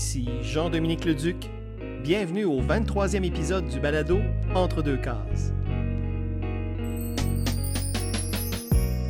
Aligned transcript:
Ici 0.00 0.24
Jean-Dominique 0.40 1.04
Leduc. 1.04 1.50
Bienvenue 2.02 2.46
au 2.46 2.62
23e 2.62 3.22
épisode 3.22 3.68
du 3.68 3.80
balado 3.80 4.18
Entre 4.54 4.80
deux 4.80 4.96
cases. 4.96 5.52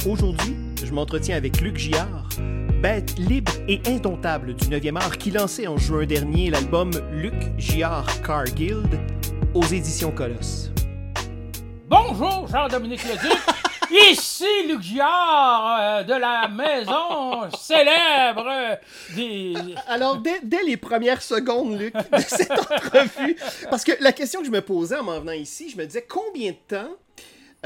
Aujourd'hui, 0.05 0.57
je 0.85 0.93
m'entretiens 0.93 1.37
avec 1.37 1.61
Luc 1.61 1.77
Giard, 1.77 2.29
bête 2.83 3.17
libre 3.19 3.53
et 3.69 3.81
indomptable 3.87 4.55
du 4.55 4.67
9e 4.67 4.97
art 4.97 5.17
qui 5.17 5.31
lançait 5.31 5.69
en 5.69 5.77
juin 5.77 6.07
dernier 6.07 6.51
l'album 6.51 6.91
Luc 7.13 7.37
Giard 7.57 8.09
Car 8.23 8.47
Guild 8.47 8.99
aux 9.55 9.67
éditions 9.67 10.11
Colosse. 10.11 10.73
Bonjour, 11.89 12.49
Jean-Dominique 12.49 13.05
Leduc. 13.05 13.60
Ici 13.91 14.47
Luc 14.69 14.81
Giard 14.83 15.77
euh, 15.81 16.03
de 16.05 16.15
la 16.15 16.49
maison 16.49 17.51
célèbre 17.59 18.47
euh, 18.49 18.77
des... 19.17 19.55
Alors, 19.89 20.17
dès, 20.19 20.41
dès 20.43 20.63
les 20.63 20.77
premières 20.77 21.23
secondes, 21.23 21.79
Luc, 21.79 21.95
de 21.95 22.19
cette 22.19 22.51
entrevue, 22.53 23.37
parce 23.69 23.83
que 23.85 23.93
la 24.01 24.13
question 24.13 24.41
que 24.41 24.47
je 24.47 24.51
me 24.53 24.61
posais 24.61 24.97
en 24.97 25.03
m'en 25.03 25.19
venant 25.21 25.33
ici, 25.33 25.71
je 25.71 25.77
me 25.77 25.85
disais 25.87 26.07
combien 26.09 26.53
de 26.53 26.57
temps 26.77 26.91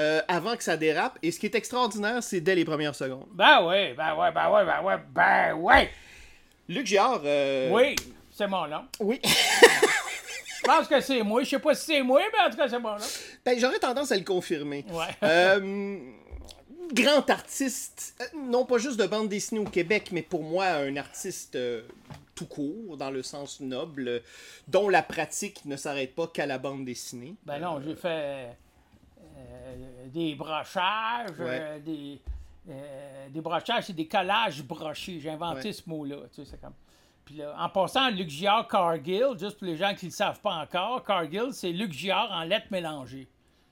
euh, 0.00 0.20
avant 0.26 0.56
que 0.56 0.64
ça 0.64 0.76
dérape, 0.76 1.18
et 1.22 1.30
ce 1.30 1.38
qui 1.38 1.46
est 1.46 1.54
extraordinaire, 1.54 2.22
c'est 2.22 2.40
dès 2.40 2.54
les 2.54 2.64
premières 2.64 2.94
secondes. 2.94 3.26
Ben 3.32 3.60
oui, 3.64 3.92
ben 3.94 4.14
ouais, 4.16 4.32
ben 4.32 4.50
ouais, 4.50 4.64
ben 4.64 4.82
ouais, 4.82 4.96
ben 5.14 5.52
ouais. 5.54 5.90
Luc 6.68 6.86
Giard, 6.86 7.20
euh, 7.24 7.70
Oui, 7.70 7.94
c'est 8.32 8.46
mon 8.48 8.66
nom. 8.66 8.84
oui. 9.00 9.20
Je 10.64 10.70
pense 10.70 10.88
que 10.88 11.00
c'est 11.00 11.22
moi. 11.22 11.42
Je 11.42 11.50
sais 11.50 11.58
pas 11.58 11.74
si 11.74 11.86
c'est 11.86 12.02
moi, 12.02 12.20
mais 12.32 12.38
en 12.46 12.50
tout 12.50 12.56
cas, 12.56 12.68
c'est 12.68 12.78
mon 12.78 12.92
nom. 12.96 13.04
Ben, 13.44 13.58
j'aurais 13.58 13.78
tendance 13.78 14.10
à 14.12 14.16
le 14.16 14.24
confirmer. 14.24 14.84
Ouais. 14.90 15.04
Euh, 15.22 15.98
grand 16.92 17.28
artiste, 17.30 18.14
euh, 18.20 18.24
non 18.46 18.64
pas 18.64 18.78
juste 18.78 18.98
de 18.98 19.06
bande 19.06 19.28
dessinée 19.28 19.60
au 19.60 19.64
Québec, 19.64 20.08
mais 20.12 20.22
pour 20.22 20.42
moi 20.42 20.66
un 20.66 20.96
artiste 20.96 21.56
euh, 21.56 21.82
tout 22.34 22.46
court, 22.46 22.96
dans 22.96 23.10
le 23.10 23.22
sens 23.22 23.60
noble, 23.60 24.22
dont 24.68 24.88
la 24.88 25.02
pratique 25.02 25.64
ne 25.64 25.76
s'arrête 25.76 26.14
pas 26.14 26.26
qu'à 26.28 26.46
la 26.46 26.58
bande 26.58 26.84
dessinée. 26.84 27.34
Ben 27.44 27.58
non, 27.58 27.80
j'ai 27.84 27.94
fait 27.96 28.56
des 30.12 30.34
brochages, 30.34 31.30
des, 31.84 32.20
euh, 32.68 33.28
des 33.30 33.40
brochages, 33.40 33.84
c'est 33.86 33.92
des 33.92 34.06
collages 34.06 34.62
brochés. 34.62 35.18
J'ai 35.20 35.30
inventé 35.30 35.68
Ouais. 35.68 35.72
ce 35.72 35.82
mot-là. 35.86 36.16
Tu 36.34 36.44
sais, 36.44 36.50
c'est 36.52 36.60
comme... 36.60 36.74
Puis 37.24 37.36
là, 37.36 37.54
en 37.58 37.68
passant, 37.70 38.10
Luc 38.10 38.28
Giard 38.28 38.68
Cargill, 38.68 39.28
juste 39.38 39.56
pour 39.58 39.66
les 39.66 39.76
gens 39.76 39.94
qui 39.94 40.06
ne 40.06 40.10
le 40.10 40.14
savent 40.14 40.40
pas 40.40 40.54
encore, 40.56 41.02
Cargill, 41.04 41.48
c'est 41.52 41.70
Luc 41.72 41.92
Giard 41.92 42.30
en 42.32 42.42
lettres 42.44 42.66
mélangées. 42.70 43.28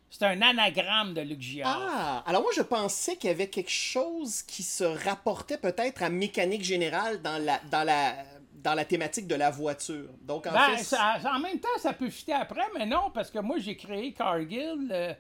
C'est 0.08 0.25
un 0.27 0.41
anagramme 0.42 1.14
de 1.14 1.20
Luc 1.22 1.41
Giard. 1.41 1.78
Ah, 1.91 2.23
alors 2.27 2.42
moi 2.42 2.50
je 2.55 2.61
pensais 2.62 3.17
qu'il 3.17 3.28
y 3.28 3.33
avait 3.33 3.48
quelque 3.48 3.70
chose 3.70 4.42
qui 4.42 4.62
se 4.62 4.84
rapportait 4.84 5.56
peut-être 5.58 6.03
à 6.03 6.11
mécanique 6.11 6.62
générale 6.64 7.23
dans 7.23 7.42
la, 7.42 7.61
dans 7.70 7.83
la, 7.84 8.14
dans 8.62 8.75
la 8.75 8.84
thématique 8.84 9.27
de 9.27 9.34
la 9.34 9.50
voiture. 9.50 10.08
Donc 10.23 10.47
en 10.47 10.53
Ben, 10.53 10.77
fait, 10.77 10.84
ça- 10.84 11.17
en 11.34 11.39
même 11.39 11.58
temps, 11.61 11.69
ça 11.78 11.92
peut 11.95 12.11
fitter 12.11 12.34
après, 12.34 12.64
mais 12.78 12.84
non, 12.86 13.11
parce 13.12 13.30
que 13.30 13.39
moi, 13.39 13.56
j'ai 13.58 13.75
créé 13.77 14.12
Cargill, 14.12 14.86
le- 14.89 15.14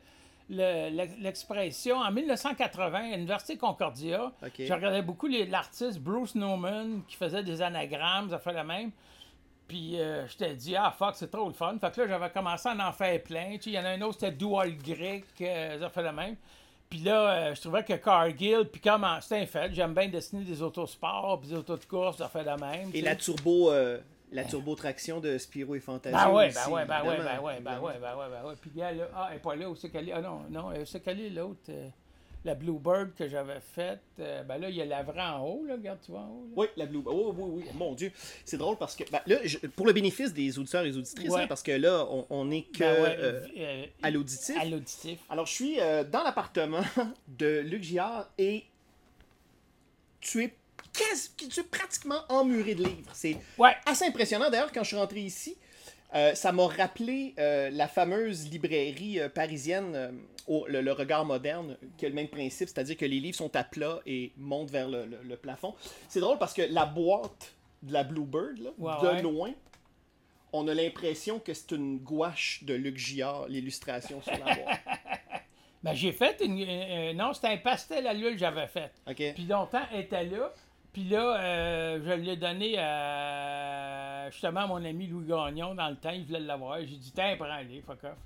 le- 0.50 0.90
le- 0.90 1.22
l'expression, 1.22 1.96
en 1.96 2.10
1980 2.10 2.98
à 2.98 3.16
l'Université 3.16 3.56
Concordia. 3.56 4.32
Je 4.68 4.72
regardais 4.72 5.02
beaucoup 5.02 5.28
l'artiste 5.28 5.98
Bruce 6.00 6.34
Nauman 6.34 7.02
qui 7.08 7.16
faisait 7.16 7.42
des 7.42 7.62
anagrammes, 7.62 8.30
ça 8.30 8.38
fait 8.38 8.52
la 8.52 8.64
même. 8.64 8.90
Puis 9.68 9.98
euh, 9.98 10.26
je 10.26 10.36
t'ai 10.36 10.54
dit, 10.54 10.76
ah 10.76 10.94
fuck, 10.96 11.14
c'est 11.14 11.30
trop 11.30 11.46
le 11.46 11.54
fun. 11.54 11.76
Fait 11.80 11.90
que 11.92 12.00
là, 12.02 12.08
j'avais 12.08 12.30
commencé 12.30 12.68
à 12.68 12.88
en 12.88 12.92
faire 12.92 13.22
plein. 13.22 13.52
Tu 13.52 13.62
sais, 13.62 13.70
Il 13.70 13.72
y 13.74 13.78
en 13.78 13.84
a 13.84 13.90
un 13.90 14.00
autre, 14.02 14.18
c'était 14.20 14.32
Dual 14.32 14.76
Greek, 14.76 15.24
euh, 15.40 15.80
ça 15.80 15.88
fait 15.88 16.02
la 16.02 16.12
même. 16.12 16.36
Puis 16.90 16.98
là, 17.00 17.30
euh, 17.30 17.54
je 17.54 17.60
trouvais 17.62 17.82
que 17.82 17.94
Cargill, 17.94 18.68
puis 18.70 18.80
comme 18.82 19.06
c'était 19.22 19.38
un 19.40 19.46
fait, 19.46 19.72
j'aime 19.72 19.94
bien 19.94 20.08
dessiner 20.08 20.44
des 20.44 20.60
autosports, 20.60 21.40
puis 21.40 21.48
des 21.48 21.56
autos 21.56 21.78
de 21.78 21.84
course, 21.86 22.18
ça 22.18 22.28
fait 22.28 22.42
la 22.44 22.58
même. 22.58 22.90
tu 22.90 22.98
et 22.98 23.00
sais. 23.00 23.06
la 23.06 23.16
turbo, 23.16 23.70
euh, 23.70 23.98
la 24.32 24.44
turbo 24.44 24.74
traction 24.74 25.20
de 25.20 25.38
Spiro 25.38 25.74
et 25.74 25.80
Fantasio. 25.80 26.16
Ben 26.18 26.32
ouais, 26.32 26.50
ben 26.52 26.70
ouais, 26.70 26.84
ben 26.86 27.02
ouais, 27.04 27.16
ben 27.18 27.40
ouais, 27.40 27.60
ben 27.60 27.80
ouais, 27.80 27.94
ben 28.00 28.16
ouais, 28.16 28.26
ben 28.30 28.48
ouais. 28.48 28.54
Puis 28.60 28.70
là, 28.74 28.90
ah, 29.14 29.28
elle 29.30 29.36
est 29.36 29.40
pas 29.40 29.54
là, 29.56 29.68
où 29.70 29.76
c'est 29.76 29.90
qu'elle 29.90 30.08
est? 30.08 30.12
Ah 30.12 30.20
non, 30.20 30.40
non, 30.50 30.70
c'est 30.84 31.00
qu'elle 31.00 31.20
est 31.20 31.30
l'autre? 31.30 31.60
euh, 31.68 31.88
la 32.44 32.56
Bluebird 32.56 33.14
que 33.14 33.28
j'avais 33.28 33.60
faite. 33.60 34.00
euh, 34.18 34.42
ben 34.42 34.58
là, 34.58 34.68
il 34.68 34.74
y 34.74 34.82
a 34.82 34.84
la 34.84 35.04
vraie 35.04 35.20
en 35.22 35.46
haut, 35.46 35.64
là, 35.64 35.74
regarde, 35.74 36.00
tu 36.04 36.10
vois 36.10 36.22
en 36.22 36.28
haut. 36.30 36.48
Oui, 36.56 36.66
la 36.76 36.86
Blue. 36.86 37.00
Oh, 37.06 37.32
oui, 37.38 37.62
oui, 37.62 37.64
mon 37.74 37.92
Dieu. 37.94 38.10
C'est 38.44 38.56
drôle 38.56 38.76
parce 38.78 38.96
que, 38.96 39.04
ben, 39.12 39.20
là, 39.26 39.36
je- 39.44 39.58
pour 39.58 39.86
le 39.86 39.92
bénéfice 39.92 40.32
des 40.34 40.58
auditeurs 40.58 40.84
et 40.84 40.90
des 40.90 40.96
auditrices, 40.98 41.30
hein, 41.42 41.46
parce 41.46 41.62
que 41.62 41.70
là, 41.70 42.04
on, 42.10 42.26
on 42.30 42.50
est 42.50 42.62
que 42.62 42.80
Ben 42.80 43.16
euh, 43.58 43.86
à 44.02 44.10
l'auditif. 44.10 44.58
À 44.58 44.64
l'auditif. 44.64 45.20
Alors, 45.30 45.46
je 45.46 45.52
suis 45.52 45.76
dans 45.76 46.24
l'appartement 46.24 46.80
de 47.28 47.60
Luc 47.60 47.84
Giard 47.84 48.28
et 48.38 48.64
tu 50.20 50.42
es, 50.44 50.52
quasi- 50.92 51.30
tu 51.48 51.60
es 51.60 51.62
pratiquement 51.64 52.20
emmuré 52.28 52.74
de 52.74 52.84
livres. 52.84 53.10
C'est 53.12 53.36
Ouais, 53.58 53.74
assez 53.86 54.04
impressionnant. 54.06 54.50
D'ailleurs, 54.50 54.72
quand 54.72 54.82
je 54.82 54.88
suis 54.88 54.96
rentré 54.96 55.20
ici, 55.20 55.56
euh, 56.14 56.34
ça 56.34 56.52
m'a 56.52 56.66
rappelé 56.66 57.34
euh, 57.38 57.70
la 57.70 57.88
fameuse 57.88 58.48
librairie 58.50 59.18
euh, 59.20 59.28
parisienne, 59.28 60.18
au- 60.46 60.66
le, 60.66 60.80
le 60.82 60.92
regard 60.92 61.24
moderne, 61.24 61.76
qui 61.96 62.04
a 62.06 62.08
le 62.08 62.14
même 62.14 62.28
principe, 62.28 62.68
c'est-à-dire 62.68 62.96
que 62.96 63.06
les 63.06 63.20
livres 63.20 63.36
sont 63.36 63.54
à 63.56 63.64
plat 63.64 64.00
et 64.06 64.32
montent 64.36 64.70
vers 64.70 64.88
le, 64.88 65.06
le- 65.06 65.22
le 65.22 65.36
plafond. 65.36 65.74
C'est 66.08 66.20
drôle 66.20 66.38
parce 66.38 66.52
que 66.52 66.62
la 66.62 66.84
boîte 66.84 67.52
de 67.82 67.92
la 67.92 68.04
Bluebird, 68.04 68.58
là, 68.58 68.70
de 69.02 69.06
ouais. 69.08 69.22
loin, 69.22 69.52
on 70.52 70.68
a 70.68 70.74
l'impression 70.74 71.38
que 71.38 71.54
c'est 71.54 71.70
une 71.72 71.98
gouache 71.98 72.62
de 72.64 72.74
Luc 72.74 72.98
Giard, 72.98 73.48
l'illustration 73.48 74.20
sur 74.20 74.32
la 74.32 74.54
boîte. 74.54 74.80
ben 75.82 75.94
j'ai 75.94 76.12
fait 76.12 76.40
une. 76.44 77.16
non, 77.16 77.32
c'était 77.32 77.48
un 77.48 77.56
pastel 77.56 78.06
à 78.06 78.12
l'huile 78.12 78.32
que 78.34 78.38
j'avais 78.38 78.66
fait. 78.66 78.92
Puis 79.34 79.44
longtemps, 79.46 79.80
elle 79.92 80.00
était 80.00 80.24
là. 80.24 80.52
Puis 80.92 81.04
là, 81.04 81.40
euh, 81.40 82.00
je 82.04 82.12
l'ai 82.12 82.36
donné 82.36 82.78
à 82.78 84.30
justement 84.30 84.60
à 84.60 84.66
mon 84.66 84.84
ami 84.84 85.06
Louis 85.06 85.26
Gagnon 85.26 85.74
dans 85.74 85.88
le 85.88 85.96
temps. 85.96 86.10
Il 86.10 86.26
voulait 86.26 86.40
l'avoir. 86.40 86.80
J'ai 86.80 86.96
dit, 86.96 87.12
tiens, 87.14 87.36
prends-les, 87.38 87.82
fuck 87.82 88.04
off. 88.04 88.18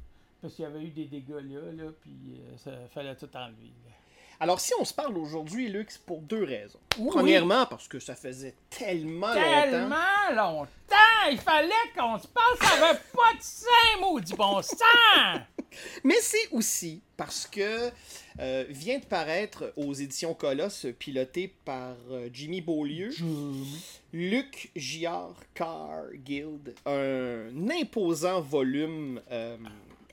Parce 0.43 0.55
qu'il 0.55 0.65
y 0.65 0.67
avait 0.67 0.83
eu 0.83 0.91
des 0.91 1.05
dégâts 1.05 1.31
là, 1.31 1.73
là 1.73 1.91
puis 2.01 2.13
euh, 2.39 2.57
ça 2.57 2.73
fallait 2.93 3.15
tout 3.15 3.29
enlever. 3.35 3.73
là. 3.85 3.93
Alors, 4.39 4.61
si 4.61 4.73
on 4.79 4.85
se 4.85 4.93
parle 4.93 5.17
aujourd'hui, 5.17 5.69
Luc, 5.69 5.91
c'est 5.91 6.03
pour 6.03 6.21
deux 6.21 6.45
raisons. 6.45 6.79
Oui. 6.99 7.09
Premièrement, 7.11 7.65
parce 7.67 7.89
que 7.89 7.99
ça 7.99 8.15
faisait 8.15 8.55
tellement, 8.69 9.29
longtemps. 9.29 9.63
Tellement 9.63 10.31
longtemps! 10.35 11.31
Il 11.31 11.39
fallait 11.39 11.71
qu'on 11.97 12.19
se 12.19 12.27
parle, 12.29 12.57
ça 12.61 12.87
avait 12.87 12.99
pas 13.15 13.35
de 13.35 13.43
sein, 13.43 14.01
maudit 14.01 14.35
bon 14.35 14.61
sang! 14.61 15.41
Mais 16.05 16.17
c'est 16.21 16.51
aussi 16.53 17.03
parce 17.17 17.47
que 17.47 17.91
euh, 18.39 18.65
vient 18.69 18.99
de 18.99 19.05
paraître 19.05 19.73
aux 19.77 19.95
éditions 19.95 20.35
Colosse, 20.35 20.87
piloté 20.99 21.55
par 21.65 21.97
euh, 22.11 22.29
Jimmy 22.33 22.61
Beaulieu, 22.61 23.11
Luc 24.13 24.71
Giard 24.77 25.37
Car 25.55 26.13
Guild, 26.13 26.75
un 26.85 27.71
imposant 27.71 28.43
volume, 28.43 29.23
euh, 29.31 29.57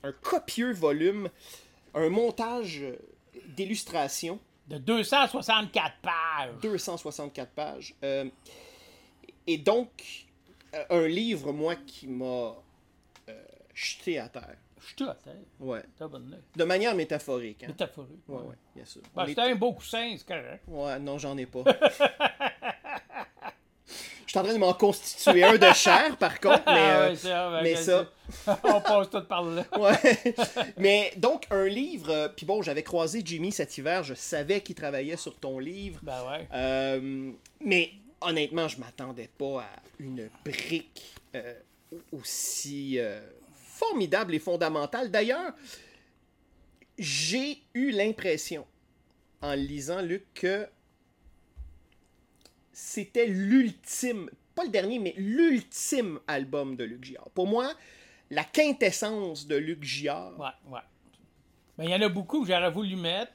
un 0.02 0.12
copieux 0.12 0.72
volume, 0.72 1.28
un 1.94 2.08
montage 2.08 2.84
d'illustrations, 3.48 4.40
De 4.68 4.78
264 4.78 5.94
pages. 6.00 6.54
264 6.62 7.50
pages. 7.50 7.94
et 9.46 9.58
donc, 9.58 10.26
un 10.88 11.06
livre, 11.06 11.52
moi, 11.52 11.76
qui 11.76 12.06
m'a 12.06 12.54
jeté 13.74 14.18
à 14.18 14.28
terre. 14.28 14.56
Je 14.84 14.88
suis 14.88 14.96
tout 14.96 15.08
à 15.08 15.14
terre? 15.14 15.34
Ouais. 15.60 15.82
De 16.56 16.64
manière 16.64 16.94
métaphorique. 16.94 17.64
Hein? 17.64 17.68
Métaphorique. 17.68 18.20
Ouais, 18.28 18.36
ouais, 18.42 18.54
bien 18.76 18.84
sûr. 18.84 19.00
Ben, 19.16 19.24
est- 19.24 19.28
c'était 19.28 19.40
un 19.42 19.54
beau 19.54 19.72
coussin, 19.72 20.14
c'est 20.16 20.26
correct. 20.26 20.62
Ouais, 20.68 20.98
non, 20.98 21.16
j'en 21.18 21.36
ai 21.38 21.46
pas. 21.46 21.64
Je 24.26 24.30
suis 24.30 24.38
en 24.40 24.42
train 24.42 24.54
de 24.54 24.58
m'en 24.58 24.72
constituer 24.74 25.44
un 25.44 25.56
de 25.56 25.72
chair, 25.74 26.16
par 26.16 26.40
contre, 26.40 26.62
mais, 26.66 26.72
Ah 26.80 27.00
euh, 27.02 27.10
ouais, 27.10 27.16
ça, 27.16 27.50
ben, 27.50 27.62
mais 27.62 27.76
ça-. 27.76 28.10
On 28.64 28.80
passe 28.80 29.08
tout 29.10 29.22
par 29.22 29.44
là. 29.44 29.64
ouais. 29.78 30.34
mais 30.76 31.12
donc, 31.16 31.46
un 31.50 31.66
livre, 31.66 32.10
euh, 32.10 32.28
puis 32.28 32.44
bon, 32.44 32.60
j'avais 32.60 32.82
croisé 32.82 33.22
Jimmy 33.24 33.52
cet 33.52 33.78
hiver, 33.78 34.02
je 34.02 34.14
savais 34.14 34.60
qu'il 34.60 34.74
travaillait 34.74 35.16
sur 35.18 35.36
ton 35.36 35.60
livre, 35.60 36.00
Ben 36.02 36.20
ouais. 36.28 36.48
Euh, 36.52 37.30
mais 37.60 37.92
honnêtement, 38.22 38.66
je 38.66 38.80
m'attendais 38.80 39.28
pas 39.38 39.60
à 39.60 39.70
une 40.00 40.28
brique 40.44 41.14
euh, 41.36 41.54
aussi 42.10 42.98
formidable 43.74 44.34
et 44.34 44.38
fondamentale. 44.38 45.10
D'ailleurs, 45.10 45.52
j'ai 46.98 47.58
eu 47.74 47.90
l'impression, 47.90 48.66
en 49.42 49.54
lisant, 49.54 50.00
Luc, 50.00 50.24
que 50.34 50.66
c'était 52.72 53.26
l'ultime, 53.26 54.30
pas 54.54 54.64
le 54.64 54.70
dernier, 54.70 54.98
mais 54.98 55.14
l'ultime 55.16 56.20
album 56.26 56.76
de 56.76 56.84
Luc 56.84 57.04
Giard. 57.04 57.28
Pour 57.34 57.46
moi, 57.46 57.72
la 58.30 58.44
quintessence 58.44 59.46
de 59.46 59.56
Luc 59.56 59.82
Giard. 59.82 60.38
Ouais, 60.38 60.72
ouais. 60.72 60.80
Ben, 61.76 61.84
il 61.84 61.90
y 61.90 61.94
en 61.94 62.02
a 62.02 62.08
beaucoup 62.08 62.42
que 62.42 62.48
j'aurais 62.48 62.70
voulu 62.70 62.96
mettre. 62.96 63.32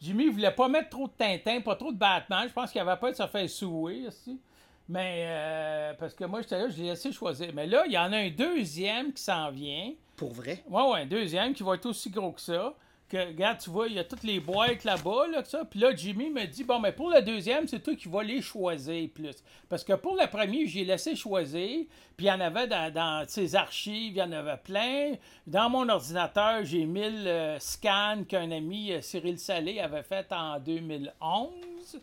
Jimmy 0.00 0.28
voulait 0.28 0.54
pas 0.54 0.68
mettre 0.68 0.90
trop 0.90 1.06
de 1.06 1.12
Tintin, 1.16 1.60
pas 1.60 1.76
trop 1.76 1.92
de 1.92 1.96
Batman. 1.96 2.48
Je 2.48 2.52
pense 2.52 2.70
qu'il 2.70 2.80
avait 2.80 2.98
pas 2.98 3.12
de 3.12 3.16
se 3.16 3.26
faire 3.26 3.48
souer 3.48 4.08
aussi. 4.08 4.40
Mais 4.88 5.24
euh, 5.26 5.94
parce 5.98 6.14
que 6.14 6.24
moi, 6.24 6.42
j'étais 6.42 6.58
là, 6.58 6.68
je 6.68 6.76
l'ai 6.76 6.88
laissé 6.90 7.10
choisir. 7.10 7.48
Mais 7.54 7.66
là, 7.66 7.84
il 7.86 7.92
y 7.92 7.98
en 7.98 8.12
a 8.12 8.16
un 8.18 8.30
deuxième 8.30 9.12
qui 9.12 9.22
s'en 9.22 9.50
vient. 9.50 9.92
Pour 10.16 10.32
vrai? 10.32 10.62
Ouais, 10.68 10.82
ouais, 10.82 11.00
un 11.00 11.06
deuxième 11.06 11.54
qui 11.54 11.62
va 11.62 11.74
être 11.74 11.86
aussi 11.86 12.08
gros 12.08 12.32
que 12.32 12.40
ça. 12.40 12.74
que, 13.08 13.16
regarde, 13.16 13.58
tu 13.58 13.68
vois, 13.68 13.88
il 13.88 13.94
y 13.94 13.98
a 13.98 14.04
toutes 14.04 14.22
les 14.22 14.38
boîtes 14.38 14.84
là-bas, 14.84 15.26
là, 15.30 15.44
ça. 15.44 15.64
Puis 15.64 15.80
là, 15.80 15.94
Jimmy 15.94 16.30
me 16.30 16.46
dit, 16.46 16.62
bon, 16.62 16.78
mais 16.78 16.92
pour 16.92 17.10
le 17.10 17.20
deuxième, 17.20 17.66
c'est 17.66 17.80
toi 17.80 17.94
qui 17.96 18.08
vas 18.08 18.22
les 18.22 18.40
choisir 18.40 19.08
plus. 19.12 19.42
Parce 19.68 19.82
que 19.82 19.92
pour 19.94 20.16
le 20.16 20.26
premier, 20.28 20.66
j'ai 20.66 20.84
laissé 20.84 21.16
choisir, 21.16 21.84
puis 22.16 22.26
il 22.26 22.28
y 22.28 22.32
en 22.32 22.40
avait 22.40 22.68
dans, 22.68 22.92
dans 22.92 23.24
ses 23.28 23.56
archives, 23.56 24.12
il 24.12 24.18
y 24.18 24.22
en 24.22 24.32
avait 24.32 24.56
plein. 24.56 25.14
Dans 25.48 25.68
mon 25.68 25.88
ordinateur, 25.88 26.64
j'ai 26.64 26.86
mis 26.86 27.10
le 27.10 27.56
scan 27.58 28.22
qu'un 28.28 28.50
ami, 28.52 28.92
euh, 28.92 29.00
Cyril 29.02 29.38
Salé, 29.38 29.80
avait 29.80 30.04
fait 30.04 30.32
en 30.32 30.60
2011. 30.60 32.00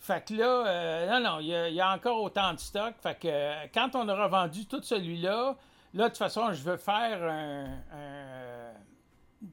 Fait 0.00 0.24
que 0.26 0.34
là, 0.34 0.66
euh, 0.66 1.10
non, 1.10 1.20
non, 1.20 1.40
il 1.40 1.48
y, 1.48 1.54
a, 1.54 1.68
il 1.68 1.74
y, 1.74 1.80
a 1.80 1.92
encore 1.92 2.22
autant 2.22 2.54
de 2.54 2.58
stock. 2.58 2.94
Fait 3.02 3.18
que 3.18 3.28
euh, 3.28 3.66
quand 3.72 3.94
on 3.94 4.08
aura 4.08 4.28
vendu 4.28 4.64
tout 4.66 4.82
celui-là, 4.82 5.56
là, 5.92 6.04
de 6.04 6.08
toute 6.08 6.16
façon, 6.16 6.52
je 6.54 6.62
veux 6.62 6.78
faire 6.78 7.22
un, 7.22 7.66
un 7.92 8.72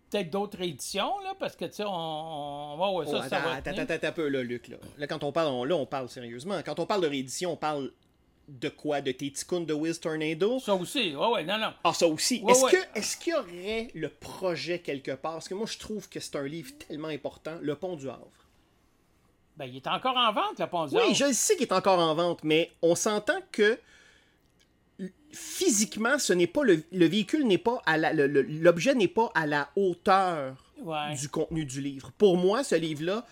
peut-être 0.09 0.29
d'autres 0.29 0.61
éditions, 0.61 1.19
là, 1.19 1.33
parce 1.37 1.55
que, 1.57 1.65
tu 1.65 1.73
sais, 1.73 1.83
on, 1.83 1.89
on, 1.89 2.77
va... 2.77 2.91
Ouais, 2.91 3.05
ça, 3.05 3.21
Oh, 3.25 3.29
ça 3.29 3.39
va 3.39 3.55
attends, 3.55 3.71
attends, 3.71 3.93
attends 3.93 4.07
un 4.07 4.11
peu, 4.11 4.29
là, 4.29 4.41
Luc. 4.41 4.69
Là, 4.69 4.77
Là, 4.97 5.07
quand 5.07 5.23
on 5.23 5.33
parle, 5.33 5.49
on, 5.49 5.65
là, 5.65 5.75
on 5.75 5.85
parle 5.85 6.07
sérieusement. 6.09 6.61
Quand 6.65 6.79
on 6.79 6.85
parle 6.85 7.01
de 7.01 7.07
réédition, 7.07 7.51
on 7.51 7.57
parle 7.57 7.91
de 8.47 8.69
quoi? 8.69 9.01
De 9.01 9.11
tes 9.11 9.29
ticounes 9.29 9.65
de 9.65 9.73
Wiz 9.73 9.99
Tornado? 9.99 10.59
Ça 10.59 10.75
aussi, 10.75 11.13
ouais, 11.13 11.27
ouais, 11.27 11.43
non, 11.43 11.57
non. 11.57 11.73
Ah, 11.83 11.93
ça 11.93 12.07
aussi. 12.07 12.41
Ouais, 12.41 12.53
est-ce, 12.53 12.63
ouais. 12.63 12.71
que, 12.71 12.99
est-ce 12.99 13.17
qu'il 13.17 13.33
y 13.33 13.35
aurait 13.35 13.91
le 13.93 14.09
projet 14.09 14.79
quelque 14.79 15.11
part? 15.11 15.33
Parce 15.33 15.49
que 15.49 15.55
moi, 15.55 15.67
je 15.67 15.77
trouve 15.77 16.07
que 16.07 16.19
c'est 16.19 16.37
un 16.37 16.47
livre 16.47 16.71
tellement 16.87 17.09
important, 17.09 17.57
Le 17.61 17.75
Pont 17.75 17.95
du 17.95 18.09
Havre. 18.09 18.31
Ben, 19.57 19.65
il 19.65 19.75
est 19.77 19.87
encore 19.87 20.15
en 20.15 20.31
vente, 20.31 20.59
le 20.59 20.67
Pont 20.67 20.85
du 20.85 20.95
Oui, 20.95 21.13
je 21.15 21.33
sais 21.33 21.55
qu'il 21.55 21.65
est 21.67 21.73
encore 21.73 21.99
en 21.99 22.13
vente, 22.15 22.43
mais 22.43 22.71
on 22.81 22.93
s'entend 22.95 23.39
que 23.51 23.77
physiquement, 25.31 26.17
ce 26.19 26.33
n'est 26.33 26.47
pas 26.47 26.63
le, 26.63 26.83
le 26.91 27.05
véhicule 27.07 27.45
n'est 27.45 27.57
pas 27.57 27.81
à 27.85 27.97
la, 27.97 28.13
l'objet 28.13 28.95
n'est 28.95 29.07
pas 29.07 29.31
à 29.35 29.45
la 29.45 29.69
hauteur 29.75 30.63
Ouais, 30.79 31.15
du 31.15 31.27
contenu 31.27 31.65
du 31.65 31.81
livre. 31.81 32.11
Pour 32.19 32.37
moi, 32.37 32.63
ce 32.63 32.75
livre-là 32.75 33.25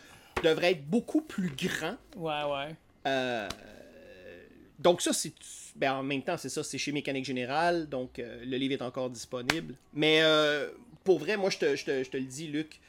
devrait 0.44 0.72
être 0.72 0.86
beaucoup 0.88 1.22
plus 1.22 1.50
grand. 1.56 1.96
ouais, 2.16 2.44
ouais. 2.44 2.76
Euh, 3.06 3.48
donc 4.80 5.02
ça, 5.02 5.14
c'est 5.14 5.32
ben, 5.76 5.94
en 5.94 6.04
même 6.04 6.24
temps, 6.24 6.38
c'est 6.38 6.50
ça, 6.50 6.64
c'est 6.64 6.78
chez 6.80 6.92
Mécanique 6.92 7.26
Générale, 7.26 7.88
donc 7.88 8.18
euh, 8.18 8.44
le 8.44 8.58
livre 8.58 8.74
est 8.74 8.82
encore 8.82 9.10
disponible. 9.12 9.76
Mais 9.94 10.22
euh, 10.24 10.70
pour 11.04 11.20
vrai, 11.20 11.38
moi, 11.38 11.50
je 11.52 11.60
te, 11.60 11.76
je 11.76 11.86
te- 11.86 12.04
je 12.04 12.10
te 12.10 12.18
le 12.18 12.24
dis, 12.24 12.48
Luc. 12.48 12.80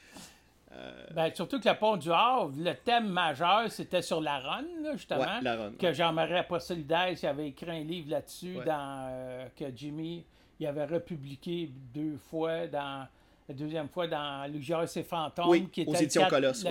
Ben, 1.14 1.30
surtout 1.34 1.60
que 1.60 1.68
le 1.68 1.74
Pont 1.76 1.96
du 1.96 2.10
Havre, 2.12 2.52
le 2.56 2.74
thème 2.74 3.08
majeur, 3.08 3.70
c'était 3.70 4.02
sur 4.02 4.20
la 4.20 4.38
run, 4.38 4.64
là, 4.82 4.92
justement. 4.92 5.20
Ouais, 5.20 5.40
la 5.42 5.56
run, 5.56 5.72
Que 5.78 5.92
Jean-Marie 5.92 6.34
Solidaire 6.60 7.14
avait 7.24 7.48
écrit 7.48 7.70
un 7.70 7.84
livre 7.84 8.10
là-dessus, 8.10 8.56
Ouais. 8.58 8.64
dans, 8.64 9.08
euh, 9.10 9.46
que 9.56 9.64
Jimmy 9.74 10.24
il 10.58 10.66
avait 10.66 10.84
republié 10.86 11.70
deux 11.94 12.16
fois 12.16 12.66
dans. 12.66 13.06
La 13.48 13.54
deuxième 13.54 13.88
fois 13.88 14.08
dans 14.08 14.50
Gérard 14.60 14.82
et 14.82 14.86
ses 14.88 15.04
fantômes, 15.04 15.48
Oui, 15.48 15.68
qui, 15.70 15.82
était 15.82 15.92
le 16.02 16.06
cat- 16.08 16.28
Colosse, 16.28 16.64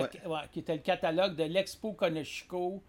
qui 0.52 0.58
était 0.58 0.74
le 0.74 0.82
catalogue 0.82 1.34
de 1.34 1.44
l'Expo 1.44 1.92
Conechico, 1.92 2.82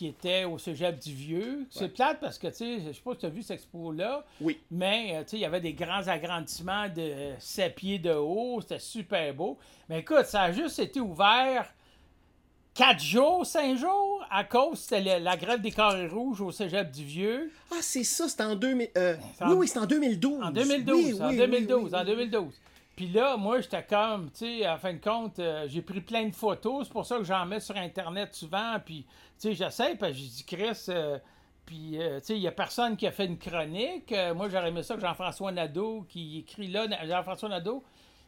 qui 0.00 0.06
était 0.06 0.44
au 0.44 0.56
Cégep 0.56 0.98
du 0.98 1.12
Vieux. 1.12 1.66
C'est 1.68 1.90
plate 1.92 2.20
parce 2.22 2.38
que, 2.38 2.46
tu 2.46 2.54
sais, 2.54 2.80
je 2.80 2.92
sais 2.92 3.02
pas 3.04 3.12
si 3.12 3.18
tu 3.18 3.26
as 3.26 3.28
vu 3.28 3.42
cette 3.42 3.58
expo-là, 3.58 4.24
Oui. 4.40 4.58
mais, 4.70 5.10
euh, 5.14 5.24
tu 5.24 5.28
sais, 5.32 5.36
il 5.36 5.40
y 5.40 5.44
avait 5.44 5.60
des 5.60 5.74
grands 5.74 6.08
agrandissements 6.08 6.88
de 6.88 7.32
7 7.38 7.74
pieds 7.74 7.98
de 7.98 8.10
haut. 8.14 8.62
C'était 8.62 8.78
super 8.78 9.34
beau. 9.34 9.58
Mais 9.90 9.98
écoute, 9.98 10.24
ça 10.24 10.40
a 10.44 10.52
juste 10.52 10.78
été 10.78 11.00
ouvert 11.00 11.70
4 12.72 12.98
jours, 12.98 13.44
5 13.44 13.76
jours, 13.76 14.24
à 14.30 14.42
cause, 14.44 14.78
c'était 14.78 15.18
la, 15.20 15.36
grève 15.36 15.60
des 15.60 15.70
carrés 15.70 16.06
rouges 16.08 16.40
au 16.40 16.50
cégep 16.50 16.90
du 16.90 17.04
Vieux. 17.04 17.52
Ah, 17.70 17.80
c'est 17.82 18.04
ça, 18.04 18.26
c'était 18.26 18.44
en 18.44 18.56
2000. 18.56 18.88
euh, 18.96 19.16
en- 19.42 19.50
Oui, 19.50 19.56
oui, 19.58 19.68
c'est 19.68 19.80
en 19.80 19.84
2012. 19.86 20.42
En 20.42 20.50
2012, 20.50 20.96
Oui, 20.96 21.22
en 21.22 21.28
oui, 21.28 21.36
2012, 21.36 21.82
oui, 21.84 21.90
oui, 21.92 21.94
en 21.94 22.00
oui. 22.00 22.06
2012. 22.06 22.54
Puis 23.00 23.08
là, 23.08 23.38
moi, 23.38 23.62
j'étais 23.62 23.82
comme, 23.82 24.30
tu 24.30 24.60
sais, 24.60 24.68
en 24.68 24.76
fin 24.76 24.92
de 24.92 24.98
compte, 24.98 25.38
euh, 25.38 25.64
j'ai 25.66 25.80
pris 25.80 26.02
plein 26.02 26.26
de 26.28 26.34
photos. 26.34 26.86
C'est 26.86 26.92
pour 26.92 27.06
ça 27.06 27.16
que 27.16 27.24
j'en 27.24 27.46
mets 27.46 27.58
sur 27.58 27.74
Internet 27.74 28.34
souvent. 28.34 28.76
Puis, 28.84 29.06
tu 29.40 29.48
sais, 29.48 29.54
j'essaie, 29.54 29.94
puis 29.94 30.12
j'ai 30.12 30.26
dit, 30.26 30.44
Chris, 30.46 30.84
euh, 30.90 31.18
puis, 31.64 31.98
euh, 31.98 32.20
tu 32.20 32.26
sais, 32.26 32.34
il 32.36 32.40
n'y 32.40 32.46
a 32.46 32.52
personne 32.52 32.98
qui 32.98 33.06
a 33.06 33.10
fait 33.10 33.24
une 33.24 33.38
chronique. 33.38 34.14
Moi, 34.36 34.50
j'aurais 34.50 34.68
aimé 34.68 34.82
ça 34.82 34.96
que 34.96 35.00
Jean-François 35.00 35.50
Nadeau, 35.50 36.04
qui 36.10 36.40
écrit 36.40 36.68
là, 36.68 36.86
Jean-François 37.06 37.48
Nadeau, 37.48 37.82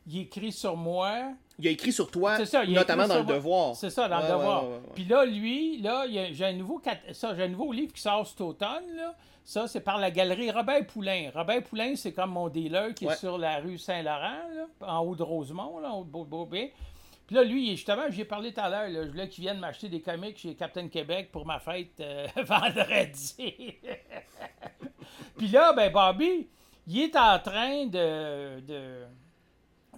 il 0.07 0.21
écrit 0.21 0.53
sur 0.53 0.75
moi. 0.75 1.33
Il 1.59 1.69
a 1.69 1.71
écrit 1.71 1.93
sur 1.93 2.11
toi, 2.11 2.43
ça, 2.47 2.65
notamment 2.65 3.07
dans 3.07 3.19
le 3.19 3.25
moi. 3.25 3.35
Devoir. 3.35 3.77
C'est 3.77 3.91
ça, 3.91 4.09
dans 4.09 4.23
Ouais, 4.23 4.27
le 4.27 4.33
devoir. 4.39 4.65
ouais. 4.71 4.81
Puis 4.95 5.05
là, 5.05 5.27
lui, 5.27 5.83
là, 5.83 6.07
j'ai 6.09 6.47
un 6.47 6.55
nouveau 6.55 6.81
ça, 7.13 7.35
j'ai 7.37 7.43
un 7.43 7.49
nouveau 7.49 7.73
livre 7.73 7.93
qui 7.93 8.01
sort 8.01 8.27
cet 8.27 8.41
automne. 8.41 8.97
Là. 8.97 9.15
Ça, 9.45 9.67
c'est 9.67 9.81
par 9.81 9.99
la 9.99 10.11
galerie 10.11 10.51
Robert 10.51 10.87
Poulain. 10.87 11.31
Robert 11.35 11.63
Poulain, 11.65 11.97
c'est 11.97 12.13
comme 12.13 12.31
mon 12.31 12.49
dealer 12.49 12.95
qui 12.95 13.07
Ouais. 13.07 13.15
est 13.15 13.17
sur 13.17 13.39
la 13.39 13.59
rue 13.59 13.77
Saint-Laurent, 13.79 14.41
là, 14.55 14.67
en 14.89 15.01
haut 15.01 15.17
de 15.17 15.23
Rosemont, 15.23 15.79
là, 15.81 15.91
en 15.93 16.01
haut 16.01 16.05
de 16.05 16.11
Beau-Beaubé. 16.11 16.73
Puis 17.27 17.37
là, 17.37 17.45
lui, 17.45 17.71
justement, 17.73 18.05
j'ai 18.11 18.25
parlé 18.25 18.53
tout 18.53 18.61
à 18.61 18.69
l'heure, 18.69 18.89
là, 18.89 19.05
je 19.05 19.11
voulais 19.11 19.29
qu'il 19.29 19.43
vienne 19.43 19.59
m'acheter 19.59 19.89
des 19.89 20.01
comics 20.01 20.37
chez 20.39 20.55
Captain 20.55 20.89
Québec 20.89 21.31
pour 21.33 21.45
ma 21.47 21.59
fête 21.59 21.99
euh, 22.01 22.27
vendredi. 22.45 23.75
Puis 25.39 25.49
là, 25.49 25.73
ben 25.73 25.91
Bobby, 25.93 26.49
il 26.87 27.01
est 27.01 27.17
en 27.17 27.39
train 27.39 27.87
de, 27.87 28.61
de, 28.61 29.05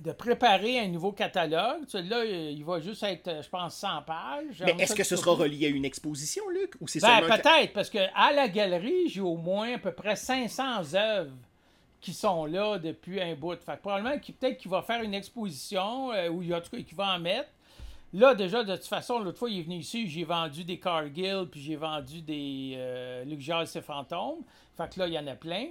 de 0.01 0.13
préparer 0.13 0.81
un 0.81 0.89
nouveau 0.89 1.13
catalogue. 1.13 1.83
Celui-là, 1.87 2.25
il 2.25 2.65
va 2.65 2.81
juste 2.81 3.03
être, 3.05 3.43
je 3.43 3.49
pense, 3.49 3.77
100 3.77 4.03
pages. 4.03 4.63
Mais 4.65 4.75
est-ce 4.79 4.95
que 4.95 5.05
ce 5.05 5.17
sera 5.17 5.33
relié 5.35 5.67
à 5.67 5.69
une 5.69 5.85
exposition, 5.85 6.49
Luc 6.51 6.75
Ou 6.81 6.89
c'est 6.89 7.01
Ben, 7.01 7.21
seulement. 7.21 7.37
peut-être, 7.37 7.73
parce 7.73 7.91
que 7.91 7.99
à 8.15 8.33
la 8.33 8.49
galerie, 8.49 9.09
j'ai 9.09 9.21
au 9.21 9.37
moins 9.37 9.75
à 9.75 9.79
peu 9.79 9.93
près 9.93 10.17
500 10.17 10.95
œuvres 10.95 11.33
qui 12.01 12.13
sont 12.13 12.45
là 12.45 12.79
depuis 12.79 13.21
un 13.21 13.35
bout. 13.35 13.57
Fait 13.63 13.77
que 13.77 13.81
probablement 13.81 14.19
qu'il 14.19 14.35
peut-être 14.35 14.59
qu'il 14.59 14.71
va 14.71 14.83
faire 14.83 15.03
une 15.03 15.15
exposition, 15.15 16.13
euh, 16.13 16.29
ou 16.29 16.43
en 16.53 16.61
tout 16.61 16.71
cas 16.77 16.83
qu'il 16.83 16.97
va 16.97 17.15
en 17.15 17.19
mettre. 17.21 17.49
Là, 18.13 18.35
déjà, 18.35 18.63
de 18.63 18.77
toute 18.77 18.87
façon, 18.87 19.19
l'autre 19.19 19.39
fois, 19.39 19.51
il 19.51 19.61
est 19.61 19.63
venu 19.63 19.77
ici, 19.77 20.09
j'ai 20.09 20.23
vendu 20.23 20.65
des 20.65 20.79
Cargill, 20.79 21.47
puis 21.51 21.61
j'ai 21.61 21.77
vendu 21.77 22.21
des 22.21 22.75
euh, 22.77 23.25
Luc 23.25 23.41
et 23.49 23.81
Fantômes. 23.81 24.43
Fait 24.77 24.93
que 24.93 25.01
là, 25.01 25.07
il 25.09 25.15
y 25.15 25.19
en 25.19 25.27
a 25.27 25.35
plein. 25.35 25.69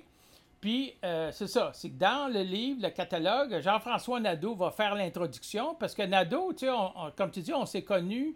Puis, 0.64 0.94
euh, 1.04 1.30
c'est 1.34 1.48
ça, 1.48 1.72
c'est 1.74 1.90
que 1.90 1.98
dans 2.00 2.32
le 2.32 2.40
livre, 2.42 2.80
le 2.84 2.90
catalogue, 2.90 3.60
Jean-François 3.60 4.22
Nadeau 4.22 4.56
va 4.56 4.72
faire 4.72 4.96
l'introduction, 4.96 5.76
parce 5.76 5.94
que 5.94 6.04
Nadeau, 6.04 6.54
tu 6.54 6.60
sais, 6.60 6.70
on- 6.72 6.94
on- 6.98 7.12
comme 7.12 7.32
tu 7.32 7.42
dis, 7.42 7.54
on 7.54 7.66
s'est 7.66 7.82
connus 7.82 8.34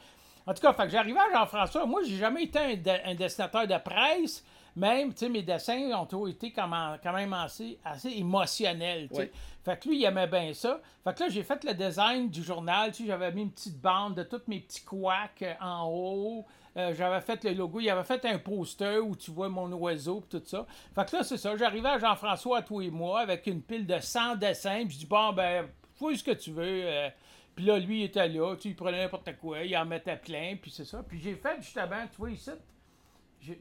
En 0.46 0.54
tout 0.54 0.62
cas, 0.62 0.74
fait 0.74 0.84
que 0.84 0.90
j'arrivais 0.90 1.20
à 1.20 1.32
Jean-François. 1.34 1.86
Moi, 1.86 2.02
j'ai 2.08 2.18
jamais 2.18 2.44
été 2.44 2.58
un, 2.60 2.76
de- 2.76 3.10
un 3.12 3.16
dessinateur 3.16 3.68
de 3.68 3.78
presse. 3.78 4.44
Même, 4.76 5.14
tu 5.14 5.20
sais, 5.20 5.30
mes 5.30 5.42
dessins 5.44 5.92
ont 6.00 6.06
toujours 6.06 6.30
été 6.30 6.52
quand 6.52 6.68
même, 6.68 6.98
quand 7.02 7.14
même 7.14 7.34
assez, 7.34 7.78
assez 7.84 8.10
émotionnels, 8.12 9.08
tu 9.10 9.16
sais. 9.16 9.32
Fait 9.64 9.78
que 9.80 9.90
lui, 9.90 10.00
il 10.00 10.06
aimait 10.06 10.28
bien 10.28 10.54
ça. 10.54 10.80
Fait 11.04 11.14
que 11.14 11.24
là, 11.24 11.30
j'ai 11.30 11.44
fait 11.44 11.64
le 11.64 11.74
design 11.74 12.30
du 12.30 12.42
journal. 12.44 12.92
Tu 12.92 13.04
sais, 13.04 13.08
j'avais 13.08 13.32
mis 13.32 13.42
une 13.44 13.52
petite 13.52 13.80
bande 13.80 14.16
de 14.16 14.24
tous 14.24 14.42
mes 14.48 14.60
petits 14.62 14.84
couacs 14.84 15.42
euh, 15.42 15.54
en 15.62 15.88
haut. 15.92 16.46
Euh, 16.78 16.94
j'avais 16.96 17.20
fait 17.22 17.44
le 17.44 17.52
logo. 17.54 17.80
Il 17.80 17.90
avait 17.90 18.04
fait 18.04 18.24
un 18.26 18.38
poster 18.40 19.00
où 19.00 19.16
tu 19.16 19.32
vois 19.32 19.50
mon 19.50 19.72
oiseau 19.74 20.24
et 20.26 20.30
tout 20.40 20.42
ça. 20.46 20.66
Fait 20.96 21.10
que 21.10 21.18
là, 21.18 21.24
c'est 21.24 21.38
ça. 21.38 21.56
J'arrivais 21.58 21.90
à 21.90 22.00
Jean-François 22.00 22.60
à 22.60 22.62
tous 22.62 22.80
les 22.80 22.90
mois 22.92 23.20
avec 23.22 23.46
une 23.48 23.62
pile 23.62 23.86
de 23.86 24.00
100 24.00 24.36
dessins. 24.38 24.86
Puis 24.86 24.94
je 24.94 24.98
dis, 25.00 25.06
bon, 25.06 25.34
ben, 25.34 25.68
fais 26.00 26.16
ce 26.16 26.24
que 26.24 26.32
tu 26.32 26.52
veux. 26.52 26.64
euh. 26.86 27.10
Puis 27.56 27.66
là, 27.66 27.78
lui, 27.78 28.02
il 28.02 28.04
était 28.06 28.30
là. 28.30 28.56
Tu 28.56 28.62
sais, 28.62 28.70
il 28.70 28.76
prenait 28.76 29.04
n'importe 29.04 29.36
quoi. 29.42 29.62
Il 29.64 29.76
en 29.76 29.86
mettait 29.86 30.16
plein. 30.16 30.56
Puis 30.62 30.72
c'est 30.72 30.86
ça. 30.86 31.04
Puis 31.06 31.20
j'ai 31.20 31.36
fait 31.36 31.58
justement, 31.60 32.08
tu 32.10 32.18
vois 32.18 32.32
ici. 32.32 32.52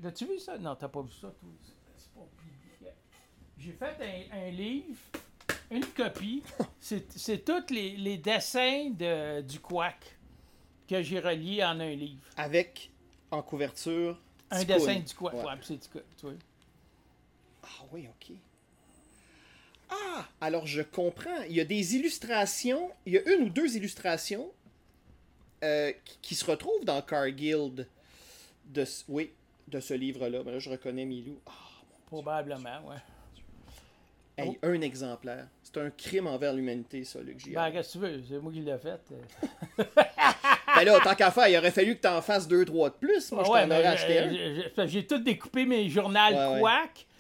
As-tu 0.04 0.26
vu 0.26 0.38
ça? 0.38 0.58
Non, 0.58 0.74
t'as 0.76 0.88
pas 0.88 1.02
vu 1.02 1.12
ça, 1.12 1.28
toi. 1.28 1.48
C'est 1.96 2.12
pas 2.12 2.20
public. 2.36 2.92
J'ai 3.58 3.72
fait 3.72 4.30
un, 4.32 4.38
un 4.46 4.50
livre, 4.50 4.98
une 5.70 5.84
copie. 5.86 6.42
C'est 6.80 7.44
tous 7.44 7.72
les, 7.72 7.96
les 7.96 8.18
dessins 8.18 8.90
de, 8.90 9.40
du 9.42 9.60
Quack 9.60 10.16
que 10.88 11.02
j'ai 11.02 11.20
reliés 11.20 11.62
en 11.64 11.78
un 11.80 11.94
livre. 11.94 12.22
Avec, 12.36 12.90
en 13.30 13.42
couverture. 13.42 14.18
Un 14.50 14.64
dessin 14.64 14.94
du. 15.00 15.14
Ouais. 15.20 15.32
Ouais, 15.34 15.52
c'est 15.62 15.78
tu 15.80 15.88
vois. 16.22 16.32
Ah 17.62 17.84
oui, 17.92 18.08
ok. 18.08 18.34
Ah, 19.90 20.26
alors 20.40 20.66
je 20.66 20.82
comprends. 20.82 21.42
Il 21.48 21.56
y 21.56 21.60
a 21.60 21.64
des 21.64 21.96
illustrations, 21.96 22.90
il 23.06 23.14
y 23.14 23.18
a 23.18 23.34
une 23.34 23.44
ou 23.44 23.48
deux 23.50 23.76
illustrations 23.76 24.50
euh, 25.64 25.92
qui, 26.04 26.18
qui 26.22 26.34
se 26.34 26.44
retrouvent 26.44 26.84
dans 26.84 27.02
Cargill 27.02 27.86
de, 28.66 28.84
ce- 28.84 29.04
oui, 29.08 29.32
de 29.70 29.80
ce 29.80 29.94
livre-là. 29.94 30.42
Ben 30.42 30.52
là, 30.52 30.58
je 30.58 30.70
reconnais 30.70 31.04
Milou. 31.04 31.38
Ah, 31.46 31.52
Probablement, 32.06 32.80
ouais. 32.88 32.96
hey, 34.38 34.58
un 34.62 34.80
exemplaire. 34.80 35.46
C'est 35.62 35.76
un 35.78 35.90
crime 35.90 36.26
envers 36.26 36.52
l'humanité, 36.54 37.04
ça, 37.04 37.20
Luc. 37.20 37.52
Ben, 37.52 37.70
qu'est-ce 37.70 37.98
que 37.98 38.04
tu 38.06 38.12
veux? 38.12 38.22
C'est 38.28 38.38
moi 38.38 38.52
qui 38.52 38.60
l'ai 38.60 38.78
fait. 38.78 39.00
Ben 40.76 40.84
là, 40.84 41.00
tant 41.02 41.14
qu'à 41.14 41.30
faire, 41.32 41.48
il 41.48 41.56
aurait 41.56 41.70
fallu 41.72 41.96
que 41.96 42.02
t'en 42.02 42.20
fasses 42.22 42.46
deux, 42.46 42.64
trois 42.64 42.90
de 42.90 42.94
plus. 42.94 43.32
Moi, 43.32 43.42
je 43.42 43.48
t'en 43.48 43.54
mais, 43.66 43.78
aurais 43.78 43.86
acheté 43.86 44.18
euh, 44.20 44.62
un. 44.76 44.86
j'ai- 44.86 45.04
tout 45.06 45.18
découpé 45.18 45.64
mes 45.66 45.88
journaux 45.88 46.18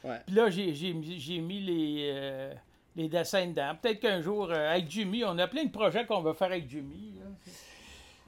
Ouais. 0.04 0.18
Puis 0.26 0.34
là, 0.36 0.48
j'ai- 0.48 0.92
mis 1.40 1.60
les, 1.60 2.10
euh, 2.14 2.54
les 2.94 3.08
dessins 3.08 3.46
dedans. 3.46 3.72
Peut-être 3.80 3.98
qu'un 4.00 4.20
jour, 4.20 4.48
euh, 4.50 4.70
avec 4.74 4.88
Jimmy, 4.88 5.24
on 5.24 5.36
a 5.38 5.48
plein 5.48 5.64
de 5.64 5.70
projets 5.72 6.06
qu'on 6.06 6.20
veut 6.20 6.34
faire 6.34 6.48
avec 6.48 6.68
Jimmy. 6.70 7.14
là. 7.18 7.26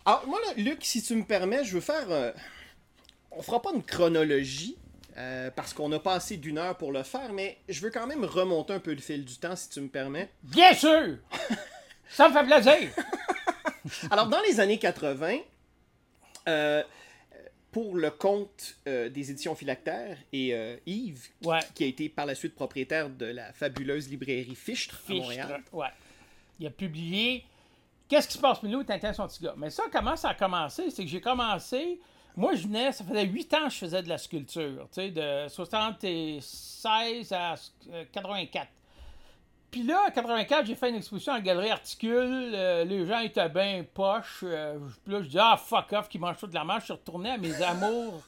Alors, 0.07 0.27
moi, 0.27 0.41
là, 0.47 0.55
Luc, 0.63 0.79
si 0.85 1.01
tu 1.01 1.15
me 1.15 1.23
permets, 1.25 1.63
je 1.65 1.75
veux 1.75 1.81
faire. 1.81 2.07
euh, 2.11 2.33
On 3.33 3.43
fera 3.43 3.61
pas 3.63 3.71
une 3.75 3.83
chronologie. 3.83 4.77
euh, 5.17 5.51
parce 5.51 5.75
qu'on 5.75 5.89
n'a 5.89 5.99
pas 5.99 6.15
assez 6.15 6.37
d'une 6.37 6.57
heure 6.59 6.77
pour 6.77 6.93
le 6.93 7.03
faire, 7.03 7.33
mais 7.33 7.59
je 7.69 7.81
veux 7.81 7.91
quand 7.91 8.07
même 8.07 8.25
remonter 8.25 8.73
un 8.73 8.79
peu 8.81 8.93
le 8.93 9.01
fil 9.01 9.25
du 9.25 9.37
temps, 9.37 9.57
si 9.57 9.69
tu 9.69 9.81
me 9.81 9.89
permets. 9.89 10.31
Bien 10.43 10.73
sûr! 10.73 11.17
Ça 12.11 12.29
me 12.29 12.33
fait 12.35 12.45
plaisir! 12.45 12.91
Alors, 14.11 14.29
dans 14.29 14.41
les 14.49 14.61
années 14.61 14.79
80, 14.79 15.39
euh, 16.49 16.83
pour 17.71 17.97
le 17.97 18.11
compte 18.11 18.77
euh, 18.89 19.09
des 19.09 19.31
éditions 19.31 19.55
Philactère 19.55 20.17
et 20.33 20.55
euh, 20.55 20.77
Yves, 20.87 21.29
qui, 21.41 21.49
Ouais. 21.49 21.61
qui 21.75 21.85
a 21.85 21.87
été 21.87 22.09
par 22.09 22.27
la 22.27 22.35
suite 22.35 22.55
propriétaire 22.55 23.11
de 23.11 23.27
la 23.27 23.53
fabuleuse 23.53 24.09
librairie 24.09 24.55
Fichtre 24.55 25.01
à 25.09 25.13
Montréal. 25.13 25.63
ouais. 25.73 25.87
Il 26.59 26.67
a 26.67 26.71
publié 26.71 27.45
Qu'est-ce 28.09 28.27
qui 28.27 28.35
se 28.35 28.39
passe, 28.41 28.61
Milou, 28.65 28.83
Tintin, 28.83 29.13
son 29.13 29.27
petit 29.29 29.43
gars. 29.43 29.55
Mais 29.57 29.71
ça, 29.71 29.85
comment 29.93 30.17
ça 30.17 30.31
a 30.31 30.35
commencé? 30.35 30.91
C'est 30.91 31.05
que 31.05 31.09
j'ai 31.11 31.21
commencé. 31.21 32.01
Moi, 32.37 32.55
je 32.55 32.63
venais, 32.67 32.93
ça 32.93 33.05
faisait 33.05 33.25
8 33.25 33.55
ans 33.55 33.65
que 33.65 33.71
je 33.75 33.79
faisais 33.79 34.03
de 34.03 34.09
la 34.09 34.19
sculpture, 34.19 34.89
tu 34.93 35.01
sais, 35.03 35.11
de 35.11 35.49
76 35.49 37.33
à 37.33 37.55
euh, 37.93 38.05
84. 38.13 38.69
Puis 39.71 39.83
là, 39.85 40.01
en 40.09 40.11
84, 40.11 40.67
j'ai 40.67 40.75
fait 40.75 40.89
une 40.91 40.97
exposition 40.97 41.33
en 41.33 41.41
galerie 41.41 41.71
Articule. 41.71 42.53
euh, 42.55 42.85
les 42.85 43.07
gens 43.07 43.21
étaient 43.21 43.49
bien 43.49 43.85
poches. 43.95 44.41
euh, 44.43 44.79
puis 45.05 45.13
là, 45.13 45.23
je 45.23 45.29
dis, 45.29 45.39
ah, 45.39 45.57
fuck 45.57 45.93
off, 45.93 46.09
qui 46.09 46.19
mange 46.19 46.39
tout 46.39 46.47
de 46.49 46.55
la 46.55 46.65
manche. 46.65 46.81
Je 46.81 46.85
suis 46.87 46.93
retourné 46.95 47.31
à 47.31 47.39
mes 47.39 47.63
amours 47.63 48.21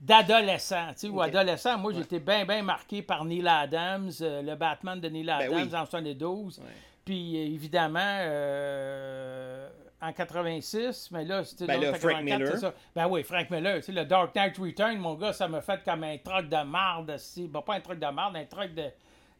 d'adolescent, 0.00 0.88
tu 0.92 1.00
sais, 1.00 1.08
ou 1.08 1.20
adolescent. 1.20 1.76
Moi, 1.76 1.92
j'étais 1.92 2.20
bien, 2.20 2.44
bien 2.46 2.62
marqué 2.62 3.02
par 3.02 3.24
Neil 3.24 3.46
Adams, 3.46 4.10
euh, 4.22 4.40
le 4.42 4.54
Batman 4.54 4.98
de 5.00 5.08
Neil 5.08 5.28
Adams 5.28 5.50
Ben 5.50 5.68
oui. 5.68 5.76
en 5.76 5.84
72. 5.86 6.58
Ouais. 6.58 6.64
Puis 7.04 7.36
évidemment, 7.36 7.98
euh, 8.02 9.68
en 10.00 10.12
86, 10.12 11.10
mais 11.10 11.24
là, 11.24 11.44
c'était 11.44 11.66
Ben 11.66 11.80
là, 11.80 11.88
Frank 11.94 12.12
84, 12.12 12.24
Miller. 12.24 12.52
c'est 12.52 12.58
ça. 12.60 12.74
Ben 12.94 13.08
oui, 13.08 13.22
Frank 13.24 13.50
Miller. 13.50 13.76
Tu 13.76 13.82
sais, 13.82 13.92
le 13.92 14.04
Dark 14.04 14.34
Knight 14.34 14.56
Return, 14.58 14.96
mon 14.98 15.14
gars, 15.14 15.32
ça 15.32 15.48
m'a 15.48 15.60
fait 15.60 15.80
comme 15.84 16.04
un 16.04 16.16
truc 16.18 16.48
de 16.48 16.62
marde. 16.64 17.16
si- 17.18 17.48
Bon, 17.48 17.62
pas 17.62 17.74
un 17.74 17.80
truc 17.80 17.98
de 17.98 18.06
marde, 18.06 18.36
un 18.36 18.44
truc 18.44 18.74
de, 18.74 18.84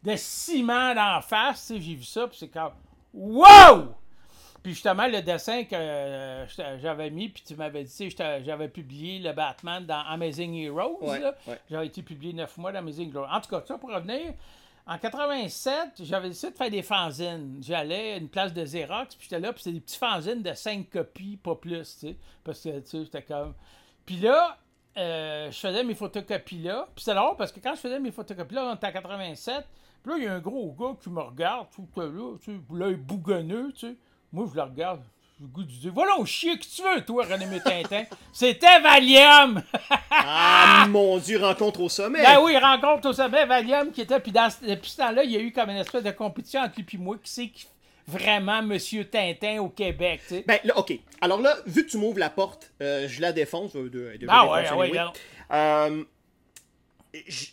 de 0.03 0.15
ciment 0.17 0.93
d'en 0.93 1.21
face. 1.21 1.71
J'ai 1.77 1.95
vu 1.95 2.03
ça, 2.03 2.27
puis 2.27 2.37
c'est 2.37 2.49
comme 2.49 2.73
Wow! 3.13 3.95
Puis 4.61 4.73
justement, 4.73 5.07
le 5.07 5.21
dessin 5.21 5.63
que 5.63 5.73
euh, 5.73 6.45
j'avais 6.81 7.09
mis, 7.09 7.29
puis 7.29 7.41
tu 7.47 7.55
m'avais 7.55 7.85
dit, 7.85 8.15
j'avais 8.17 8.67
publié 8.67 9.19
le 9.19 9.31
Batman 9.31 9.85
dans 9.85 10.01
Amazing 10.01 10.53
Heroes. 10.55 10.97
Ouais, 11.01 11.19
là. 11.19 11.33
ouais. 11.47 11.57
J'avais 11.71 11.87
été 11.87 12.01
publié 12.03 12.33
neuf 12.33 12.57
mois 12.57 12.73
dans 12.73 12.79
Amazing 12.79 13.09
Heroes. 13.15 13.27
En 13.31 13.39
tout 13.39 13.49
cas, 13.49 13.63
ça 13.65 13.77
pour 13.77 13.89
revenir, 13.89 14.33
en 14.89 14.97
87, 14.97 16.01
j'avais 16.03 16.29
décidé 16.29 16.51
de 16.51 16.57
faire 16.57 16.71
des 16.71 16.81
fanzines. 16.81 17.59
J'allais 17.61 18.13
à 18.13 18.17
une 18.17 18.27
place 18.27 18.51
de 18.51 18.63
Xerox, 18.63 19.15
puis 19.15 19.27
j'étais 19.29 19.39
là, 19.39 19.53
puis 19.53 19.61
c'était 19.61 19.75
des 19.75 19.81
petits 19.81 19.99
fanzines 19.99 20.41
de 20.41 20.51
5 20.51 20.89
copies, 20.89 21.37
pas 21.37 21.53
plus, 21.53 21.93
tu 21.99 22.07
sais. 22.07 22.17
Parce 22.43 22.61
que, 22.61 22.79
tu 22.79 22.87
sais, 22.87 23.03
j'étais 23.03 23.21
comme. 23.21 23.53
Puis 24.03 24.17
là, 24.17 24.57
euh, 24.97 25.51
je 25.51 25.59
faisais 25.59 25.83
mes 25.83 25.93
photocopies 25.93 26.63
là. 26.63 26.87
Puis 26.95 27.03
c'est 27.03 27.13
drôle 27.13 27.37
parce 27.37 27.51
que 27.51 27.59
quand 27.59 27.75
je 27.75 27.81
faisais 27.81 27.99
mes 27.99 28.11
photocopies 28.11 28.55
là, 28.55 28.71
on 28.71 28.75
était 28.75 28.87
en 28.87 28.91
87. 28.91 29.63
Puis 30.01 30.11
là, 30.11 30.17
il 30.17 30.23
y 30.23 30.27
a 30.27 30.33
un 30.33 30.39
gros 30.39 30.71
gars 30.71 30.95
qui 30.99 31.11
me 31.11 31.21
regarde, 31.21 31.67
tout 31.71 31.87
là, 31.95 32.37
tu 32.41 32.55
sais, 32.55 32.59
l'œil 32.73 32.95
bougonneux, 32.95 33.71
tu 33.73 33.89
sais. 33.89 33.95
Moi, 34.31 34.47
je 34.49 34.55
le 34.55 34.63
regarde. 34.63 35.01
Le 35.41 35.47
goût 35.47 35.63
de 35.63 35.71
dire 35.71 35.91
Voilà, 35.93 36.17
au 36.17 36.25
chier, 36.25 36.57
que 36.59 36.63
tu 36.65 36.81
veux, 36.81 37.01
toi, 37.05 37.25
René 37.25 37.45
Métintin 37.45 38.03
C'était 38.33 38.79
Valium 38.81 39.61
Ah, 40.11 40.85
mon 40.89 41.17
Dieu, 41.17 41.39
rencontre 41.39 41.79
au 41.81 41.89
sommet! 41.89 42.21
Ben 42.21 42.39
oui, 42.41 42.57
rencontre 42.57 43.09
au 43.09 43.13
sommet 43.13 43.45
Valium 43.45 43.91
qui 43.91 44.01
était. 44.01 44.19
Puis 44.19 44.31
dans 44.33 44.49
depuis 44.61 44.89
ce 44.89 44.97
temps-là, 44.97 45.23
il 45.23 45.31
y 45.31 45.37
a 45.37 45.39
eu 45.39 45.51
comme 45.53 45.69
une 45.69 45.77
espèce 45.77 46.03
de 46.03 46.11
compétition 46.11 46.59
entre 46.61 46.75
lui 46.77 46.85
et 46.93 46.97
moi 46.97 47.15
qui 47.23 47.31
c'est 47.31 47.47
qui- 47.47 47.67
vraiment 48.07 48.61
Monsieur 48.63 49.05
Tintin 49.05 49.59
au 49.61 49.69
Québec, 49.69 50.21
tu 50.27 50.35
sais. 50.35 50.43
Ben 50.47 50.59
là, 50.63 50.77
ok. 50.77 50.93
Alors 51.21 51.39
là, 51.41 51.55
vu 51.67 51.85
que 51.85 51.91
tu 51.91 51.97
m'ouvres 51.97 52.17
la 52.19 52.31
porte, 52.31 52.71
euh, 52.81 53.07
je 53.07 53.21
la 53.21 53.31
défonce. 53.31 53.75
euh, 53.75 53.83
de- 53.89 54.17
de- 54.17 54.25
Ah 54.27 54.49
ouais, 54.51 54.65
ah 54.67 54.75
ouais, 54.75 54.89
oui. 54.91 54.97
non. 54.97 55.13
Euh, 55.51 56.03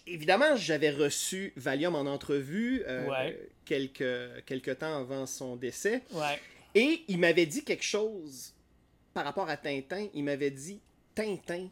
évidemment, 0.07 0.57
j'avais 0.57 0.91
reçu 0.91 1.53
Valium 1.57 1.95
en 1.95 2.01
entrevue 2.11 2.83
euh, 2.89 3.07
Ouais. 3.07 3.39
quelques, 3.65 4.45
quelques 4.47 4.79
temps 4.79 4.99
avant 4.99 5.27
son 5.27 5.57
décès. 5.57 6.03
Ouais. 6.13 6.41
Et 6.77 7.05
il 7.09 7.19
m'avait 7.19 7.47
dit 7.47 7.65
quelque 7.65 7.83
chose 7.83 8.53
par 9.15 9.25
rapport 9.25 9.49
à 9.49 9.57
Tintin. 9.57 10.09
Il 10.13 10.25
m'avait 10.25 10.51
dit 10.51 10.79
Tintin, 11.15 11.69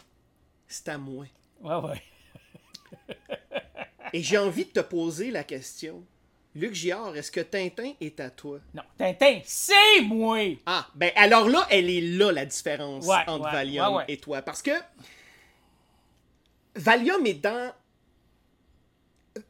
c'est 0.67 0.89
à 0.89 0.97
moi. 0.97 1.27
Ouais, 1.61 1.77
ouais. 1.77 2.03
Et 4.15 4.23
j'ai 4.23 4.39
envie 4.39 4.65
de 4.65 4.71
te 4.71 4.81
poser 4.81 5.31
la 5.31 5.45
question. 5.45 6.03
Luc 6.55 6.73
Giard, 6.73 7.15
est-ce 7.17 7.31
que 7.31 7.41
Tintin 7.41 7.93
est 8.01 8.19
à 8.19 8.31
toi? 8.31 8.61
Non, 8.73 8.83
Tintin, 8.97 9.41
c'est 9.45 10.01
moi! 10.07 10.57
Ah, 10.65 10.89
ben 10.95 11.13
alors 11.17 11.51
là, 11.51 11.67
elle 11.69 11.91
est 11.91 12.01
là 12.01 12.33
la 12.33 12.47
différence 12.47 13.05
Ouais, 13.07 13.25
entre 13.27 13.45
ouais, 13.45 13.53
Valium 13.53 13.97
ouais, 13.97 14.05
et 14.09 14.17
toi. 14.17 14.41
Parce 14.41 14.63
que 14.63 14.71
Valium 16.77 17.27
est 17.27 17.35
dans. 17.35 17.75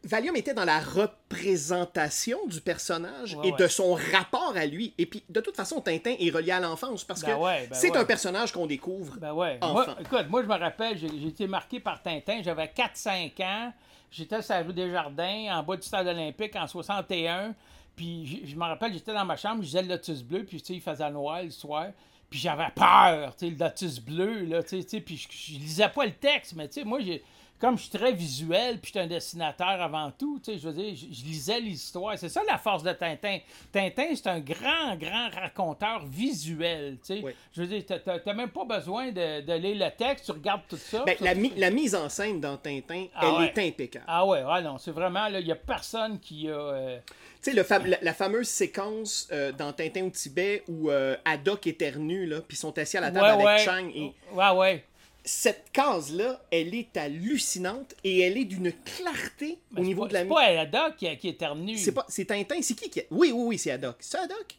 Valium 0.05 0.37
était 0.37 0.55
dans 0.55 0.65
la 0.65 0.81
représentation 0.81 2.47
du 2.47 2.61
personnage 2.61 3.35
Ouais, 3.35 3.49
et 3.49 3.53
ouais. 3.53 3.59
de 3.59 3.67
son 3.67 3.95
rapport 4.13 4.55
à 4.57 4.67
lui. 4.67 4.93
Et 4.99 5.07
puis, 5.07 5.23
de 5.29 5.41
toute 5.41 5.57
façon, 5.57 5.81
Tintin 5.81 6.15
est 6.19 6.31
relié 6.31 6.53
à 6.53 6.61
l'enfance 6.61 7.05
parce 7.05 7.23
Ben 7.23 7.35
que 7.37 7.41
ouais, 7.41 7.67
ben 7.69 7.75
c'est 7.75 7.97
un 7.97 8.05
personnage 8.05 8.53
qu'on 8.53 8.67
découvre. 8.67 9.17
Ben 9.19 9.33
ouais. 9.33 9.59
Enfant. 9.61 9.73
Moi, 9.73 9.97
écoute, 10.01 10.27
moi, 10.29 10.43
je 10.43 10.49
me 10.49 10.55
rappelle, 10.59 10.99
j'ai 10.99 11.27
été 11.27 11.47
marqué 11.47 11.81
par 11.81 12.03
Tintin. 12.03 12.43
J'avais 12.43 12.67
4-5 12.67 13.43
ans. 13.43 13.73
J'étais 14.11 14.43
sur 14.43 14.55
la 14.55 14.63
rue 14.63 14.73
des 14.73 14.91
Jardins, 14.91 15.49
en 15.59 15.63
bas 15.63 15.77
du 15.77 15.83
stade 15.83 16.07
olympique, 16.07 16.55
en 16.57 16.67
61. 16.67 17.55
Puis 17.97 18.27
je, 18.45 18.51
je 18.51 18.57
me 18.57 18.63
rappelle, 18.65 18.93
j'étais 18.93 19.13
dans 19.15 19.25
ma 19.25 19.37
chambre, 19.37 19.63
je 19.63 19.67
disais 19.67 19.83
le 19.83 19.89
Lotus 19.89 20.23
bleu, 20.23 20.45
puis 20.45 20.61
tu 20.61 20.67
sais, 20.67 20.75
il 20.75 20.81
faisait 20.81 21.11
noir 21.11 21.43
le 21.43 21.51
soir. 21.51 21.87
Puis 22.31 22.39
j'avais 22.41 22.69
peur, 22.75 23.35
tu 23.37 23.47
sais, 23.47 23.53
le 23.53 23.57
Lotus 23.65 24.01
bleu, 24.01 24.45
là, 24.45 24.63
tu 24.63 24.71
sais, 24.81 24.85
tu 24.85 24.91
sais, 24.91 25.01
puis 25.01 25.17
je, 25.17 25.29
je 25.31 25.59
lisais 25.59 25.89
pas 25.89 26.05
le 26.05 26.13
texte, 26.13 26.55
mais 26.57 26.67
tu 26.69 26.75
sais, 26.81 26.85
moi, 26.85 26.99
j'ai, 27.01 27.23
comme 27.61 27.79
je 27.79 27.83
suis 27.85 27.99
très 27.99 28.13
visuel, 28.13 28.79
puis 28.79 28.93
je 28.93 28.99
suis 28.99 29.05
un 29.05 29.07
dessinateur 29.07 29.67
avant 29.81 30.11
tout, 30.11 30.39
tu 30.45 30.53
sais, 30.53 30.59
je 30.59 30.69
veux 30.69 30.75
dire, 30.75 30.95
je, 30.95 31.07
je 31.15 31.25
lisais 31.25 31.61
l'histoire. 31.61 32.19
C'est 32.19 32.29
ça 32.29 32.43
la 32.47 32.59
force 32.59 32.83
de 32.83 32.93
Tintin. 32.93 33.39
Tintin, 33.73 34.09
c'est 34.15 34.27
un 34.27 34.41
grand, 34.41 34.97
grand 34.97 35.31
raconteur 35.31 36.05
visuel, 36.07 36.99
tu 37.01 37.15
sais. 37.17 37.21
Oui. 37.25 37.33
Je 37.53 37.63
veux 37.63 37.67
dire, 37.69 37.83
t'as- 37.87 38.35
même 38.35 38.51
pas 38.51 38.65
besoin 38.65 39.13
de, 39.13 39.41
de 39.41 39.53
lire 39.55 39.87
le 39.87 39.97
texte, 39.97 40.27
tu 40.27 40.33
regardes 40.33 40.63
tout 40.69 40.77
ça. 40.77 41.05
Ben, 41.07 41.17
la, 41.21 41.35
mi- 41.35 41.53
mise 41.71 41.95
en 41.95 42.09
scène 42.09 42.41
dans 42.41 42.57
Tintin, 42.57 43.07
Ah 43.15 43.21
elle 43.23 43.33
ouais. 43.41 43.53
est 43.57 43.69
impeccable. 43.69 44.05
Ah 44.09 44.27
ouais, 44.27 44.43
ouais, 44.45 44.61
non, 44.63 44.77
c'est 44.79 44.91
vraiment, 44.91 45.29
là, 45.29 45.41
il 45.41 45.47
y 45.47 45.53
a 45.53 45.57
personne 45.57 46.19
qui 46.19 46.49
a... 46.51 46.53
euh, 46.55 46.99
Tu 47.43 47.53
sais, 47.53 47.65
la, 47.87 47.99
la 48.03 48.15
fameuse 48.15 48.49
séquence 48.49 49.29
euh, 49.33 49.53
dans 49.53 49.73
Tintin 49.73 50.05
au 50.05 50.11
Tibet 50.11 50.65
où 50.69 50.91
euh, 50.91 51.17
Haddock 51.25 51.67
éternue, 51.67 52.27
là, 52.27 52.41
puis 52.41 52.57
ils 52.57 52.61
sont 52.61 52.77
assis 52.79 52.97
à 52.99 53.01
la 53.01 53.11
table 53.11 53.25
ouais, 53.25 53.31
avec 53.31 53.47
ouais. 53.47 53.59
Chang. 53.65 53.89
Et 53.95 54.13
Ouais, 54.33 54.51
ouais. 54.51 54.85
Cette 55.25 55.71
case-là, 55.73 56.41
elle 56.51 56.75
est 56.75 56.97
hallucinante 56.97 57.95
et 58.05 58.21
elle 58.21 58.37
est 58.37 58.45
d'une 58.45 58.73
clarté 58.73 59.59
Mais 59.73 59.81
au 59.81 59.83
c'est 59.83 59.89
niveau 59.89 60.03
pas- 60.03 60.09
de 60.09 60.13
la 60.15 60.21
C'est 60.21 60.29
pas 60.29 60.43
Haddock 60.61 60.97
qui, 60.97 61.17
qui 61.19 61.29
éternue. 61.29 61.79
C'est 61.79 61.93
pas, 61.93 62.05
c'est 62.09 62.25
Tintin, 62.27 62.61
c'est 62.61 62.75
qui 62.75 62.91
qui. 62.91 63.01
Oui, 63.11 63.33
oui, 63.33 63.45
oui, 63.47 63.59
c'est 63.59 63.71
Haddock. 63.71 63.97
C'est 64.01 64.19
Haddock? 64.19 64.57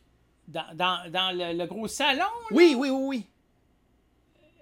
Dans, 0.48 0.66
dans, 0.76 1.12
dans 1.12 1.32
le, 1.38 1.58
le 1.58 1.66
gros 1.66 1.88
salon, 1.88 2.20
là? 2.20 2.30
Oui, 2.52 2.76
oui, 2.78 2.90
oui, 2.90 3.06
oui. 3.08 3.24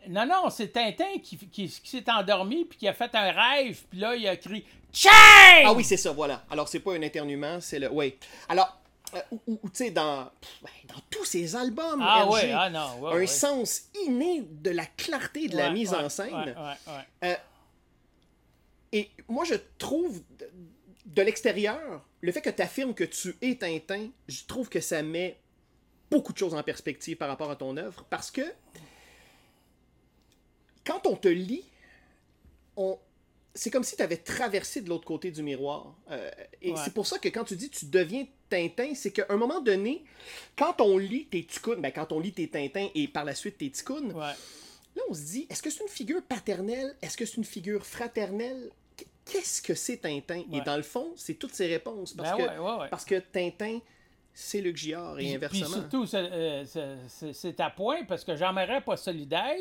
Non, 0.09 0.25
non, 0.25 0.49
c'est 0.49 0.67
Tintin 0.67 1.17
qui, 1.21 1.37
qui, 1.37 1.47
qui 1.69 1.89
s'est 1.89 2.03
endormi 2.11 2.65
puis 2.65 2.77
qui 2.77 2.87
a 2.89 2.93
fait 2.93 3.13
un 3.15 3.31
rêve, 3.31 3.81
puis 3.89 3.99
là, 3.99 4.15
il 4.15 4.27
a 4.27 4.35
crié 4.35 4.65
Chang! 4.91 5.09
Ah 5.65 5.73
oui, 5.73 5.83
c'est 5.83 5.97
ça, 5.97 6.11
voilà. 6.11 6.43
Alors, 6.51 6.67
c'est 6.67 6.79
pas 6.81 6.93
un 6.93 7.01
éternuement, 7.01 7.59
c'est 7.61 7.79
le. 7.79 7.89
Oui. 7.91 8.13
Alors, 8.49 8.77
ou, 9.31 9.39
ou- 9.47 9.69
tu 9.69 9.75
sais, 9.75 9.91
dans, 9.91 10.23
ben, 10.61 10.69
dans 10.87 11.01
tous 11.09 11.25
ces 11.25 11.55
albums, 11.55 11.99
Ah 12.01 12.29
ouais, 12.29 12.51
ah 12.51 12.69
non, 12.69 12.99
ouais, 13.01 13.11
un 13.11 13.15
ouais. 13.17 13.27
sens 13.27 13.83
inné 14.05 14.41
de 14.49 14.69
la 14.71 14.85
clarté 14.85 15.47
de 15.47 15.55
la 15.57 15.71
mise 15.71 15.93
en 15.93 16.09
scène. 16.09 16.55
ouais. 17.21 17.37
Et 18.91 19.09
moi, 19.27 19.43
je 19.43 19.55
trouve, 19.77 20.21
de, 20.37 20.49
de 21.05 21.21
l'extérieur, 21.23 22.05
le 22.21 22.31
fait 22.31 22.41
que 22.41 22.49
tu 22.49 22.61
affirmes 22.61 22.93
que 22.93 23.03
tu 23.03 23.35
es 23.41 23.55
Tintin, 23.55 24.09
je 24.27 24.43
trouve 24.45 24.69
que 24.69 24.79
ça 24.79 25.01
met 25.01 25.39
beaucoup 26.11 26.31
de 26.31 26.37
choses 26.37 26.53
en 26.53 26.61
perspective 26.61 27.17
par 27.17 27.27
rapport 27.27 27.49
à 27.49 27.55
ton 27.55 27.75
œuvre, 27.77 28.05
parce 28.09 28.29
que 28.29 28.41
quand 30.85 31.05
on 31.07 31.15
te 31.15 31.27
lit, 31.27 31.63
on... 32.75 32.99
c'est 33.55 33.69
comme 33.71 33.83
si 33.83 33.95
tu 33.95 34.01
avais 34.03 34.17
traversé 34.17 34.81
de 34.81 34.89
l'autre 34.89 35.05
côté 35.05 35.31
du 35.31 35.41
miroir. 35.43 35.95
Euh, 36.11 36.29
et 36.61 36.71
Ouais. 36.71 36.77
c'est 36.83 36.93
pour 36.93 37.07
ça 37.07 37.19
que 37.19 37.29
quand 37.29 37.45
tu 37.45 37.55
dis 37.55 37.69
tu 37.69 37.85
deviens 37.85 38.25
Tintin, 38.53 38.93
c'est 38.95 39.11
qu'à 39.11 39.25
un 39.29 39.37
moment 39.37 39.61
donné, 39.61 40.03
quand 40.57 40.79
on 40.81 40.97
lit 40.97 41.25
tes 41.25 41.43
ticounes, 41.43 41.81
ben 41.81 41.91
quand 41.91 42.11
on 42.11 42.19
lit 42.19 42.31
tes 42.33 42.47
Tintins 42.47 42.87
et 42.93 43.07
par 43.07 43.25
la 43.25 43.33
suite 43.35 43.57
tes 43.57 43.69
ticounes, 43.69 44.11
Ouais. 44.13 44.33
Là, 44.95 45.01
on 45.09 45.13
se 45.15 45.21
dit, 45.21 45.47
est-ce 45.49 45.63
que 45.63 45.71
c'est 45.71 45.81
une 45.81 45.89
figure 45.89 46.21
paternelle? 46.21 46.95
Est-ce 47.01 47.17
que 47.17 47.25
c'est 47.25 47.37
une 47.37 47.43
figure 47.43 47.83
fraternelle? 47.83 48.69
Qu- 48.95 49.05
Qu'est-ce 49.25 49.59
que 49.59 49.73
c'est 49.73 49.97
Tintin? 49.97 50.43
Et 50.53 50.61
dans 50.61 50.77
le 50.77 50.83
fond, 50.83 51.07
c'est 51.15 51.33
toutes 51.33 51.55
ces 51.55 51.65
réponses. 51.65 52.13
Parce, 52.13 52.37
Ben 52.37 52.45
que, 52.47 52.89
parce 52.89 53.03
que 53.05 53.15
Tintin 53.19 53.79
c'est 54.35 54.61
Luc 54.61 54.77
Giard 54.77 55.17
et 55.19 55.23
Puis- 55.23 55.35
inversement. 55.35 55.61
Puis 55.65 55.73
surtout, 55.73 56.05
c'est, 56.05 56.17
euh, 56.17 56.63
c'est- 57.33 57.59
à 57.59 57.69
point 57.71 58.03
parce 58.03 58.23
que 58.23 58.35
Jean-Marie 58.35 58.81
pas 58.81 58.97
solidaire. 58.97 59.55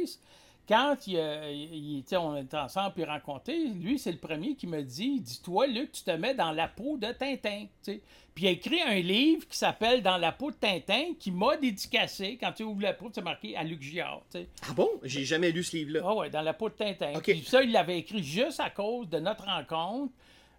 Quand 0.69 0.97
il, 1.09 1.16
euh, 1.19 1.50
il- 1.52 2.04
on 2.16 2.37
est 2.37 2.54
ensemble 2.54 2.95
puis 2.95 3.04
rencontré, 3.04 3.57
lui, 3.66 3.99
c'est 3.99 4.12
le 4.12 4.19
premier 4.19 4.54
qui 4.54 4.66
me 4.66 4.81
dit 4.83 5.21
Dis-toi, 5.21 5.66
Luc, 5.66 5.92
tu 5.92 6.02
te 6.04 6.11
mets 6.12 6.35
dans 6.35 6.52
la 6.52 6.69
peau 6.69 6.97
de 6.97 7.09
Tintin. 7.12 7.66
Puis 7.85 8.45
il 8.45 8.47
a 8.47 8.50
écrit 8.52 8.81
un 8.81 8.95
livre 9.00 9.47
qui 9.49 9.59
s'appelle 9.59 10.02
Dans 10.02 10.16
la 10.16 10.31
peau 10.33 10.50
de 10.52 10.57
Tintin 10.57 11.14
qui 11.19 11.31
m'a 11.33 11.57
dédicacé. 11.57 12.38
Quand 12.40 12.52
tu 12.52 12.62
ouvres 12.62 12.81
la 12.83 12.92
peau, 12.95 13.11
c'est 13.12 13.21
marqué 13.23 13.57
à 13.57 13.64
Luc 13.64 13.83
Giard. 13.83 14.23
Ah 14.37 14.73
bon? 14.75 14.88
J'ai 15.02 15.25
jamais 15.25 15.50
lu 15.50 15.62
ce 15.64 15.76
livre-là. 15.76 16.00
Ah 16.04 16.14
ouais, 16.14 16.31
dans 16.31 16.42
la 16.42 16.52
peau 16.54 16.69
de 16.69 16.75
Tintin. 16.75 17.12
Ok. 17.16 17.25
Puis 17.25 17.45
ça, 17.45 17.62
il 17.62 17.73
l'avait 17.73 17.99
écrit 17.99 18.23
juste 18.23 18.61
à 18.61 18.71
cause 18.71 19.09
de 19.11 19.19
notre 19.19 19.45
rencontre, 19.45 20.12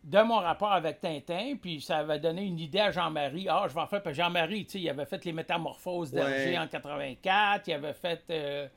de 0.04 0.20
mon 0.22 0.36
rapport 0.36 0.74
avec 0.74 1.00
Tintin, 1.00 1.56
puis 1.62 1.80
ça 1.80 2.00
avait 2.00 2.20
donné 2.20 2.44
une 2.44 2.60
idée 2.60 2.82
à 2.82 2.92
Jean-Marie. 2.92 3.48
Ah, 3.50 3.66
je 3.70 3.74
vais 3.74 3.80
en 3.80 3.88
faire, 3.88 4.02
Jean-Marie, 4.14 4.66
tu 4.66 4.72
sais, 4.74 4.80
il 4.82 4.90
avait 4.90 5.06
fait 5.06 5.24
les 5.24 5.32
métamorphoses 5.32 6.12
d'Hergé 6.12 6.52
Ouais. 6.52 6.58
en 6.60 6.68
84, 6.68 7.68
il 7.70 7.74
avait 7.74 7.94
fait... 7.94 8.22
euh, 8.30 8.68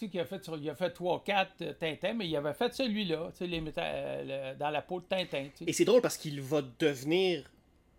sais 0.00 0.08
qu'il 0.08 0.20
a 0.20 0.24
fait, 0.24 0.48
il 0.60 0.70
a 0.70 0.74
fait 0.74 0.96
3-4 0.96 1.46
euh, 1.62 1.72
Tintin, 1.74 2.12
mais 2.14 2.26
il 2.28 2.36
avait 2.36 2.54
fait 2.54 2.72
celui-là, 2.72 3.28
tu 3.32 3.38
sais, 3.38 3.46
les 3.46 3.62
euh, 3.78 4.52
le- 4.52 4.58
dans 4.58 4.70
la 4.70 4.82
peau 4.82 5.00
de 5.00 5.04
Tintin, 5.06 5.44
tu 5.56 5.64
sais. 5.64 5.64
Et 5.66 5.72
c'est 5.72 5.84
drôle 5.84 6.00
parce 6.00 6.16
qu'il 6.16 6.40
va 6.40 6.60
devenir 6.78 7.44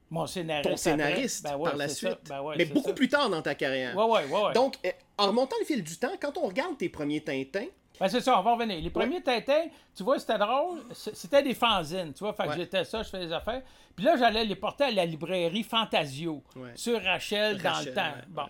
Mon 0.09 0.25
scénariste. 0.27 0.69
ton 0.69 0.77
scénariste 0.77 1.43
Ben 1.43 1.55
ouais, 1.57 1.69
par 1.69 1.77
la 1.77 1.87
suite. 1.87 2.17
Ben 2.27 2.41
ouais, 2.41 2.55
mais 2.57 2.65
beaucoup 2.65 2.89
ça. 2.89 2.93
plus 2.95 3.09
tard 3.09 3.29
dans 3.29 3.41
ta 3.41 3.55
carrière. 3.55 3.95
Ouais. 3.95 4.53
Donc, 4.53 4.75
euh, 4.85 4.91
en 5.17 5.27
remontant 5.27 5.55
le 5.59 5.65
fil 5.65 5.83
du 5.83 5.97
temps, 5.97 6.11
quand 6.21 6.37
on 6.37 6.47
regarde 6.47 6.77
tes 6.77 6.89
premiers 6.89 7.21
Tintins, 7.21 7.67
Ben, 7.99 8.07
c'est 8.07 8.21
ça, 8.21 8.39
on 8.39 8.43
va 8.43 8.53
revenir. 8.53 8.79
Les 8.81 8.89
premiers 8.89 9.21
Tintins, 9.21 9.65
tu 9.95 10.03
vois, 10.03 10.17
c'était 10.19 10.37
drôle. 10.37 10.79
C'était 10.93 11.43
des 11.43 11.53
fanzines, 11.53 12.13
tu 12.13 12.19
vois. 12.23 12.31
Fait 12.33 12.47
que 12.47 12.55
j'étais 12.55 12.85
ça, 12.85 13.03
je 13.03 13.09
faisais 13.09 13.27
des 13.27 13.33
affaires. 13.33 13.61
Puis 13.95 14.05
là, 14.05 14.15
j'allais 14.17 14.45
les 14.45 14.55
porter 14.55 14.85
à 14.85 14.91
la 14.91 15.05
librairie 15.05 15.63
Fantasio, 15.63 16.41
sur 16.75 17.03
Rachel, 17.03 17.61
dans 17.61 17.79
le 17.85 17.93
temps. 17.93 18.13
bon. 18.29 18.43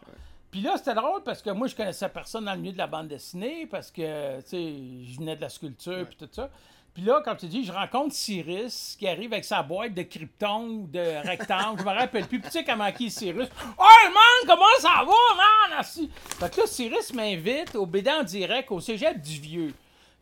Puis 0.51 0.61
là, 0.61 0.77
c'était 0.77 0.95
drôle 0.95 1.21
parce 1.23 1.41
que 1.41 1.51
moi, 1.51 1.67
je 1.67 1.75
connaissais 1.75 2.09
personne 2.09 2.45
dans 2.45 2.53
le 2.53 2.59
milieu 2.59 2.73
de 2.73 2.77
la 2.77 2.87
bande 2.87 3.07
dessinée 3.07 3.67
parce 3.67 3.91
que, 3.91 4.39
tu 4.41 4.47
sais, 4.47 4.73
je 5.05 5.17
venais 5.19 5.35
de 5.35 5.41
la 5.41 5.49
sculpture 5.49 6.05
puis 6.07 6.17
tout 6.17 6.29
ça. 6.31 6.49
Puis 6.93 7.03
là, 7.03 7.21
comme 7.23 7.37
tu 7.37 7.45
dis, 7.45 7.63
je 7.63 7.71
rencontre 7.71 8.15
Cyrus 8.15 8.95
qui 8.97 9.07
arrive 9.07 9.31
avec 9.31 9.45
sa 9.45 9.61
boîte 9.61 9.93
de 9.93 10.01
krypton 10.01 10.87
de 10.91 11.27
rectangle. 11.27 11.79
je 11.79 11.85
me 11.85 11.91
rappelle 11.91 12.27
plus. 12.27 12.39
Puis 12.39 12.49
tu 12.49 12.59
sais 12.59 12.63
comment 12.63 12.91
qui 12.91 13.11
Cyrus? 13.11 13.47
Hey 13.47 14.09
man, 14.09 14.47
comment 14.47 14.65
ça 14.79 15.05
va, 15.05 15.35
man? 15.37 15.83
Fait 15.83 16.51
que 16.51 16.61
là, 16.61 16.67
Cyrus 16.67 17.13
m'invite 17.13 17.75
au 17.75 17.85
BD 17.85 18.09
en 18.09 18.23
direct 18.23 18.71
au 18.71 18.79
cégep 18.79 19.21
du 19.21 19.39
Vieux. 19.39 19.73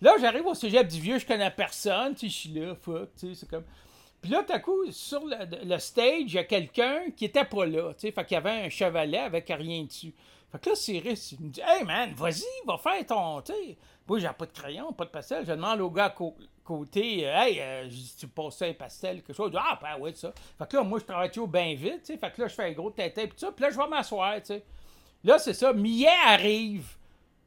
Là, 0.02 0.14
j'arrive 0.20 0.46
au 0.46 0.54
cégep 0.54 0.88
du 0.88 1.00
Vieux, 1.00 1.18
je 1.18 1.26
connais 1.26 1.50
personne. 1.50 2.14
Tu 2.14 2.20
sais, 2.20 2.28
je 2.28 2.38
suis 2.38 2.50
là, 2.50 2.76
fuck, 2.76 3.10
tu 3.18 3.30
sais, 3.30 3.36
c'est 3.40 3.50
comme. 3.50 3.64
Puis 4.22 4.32
là, 4.32 4.44
tout 4.44 4.60
coup, 4.60 4.92
sur 4.92 5.26
le, 5.26 5.38
le 5.66 5.78
stage, 5.78 6.24
il 6.26 6.34
y 6.34 6.38
a 6.40 6.44
quelqu'un 6.44 7.12
qui 7.16 7.26
était 7.26 7.46
pas 7.46 7.66
là. 7.66 7.94
Fait 7.98 8.12
qu'il 8.12 8.32
y 8.32 8.36
avait 8.36 8.66
un 8.66 8.70
chevalet 8.70 9.20
avec 9.20 9.48
rien 9.50 9.84
dessus. 9.84 10.14
Fait 10.52 10.60
que 10.60 10.70
là, 10.70 10.76
Cyrus, 10.76 11.34
il 11.34 11.42
me 11.42 11.50
dit 11.50 11.62
Hey 11.64 11.84
man, 11.84 12.14
vas-y, 12.14 12.46
va 12.66 12.78
faire 12.78 13.06
ton. 13.06 13.44
Sais, 13.46 13.78
moi, 14.08 14.20
j'ai 14.20 14.30
pas 14.30 14.46
de 14.46 14.52
crayon, 14.52 14.94
pas 14.94 15.06
de 15.06 15.10
pastel. 15.10 15.46
Je 15.46 15.52
demande 15.52 15.82
au 15.82 15.90
gars 15.90 16.06
à 16.06 16.16
côté 16.64 17.22
Hey, 17.24 17.60
euh, 17.60 17.90
tu 18.18 18.28
passes 18.28 18.62
un 18.62 18.74
pastel, 18.74 19.22
quelque 19.22 19.36
chose. 19.36 19.52
Dit, 19.52 19.58
ah, 19.60 19.78
ben 19.82 20.02
ouais, 20.02 20.14
ça. 20.14 20.32
Fait 20.58 20.68
que 20.68 20.78
là, 20.78 20.84
moi, 20.84 21.00
je 21.00 21.06
travaille 21.06 21.32
toujours 21.32 21.50
bien 21.50 21.76
vite. 21.76 22.06
Sais, 22.06 22.18
fait 22.18 22.32
que 22.32 22.42
là, 22.42 22.48
je 22.48 22.56
fais 22.56 22.66
un 22.66 22.72
gros 22.72 22.90
tête 22.90 23.14
puis 23.14 23.32
ça. 23.36 23.52
Puis 23.52 23.64
là, 23.64 23.72
je 23.72 23.78
vais 23.78 23.88
m'asseoir. 23.88 24.36
Là, 25.24 25.40
c'est 25.40 25.54
ça. 25.54 25.74
Millet 25.74 26.08
arrive. 26.26 26.96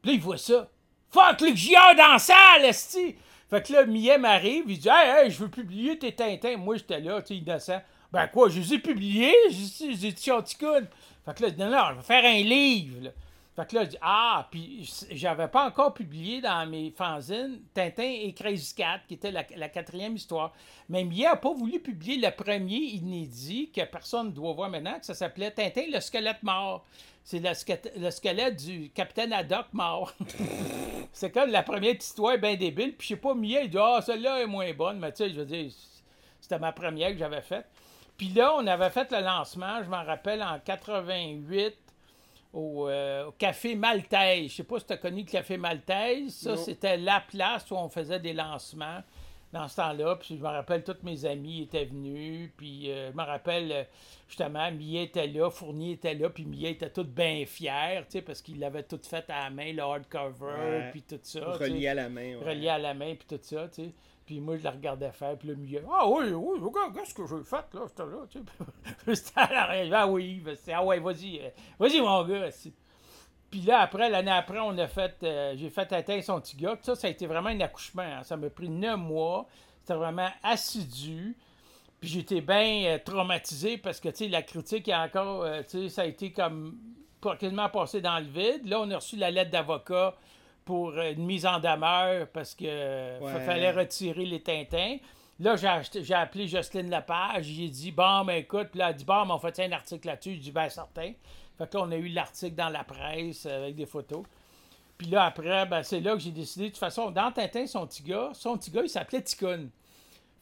Puis 0.01 0.11
là, 0.11 0.15
il 0.15 0.21
voit 0.21 0.37
ça. 0.37 0.69
Fuck, 1.09 1.43
Giard 1.55 1.95
dans 1.95 2.13
la 2.13 2.19
salle, 2.19 2.65
esti! 2.65 3.15
Fait 3.51 3.67
que 3.67 3.73
là, 3.73 3.85
Millet 3.85 4.17
m'arrive, 4.17 4.63
il 4.67 4.79
dit 4.79 4.87
Hey, 4.89 5.25
hey, 5.25 5.29
je 5.29 5.39
veux 5.39 5.49
publier 5.49 5.99
tes 5.99 6.13
Tintins. 6.13 6.55
Moi, 6.55 6.77
j'étais 6.77 7.01
là, 7.01 7.21
tu 7.21 7.35
sais, 7.35 7.35
innocent. 7.35 7.81
Ben 8.09 8.27
quoi, 8.27 8.47
je 8.47 8.61
les 8.61 8.73
ai 8.75 8.79
publiés, 8.79 9.35
j'ai 9.49 9.93
dit. 9.93 10.11
Fait 10.11 10.55
que 10.55 11.43
là, 11.43 11.49
non, 11.57 11.69
non, 11.69 11.83
je 11.91 11.95
vais 11.97 12.01
faire 12.01 12.23
un 12.23 12.43
livre. 12.43 13.11
Fait 13.55 13.67
que 13.69 13.75
là, 13.75 13.83
je 13.83 13.89
dis 13.89 13.97
Ah, 14.01 14.47
puis 14.49 14.89
j'avais 15.11 15.47
pas 15.49 15.67
encore 15.67 15.93
publié 15.93 16.39
dans 16.41 16.65
mes 16.69 16.89
fanzines 16.91 17.61
Tintin 17.73 18.03
et 18.03 18.33
Crazy 18.33 18.73
Cat, 18.75 19.01
qui 19.07 19.15
était 19.15 19.31
la, 19.31 19.43
la 19.57 19.67
quatrième 19.67 20.15
histoire. 20.15 20.53
Mais 20.87 21.03
Millet 21.03 21.25
n'a 21.25 21.35
pas 21.35 21.53
voulu 21.53 21.79
publier 21.79 22.17
le 22.17 22.31
premier 22.31 22.77
inédit 22.77 23.69
que 23.75 23.81
personne 23.83 24.27
ne 24.27 24.31
doit 24.31 24.53
voir 24.53 24.69
maintenant, 24.69 24.97
que 24.99 25.05
ça 25.05 25.13
s'appelait 25.13 25.51
Tintin 25.51 25.83
le 25.91 25.99
squelette 25.99 26.41
mort. 26.43 26.85
C'est 27.23 27.39
le, 27.39 27.53
squelette- 27.53 27.91
le 27.99 28.09
squelette 28.09 28.55
du 28.55 28.89
capitaine 28.91 29.33
Haddock 29.33 29.67
mort. 29.73 30.13
c'est 31.11 31.31
comme 31.31 31.51
la 31.51 31.61
première 31.61 31.95
histoire 31.95 32.37
bien 32.37 32.55
débile. 32.55 32.95
Puis 32.95 33.09
je 33.09 33.13
sais 33.15 33.19
pas, 33.19 33.33
Millet, 33.35 33.65
il 33.65 33.69
dit 33.69 33.77
Ah, 33.77 34.01
celle-là 34.01 34.41
est 34.41 34.47
moins 34.47 34.71
bonne. 34.73 34.97
Mais 34.97 35.11
tu 35.11 35.17
sais, 35.25 35.29
je 35.29 35.35
veux 35.41 35.45
dire, 35.45 35.69
c'était 36.39 36.57
ma 36.57 36.71
première 36.71 37.11
que 37.11 37.17
j'avais 37.17 37.41
faite. 37.41 37.67
Puis 38.17 38.29
là, 38.29 38.53
on 38.55 38.65
avait 38.65 38.89
fait 38.91 39.11
le 39.11 39.19
lancement, 39.19 39.83
je 39.83 39.89
m'en 39.89 40.03
rappelle, 40.03 40.41
en 40.41 40.57
88 40.59 41.75
au, 42.53 42.87
euh, 42.87 43.27
au 43.27 43.31
Café 43.31 43.75
Maltaise. 43.75 44.51
Je 44.51 44.55
sais 44.57 44.63
pas 44.63 44.79
si 44.79 44.85
tu 44.85 44.93
as 44.93 44.97
connu 44.97 45.21
le 45.21 45.27
Café 45.29 45.57
Maltaise. 45.57 46.33
Ça, 46.33 46.57
c'était 46.57 46.97
la 46.97 47.21
place 47.21 47.69
où 47.71 47.75
on 47.75 47.89
faisait 47.89 48.19
des 48.19 48.33
lancements 48.33 49.01
dans 49.53 49.67
ce 49.67 49.77
temps-là. 49.77 50.15
Puis 50.17 50.37
je 50.37 50.41
me 50.43 50.47
rappelle, 50.47 50.83
tous 50.83 50.97
mes 51.03 51.25
amis 51.25 51.63
étaient 51.63 51.85
venus. 51.85 52.49
Puis 52.57 52.91
euh, 52.91 53.11
je 53.11 53.17
me 53.17 53.23
rappelle, 53.23 53.71
euh, 53.71 53.83
justement, 54.27 54.71
Millet 54.71 55.03
était 55.03 55.27
là, 55.27 55.49
Fournier 55.49 55.93
était 55.93 56.13
là. 56.13 56.29
Puis 56.29 56.45
Millet 56.45 56.71
était 56.71 56.89
tout 56.89 57.03
bien 57.03 57.45
fier, 57.45 58.05
tu 58.05 58.11
sais, 58.11 58.21
parce 58.21 58.41
qu'il 58.41 58.59
l'avait 58.59 58.83
tout 58.83 58.99
fait 59.01 59.29
à 59.29 59.45
la 59.45 59.49
main, 59.49 59.73
le 59.73 59.81
hardcover, 59.81 60.89
puis 60.91 61.03
tout 61.03 61.19
ça. 61.23 61.53
relié 61.53 61.87
à 61.87 61.93
la 61.93 62.09
main. 62.09 62.35
ouais. 62.37 62.49
relié 62.49 62.69
à 62.69 62.77
la 62.77 62.93
main, 62.93 63.15
puis 63.15 63.27
tout 63.27 63.39
ça, 63.41 63.67
tu 63.67 63.83
sais. 63.83 63.91
Puis 64.31 64.39
moi, 64.39 64.55
je 64.55 64.63
la 64.63 64.71
regardais 64.71 65.11
faire, 65.11 65.37
puis 65.37 65.49
le 65.49 65.55
milieu, 65.55 65.83
ah 65.91 66.07
oui, 66.07 66.31
oui, 66.31 66.57
regarde, 66.61 66.95
qu'est-ce 66.95 67.13
que 67.13 67.27
j'ai 67.27 67.43
fait, 67.43 67.65
là, 67.73 67.81
c'était 67.89 68.03
là, 68.03 68.25
tu 68.29 68.39
sais. 69.13 69.31
À 69.35 70.03
ah 70.03 70.07
oui, 70.07 70.39
ben, 70.39 70.55
ah 70.73 70.85
ouais, 70.85 70.99
vas-y, 70.99 71.39
euh, 71.39 71.49
vas-y, 71.77 71.99
mon 71.99 72.23
gars, 72.23 72.47
Puis 73.49 73.59
là, 73.59 73.81
après, 73.81 74.09
l'année 74.09 74.31
après, 74.31 74.59
on 74.59 74.77
a 74.77 74.87
fait, 74.87 75.17
euh, 75.23 75.53
j'ai 75.57 75.69
fait 75.69 75.91
atteindre 75.91 76.23
son 76.23 76.39
petit 76.39 76.55
gars. 76.55 76.77
Ça, 76.81 76.95
ça 76.95 77.07
a 77.07 77.09
été 77.09 77.27
vraiment 77.27 77.49
un 77.49 77.59
accouchement. 77.59 78.03
hein. 78.03 78.23
Ça 78.23 78.37
m'a 78.37 78.49
pris 78.49 78.69
neuf 78.69 78.97
mois. 78.97 79.49
C'était 79.81 79.95
vraiment 79.95 80.29
assidu. 80.43 81.35
Puis 81.99 82.09
j'étais 82.09 82.39
bien 82.39 82.85
euh, 82.85 82.99
traumatisé 83.03 83.77
parce 83.79 83.99
que, 83.99 84.07
tu 84.07 84.15
sais, 84.15 84.27
la 84.29 84.43
critique 84.43 84.87
est 84.87 84.95
encore, 84.95 85.45
tu 85.63 85.89
sais, 85.89 85.89
ça 85.89 86.03
a 86.03 86.05
été 86.05 86.31
comme 86.31 86.77
quasiment 87.37 87.67
passé 87.67 87.99
dans 87.99 88.17
le 88.19 88.27
vide. 88.27 88.65
Là, 88.65 88.79
on 88.79 88.89
a 88.91 88.95
reçu 88.95 89.17
la 89.17 89.29
lettre 89.29 89.51
d'avocat 89.51 90.15
pour 90.65 90.89
euh, 90.91 91.11
une 91.11 91.25
mise 91.25 91.45
en 91.45 91.59
demeure 91.59 92.27
parce 92.27 92.55
que 92.55 92.65
euh, 92.65 93.19
Ouais. 93.19 93.45
fallait 93.45 93.71
retirer 93.71 94.25
les 94.25 94.41
Tintins. 94.41 94.97
Là, 95.39 95.55
j'ai, 95.55 96.13
appelé 96.13 96.47
Jocelyne 96.47 96.91
Lepage. 96.91 97.45
J'ai 97.45 97.67
dit, 97.67 97.91
bon, 97.91 98.23
ben 98.25 98.35
écoute, 98.35 98.67
puis 98.71 98.79
là, 98.79 98.91
elle 98.91 98.95
dit, 98.95 99.05
bon, 99.05 99.25
on 99.27 99.39
fait 99.39 99.59
un 99.59 99.71
article 99.71 100.07
là-dessus. 100.07 100.33
J'ai 100.33 100.39
dit, 100.39 100.51
ben 100.51 100.69
certain. 100.69 101.13
Fait 101.57 101.69
que 101.69 101.77
là, 101.77 101.83
on 101.83 101.91
a 101.91 101.95
eu 101.95 102.09
l'article 102.09 102.55
dans 102.55 102.69
la 102.69 102.83
presse 102.83 103.47
avec 103.47 103.75
des 103.75 103.87
photos. 103.87 104.23
Puis 104.99 105.07
là, 105.07 105.25
après, 105.25 105.65
ben, 105.65 105.81
c'est 105.81 105.99
là 105.99 106.13
que 106.13 106.19
j'ai 106.19 106.31
décidé. 106.31 106.65
De 106.65 106.69
toute 106.69 106.77
façon, 106.77 107.09
dans 107.09 107.31
Tintin, 107.31 107.65
son 107.65 107.87
petit 107.87 108.03
gars, 108.03 108.29
son 108.33 108.55
petit 108.55 108.69
gars, 108.69 108.83
il 108.83 108.89
s'appelait 108.89 109.23
Ticoun. 109.23 109.69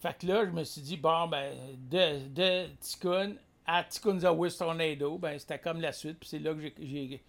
Fait 0.02 0.18
que 0.18 0.28
là, 0.28 0.46
je 0.46 0.52
me 0.52 0.66
suis 0.66 0.82
dit, 0.82 0.98
bon, 0.98 1.28
ben, 1.28 1.54
de, 1.90 2.28
de 2.28 2.68
Ticoun 2.82 3.38
à 3.66 3.84
Ticoun's 3.84 4.26
Always 4.26 4.58
Tornado, 4.58 5.18
ben, 5.18 5.40
c'était 5.40 5.60
comme 5.60 5.80
la 5.80 5.94
suite. 5.94 6.20
Puis 6.20 6.28
c'est 6.28 6.40
là 6.40 6.54
que 6.54 6.60
j'ai, 6.82 7.24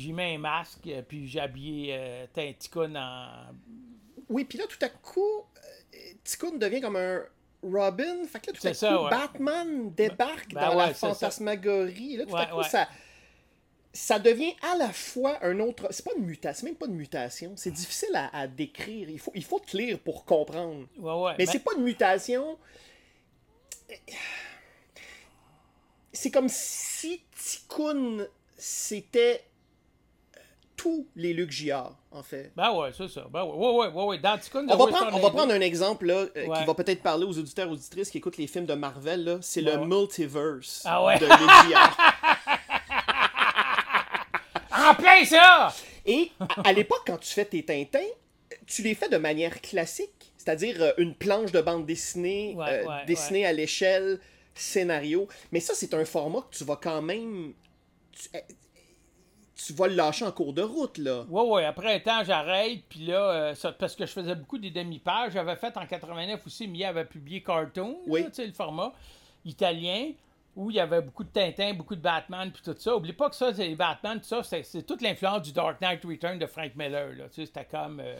j'ai 0.00 0.12
mis 0.12 0.22
un 0.22 0.38
masque, 0.38 0.86
euh, 0.86 1.02
puis 1.02 1.26
j'ai 1.28 1.40
habillé 1.40 1.94
euh, 1.96 2.26
en. 2.96 3.52
Oui, 4.28 4.44
puis 4.44 4.58
là, 4.58 4.64
tout 4.66 4.78
à 4.84 4.88
coup, 4.88 5.20
euh, 5.20 5.98
Ticoun 6.24 6.58
devient 6.58 6.80
comme 6.80 6.96
un 6.96 7.22
Robin. 7.62 8.24
Fait 8.26 8.40
que 8.40 8.46
là, 8.48 8.52
tout 8.58 8.66
à 8.66 8.74
ça, 8.74 8.96
coup, 8.96 9.04
ouais. 9.04 9.10
Batman 9.10 9.92
débarque 9.94 10.54
Ben 10.54 10.60
dans 10.62 10.70
ouais, 10.76 10.86
la 10.86 10.94
ça. 10.94 11.08
fantasmagorie. 11.08 12.16
Là, 12.16 12.26
tout 12.26 12.36
à 12.36 12.46
coup, 12.46 12.62
ça, 12.62 12.88
ça 13.92 14.18
devient 14.18 14.54
à 14.62 14.76
la 14.76 14.92
fois 14.92 15.38
un 15.42 15.60
autre. 15.60 15.88
C'est 15.90 16.04
pas 16.04 16.12
une 16.16 16.24
mutation, 16.24 16.60
c'est 16.60 16.66
même 16.66 16.76
pas 16.76 16.86
une 16.86 16.96
mutation. 16.96 17.52
C'est 17.56 17.70
difficile 17.70 18.14
à, 18.14 18.36
à 18.36 18.46
décrire. 18.46 19.08
Il 19.08 19.18
faut, 19.20 19.32
il 19.34 19.44
faut 19.44 19.60
te 19.60 19.76
lire 19.76 19.98
pour 20.00 20.24
comprendre. 20.24 20.86
Ouais, 20.98 21.12
ouais. 21.12 21.34
Mais 21.38 21.46
ben- 21.46 21.52
c'est 21.52 21.62
pas 21.62 21.72
une 21.76 21.84
mutation. 21.84 22.58
C'est 26.12 26.30
comme 26.30 26.48
si 26.48 27.22
Tikkun, 27.36 28.26
c'était 28.56 29.44
euh, 29.44 29.53
tous 30.76 31.06
les 31.16 31.32
Luc 31.32 31.50
Giard, 31.50 31.96
en 32.10 32.22
fait. 32.22 32.52
Ben 32.56 32.72
ouais, 32.72 32.90
c'est 32.96 33.08
ça. 33.08 33.26
Ben 33.30 33.44
ouais, 33.44 33.52
ouais, 33.68 33.88
ouais, 33.88 34.04
ouais. 34.04 34.18
Dans 34.18 34.36
Ticoun, 34.38 34.66
On 34.68 34.76
va, 34.76 34.86
prendre, 34.86 35.10
on 35.16 35.20
va 35.20 35.30
prendre 35.30 35.52
un 35.52 35.60
exemple 35.60 36.06
là, 36.06 36.14
euh, 36.36 36.46
Ouais. 36.46 36.58
qui 36.58 36.64
va 36.64 36.74
peut-être 36.74 37.02
parler 37.02 37.24
aux 37.24 37.38
auditeurs 37.38 37.70
auditrices 37.70 38.10
qui 38.10 38.18
écoutent 38.18 38.36
les 38.38 38.46
films 38.46 38.66
de 38.66 38.74
Marvel. 38.74 39.24
là. 39.24 39.38
C'est 39.40 39.62
Ouais, 39.64 39.72
le 39.72 39.78
ouais. 39.80 39.86
multiverse 39.86 40.82
Ah 40.84 41.00
de 41.18 41.24
Luc 41.26 41.68
Giard. 41.68 41.96
En 44.76 44.94
plein 44.94 45.24
ça! 45.24 45.72
Et 46.04 46.30
à, 46.40 46.68
à 46.68 46.72
l'époque, 46.72 47.02
quand 47.06 47.16
tu 47.18 47.32
fais 47.32 47.44
tes 47.44 47.64
Tintins, 47.64 48.00
tu 48.66 48.82
les 48.82 48.94
fais 48.94 49.08
de 49.08 49.16
manière 49.16 49.60
classique, 49.62 50.32
c'est-à-dire 50.36 50.76
euh, 50.82 50.92
une 50.98 51.14
planche 51.14 51.52
de 51.52 51.60
bande 51.60 51.86
dessinée, 51.86 52.54
euh, 52.58 52.84
dessinée 53.06 53.46
à 53.46 53.52
l'échelle, 53.52 54.20
scénario. 54.54 55.26
Mais 55.52 55.60
ça, 55.60 55.72
c'est 55.74 55.94
un 55.94 56.04
format 56.04 56.40
que 56.50 56.56
tu 56.56 56.64
vas 56.64 56.76
quand 56.76 57.00
même. 57.02 57.54
Tu, 59.56 59.72
vas 59.72 59.86
le 59.86 59.94
lâcher 59.94 60.24
en 60.24 60.32
cours 60.32 60.52
de 60.52 60.62
route, 60.62 60.98
là. 60.98 61.24
Ouais, 61.28 61.42
ouais, 61.42 61.64
après 61.64 61.94
un 61.94 62.00
temps, 62.00 62.24
j'arrête, 62.24 62.80
puis 62.88 63.06
là, 63.06 63.30
euh, 63.30 63.54
ça- 63.54 63.72
parce 63.72 63.94
que 63.94 64.04
je 64.04 64.10
faisais 64.12 64.34
beaucoup 64.34 64.58
des 64.58 64.70
demi-pages, 64.70 65.32
j'avais 65.34 65.54
fait 65.56 65.76
en 65.76 65.86
89 65.86 66.40
aussi, 66.46 66.66
Mia 66.66 66.88
avait 66.88 67.04
publié 67.04 67.40
Cartoon, 67.42 67.98
Oui. 68.08 68.24
tu 68.26 68.32
sais, 68.34 68.46
le 68.46 68.52
format 68.52 68.92
italien. 69.44 70.10
où 70.56 70.70
il 70.70 70.76
y 70.76 70.80
avait 70.80 71.02
beaucoup 71.02 71.24
de 71.24 71.30
Tintin, 71.30 71.74
beaucoup 71.74 71.96
de 71.96 72.00
Batman, 72.00 72.52
puis 72.52 72.62
tout 72.62 72.76
ça. 72.78 72.94
Oublie 72.94 73.12
pas 73.12 73.28
que 73.28 73.34
ça, 73.34 73.52
c'est 73.52 73.66
les 73.66 73.74
Batman, 73.74 74.20
tout 74.20 74.28
ça, 74.28 74.40
c'est, 74.44 74.86
toute 74.86 75.02
l'influence 75.02 75.42
du 75.42 75.52
Dark 75.52 75.80
Knight 75.80 76.04
Return 76.04 76.38
de 76.38 76.46
Frank 76.46 76.76
Miller. 76.76 77.08
Là. 77.16 77.24
Tu 77.24 77.34
sais, 77.40 77.46
c'était 77.46 77.64
comme. 77.64 77.98
euh, 77.98 78.14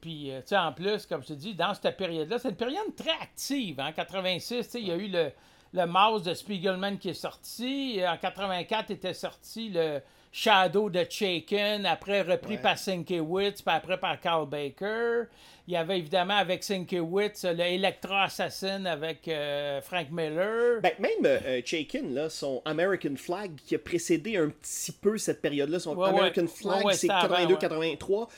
puis, 0.00 0.32
euh, 0.32 0.40
tu 0.40 0.48
sais, 0.48 0.56
en 0.56 0.72
plus, 0.72 1.06
comme 1.06 1.22
je 1.22 1.28
te 1.28 1.32
dis, 1.34 1.54
dans 1.54 1.72
cette 1.72 1.96
période-là, 1.96 2.40
c'est 2.40 2.48
une 2.48 2.56
période 2.56 2.96
très 2.96 3.12
active. 3.12 3.78
En 3.78 3.92
86, 3.92 4.64
tu 4.64 4.70
sais, 4.72 4.80
il 4.80 4.88
y 4.88 4.90
a 4.90 4.96
eu 4.96 5.06
le, 5.06 5.30
le 5.72 5.86
Mouse 5.86 6.24
de 6.24 6.34
Spiegelman 6.34 6.98
qui 6.98 7.10
est 7.10 7.14
sorti. 7.14 8.00
En 8.04 8.16
84 8.16 8.90
était 8.90 9.14
sorti 9.14 9.68
le 9.68 10.00
Shadow 10.34 10.88
de 10.88 11.04
Shaken, 11.08 11.84
après 11.84 12.22
repris 12.22 12.54
Ouais. 12.54 12.62
par 12.62 12.78
Sienkiewicz, 12.78 13.60
puis 13.62 13.74
après 13.74 13.98
par 13.98 14.18
Carl 14.18 14.48
Baker. 14.48 15.24
Il 15.68 15.74
y 15.74 15.76
avait 15.76 15.98
évidemment 15.98 16.36
avec 16.38 16.64
Sienkiewicz 16.64 17.44
le 17.44 17.60
Electra 17.60 18.24
Assassin 18.24 18.84
avec 18.86 19.28
euh, 19.28 19.80
Frank 19.82 20.06
Miller. 20.10 20.80
Ben, 20.80 20.92
même 20.98 21.10
euh, 21.26 21.60
Chaikin, 21.64 22.04
là, 22.10 22.30
son 22.30 22.62
American 22.64 23.14
Flag, 23.16 23.52
qui 23.64 23.74
a 23.74 23.78
précédé 23.78 24.38
un 24.38 24.48
petit 24.48 24.90
peu 24.92 25.18
cette 25.18 25.42
période-là, 25.42 25.78
son 25.78 25.94
Ouais. 25.96 26.08
American 26.08 26.46
Flag, 26.46 26.84
Ouais, 26.84 26.94
c'est 26.94 27.00
c'était 27.02 27.12
avant, 27.12 27.36
82-83. 27.36 28.28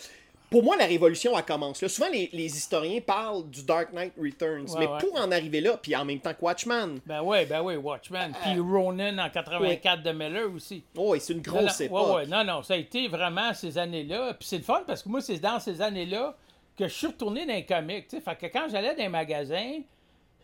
Pour 0.55 0.63
moi, 0.63 0.77
la 0.77 0.87
révolution, 0.87 1.37
elle 1.37 1.45
commence 1.45 1.83
là. 1.83 1.89
Souvent, 1.89 2.09
les, 2.13 2.31
les 2.33 2.57
historiens 2.57 3.01
parlent 3.01 3.51
du 3.51 3.65
Dark 3.65 3.93
Knight 3.93 4.13
Returns, 4.17 4.71
Ouais, 4.71 4.79
mais 4.79 4.87
ouais. 4.87 4.99
pour 5.01 5.21
en 5.21 5.33
arriver 5.33 5.61
là, 5.61 5.77
puis 5.83 5.97
en 5.97 6.05
même 6.05 6.21
temps 6.21 6.33
que 6.33 6.45
Watchman, 6.45 7.01
Ben 7.05 7.23
oui, 7.25 7.45
ben 7.45 7.61
oui, 7.61 7.75
Watchmen. 7.75 8.33
Puis 8.41 8.61
Ronin 8.61 9.19
en 9.19 9.29
84 9.31 10.05
de 10.05 10.13
Miller 10.13 10.53
aussi. 10.55 10.85
oh, 10.97 11.17
et 11.17 11.19
c'est 11.19 11.33
une 11.33 11.41
grosse 11.41 11.81
époque. 11.81 12.29
non, 12.29 12.45
non, 12.45 12.63
ça 12.63 12.75
a 12.75 12.77
été 12.77 13.09
vraiment 13.09 13.53
ces 13.53 13.77
années-là. 13.77 14.35
Puis 14.35 14.47
c'est 14.47 14.59
le 14.59 14.63
fun 14.63 14.85
parce 14.87 15.03
que 15.03 15.09
moi, 15.09 15.21
c'est 15.21 15.41
dans 15.41 15.59
ces 15.59 15.83
années-là 15.83 16.37
que 16.79 16.87
je 16.87 16.93
suis 16.95 17.09
retourné 17.09 17.47
dans 17.47 17.53
les 17.55 17.67
comics. 17.67 18.07
Fait 18.09 18.37
que 18.37 18.47
quand 18.47 18.69
j'allais 18.71 18.95
dans 18.95 19.03
les 19.03 19.09
magasins, 19.09 19.81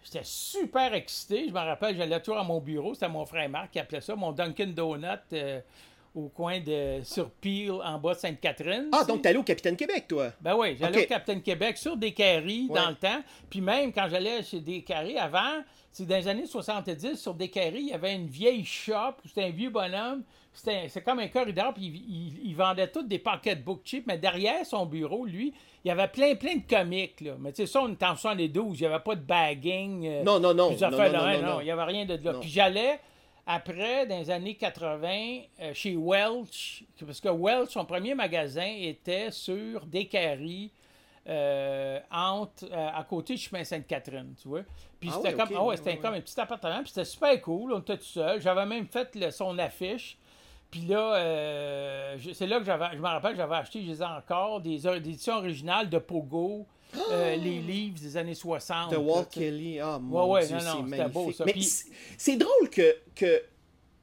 j'étais 0.02 0.24
super 0.24 0.92
excité. 0.92 1.44
Je 1.46 1.52
me 1.52 1.58
rappelle, 1.60 1.96
j'allais 1.96 2.18
toujours 2.18 2.40
à 2.40 2.44
mon 2.44 2.58
bureau. 2.58 2.94
C'était 2.94 3.08
mon 3.08 3.24
frère 3.26 3.48
Marc 3.48 3.70
qui 3.70 3.78
appelait 3.78 4.00
ça 4.00 4.16
mon 4.16 4.32
Dunkin' 4.32 4.72
Donut 4.74 5.06
euh, 5.34 5.60
au 6.14 6.28
coin 6.28 6.58
de 6.60 7.00
sur 7.04 7.30
Peel 7.30 7.70
en 7.70 7.98
bas 7.98 8.14
de 8.14 8.18
Sainte-Catherine. 8.18 8.88
Ah, 8.92 9.04
donc 9.04 9.24
allé 9.26 9.38
au 9.38 9.42
Capitaine 9.44 9.76
Québec, 9.76 10.06
toi? 10.08 10.30
Ben 10.40 10.56
oui, 10.56 10.76
j'allais 10.78 11.04
au 11.04 11.08
Capitaine 11.08 11.40
Québec 11.42 11.76
sur 11.76 11.96
des 11.96 12.12
carrés 12.12 12.64
Ouais. 12.68 12.80
dans 12.80 12.88
le 12.90 12.96
temps. 12.96 13.22
Puis 13.48 13.60
même 13.60 13.92
quand 13.92 14.08
j'allais 14.10 14.42
chez 14.42 14.60
des 14.60 14.82
carrés 14.82 15.16
avant, 15.18 15.62
c'est 15.92 16.06
dans 16.06 16.16
les 16.16 16.26
années 16.28 16.46
70, 16.46 17.14
sur 17.16 17.34
des 17.34 17.48
carrés, 17.48 17.78
il 17.78 17.88
y 17.88 17.92
avait 17.92 18.14
une 18.14 18.26
vieille 18.26 18.64
shop, 18.64 19.14
où 19.24 19.28
c'était 19.28 19.44
un 19.44 19.50
vieux 19.50 19.70
bonhomme. 19.70 20.24
C'était 20.52 20.88
c'est 20.88 21.02
comme 21.02 21.20
un 21.20 21.28
corridor, 21.28 21.72
puis 21.74 21.84
il, 21.86 21.94
il- 21.94 22.40
il 22.50 22.56
vendait 22.56 22.88
tous 22.88 23.04
des 23.04 23.20
pocketbooks 23.20 23.82
cheap. 23.84 24.04
Mais 24.08 24.18
derrière 24.18 24.66
son 24.66 24.86
bureau, 24.86 25.24
lui, 25.26 25.54
il 25.84 25.88
y 25.88 25.90
avait 25.92 26.08
plein, 26.08 26.34
plein 26.34 26.56
de 26.56 26.62
comics. 26.68 27.20
Là. 27.20 27.34
Mais 27.38 27.52
tu 27.52 27.62
sais, 27.62 27.66
ça, 27.66 27.82
on 27.82 27.92
était 27.92 28.04
en 28.06 28.16
72, 28.16 28.78
il 28.78 28.82
n'y 28.82 28.86
avait 28.92 29.02
pas 29.02 29.14
de 29.14 29.20
bagging. 29.22 30.06
euh, 30.08 30.22
Non, 30.24 30.40
non, 30.40 30.52
non. 30.54 30.70
non, 30.72 30.76
non, 30.90 30.90
non, 30.90 31.12
non, 31.12 31.42
non. 31.42 31.60
il 31.60 31.64
n'y 31.66 31.70
avait 31.70 31.84
rien 31.84 32.04
de 32.04 32.18
là. 32.22 32.34
Puis 32.40 32.48
j'allais, 32.50 32.98
après, 33.46 34.06
dans 34.06 34.18
les 34.18 34.30
années 34.30 34.54
80, 34.54 35.40
euh, 35.60 35.74
chez 35.74 35.96
Welch, 35.96 36.84
parce 37.04 37.20
que 37.20 37.28
Welch, 37.28 37.70
son 37.70 37.84
premier 37.84 38.14
magasin 38.14 38.66
était 38.78 39.30
sur 39.30 39.86
Descaries, 39.86 40.70
euh, 41.28 42.00
entre, 42.10 42.64
euh, 42.72 42.88
à 42.94 43.04
côté 43.04 43.34
du 43.34 43.40
chemin 43.40 43.62
Sainte-Catherine, 43.62 44.34
tu 44.40 44.48
vois. 44.48 44.62
Puis 44.98 45.10
Ah 45.12 45.16
c'était 45.16 45.28
comme, 45.36 45.48
ouais, 45.66 45.76
ouais, 45.90 45.96
comme 45.98 46.14
un 46.14 46.20
petit 46.20 46.40
appartement, 46.40 46.80
puis 46.82 46.88
c'était 46.88 47.04
super 47.04 47.40
cool, 47.42 47.72
on 47.72 47.78
était 47.80 47.96
tout 47.98 48.04
seul. 48.04 48.40
J'avais 48.40 48.66
même 48.66 48.86
fait 48.86 49.14
le- 49.14 49.30
son 49.30 49.58
affiche. 49.58 50.16
Puis 50.70 50.82
là, 50.82 51.14
euh, 51.16 52.16
c'est 52.32 52.46
là 52.46 52.58
que 52.58 52.64
j'avais, 52.64 52.86
je 52.92 52.98
me 52.98 53.06
rappelle, 53.06 53.36
j'avais 53.36 53.56
acheté, 53.56 53.82
je 53.82 53.90
les 53.90 54.02
ai 54.02 54.06
encore, 54.06 54.60
des, 54.60 54.78
des 54.78 54.88
éditions 54.88 55.34
originales 55.34 55.90
de 55.90 55.98
Pogo, 55.98 56.66
euh, 57.10 57.36
les 57.36 57.58
livres 57.60 57.98
des 58.00 58.16
années 58.16 58.34
60. 58.34 58.90
De 58.90 58.96
là, 58.96 59.00
Walt. 59.00 59.24
Kelly, 59.30 59.78
ah 59.80 59.98
mon 60.00 60.30
ouais, 60.32 60.46
Dieu, 60.46 60.56
non, 60.58 60.82
non, 60.82 60.88
c'est 60.96 61.08
beau, 61.12 61.32
ça. 61.32 61.44
Mais 61.44 61.52
Puis- 61.52 61.70
c'est- 62.18 62.36
drôle 62.36 62.70
que, 62.70 62.96
que, 63.14 63.42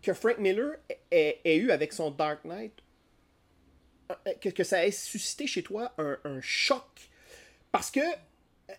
que 0.01 0.13
Frank 0.13 0.37
Miller 0.39 0.73
ait, 1.11 1.39
ait 1.43 1.55
eu 1.57 1.71
avec 1.71 1.93
son 1.93 2.11
Dark 2.11 2.43
Knight, 2.45 2.73
euh, 4.11 4.15
que, 4.41 4.49
que 4.49 4.63
ça 4.63 4.85
ait 4.85 4.91
suscité 4.91 5.47
chez 5.47 5.63
toi 5.63 5.91
un, 5.97 6.17
un 6.23 6.39
choc. 6.41 6.83
Parce 7.71 7.91
que 7.91 7.99
euh, 7.99 8.73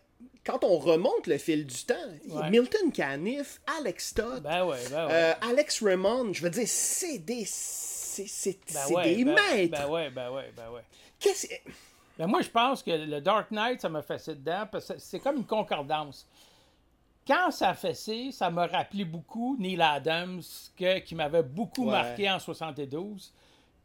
quand 0.44 0.64
on 0.64 0.78
remonte 0.78 1.26
le 1.26 1.36
fil 1.38 1.66
du 1.66 1.84
temps, 1.84 1.94
Ouais. 2.28 2.48
Milton 2.50 2.90
Caniff, 2.92 3.60
Alex 3.78 4.14
Todd, 4.14 4.42
Ben 4.42 4.64
ouais, 4.64 4.78
ben 4.90 5.06
ouais. 5.06 5.12
euh, 5.12 5.32
Alex 5.42 5.82
Raymond, 5.82 6.32
je 6.32 6.42
veux 6.42 6.50
dire, 6.50 6.66
c'est 6.66 7.18
des, 7.18 7.44
c'est, 7.46 8.26
c'est- 8.26 8.58
Ben 8.72 8.94
ouais, 8.94 9.14
des 9.16 9.24
maîtres. 9.24 9.70
Ben 9.78 9.88
ouais, 9.88 10.10
ben 10.10 10.30
ouais, 10.30 10.50
ben 10.56 10.70
ouais. 10.70 10.82
Qu'est-ce- 11.20 11.46
Ben 12.18 12.26
moi, 12.26 12.42
je 12.42 12.48
pense 12.50 12.82
que 12.82 12.90
le 12.90 13.20
Dark 13.20 13.50
Knight, 13.52 13.80
ça 13.80 13.88
m'a 13.88 14.02
fessé 14.02 14.34
dedans, 14.34 14.64
parce 14.70 14.88
que 14.88 14.98
c'est 14.98 15.20
comme 15.20 15.36
une 15.36 15.46
concordance. 15.46 16.26
Quand 17.26 17.50
ça 17.50 17.70
a 17.70 17.74
fessé, 17.74 18.32
ça 18.32 18.50
m'a 18.50 18.66
rappelé 18.66 19.04
beaucoup 19.04 19.56
Neil 19.58 19.80
Adams, 19.80 20.42
que, 20.76 20.98
qui 21.00 21.14
m'avait 21.14 21.42
beaucoup 21.42 21.84
Ouais. 21.86 21.92
marqué 21.92 22.30
en 22.30 22.38
72. 22.38 23.32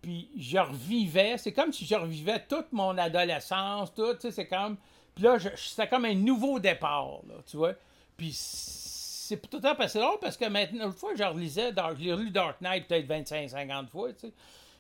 Puis 0.02 0.30
je 0.38 0.58
revivais, 0.58 1.38
c'est 1.38 1.52
comme 1.54 1.72
si 1.72 1.86
je 1.86 1.96
revivais 1.96 2.44
toute 2.50 2.72
mon 2.72 2.98
adolescence, 2.98 3.94
tout, 3.94 4.14
tu 4.16 4.22
sais, 4.22 4.32
c'est 4.32 4.48
comme... 4.48 4.78
Puis 5.14 5.24
là, 5.24 5.38
c'était 5.56 5.88
comme 5.88 6.06
un 6.06 6.16
nouveau 6.16 6.60
départ, 6.60 7.20
là, 7.28 7.36
tu 7.46 7.58
vois. 7.58 7.74
Puis 8.18 8.32
c'est 8.34 9.38
tout 9.50 9.58
le 9.58 9.62
temps 9.62 9.76
passé 9.76 10.00
drôle 10.00 10.18
parce 10.20 10.36
que 10.38 10.46
maintenant, 10.46 10.86
une 10.88 10.92
fois, 10.92 11.12
je 11.16 11.24
relisais, 11.24 11.72
Dark, 11.72 11.98
je 11.98 12.04
l'ai 12.04 12.14
relu 12.14 12.32
Dark 12.32 12.60
Knight 12.62 12.88
peut-être 12.88 13.08
25-50 13.08 13.88
fois, 13.90 14.12
tu 14.14 14.28
sais. 14.28 14.34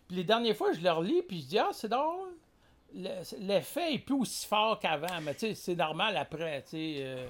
Puis 0.07 0.17
les 0.17 0.23
dernières 0.23 0.55
fois, 0.55 0.73
je 0.73 0.81
le 0.81 0.91
relis, 0.91 1.21
puis 1.21 1.41
je 1.41 1.45
dis, 1.47 1.59
ah, 1.59 1.69
c'est 1.71 1.87
drôle. 1.89 2.29
Le- 2.95 3.09
L'effet 3.47 3.95
est 3.95 3.99
plus 3.99 4.15
aussi 4.15 4.45
fort 4.47 4.79
qu'avant, 4.79 5.19
mais 5.21 5.35
c'est 5.55 5.75
normal 5.75 6.15
après, 6.17 6.61
tu 6.63 6.69
sais. 6.71 6.95
euh. 6.99 7.27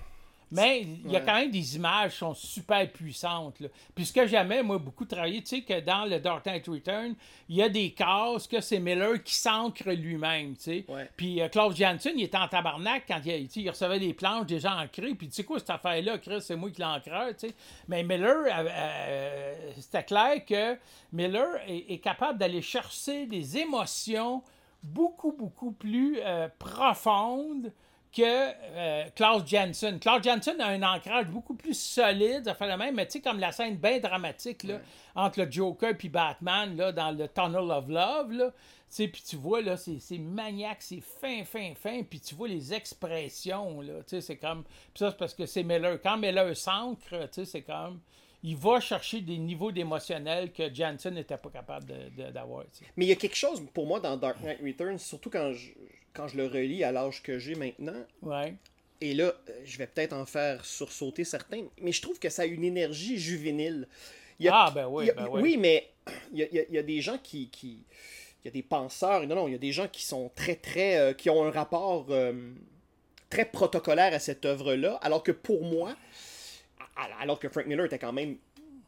Mais 0.56 0.82
il 0.82 1.10
y 1.10 1.16
a 1.16 1.20
Ouais. 1.20 1.26
quand 1.26 1.34
même 1.34 1.50
des 1.50 1.76
images 1.78 2.12
qui 2.12 2.18
sont 2.20 2.36
super 2.36 2.88
puissantes. 2.92 3.60
Là. 3.60 3.70
Puis 3.96 4.06
ce 4.06 4.14
que 4.14 4.28
j'aimais, 4.28 4.62
moi, 4.62 4.78
beaucoup 4.78 5.04
travaillé, 5.04 5.42
tu 5.42 5.48
sais, 5.48 5.62
que 5.64 5.80
dans 5.80 6.06
le 6.06 6.20
Dark 6.20 6.46
Knight 6.46 6.68
Return, 6.68 7.16
il 7.50 7.56
y 7.56 7.64
a 7.64 7.70
des 7.70 7.90
cases 7.90 8.46
que 8.46 8.62
c'est 8.62 8.78
Miller 8.80 9.24
qui 9.24 9.34
s'ancre 9.34 9.90
lui-même, 9.90 10.56
tu 10.56 10.62
sais. 10.62 10.86
Ouais. 10.88 11.10
Puis 11.18 11.42
euh, 11.42 11.50
Klaus 11.50 11.76
Janssen, 11.76 12.14
il 12.16 12.26
était 12.26 12.38
en 12.38 12.48
tabarnak 12.48 13.06
quand 13.08 13.20
il, 13.26 13.50
il 13.56 13.70
recevait 13.72 13.98
des 14.00 14.14
planches 14.14 14.46
déjà 14.46 14.76
ancrées. 14.76 15.16
Puis 15.16 15.28
tu 15.30 15.34
sais 15.34 15.44
quoi, 15.44 15.58
cette 15.58 15.72
affaire-là, 15.72 16.20
Chris, 16.20 16.42
c'est 16.42 16.56
moi 16.56 16.70
qui 16.70 16.82
l'ancreur, 16.82 17.30
tu 17.30 17.48
sais. 17.48 17.56
Mais 17.88 18.04
Miller, 18.04 18.46
euh, 18.46 18.68
euh, 18.70 19.54
c'était 19.80 20.04
clair 20.04 20.46
que 20.46 20.78
Miller 21.12 21.48
est, 21.68 21.94
est 21.94 22.00
capable 22.00 22.38
d'aller 22.38 22.62
chercher 22.62 23.26
des 23.26 23.58
émotions 23.58 24.44
beaucoup, 24.84 25.32
beaucoup 25.32 25.72
plus 25.72 26.20
euh, 26.20 26.48
profondes 26.60 27.72
que 28.16 28.22
euh, 28.24 29.06
Klaus 29.16 29.44
Janssen. 29.46 30.00
Klaus 30.00 30.22
Janssen 30.22 30.62
a 30.62 30.68
un 30.68 30.84
ancrage 30.84 31.28
beaucoup 31.28 31.56
plus 31.56 31.78
solide, 31.78 32.46
ça 32.46 32.54
fait 32.54 32.70
le 32.70 32.78
même, 32.78 32.96
mais 32.96 33.08
tu 33.08 33.14
sais, 33.14 33.22
comme 33.22 33.40
la 33.40 33.52
scène 33.52 33.78
bien 33.78 34.00
dramatique 34.00 34.64
là, 34.64 34.80
entre 35.16 35.42
le 35.42 35.52
Joker 35.52 35.94
et 36.00 36.10
Batman 36.10 36.78
là, 36.78 36.92
dans 36.92 37.12
le 37.12 37.28
Tunnel 37.28 37.72
of 37.72 37.88
Love, 37.88 38.32
là, 38.34 38.52
tu 38.52 38.56
sais, 38.90 39.08
puis 39.08 39.24
tu 39.28 39.36
vois, 39.36 39.62
là, 39.62 39.76
c'est 39.78 40.18
maniaque, 40.20 40.84
c'est 40.84 41.02
fin, 41.02 41.44
fin, 41.44 41.74
fin, 41.74 42.04
puis 42.04 42.20
tu 42.20 42.36
vois 42.36 42.48
les 42.48 42.72
expressions, 42.72 43.82
là, 43.82 44.04
tu 44.04 44.10
sais, 44.10 44.22
c'est 44.22 44.38
comme... 44.38 44.64
Puis 44.64 45.00
ça, 45.00 45.10
c'est 45.10 45.18
parce 45.18 45.34
que 45.34 45.48
c'est 45.48 45.64
Miller. 45.64 46.00
Quand 46.00 46.18
Miller 46.18 46.56
s'ancre, 46.56 47.10
tu 47.10 47.28
sais, 47.32 47.46
c'est 47.46 47.64
comme... 47.64 48.00
Il 48.44 48.58
va 48.58 48.80
chercher 48.82 49.22
des 49.22 49.38
niveaux 49.38 49.72
d'émotionnel 49.72 50.52
que 50.52 50.74
Janssen 50.74 51.14
n'était 51.14 51.38
pas 51.38 51.50
capable 51.50 51.94
d'avoir. 52.34 52.66
Mais 52.98 53.06
il 53.06 53.10
y 53.10 53.12
a 53.14 53.16
quelque 53.16 53.38
chose 53.38 53.62
pour 53.74 53.86
moi 53.86 54.00
dans 54.02 54.18
Dark 54.18 54.42
Knight 54.42 54.60
Returns, 54.62 54.98
surtout 55.00 55.30
quand 55.30 55.54
je, 55.54 55.70
quand 56.14 56.28
je 56.28 56.36
le 56.38 56.48
relis 56.48 56.84
à 56.84 56.92
l'âge 56.92 57.24
que 57.24 57.40
j'ai 57.40 57.56
maintenant. 57.56 58.04
Ouais. 58.22 58.54
Et 59.00 59.14
là, 59.14 59.26
euh, 59.50 59.62
je 59.66 59.78
vais 59.78 59.88
peut-être 59.88 60.14
en 60.14 60.26
faire 60.26 60.64
sursauter 60.66 61.24
certains, 61.24 61.64
mais 61.82 61.92
je 61.94 62.02
trouve 62.02 62.20
que 62.20 62.30
ça 62.30 62.42
a 62.42 62.46
une 62.46 62.64
énergie 62.64 63.18
juvénile. 63.18 63.88
Il 64.40 64.46
y 64.46 64.50
a- 64.50 64.54
Ah, 64.66 64.72
ben 64.72 64.88
oui, 64.88 65.06
il 65.06 65.08
y 65.08 65.12
a- 65.12 65.14
ben 65.14 65.28
oui. 65.32 65.42
Oui, 65.42 65.58
mais 65.58 65.90
il 66.34 66.40
y 66.40 66.44
a, 66.44 66.48
il 66.70 66.74
y 66.74 66.78
a- 66.78 66.84
des 66.84 67.00
gens 67.02 67.18
qui, 67.18 67.50
qui- 67.50 67.80
Il 68.44 68.48
y 68.48 68.50
a 68.50 68.52
des 68.52 68.62
penseurs, 68.64 69.26
non, 69.26 69.36
non, 69.36 69.48
il 69.48 69.54
y 69.54 69.56
a 69.56 69.60
des 69.60 69.72
gens 69.72 69.88
qui 69.88 70.04
sont 70.04 70.30
très, 70.36 70.56
très. 70.56 70.98
euh, 70.98 71.14
qui 71.14 71.30
ont 71.30 71.46
un 71.46 71.50
rapport 71.52 72.08
euh, 72.10 72.34
très 73.30 73.46
protocolaire 73.46 74.14
à 74.14 74.20
cette 74.20 74.44
œuvre-là, 74.44 74.96
alors 75.02 75.24
que 75.24 75.32
pour 75.32 75.64
moi, 75.64 75.96
alors 77.20 77.40
que 77.40 77.50
Frank 77.50 77.66
Miller 77.66 77.86
était 77.86 78.00
quand 78.00 78.14
même 78.14 78.38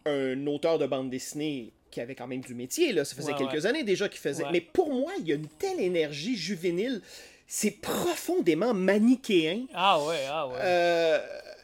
un 0.06 0.46
auteur 0.48 0.78
de 0.78 0.86
bande 0.86 1.10
dessinée 1.10 1.74
qui 1.92 2.02
avait 2.02 2.16
quand 2.16 2.28
même 2.28 2.42
du 2.42 2.54
métier, 2.54 2.92
là. 2.94 3.06
ça 3.06 3.16
faisait 3.16 3.32
Ouais, 3.34 3.38
quelques 3.38 3.64
ouais. 3.64 3.66
années 3.68 3.84
déjà 3.84 4.10
qu'il 4.10 4.20
faisait. 4.20 4.44
Ouais. 4.44 4.50
Mais 4.52 4.62
pour 4.62 4.94
moi, 4.94 5.12
il 5.20 5.28
y 5.28 5.32
a 5.32 5.36
une 5.36 5.48
telle 5.48 5.80
énergie 5.80 6.36
juvénile, 6.36 7.02
c'est 7.48 7.72
profondément 7.82 8.74
manichéen. 8.74 9.66
Ah 9.74 10.04
ouais, 10.04 10.26
ah 10.30 10.48
ouais. 10.48 10.54
Euh, 10.60 11.20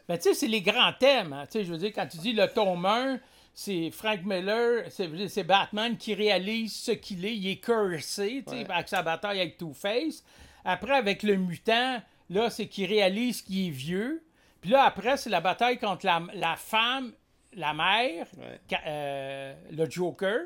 Ben, 0.07 0.17
tu 0.17 0.23
sais, 0.29 0.33
c'est 0.33 0.47
les 0.47 0.61
grands 0.61 0.93
thèmes. 0.99 1.33
hein. 1.33 1.45
Tu 1.51 1.59
sais, 1.59 1.65
je 1.65 1.71
veux 1.71 1.77
dire, 1.77 1.91
quand 1.93 2.07
tu 2.07 2.17
dis 2.17 2.33
le 2.33 2.47
tome 2.47 2.85
1, 2.85 3.19
c'est 3.53 3.91
Frank 3.91 4.21
Miller, 4.25 4.85
c'est 4.89 5.43
Batman 5.43 5.97
qui 5.97 6.13
réalise 6.13 6.73
ce 6.73 6.91
qu'il 6.91 7.25
est. 7.25 7.35
Il 7.35 7.47
est 7.49 7.57
cursé, 7.57 8.43
tu 8.47 8.53
sais, 8.55 8.65
avec 8.71 8.87
sa 8.87 9.03
bataille 9.03 9.39
avec 9.41 9.57
Two-Face. 9.57 10.23
Après, 10.63 10.93
avec 10.95 11.23
le 11.23 11.35
mutant, 11.35 12.01
là, 12.29 12.49
c'est 12.49 12.67
qu'il 12.67 12.85
réalise 12.85 13.41
qu'il 13.41 13.67
est 13.67 13.71
vieux. 13.71 14.23
Puis 14.61 14.69
là, 14.69 14.83
après, 14.83 15.17
c'est 15.17 15.29
la 15.29 15.41
bataille 15.41 15.79
contre 15.79 16.05
la, 16.05 16.21
la 16.33 16.55
femme, 16.55 17.11
la 17.53 17.73
mère, 17.73 18.27
Ouais. 18.37 18.59
euh, 18.85 19.53
le 19.71 19.89
Joker. 19.89 20.41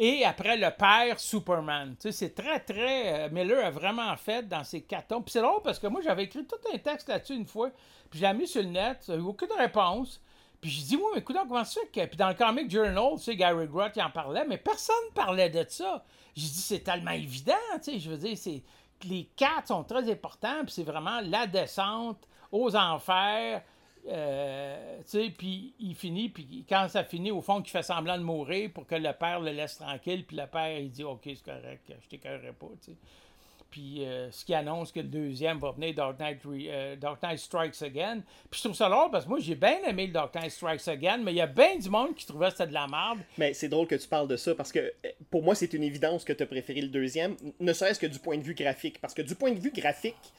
Et 0.00 0.24
après, 0.24 0.56
le 0.56 0.70
père 0.70 1.18
Superman. 1.18 1.96
Tu 1.98 2.02
sais, 2.02 2.12
c'est 2.12 2.34
très, 2.34 2.60
très. 2.60 3.24
euh, 3.26 3.28
Miller 3.32 3.66
a 3.66 3.70
vraiment 3.70 4.16
fait 4.16 4.46
dans 4.46 4.62
ses 4.62 4.82
quatre 4.82 5.08
tomes. 5.08 5.24
Puis 5.24 5.32
c'est 5.32 5.42
drôle 5.42 5.60
parce 5.64 5.80
que 5.80 5.88
moi, 5.88 6.00
j'avais 6.00 6.22
écrit 6.24 6.46
tout 6.46 6.54
un 6.72 6.78
texte 6.78 7.08
là-dessus 7.08 7.34
une 7.34 7.46
fois. 7.46 7.70
Puis 8.08 8.20
je 8.20 8.24
l'ai 8.24 8.32
mis 8.32 8.46
sur 8.46 8.62
le 8.62 8.68
net. 8.68 9.02
J'ai 9.08 9.14
eu 9.16 9.20
aucune 9.20 9.50
réponse. 9.58 10.20
Puis 10.60 10.70
je 10.70 10.82
dis, 10.82 10.96
oui, 10.96 11.02
mais 11.14 11.20
écoute, 11.20 11.36
comment 11.48 11.64
ça 11.64 11.80
que. 11.92 12.06
Puis 12.06 12.16
dans 12.16 12.28
le 12.28 12.34
Comic 12.34 12.70
Journal, 12.70 13.14
tu 13.16 13.24
sais, 13.24 13.34
Gary 13.36 13.66
Groth, 13.66 13.92
il 13.96 14.02
en 14.02 14.10
parlait, 14.10 14.44
mais 14.46 14.56
personne 14.58 14.94
parlait 15.14 15.50
de 15.50 15.64
ça. 15.68 16.04
J'ai 16.36 16.46
dit, 16.46 16.60
c'est 16.60 16.80
tellement 16.84 17.10
évident, 17.12 17.54
tu 17.74 17.92
sais, 17.92 17.98
je 17.98 18.08
veux 18.10 18.16
dire, 18.18 18.36
c'est. 18.36 18.62
Les 19.04 19.24
quatre 19.36 19.68
sont 19.68 19.84
très 19.84 20.10
importants, 20.10 20.62
puis 20.64 20.72
c'est 20.72 20.82
vraiment 20.82 21.20
la 21.22 21.46
descente 21.46 22.18
aux 22.52 22.74
enfers. 22.76 23.62
Euh, 24.06 24.96
tu 24.98 25.10
sais, 25.10 25.30
puis 25.36 25.74
il 25.80 25.94
finit, 25.94 26.28
puis 26.28 26.64
quand 26.68 26.88
ça 26.88 27.04
finit, 27.04 27.30
au 27.30 27.42
fond, 27.42 27.60
qu'il 27.60 27.70
fait 27.70 27.82
semblant 27.82 28.16
de 28.16 28.22
mourir 28.22 28.70
pour 28.72 28.86
que 28.86 28.94
le 28.94 29.12
père 29.12 29.40
le 29.40 29.50
laisse 29.50 29.76
tranquille, 29.78 30.24
puis 30.24 30.36
le 30.36 30.46
père, 30.46 30.78
il 30.78 30.90
dit, 30.90 31.04
OK, 31.04 31.22
c'est 31.24 31.42
correct, 31.42 31.92
je 32.02 32.08
t'écœurerai 32.08 32.52
pas. 32.52 32.68
Puis 33.70 34.04
euh, 34.04 34.30
ce 34.30 34.46
qui 34.46 34.54
annonce 34.54 34.92
que 34.92 35.00
le 35.00 35.08
deuxième 35.08 35.58
va 35.58 35.72
venir, 35.72 35.94
Dark 35.94 36.18
Knight, 36.18 36.40
euh, 36.46 36.96
Dark 36.96 37.22
Knight 37.22 37.38
Strikes 37.38 37.82
Again. 37.82 38.22
Puis 38.50 38.58
je 38.58 38.64
trouve 38.64 38.76
ça 38.76 38.88
drôle 38.88 39.10
parce 39.10 39.24
que 39.24 39.28
moi, 39.28 39.40
j'ai 39.40 39.56
bien 39.56 39.78
aimé 39.86 40.06
le 40.06 40.12
Dark 40.12 40.34
Knight 40.34 40.50
Strikes 40.50 40.88
Again, 40.88 41.18
mais 41.18 41.32
il 41.32 41.36
y 41.36 41.42
a 41.42 41.46
bien 41.46 41.76
du 41.76 41.90
monde 41.90 42.14
qui 42.14 42.24
trouvait 42.24 42.46
que 42.46 42.52
c'était 42.52 42.68
de 42.68 42.72
la 42.72 42.86
merde. 42.86 43.18
Mais 43.36 43.52
c'est 43.52 43.68
drôle 43.68 43.86
que 43.86 43.96
tu 43.96 44.08
parles 44.08 44.28
de 44.28 44.36
ça 44.36 44.54
parce 44.54 44.72
que 44.72 44.94
pour 45.30 45.42
moi, 45.42 45.54
c'est 45.54 45.74
une 45.74 45.82
évidence 45.82 46.24
que 46.24 46.32
tu 46.32 46.42
as 46.42 46.46
préféré 46.46 46.80
le 46.80 46.88
deuxième, 46.88 47.36
ne 47.60 47.72
serait-ce 47.74 48.00
que 48.00 48.06
du 48.06 48.18
point 48.18 48.38
de 48.38 48.42
vue 48.42 48.54
graphique. 48.54 49.00
Parce 49.02 49.12
que 49.12 49.22
du 49.22 49.34
point 49.34 49.52
de 49.52 49.60
vue 49.60 49.72
graphique, 49.72 50.32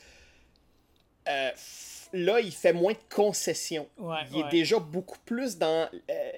euh, 1.27 1.51
là, 2.13 2.39
il 2.39 2.51
fait 2.51 2.73
moins 2.73 2.93
de 2.93 3.15
concessions. 3.15 3.87
Ouais, 3.97 4.17
il 4.33 4.39
est 4.41 4.49
déjà 4.49 4.79
beaucoup 4.79 5.17
plus 5.25 5.57
dans 5.57 5.89
euh, 6.09 6.31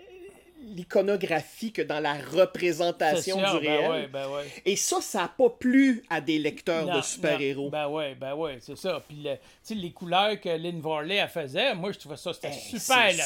l'iconographie 0.64 1.72
que 1.72 1.82
dans 1.82 2.00
la 2.00 2.14
représentation 2.14 3.38
sûr, 3.40 3.60
du 3.60 3.66
ben 3.66 3.78
réel. 3.78 3.92
ouais, 3.92 4.08
ben. 4.08 4.28
Et 4.66 4.76
ça, 4.76 5.02
ça 5.02 5.22
n'a 5.24 5.28
pas 5.28 5.50
plu 5.50 6.04
à 6.10 6.22
des 6.22 6.38
lecteurs 6.40 6.86
Non, 6.86 6.98
de 6.98 7.02
super-héros. 7.02 7.70
Ben 7.70 7.88
ouais, 7.88 8.16
ben 8.16 8.36
ouais, 8.36 8.58
c'est 8.62 8.78
ça. 8.78 9.02
Puis 9.08 9.24
le- 9.24 9.76
les 9.76 9.92
couleurs 9.92 10.40
que 10.40 10.50
Lynn 10.50 10.80
Varley 10.82 11.16
elle 11.16 11.28
faisait, 11.30 11.74
moi 11.76 11.92
je 11.92 12.00
trouvais 12.00 12.18
ça 12.18 12.34
c'était 12.34 12.50
Eh, 12.52 12.78
super 12.80 13.10
c'était 13.12 13.18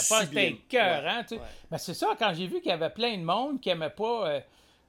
ouais. 1.36 1.41
Ben 1.69 1.77
c'est 1.77 1.93
ça, 1.93 2.15
quand 2.17 2.34
j'ai 2.34 2.47
vu 2.47 2.62
qu'il 2.62 2.69
y 2.69 2.73
avait 2.73 2.89
plein 2.89 3.17
de 3.17 3.23
monde 3.23 3.60
qui 3.60 3.69
aimait 3.69 3.89
pas. 3.89 4.29
euh, 4.29 4.39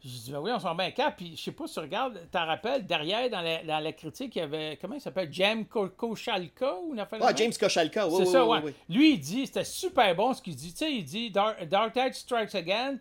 j'ai 0.09 0.19
dit, 0.19 0.33
ben 0.33 0.39
oui, 0.41 0.51
on 0.55 0.59
s'en 0.59 0.75
met 0.75 0.85
un 0.87 0.91
cap. 0.91 1.17
Puis 1.17 1.35
je 1.37 1.43
sais 1.43 1.53
pas 1.53 1.67
si 1.67 1.75
tu 1.75 1.81
regardes, 1.81 2.21
t'en 2.31 2.47
rappelles, 2.47 2.87
derrière 2.87 3.29
dans 3.31 3.41
la, 3.41 3.63
dans 3.63 3.79
la 3.81 3.93
critique, 3.93 4.37
il 4.37 4.39
y 4.39 4.43
avait, 4.43 4.79
comment 4.81 4.95
il 4.95 5.01
s'appelle, 5.01 5.29
James 5.33 5.65
Ko- 5.67 5.89
Kochalka 5.89 6.77
ou 6.83 6.93
une 6.95 7.01
affaire 7.01 7.19
Ah? 7.23 7.33
James 7.35 7.53
Kochalka, 7.59 8.07
oui, 8.07 8.15
C'est 8.19 8.23
oui, 8.27 8.33
ça, 8.33 8.45
oui, 8.47 8.59
ouais. 8.61 8.75
Lui, 8.89 9.13
il 9.15 9.19
dit, 9.21 9.47
c'était 9.47 9.65
super 9.65 10.15
bon 10.15 10.33
ce 10.35 10.41
qu'il 10.43 10.55
dit. 10.57 10.73
Tu 10.73 10.79
sais, 10.79 10.93
il 10.93 11.05
dit 11.05 11.31
Dark, 11.31 11.65
Dark 11.65 11.95
Knight 11.95 12.15
Strikes 12.15 12.55
Again. 12.55 12.97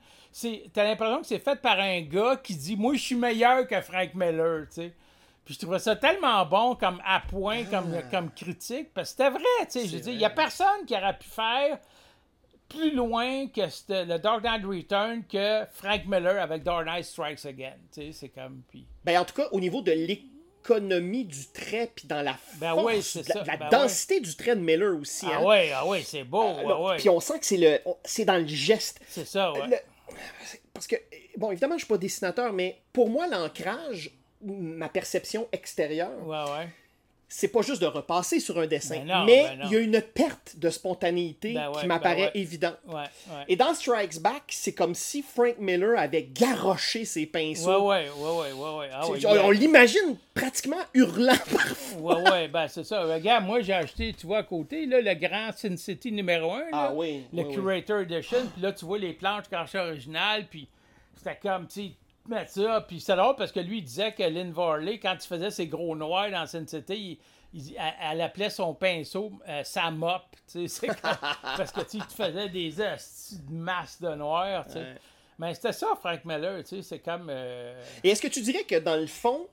T'as 0.73 0.83
l'impression 0.83 1.21
que 1.21 1.27
c'est 1.27 1.39
fait 1.39 1.61
par 1.61 1.79
un 1.79 2.01
gars 2.01 2.35
qui 2.43 2.55
dit 2.55 2.75
Moi, 2.75 2.95
je 2.95 3.01
suis 3.01 3.15
meilleur 3.15 3.65
que 3.67 3.79
Frank 3.81 4.13
Miller, 4.15 4.65
tu 4.67 4.81
sais. 4.81 4.93
Puis 5.45 5.53
je 5.53 5.59
trouvais 5.59 5.79
ça 5.79 5.95
tellement 5.95 6.43
bon 6.45 6.75
comme 6.75 6.99
à 7.05 7.19
point, 7.21 7.63
comme, 7.65 7.93
comme 8.09 8.31
critique, 8.31 8.91
parce 8.93 9.11
que 9.13 9.17
c'était 9.17 9.29
vrai, 9.29 9.65
tu 9.71 9.79
sais. 9.79 9.87
Je 9.87 9.97
Ah. 9.97 9.99
Dire, 9.99 10.13
il 10.13 10.17
n'y 10.17 10.25
a 10.25 10.29
personne 10.31 10.85
qui 10.87 10.93
aurait 10.95 11.17
pu 11.17 11.27
faire 11.29 11.77
plus 12.69 12.91
loin 12.91 13.47
que 13.47 13.61
le 13.89 14.17
Dark 14.17 14.43
Knight 14.43 14.65
Return 14.65 15.23
que 15.31 15.65
Frank 15.71 16.05
Miller 16.05 16.41
avec 16.41 16.63
Dark 16.63 16.85
Knight 16.85 17.05
Strikes 17.05 17.45
Again. 17.45 17.77
C'est 17.91 18.29
comme. 18.29 18.61
Puis... 18.69 18.85
Ben, 19.03 19.19
en 19.19 19.25
tout 19.25 19.35
cas, 19.35 19.47
au 19.51 19.59
niveau 19.59 19.81
de 19.81 19.91
l'économie 19.91 21.25
du 21.25 21.47
trait, 21.47 21.91
puis 21.95 22.07
dans 22.07 22.21
la 22.21 22.37
Ben 22.59 22.73
force, 22.73 22.85
ouais, 22.85 23.01
c'est 23.01 23.27
de 23.27 23.47
la, 23.47 23.57
ben 23.57 23.69
densité 23.69 24.19
du 24.19 24.35
trait 24.35 24.55
de 24.55 24.61
Miller 24.61 24.97
aussi. 24.99 25.25
Ah 25.29 25.37
hein. 25.37 25.43
ouais, 25.45 25.71
ah 25.73 25.85
ouais, 25.85 26.01
c'est 26.01 26.23
beau, 26.23 26.53
ouais. 26.53 26.97
Puis 26.97 27.09
on 27.09 27.19
sent 27.19 27.39
que 27.39 27.45
c'est 27.45 27.57
le, 27.57 27.79
c'est 28.03 28.25
dans 28.25 28.37
le 28.37 28.47
geste. 28.47 28.99
C'est 29.07 29.25
ça, 29.27 29.51
ouais. 29.53 29.67
Le- 29.67 29.77
parce 30.73 30.87
que, 30.87 30.95
bon, 31.37 31.51
évidemment, 31.51 31.75
je 31.75 31.85
suis 31.85 31.87
pas 31.87 31.97
dessinateur, 31.97 32.51
mais 32.51 32.81
pour 32.91 33.09
moi, 33.09 33.27
l'ancrage, 33.27 34.11
ma 34.41 34.89
perception 34.89 35.47
extérieure, 35.51 36.11
Ouais, 36.25 36.43
ouais. 36.43 36.67
C'est 37.37 37.49
pas 37.49 37.61
juste 37.61 37.81
de 37.81 37.85
repasser 37.85 38.39
sur 38.39 38.57
un 38.59 38.65
dessin, 38.65 38.99
Ben 38.99 39.07
non, 39.07 39.25
mais 39.25 39.43
ben 39.43 39.65
il 39.65 39.73
y 39.73 39.75
a 39.75 39.79
une 39.81 40.01
perte 40.01 40.55
de 40.57 40.69
spontanéité 40.69 41.53
Ben 41.53 41.69
ouais, 41.69 41.81
qui 41.81 41.87
m'apparaît 41.87 42.27
ouais. 42.27 42.31
évidente. 42.35 42.77
Ouais. 42.87 43.03
Et 43.49 43.57
dans 43.57 43.73
Strikes 43.73 44.21
Back, 44.21 44.43
c'est 44.47 44.71
comme 44.71 44.95
si 44.95 45.21
Frank 45.21 45.55
Miller 45.59 45.99
avait 45.99 46.23
garoché 46.23 47.03
ses 47.03 47.25
pinceaux. 47.25 47.89
ouais, 47.89 48.07
ouais, 48.09 48.51
ouais. 48.53 48.89
Ah, 48.93 49.05
on 49.43 49.51
l'imagine 49.51 50.15
pratiquement 50.33 50.79
hurlant 50.93 51.35
parfois. 51.51 52.21
Ouais, 52.21 52.31
ouais, 52.31 52.47
ben 52.47 52.69
c'est 52.69 52.85
ça. 52.85 53.03
Regarde, 53.03 53.43
moi, 53.43 53.59
j'ai 53.59 53.73
acheté, 53.73 54.13
tu 54.13 54.27
vois, 54.27 54.37
à 54.37 54.43
côté, 54.43 54.85
là, 54.85 55.01
le 55.01 55.13
grand 55.15 55.51
Sin 55.57 55.75
City 55.75 56.13
numéro 56.13 56.53
1. 56.53 56.63
Ah 56.71 56.91
oui, 56.93 57.25
Le 57.33 57.41
oui, 57.41 57.47
oui. 57.49 57.55
Curator 57.55 57.99
Edition. 57.99 58.45
Puis 58.53 58.61
là, 58.61 58.71
tu 58.71 58.85
vois 58.85 58.97
les 58.97 59.11
planches 59.11 59.49
carrées 59.49 59.79
originales. 59.79 60.45
Puis 60.49 60.69
c'était 61.17 61.37
comme, 61.41 61.67
tu 61.67 61.81
sais, 61.81 61.91
mettre 62.29 62.51
ça. 62.51 62.81
Puis 62.87 62.99
c'est 62.99 63.15
drôle 63.15 63.35
parce 63.35 63.51
que 63.51 63.59
lui, 63.59 63.79
il 63.79 63.83
disait 63.83 64.13
que 64.13 64.23
Lynn 64.23 64.51
Varley, 64.51 64.99
quand 64.99 65.15
il 65.21 65.27
faisait 65.27 65.51
ses 65.51 65.67
gros 65.67 65.95
noirs 65.95 66.29
dans 66.31 66.45
Sin 66.45 66.65
City, 66.67 67.19
il, 67.53 67.61
il- 67.61 67.75
elle, 67.77 67.93
elle 68.11 68.21
appelait 68.21 68.49
son 68.49 68.73
pinceau 68.73 69.31
euh, 69.47 69.63
sa 69.63 69.91
mop. 69.91 70.23
Tu 70.51 70.67
sais, 70.67 70.67
c'est 70.67 70.87
comme- 70.87 71.17
parce 71.57 71.71
que 71.71 71.81
tu 71.81 71.99
sais, 71.99 72.05
tu 72.09 72.15
faisais 72.15 72.49
des 72.49 72.81
hosties 72.81 73.39
de 74.01 74.15
noir, 74.15 74.65
tu 74.65 74.73
sais. 74.73 74.79
Ouais. 74.79 74.95
Mais 75.37 75.53
c'était 75.53 75.73
ça, 75.73 75.87
Frank 75.99 76.23
Miller, 76.25 76.63
tu 76.63 76.77
sais, 76.77 76.81
c'est 76.81 76.99
comme. 76.99 77.27
euh, 77.29 77.81
Et 78.03 78.09
est-ce 78.09 78.21
que 78.21 78.27
tu 78.27 78.41
dirais 78.41 78.63
que 78.63 78.75
dans 78.79 78.95
le 78.95 79.07
fond, 79.07 79.47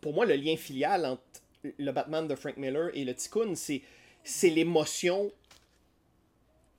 pour 0.00 0.12
moi, 0.14 0.26
le 0.26 0.34
lien 0.34 0.56
filial 0.56 1.04
entre 1.06 1.22
le 1.78 1.92
Batman 1.92 2.26
de 2.26 2.34
Frank 2.34 2.56
Miller 2.56 2.90
et 2.94 3.04
le 3.04 3.14
Tikkun, 3.14 3.54
c'est, 3.54 3.82
c'est 4.24 4.50
l'émotion 4.50 5.30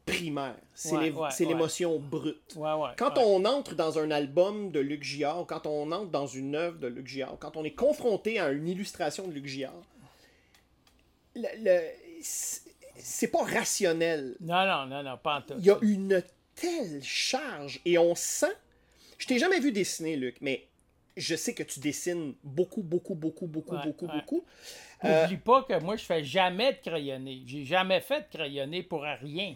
primaire. 0.05 0.55
C'est, 0.75 0.95
Ouais, 0.95 1.03
l'é- 1.05 1.11
ouais, 1.11 1.29
c'est 1.31 1.45
ouais. 1.45 1.53
l'émotion 1.53 1.97
brute. 1.99 2.57
Quand 2.97 3.17
on 3.17 3.45
entre 3.45 3.75
dans 3.75 3.97
un 3.99 4.11
album 4.11 4.71
de 4.71 4.79
Luc 4.79 5.03
Giard, 5.03 5.45
quand 5.47 5.65
on 5.65 5.91
entre 5.91 6.09
dans 6.11 6.27
une 6.27 6.55
œuvre 6.55 6.77
de 6.79 6.87
Luc 6.87 7.07
Giard, 7.07 7.37
quand 7.39 7.55
on 7.57 7.63
est 7.63 7.71
confronté 7.75 8.39
à 8.39 8.49
une 8.51 8.67
illustration 8.67 9.27
de 9.27 9.33
Luc 9.33 9.45
Giard, 9.47 9.73
le, 11.35 11.47
le- 11.63 11.81
c'est- 12.21 13.27
pas 13.31 13.43
rationnel. 13.43 14.35
Non, 14.41 14.65
non, 14.65 14.85
non, 14.85 15.03
non, 15.03 15.17
pas 15.17 15.37
en 15.37 15.41
tout. 15.41 15.53
Il 15.57 15.65
y 15.65 15.71
a 15.71 15.77
une 15.81 16.21
telle 16.55 17.01
charge 17.03 17.79
et 17.85 17.97
on 17.97 18.13
sent. 18.15 18.53
Je 19.17 19.25
t'ai 19.27 19.39
jamais 19.39 19.59
vu 19.59 19.71
dessiner, 19.71 20.15
Luc, 20.15 20.37
mais 20.41 20.67
je 21.17 21.35
sais 21.35 21.53
que 21.53 21.63
tu 21.63 21.79
dessines 21.79 22.33
beaucoup, 22.43 22.81
beaucoup, 22.83 23.15
beaucoup, 23.15 23.47
beaucoup, 23.47 23.75
Ouais, 23.75 23.83
beaucoup, 23.83 24.05
ouais. 24.05 24.13
beaucoup. 24.13 24.43
Euh, 25.05 25.23
N'oublie 25.23 25.37
pas 25.37 25.63
que 25.63 25.79
moi, 25.81 25.95
je 25.95 26.03
fais 26.05 26.23
jamais 26.23 26.73
de 26.73 26.77
crayonner. 26.77 27.41
J'ai 27.45 27.65
jamais 27.65 27.99
fait 28.01 28.21
de 28.21 28.37
crayonner 28.37 28.83
pour 28.83 29.01
rien. 29.03 29.55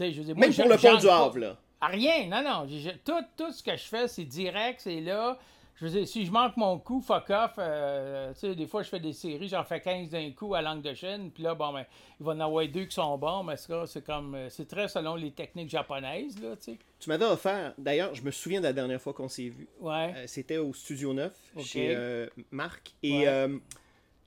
Je 0.00 0.18
veux 0.18 0.24
dire, 0.24 0.36
moi, 0.36 0.46
Même 0.46 0.54
pour 0.54 0.68
le 0.68 0.76
pont 0.78 0.96
du 0.98 1.08
Havre, 1.08 1.38
là. 1.38 1.56
Rien, 1.82 2.26
non, 2.28 2.42
non. 2.42 2.66
Tout, 3.04 3.24
tout 3.36 3.52
ce 3.52 3.62
que 3.62 3.72
je 3.76 3.84
fais, 3.84 4.06
c'est 4.08 4.24
direct, 4.24 4.80
c'est 4.82 5.00
là. 5.00 5.38
Je 5.76 5.86
veux 5.86 5.92
dire, 5.92 6.06
si 6.06 6.26
je 6.26 6.30
manque 6.30 6.58
mon 6.58 6.78
coup, 6.78 7.00
fuck 7.00 7.30
off. 7.30 7.52
euh, 7.56 8.34
tu 8.34 8.40
sais, 8.40 8.54
des 8.54 8.66
fois, 8.66 8.82
je 8.82 8.90
fais 8.90 9.00
des 9.00 9.14
séries, 9.14 9.48
j'en 9.48 9.64
fais 9.64 9.80
15 9.80 10.10
d'un 10.10 10.30
coup 10.32 10.54
à 10.54 10.60
langue 10.60 10.82
de 10.82 10.92
chaîne. 10.92 11.30
Puis 11.30 11.42
là, 11.42 11.54
bon, 11.54 11.72
ben, 11.72 11.86
il 12.20 12.26
va 12.26 12.32
en 12.32 12.40
avoir 12.40 12.66
deux 12.68 12.84
qui 12.84 12.94
sont 12.94 13.16
bons, 13.16 13.42
mais 13.44 13.56
ça, 13.56 13.86
c'est 13.86 14.04
comme. 14.04 14.34
euh, 14.34 14.50
C'est 14.50 14.68
très 14.68 14.88
selon 14.88 15.14
les 15.14 15.30
techniques 15.30 15.70
japonaises, 15.70 16.38
là, 16.42 16.54
tu 16.56 16.72
sais. 16.72 16.78
Tu 16.98 17.08
m'avais 17.08 17.24
offert, 17.24 17.72
d'ailleurs, 17.78 18.14
je 18.14 18.20
me 18.22 18.30
souviens 18.30 18.60
de 18.60 18.66
la 18.66 18.74
dernière 18.74 19.00
fois 19.00 19.14
qu'on 19.14 19.28
s'est 19.30 19.48
vu. 19.48 19.66
Ouais. 19.80 20.12
Euh, 20.18 20.24
C'était 20.26 20.58
au 20.58 20.74
Studio 20.74 21.14
9 21.14 21.32
Ok. 21.56 21.64
chez 21.64 21.94
euh, 21.96 22.26
Marc. 22.50 22.92
Et 23.02 23.26
Ouais. 23.26 23.48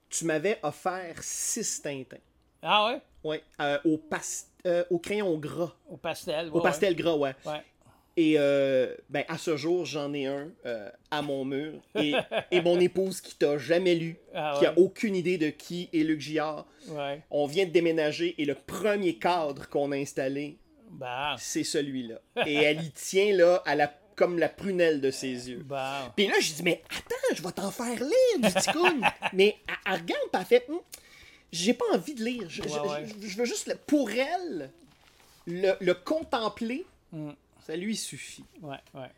tu 0.09 0.25
m'avais 0.25 0.57
offert 0.63 1.21
six 1.21 1.83
Tintins. 1.83 2.17
Ah 2.63 2.87
ouais? 2.87 3.01
Ouais, 3.23 3.43
euh, 3.61 3.77
au, 3.85 3.97
pas- 3.97 4.19
euh, 4.65 4.83
au 4.89 4.97
crayon 4.99 5.37
gras. 5.37 5.73
Au 5.89 5.97
pastel. 5.97 6.49
Au 6.51 6.57
ouais, 6.57 6.61
pastel 6.63 6.95
gras, 6.95 7.15
ouais. 7.15 7.33
Ouais. 7.45 7.61
Et 8.15 8.35
euh, 8.37 8.93
ben, 9.09 9.23
à 9.27 9.37
ce 9.39 9.57
jour, 9.57 9.85
j'en 9.85 10.13
ai 10.13 10.27
un 10.27 10.49
à 11.09 11.21
mon 11.23 11.45
mur. 11.45 11.73
Et, 11.95 12.13
et 12.51 12.61
mon 12.61 12.79
épouse 12.79 13.21
qui 13.21 13.35
t'a 13.35 13.57
jamais 13.57 13.95
lu, 13.95 14.17
Ah 14.35 14.55
qui 14.59 14.65
a 14.67 14.77
aucune 14.77 15.15
idée 15.15 15.37
de 15.39 15.49
qui 15.49 15.89
est 15.93 16.03
Luc 16.03 16.21
Giard. 16.21 16.65
Ouais. 16.89 17.21
On 17.31 17.47
vient 17.47 17.65
de 17.65 17.71
déménager 17.71 18.35
et 18.39 18.45
le 18.45 18.53
premier 18.55 19.15
cadre 19.17 19.67
qu'on 19.67 19.91
a 19.91 19.95
installé, 19.97 20.57
Bah. 20.91 21.35
c'est 21.39 21.63
celui-là. 21.63 22.19
Et 22.45 22.53
elle 22.55 22.83
y 22.83 22.91
tient 22.91 23.35
là 23.35 23.63
à 23.65 23.73
la, 23.75 23.91
comme 24.15 24.37
la 24.37 24.49
prunelle 24.49 25.01
de 25.01 25.09
ses 25.09 25.49
yeux. 25.49 25.63
Bah. 25.65 26.13
Puis 26.15 26.27
là, 26.27 26.35
j'ai 26.39 26.53
dit, 26.53 26.63
mais 26.63 26.83
attends, 26.91 27.35
je 27.35 27.41
vais 27.41 27.51
t'en 27.51 27.71
faire 27.71 27.95
lire 27.99 28.51
du 28.51 28.53
ticoun. 28.61 29.01
mais 29.33 29.55
elle, 29.87 29.93
regarde, 30.01 30.21
elle 30.33 30.45
fait, 30.45 30.65
Hum, 30.69 30.79
j'ai 31.53 31.73
pas 31.73 31.85
envie 31.93 32.13
de 32.15 32.23
lire. 32.23 32.49
Je, 32.49 32.63
je- 32.63 32.67
Ouais, 32.69 32.79
ouais. 32.89 33.05
je- 33.21 33.27
je 33.27 33.37
veux 33.37 33.45
juste, 33.45 33.67
le- 33.67 33.75
pour 33.75 34.09
elle, 34.11 34.69
le, 35.47 35.73
le 35.79 35.93
contempler, 35.93 36.85
Mm. 37.11 37.29
ça 37.65 37.75
lui 37.75 37.95
suffit. 37.95 38.43
Ouais, 38.61 38.77
ouais. 38.95 39.09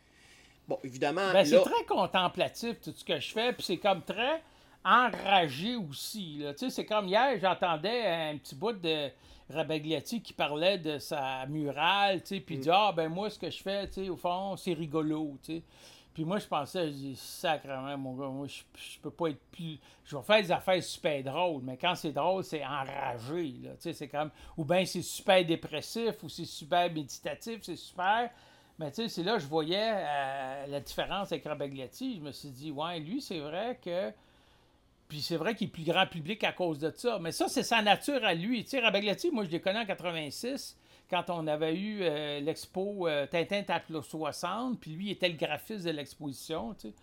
Bon, 0.68 0.78
évidemment, 0.84 1.32
Ben, 1.32 1.44
c'est 1.46 1.60
très 1.60 1.84
contemplatif 1.84 2.80
tout 2.82 2.92
ce 2.94 3.04
que 3.04 3.18
je 3.20 3.32
fais, 3.32 3.52
puis 3.52 3.62
c'est 3.64 3.76
comme 3.78 4.02
très 4.02 4.42
enragé 4.84 5.76
aussi. 5.76 6.38
là. 6.38 6.52
Tu 6.54 6.60
sais, 6.66 6.70
c'est 6.70 6.84
comme 6.86 7.08
hier, 7.08 7.38
j'entendais 7.40 8.06
un 8.06 8.36
petit 8.36 8.54
bout 8.54 8.72
de 8.72 9.08
Rabagliati 9.50 10.20
qui 10.22 10.32
parlait 10.32 10.78
de 10.78 10.98
sa 10.98 11.46
murale, 11.46 12.20
tu 12.22 12.34
sais, 12.36 12.40
puis 12.40 12.56
il 12.56 12.60
dit 12.62 12.70
Ah, 12.70 12.92
ben 12.94 13.08
moi, 13.08 13.30
ce 13.30 13.38
que 13.38 13.50
je 13.50 13.62
fais, 13.62 13.86
tu 13.88 13.94
sais, 14.04 14.08
au 14.08 14.16
fond, 14.16 14.56
c'est 14.56 14.72
rigolo, 14.72 15.36
tu 15.44 15.56
sais. 15.56 15.62
Puis 16.16 16.24
moi, 16.24 16.38
je 16.38 16.46
pensais, 16.46 16.86
je 16.86 16.92
dis, 16.92 17.14
sacrément, 17.14 17.98
mon 17.98 18.14
gars, 18.14 18.28
moi, 18.28 18.46
je, 18.46 18.62
je 18.74 18.98
peux 19.00 19.10
pas 19.10 19.28
être 19.28 19.50
plus. 19.52 19.78
Je 20.02 20.16
vais 20.16 20.22
faire 20.22 20.42
des 20.42 20.50
affaires 20.50 20.82
super 20.82 21.22
drôles, 21.22 21.60
mais 21.62 21.76
quand 21.76 21.94
c'est 21.94 22.12
drôle, 22.12 22.42
c'est 22.42 22.64
enragé, 22.64 23.52
là. 23.62 23.72
Tu 23.72 23.80
sais, 23.80 23.92
c'est 23.92 24.08
comme. 24.08 24.30
Ou 24.56 24.64
bien 24.64 24.82
c'est 24.86 25.02
super 25.02 25.44
dépressif, 25.44 26.14
ou 26.22 26.30
c'est 26.30 26.46
super 26.46 26.90
méditatif, 26.90 27.58
c'est 27.60 27.76
super. 27.76 28.30
Mais 28.78 28.90
tu 28.92 29.02
sais, 29.02 29.08
c'est 29.10 29.24
là 29.24 29.34
que 29.34 29.40
je 29.40 29.46
voyais 29.46 29.92
euh, 29.92 30.66
la 30.68 30.80
différence 30.80 31.32
avec 31.32 31.44
Rabagliati. 31.44 32.16
Je 32.16 32.20
me 32.22 32.32
suis 32.32 32.48
dit, 32.48 32.70
ouais, 32.70 32.98
lui, 32.98 33.20
c'est 33.20 33.40
vrai 33.40 33.78
que. 33.84 34.10
Puis 35.08 35.20
c'est 35.20 35.36
vrai 35.36 35.54
qu'il 35.54 35.68
est 35.68 35.70
plus 35.70 35.84
grand 35.84 36.06
public 36.06 36.42
à 36.44 36.52
cause 36.52 36.78
de 36.78 36.90
ça. 36.96 37.18
Mais 37.18 37.30
ça, 37.30 37.46
c'est 37.48 37.62
sa 37.62 37.82
nature 37.82 38.24
à 38.24 38.32
lui. 38.32 38.64
Tu 38.64 38.70
sais, 38.70 38.80
Rabagliati, 38.80 39.30
moi, 39.30 39.44
je 39.44 39.50
l'ai 39.50 39.60
connu 39.60 39.80
en 39.80 39.84
86. 39.84 40.78
Quand 41.08 41.30
on 41.30 41.46
avait 41.46 41.74
eu 41.74 42.00
euh, 42.02 42.40
l'expo 42.40 43.06
euh, 43.06 43.26
Tintin 43.26 43.62
Taplo 43.62 44.02
60, 44.02 44.80
puis 44.80 44.92
lui, 44.92 45.06
il 45.06 45.10
était 45.12 45.28
le 45.28 45.36
graphiste 45.36 45.84
de 45.84 45.90
l'exposition, 45.90 46.74
tu 46.74 46.88
sais. 46.88 46.94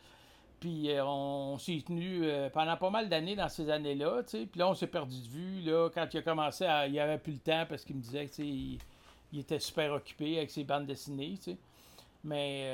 Puis 0.59 0.89
euh, 0.91 1.05
on 1.05 1.57
s'est 1.57 1.83
tenu 1.85 2.25
pendant 2.53 2.77
pas 2.77 2.89
mal 2.89 3.09
d'années 3.09 3.35
dans 3.35 3.49
ces 3.49 3.69
années-là, 3.69 4.23
tu 4.23 4.29
sais. 4.29 4.45
Puis 4.45 4.59
là, 4.59 4.69
on 4.69 4.73
s'est 4.73 4.87
perdu 4.87 5.19
de 5.21 5.27
vue, 5.27 5.61
là, 5.61 5.89
quand 5.93 6.07
il 6.13 6.17
a 6.17 6.21
commencé 6.21 6.65
à... 6.65 6.87
Il 6.87 6.97
avait 6.99 7.17
plus 7.17 7.33
le 7.33 7.39
temps 7.39 7.65
parce 7.67 7.83
qu'il 7.83 7.95
me 7.97 8.01
disait 8.01 8.25
que, 8.27 8.35
tu 8.35 8.43
sais, 8.43 8.47
il, 8.47 8.77
il 9.33 9.39
était 9.39 9.59
super 9.59 9.91
occupé 9.91 10.37
avec 10.37 10.51
ses 10.51 10.63
bandes 10.63 10.85
dessinées, 10.85 11.35
tu 11.37 11.51
sais. 11.51 11.57
Mais, 12.23 12.69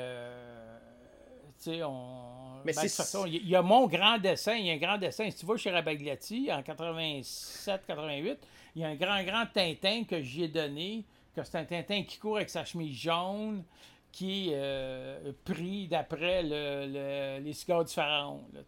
tu 1.58 1.64
sais, 1.72 1.82
on... 1.82 2.60
Mais 2.64 2.72
ben, 2.72 2.82
de 2.82 2.88
c'est- 2.88 2.96
toute 2.96 2.96
façon, 2.96 3.26
il 3.26 3.48
y 3.48 3.56
a 3.56 3.62
mon 3.62 3.86
grand 3.88 4.18
dessin, 4.18 4.54
il 4.54 4.66
y 4.66 4.70
a 4.70 4.74
un 4.74 4.76
grand 4.76 4.98
dessin. 4.98 5.28
Si 5.30 5.38
tu 5.38 5.46
vas 5.46 5.56
chez 5.56 5.70
Rabagliati, 5.70 6.50
en 6.52 6.60
87-88, 6.60 8.36
il 8.76 8.82
y 8.82 8.84
a 8.84 8.88
un 8.88 8.94
grand, 8.94 9.22
grand 9.24 9.46
Tintin 9.52 10.04
que 10.04 10.22
j'y 10.22 10.44
ai 10.44 10.48
donné, 10.48 11.04
que 11.34 11.42
c'est 11.44 11.58
un 11.58 11.64
Tintin 11.64 12.02
qui 12.04 12.18
court 12.18 12.36
avec 12.36 12.50
sa 12.50 12.64
chemise 12.64 12.96
jaune, 12.96 13.64
qui 14.12 14.50
est 14.50 14.54
euh, 14.56 15.32
pris 15.44 15.86
d'après 15.88 16.42
le, 16.42 16.86
le- 16.86 17.44
les 17.44 17.52
cigares 17.52 17.84
du 17.84 17.92
pharaon, 17.94 18.44
là. 18.52 18.60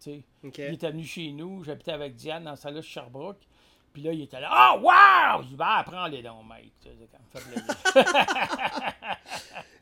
Il 0.69 0.75
était 0.75 0.91
venu 0.91 1.05
chez 1.05 1.33
nous, 1.33 1.65
j'habitais 1.65 1.93
avec 1.93 2.15
Diane 2.15 2.45
dans 2.45 2.57
sa 2.57 2.71
chez 2.71 2.87
Sherbrooke. 2.87 3.41
Puis 3.93 4.03
là, 4.03 4.13
il 4.13 4.23
était 4.23 4.41
là, 4.41 4.49
ah, 4.51 4.77
wow! 4.79 5.43
Je 5.43 5.49
dis, 5.49 5.57
ben, 5.57 5.83
prends-les 5.85 6.23
donc, 6.23 6.47
mec. 6.49 6.73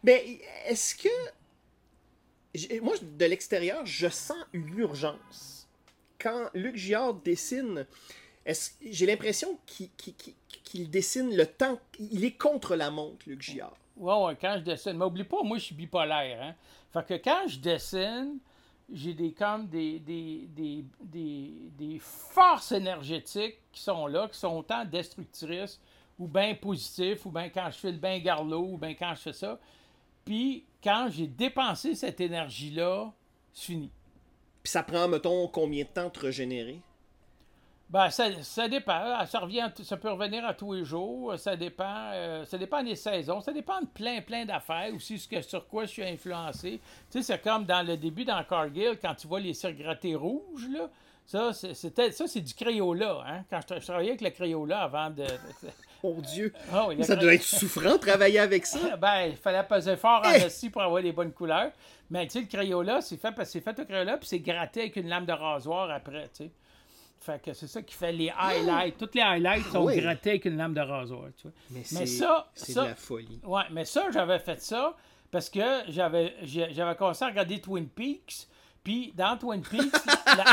Mais 0.02 0.40
est-ce 0.66 0.94
que. 0.96 1.08
Moi, 2.80 2.94
de 3.00 3.24
l'extérieur, 3.26 3.86
je 3.86 4.08
sens 4.08 4.38
l'urgence. 4.52 5.68
Quand 6.18 6.48
Luc 6.54 6.74
Giard 6.76 7.14
dessine, 7.14 7.86
j'ai 8.84 9.06
l'impression 9.06 9.58
qu'il- 9.66 10.34
qu'il 10.70 10.88
dessine 10.88 11.34
le 11.34 11.46
temps. 11.46 11.78
Il 11.98 12.24
est 12.24 12.36
contre 12.36 12.76
la 12.76 12.90
montre, 12.92 13.28
Luc 13.28 13.42
Giard. 13.42 13.74
Ouais, 13.96 14.14
ouais, 14.14 14.36
quand 14.40 14.54
je 14.58 14.62
dessine. 14.62 14.92
Mais 14.92 15.04
oublie 15.04 15.24
pas, 15.24 15.42
moi, 15.42 15.58
je 15.58 15.64
suis 15.64 15.74
bipolaire. 15.74 16.40
Hein? 16.40 16.54
Fait 16.92 17.06
que 17.06 17.24
quand 17.24 17.48
je 17.48 17.58
dessine, 17.58 18.38
j'ai 18.92 19.12
des 19.12 19.32
comme 19.32 19.66
des, 19.66 19.98
des, 19.98 20.46
des, 20.48 20.84
des, 21.02 21.52
des 21.76 21.98
forces 21.98 22.70
énergétiques 22.70 23.58
qui 23.72 23.82
sont 23.82 24.06
là, 24.06 24.28
qui 24.28 24.38
sont 24.38 24.56
autant 24.58 24.84
destructrices 24.84 25.80
ou 26.16 26.28
bien 26.28 26.54
positives, 26.54 27.20
ou 27.24 27.30
bien 27.30 27.48
quand 27.48 27.68
je 27.72 27.78
fais 27.78 27.90
le 27.90 27.98
bain 27.98 28.18
garlot, 28.20 28.68
ou 28.72 28.78
bien 28.78 28.94
quand 28.94 29.14
je 29.16 29.22
fais 29.22 29.32
ça. 29.32 29.58
Puis 30.24 30.64
quand 30.82 31.08
j'ai 31.10 31.26
dépensé 31.26 31.96
cette 31.96 32.20
énergie-là, 32.20 33.12
c'est 33.52 33.64
fini. 33.66 33.90
Puis 34.62 34.70
ça 34.70 34.84
prend, 34.84 35.08
mettons, 35.08 35.48
combien 35.48 35.82
de 35.82 35.88
temps 35.88 36.04
de 36.04 36.10
te 36.10 36.20
régénérer? 36.20 36.80
Ben, 37.90 38.08
ça, 38.08 38.26
ça 38.42 38.68
dépend. 38.68 39.26
Ça, 39.26 39.40
revient, 39.40 39.68
ça 39.82 39.96
peut 39.96 40.10
revenir 40.10 40.46
à 40.46 40.54
tous 40.54 40.74
les 40.74 40.84
jours. 40.84 41.34
Ça 41.36 41.56
dépend, 41.56 42.10
euh, 42.14 42.44
ça 42.44 42.56
dépend 42.56 42.84
des 42.84 42.94
saisons. 42.94 43.40
Ça 43.40 43.52
dépend 43.52 43.80
de 43.80 43.86
plein, 43.86 44.20
plein 44.20 44.44
d'affaires. 44.44 44.94
Aussi, 44.94 45.18
ce 45.18 45.26
que, 45.26 45.42
sur 45.42 45.66
quoi 45.66 45.86
je 45.86 45.90
suis 45.90 46.04
influencé. 46.04 46.80
Tu 47.10 47.18
sais, 47.20 47.22
c'est 47.22 47.42
comme 47.42 47.64
dans 47.64 47.84
le 47.84 47.96
début, 47.96 48.24
dans 48.24 48.42
Cargill, 48.44 48.96
quand 49.02 49.14
tu 49.16 49.26
vois 49.26 49.40
les 49.40 49.54
cires 49.54 49.72
grattées 49.74 50.14
rouges, 50.14 50.68
là. 50.70 50.88
Ça, 51.26 51.52
c'est- 51.52 51.74
c'était, 51.74 52.10
ça, 52.12 52.26
c'est 52.28 52.40
du 52.40 52.54
Crayola. 52.54 53.24
Hein? 53.26 53.44
Quand 53.50 53.60
je, 53.60 53.66
tra- 53.74 53.80
je 53.80 53.86
travaillais 53.86 54.10
avec 54.10 54.20
le 54.20 54.30
Crayola 54.30 54.82
avant 54.82 55.10
de. 55.10 55.24
Mon 56.02 56.18
Dieu! 56.20 56.52
Ah 56.72 56.86
Ça 57.02 57.14
doit 57.14 57.34
être 57.34 57.42
souffrant 57.42 57.92
de 57.92 57.96
travailler 57.98 58.38
avec 58.38 58.64
ça. 58.66 58.96
ben, 59.00 59.26
il 59.30 59.36
fallait 59.36 59.62
peser 59.64 59.96
fort 59.96 60.22
en 60.24 60.30
Eh! 60.32 60.44
esti 60.44 60.70
pour 60.70 60.80
avoir 60.82 61.02
des 61.02 61.12
bonnes 61.12 61.32
couleurs. 61.32 61.72
Mais 62.08 62.24
tu 62.26 62.32
sais, 62.32 62.40
le 62.40 62.46
Crayola, 62.46 63.00
c'est 63.02 63.16
fait 63.18 63.32
parce 63.32 63.48
que 63.48 63.52
c'est 63.52 63.60
fait 63.60 63.78
au 63.78 63.84
Crayola, 63.84 64.16
puis 64.16 64.26
c'est 64.28 64.38
gratté 64.40 64.80
avec 64.80 64.96
une 64.96 65.08
lame 65.08 65.26
de 65.26 65.32
rasoir 65.32 65.90
après, 65.90 66.28
tu 66.34 66.44
sais. 66.44 66.50
Fait 67.20 67.42
que 67.42 67.52
c'est 67.52 67.66
ça 67.66 67.82
qui 67.82 67.94
fait 67.94 68.12
les 68.12 68.30
highlights. 68.30 68.96
Toutes 68.96 69.14
les 69.14 69.20
highlights 69.20 69.66
sont 69.70 69.84
oui. 69.84 70.00
grattés 70.00 70.30
avec 70.30 70.46
une 70.46 70.56
lame 70.56 70.72
de 70.72 70.80
rasoir, 70.80 71.24
tu 71.36 71.42
vois. 71.44 71.52
Mais, 71.70 71.82
Mais 71.92 72.06
ça, 72.06 72.48
c'est 72.54 72.72
ça- 72.72 72.82
de 72.84 72.88
la 72.88 72.94
folie. 72.94 73.40
Ouais, 73.44 73.62
mais 73.70 73.84
ça, 73.84 74.10
j'avais 74.10 74.38
fait 74.38 74.60
ça 74.62 74.96
parce 75.30 75.50
que 75.50 75.60
j'avais 75.88 76.34
j'avais 76.42 76.94
commencé 76.96 77.22
à 77.24 77.28
regarder 77.28 77.60
Twin 77.60 77.86
Peaks. 77.88 78.46
Puis 78.82 79.12
dans 79.14 79.36
Twin 79.36 79.60
Peaks, 79.60 79.92
la, 80.26 80.44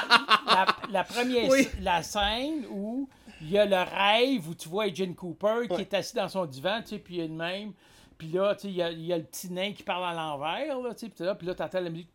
la- 0.46 0.76
la 0.92 1.04
première 1.06 1.50
Oui. 1.50 1.70
la 1.82 2.04
scène 2.04 2.66
où 2.70 3.08
il 3.42 3.52
y 3.52 3.58
a 3.58 3.66
le 3.66 3.78
rêve 3.78 4.50
où 4.50 4.54
tu 4.54 4.68
vois 4.68 4.84
Agent 4.86 5.14
Cooper 5.14 5.68
qui 5.70 5.74
Ouais. 5.76 5.82
est 5.84 5.94
assis 5.94 6.16
dans 6.18 6.28
son 6.28 6.46
divan, 6.46 6.82
tu 6.82 6.90
sais, 6.90 7.00
puis 7.00 7.16
il 7.16 7.20
y 7.22 7.24
a 7.24 7.28
le 7.28 7.34
même. 7.34 7.72
Puis 8.18 8.30
là, 8.30 8.56
tu 8.56 8.62
sais, 8.64 8.68
il 8.70 8.76
y 8.76 8.82
a, 8.82 8.90
il 8.92 9.06
y 9.06 9.14
a 9.14 9.18
le 9.18 9.24
petit 9.24 9.52
nain 9.52 9.74
qui 9.74 9.84
parle 9.84 10.04
à 10.06 10.14
l'envers, 10.14 10.80
là, 10.80 10.94
tu 10.94 11.06
sais, 11.06 11.10
puis 11.10 11.24
là, 11.24 11.36
puis 11.36 11.46
là, 11.46 11.54
t'entends 11.54 11.80
la 11.82 11.90
musique. 11.90 12.10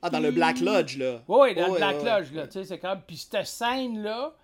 Ah, 0.00 0.08
dans 0.10 0.20
le 0.20 0.30
Black 0.30 0.60
Lodge, 0.60 0.96
là. 0.96 1.22
Oui, 1.28 1.38
oui, 1.50 1.54
dans 1.54 1.68
le 1.68 1.74
Black 1.74 2.02
ouais, 2.02 2.04
Lodge, 2.04 2.30
ouais. 2.30 2.36
là, 2.36 2.46
tu 2.46 2.52
sais, 2.54 2.64
c'est 2.64 2.78
comme... 2.78 3.00
Puis 3.06 3.16
cette 3.18 3.46
scène-là, 3.46 4.34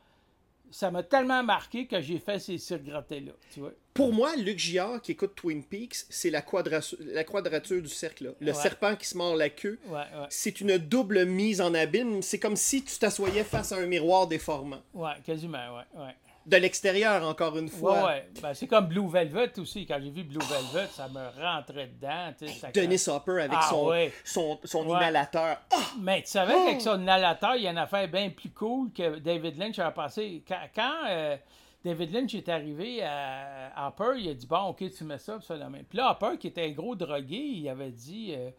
ça 0.71 0.91
m'a 0.91 1.03
tellement 1.03 1.43
marqué 1.43 1.87
que 1.87 2.01
j'ai 2.01 2.19
fait 2.19 2.39
ces 2.39 2.59
cires 2.59 2.83
grattées-là, 2.83 3.33
tu 3.53 3.61
vois. 3.61 3.73
Pour 3.95 4.13
moi, 4.13 4.37
Luc 4.37 4.59
Giard 4.59 5.01
qui 5.03 5.13
écoute 5.13 5.33
Twin 5.35 5.65
Peaks, 5.65 5.97
c'est 6.11 6.31
la, 6.31 6.43
quadrature- 6.43 6.99
la 7.01 7.25
quadrature 7.25 7.83
du 7.83 7.89
cercle. 7.89 8.25
là. 8.27 8.31
Le 8.39 8.49
Ouais. 8.49 8.55
serpent 8.55 8.95
qui 8.95 9.07
se 9.07 9.17
mord 9.17 9.35
la 9.35 9.49
queue. 9.51 9.79
Ouais, 9.89 9.97
ouais. 9.97 10.27
C'est 10.29 10.61
une 10.61 10.79
double 10.79 11.25
mise 11.25 11.61
en 11.61 11.75
abîme. 11.75 12.23
C'est 12.23 12.39
comme 12.39 12.55
si 12.57 12.85
tu 12.85 12.97
t'assoyais 12.99 13.43
face 13.43 13.73
à 13.73 13.77
un 13.79 13.87
miroir 13.87 14.29
déformant. 14.29 14.81
Ouais, 14.95 15.11
quasiment, 15.25 15.59
ouais, 15.77 16.01
ouais. 16.01 16.15
De 16.47 16.57
l'extérieur, 16.57 17.23
encore 17.29 17.57
une 17.59 17.67
Ouais, 17.67 17.71
fois. 17.71 18.07
ouais. 18.07 18.29
Ben, 18.43 18.55
c'est 18.55 18.67
comme 18.67 18.87
Blue 18.87 19.09
Velvet 19.09 19.59
aussi. 19.59 19.87
Quand 19.87 19.99
j'ai 20.03 20.11
vu 20.11 20.25
Blue 20.25 20.39
Velvet, 20.41 20.89
ça 20.91 21.07
me 21.09 21.21
rentrait 21.41 21.89
dedans. 21.89 22.33
ça- 22.59 22.71
Dennis 22.73 23.05
Hopper 23.09 23.43
avec 23.43 23.53
Ah, 23.55 23.67
son, 23.69 23.87
ouais. 23.89 24.13
son, 24.25 24.59
son 24.65 24.87
Ouais. 24.87 24.97
inhalateur. 24.99 25.59
Ah! 25.71 25.77
Mais 26.01 26.23
tu 26.23 26.29
savais 26.29 26.55
Oh! 26.57 26.65
qu'avec 26.65 26.81
son 26.81 27.01
inhalateur, 27.01 27.57
il 27.57 27.63
y 27.63 27.67
a 27.69 27.71
une 27.71 27.79
affaire 27.79 28.09
bien 28.09 28.31
plus 28.31 28.51
cool 28.51 28.91
que 28.93 29.19
David 29.19 29.59
Lynch 29.59 29.79
avait 29.79 29.93
passé. 29.95 30.43
Quand, 30.49 30.61
quand, 30.75 30.95
euh, 31.09 31.37
David 31.85 32.13
Lynch 32.13 32.35
est 32.35 32.49
arrivé 32.49 33.03
à 33.03 33.89
Hopper, 33.89 34.19
il 34.19 34.31
a 34.31 34.35
dit 34.35 34.47
Bon, 34.47 34.69
ok, 34.69 34.83
tu 34.97 35.05
mets 35.05 35.19
ça, 35.19 35.39
ça, 35.43 35.57
la 35.57 35.69
main. 35.69 35.81
Puis 35.89 35.99
là, 35.99 36.11
Hopper, 36.13 36.39
qui 36.39 36.47
était 36.49 36.65
un 36.65 36.71
gros 36.73 36.95
drogué, 36.97 37.37
il 37.37 37.69
avait 37.69 37.91
dit 37.91 38.33
euh, 38.37 38.51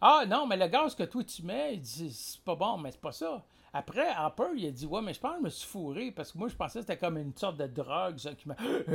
Ah 0.00 0.24
non, 0.26 0.46
mais 0.46 0.56
le 0.56 0.66
gaz 0.66 0.94
que 0.96 1.04
toi 1.04 1.22
tu 1.24 1.42
mets, 1.44 1.74
il 1.74 1.80
dit 1.80 2.12
C'est 2.12 2.40
pas 2.42 2.56
bon, 2.56 2.76
mais 2.78 2.90
c'est 2.90 3.00
pas 3.00 3.12
ça. 3.12 3.42
Après, 3.72 4.08
Hopper, 4.18 4.48
il 4.56 4.66
a 4.66 4.70
dit 4.70 4.86
Ouais, 4.86 5.00
mais 5.02 5.14
je 5.14 5.20
pense 5.20 5.32
que 5.32 5.38
je 5.38 5.44
me 5.44 5.48
suis 5.50 5.68
fourré 5.68 6.10
parce 6.10 6.32
que 6.32 6.38
moi, 6.38 6.48
je 6.48 6.54
pensais 6.56 6.80
que 6.80 6.86
c'était 6.86 6.96
comme 6.98 7.16
une 7.18 7.36
sorte 7.36 7.56
de 7.56 7.66
drogue, 7.66 8.18
ça, 8.18 8.34
qui 8.34 8.48
m'a. 8.48 8.56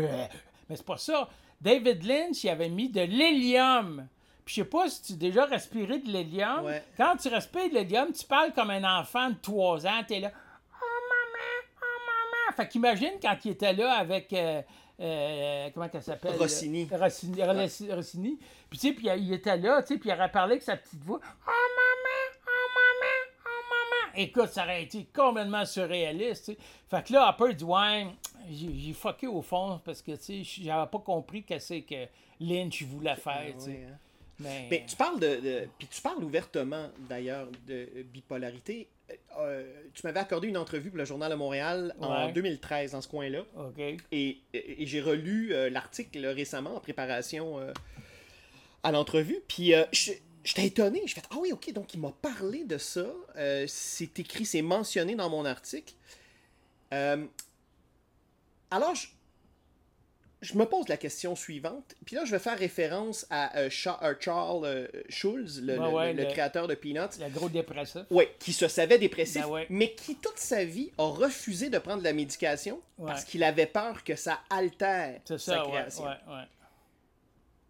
Mais 0.67 0.75
c'est 0.75 0.85
pas 0.85 0.97
ça. 0.97 1.29
David 1.61 2.03
Lynch, 2.03 2.43
il 2.43 2.49
avait 2.49 2.69
mis 2.69 2.89
de 2.89 3.01
l'hélium. 3.01 4.07
Puis 4.43 4.55
je 4.55 4.61
sais 4.61 4.67
pas 4.67 4.89
si 4.89 5.01
tu 5.03 5.13
as 5.13 5.15
déjà 5.15 5.45
respiré 5.45 5.99
de 5.99 6.09
l'hélium. 6.09 6.65
Ouais. 6.65 6.83
Quand 6.97 7.15
tu 7.17 7.27
respires 7.29 7.69
de 7.69 7.75
l'hélium, 7.75 8.11
tu 8.11 8.25
parles 8.25 8.51
comme 8.53 8.71
un 8.71 8.99
enfant 8.99 9.29
de 9.29 9.35
3 9.41 9.85
ans. 9.85 10.01
T'es 10.07 10.19
là. 10.19 10.31
Oh 10.33 10.85
maman, 11.09 11.67
oh 11.81 11.85
maman. 12.07 12.55
Fait 12.57 12.67
qu'imagine 12.67 13.13
quand 13.21 13.35
il 13.45 13.51
était 13.51 13.73
là 13.73 13.93
avec. 13.93 14.33
euh, 14.33 14.61
euh, 14.99 15.69
comment 15.73 15.89
qu'elle 15.89 16.01
s'appelle? 16.03 16.35
Rossini. 16.38 16.88
Rossini. 16.91 17.43
Rossini. 17.93 18.39
Puis 18.69 18.79
tu 18.79 18.88
sais, 18.88 18.93
puis 18.93 19.07
il 19.17 19.33
était 19.33 19.57
là, 19.57 19.81
tu 19.83 19.93
sais, 19.93 19.99
puis 19.99 20.09
il 20.09 20.13
aurait 20.13 20.31
parlé 20.31 20.53
avec 20.53 20.63
sa 20.63 20.77
petite 20.77 21.03
voix. 21.03 21.19
Oh 21.23 21.49
maman, 21.49 21.84
Écoute, 24.17 24.49
ça 24.49 24.63
aurait 24.63 24.84
été 24.84 25.06
complètement 25.13 25.65
surréaliste. 25.65 26.51
Fait 26.89 27.04
que 27.06 27.13
là, 27.13 27.30
Hopper 27.30 27.54
dit, 27.54 27.63
ouais, 27.63 28.08
j'ai 28.49 28.93
fucké 28.93 29.28
au 29.28 29.41
fond 29.41 29.80
parce 29.84 30.01
que, 30.01 30.12
j'avais 30.19 30.88
pas 30.89 30.99
compris 30.99 31.43
qu'est-ce 31.43 31.75
que 31.82 32.06
Lynch 32.39 32.84
voulait 32.84 33.15
faire, 33.15 33.54
hein. 33.58 33.97
Mais, 34.38 34.67
Mais 34.69 34.86
tu 34.86 34.97
parles 34.97 35.17
de, 35.21 35.36
de- 35.38 35.67
puis 35.80 35.88
tu 35.88 36.01
parles 36.01 36.21
ouvertement 36.21 36.89
d'ailleurs 37.08 37.47
de 37.67 37.73
euh, 37.95 38.04
bipolarité. 38.04 38.89
Euh, 39.39 39.63
tu 39.93 40.01
m'avais 40.06 40.19
accordé 40.19 40.49
une 40.49 40.58
entrevue 40.58 40.89
pour 40.89 40.97
le 40.97 41.06
Journal 41.06 41.32
de 41.32 41.36
Montréal 41.38 41.95
en 42.01 42.25
Ouais. 42.25 42.34
2013 42.34 42.91
dans 42.91 42.99
ce 43.01 43.08
coin-là, 43.08 43.43
OK. 43.58 43.80
et, 43.80 43.97
et- 44.12 44.38
et 44.54 44.86
j'ai 44.86 44.99
relu 44.99 45.54
euh, 45.54 45.69
l'article 45.69 46.25
récemment 46.25 46.75
en 46.75 46.80
préparation 46.82 47.60
euh, 47.62 47.71
à 48.84 48.91
l'entrevue. 48.91 49.39
Puis 49.47 49.73
euh, 49.73 49.86
j'étais 50.45 50.65
étonné. 50.67 51.01
Je 51.05 51.13
fais 51.15 51.21
ah 51.31 51.36
oui 51.39 51.51
ok 51.51 51.73
donc 51.73 51.93
il 51.93 51.99
m'a 51.99 52.13
parlé 52.21 52.63
de 52.63 52.77
ça. 52.77 53.05
Euh, 53.36 53.65
c'est 53.67 54.17
écrit, 54.19 54.45
c'est 54.45 54.62
mentionné 54.62 55.15
dans 55.15 55.29
mon 55.29 55.43
article. 55.43 55.93
Euh, 56.93 57.25
alors 58.71 58.95
je, 58.95 59.08
je 60.41 60.55
me 60.58 60.65
pose 60.65 60.88
la 60.88 60.97
question 60.97 61.36
suivante. 61.36 61.95
Puis 62.05 62.15
là, 62.15 62.23
je 62.25 62.31
vais 62.31 62.39
faire 62.39 62.58
référence 62.58 63.25
à 63.31 63.58
euh, 63.58 63.69
Cha- 63.69 63.99
Charles 64.19 64.88
Schulz, 65.10 65.62
le, 65.63 65.73
Ouais, 65.79 65.88
le- 65.89 65.93
ouais, 65.95 66.13
le 66.13 66.23
le- 66.23 66.29
créateur 66.29 66.67
de 66.67 66.75
Peanuts. 66.75 67.19
Le 67.19 67.29
gros 67.29 67.49
dépressif. 67.49 68.01
Oui, 68.12 68.25
qui 68.39 68.53
se 68.53 68.67
savait 68.67 68.99
dépressif, 68.99 69.41
Ben 69.41 69.47
ouais. 69.49 69.65
mais 69.69 69.93
qui 69.95 70.15
toute 70.17 70.38
sa 70.38 70.63
vie 70.63 70.91
a 70.99 71.03
refusé 71.08 71.69
de 71.69 71.80
prendre 71.80 71.99
de 71.99 72.03
la 72.03 72.13
médication 72.13 72.80
parce 73.03 73.24
qu'il 73.26 73.43
avait 73.43 73.65
peur 73.65 74.03
que 74.03 74.15
ça 74.15 74.39
altère 74.49 75.19
sa 75.26 75.38
ça, 75.39 75.65
ouais, 75.65 75.72
création. 75.72 76.03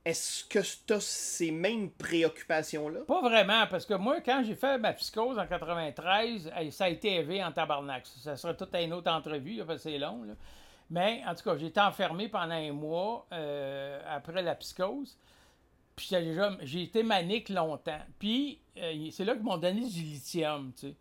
Est-ce 0.06 0.44
que 0.46 0.60
tu 0.60 0.94
as 0.94 1.00
ces 1.02 1.50
mêmes 1.50 1.90
préoccupations-là? 1.90 3.02
Pas 3.08 3.22
vraiment, 3.22 3.66
parce 3.66 3.88
que 3.88 3.96
moi, 3.96 4.22
quand 4.22 4.44
j'ai 4.46 4.54
fait 4.54 4.78
ma 4.78 4.94
psychose 4.94 5.40
en 5.40 5.48
93, 5.48 6.52
hey, 6.56 6.72
ça 6.72 6.86
a 6.86 6.90
été 6.90 7.16
élevé 7.16 7.44
en 7.44 7.52
tabarnak. 7.52 8.06
Ça 8.06 8.38
sera 8.38 8.54
toute 8.54 8.74
une 8.76 8.94
autre 8.94 9.12
entrevue, 9.12 9.64
parce 9.66 9.84
que 9.84 9.90
c'est 9.90 9.98
long. 9.98 10.22
Mais 10.92 11.24
en 11.28 11.34
tout 11.34 11.44
cas, 11.44 11.58
j'ai 11.58 11.68
été 11.68 11.80
enfermé 11.82 12.30
pendant 12.30 12.54
un 12.54 12.72
mois 12.72 13.26
euh, 13.32 14.00
après 14.08 14.44
la 14.44 14.54
psychose. 14.54 15.18
Puis 15.96 16.12
j'ai 16.62 16.84
été 16.84 17.02
manique 17.02 17.50
longtemps. 17.50 18.02
Puis 18.20 18.60
euh, 18.78 19.10
c'est 19.12 19.26
là 19.26 19.34
qu'ils 19.34 19.44
m'ont 19.44 19.58
donné 19.58 19.88
du 19.88 20.02
lithium, 20.02 20.72
tu 20.76 20.90
sais. 20.90 20.96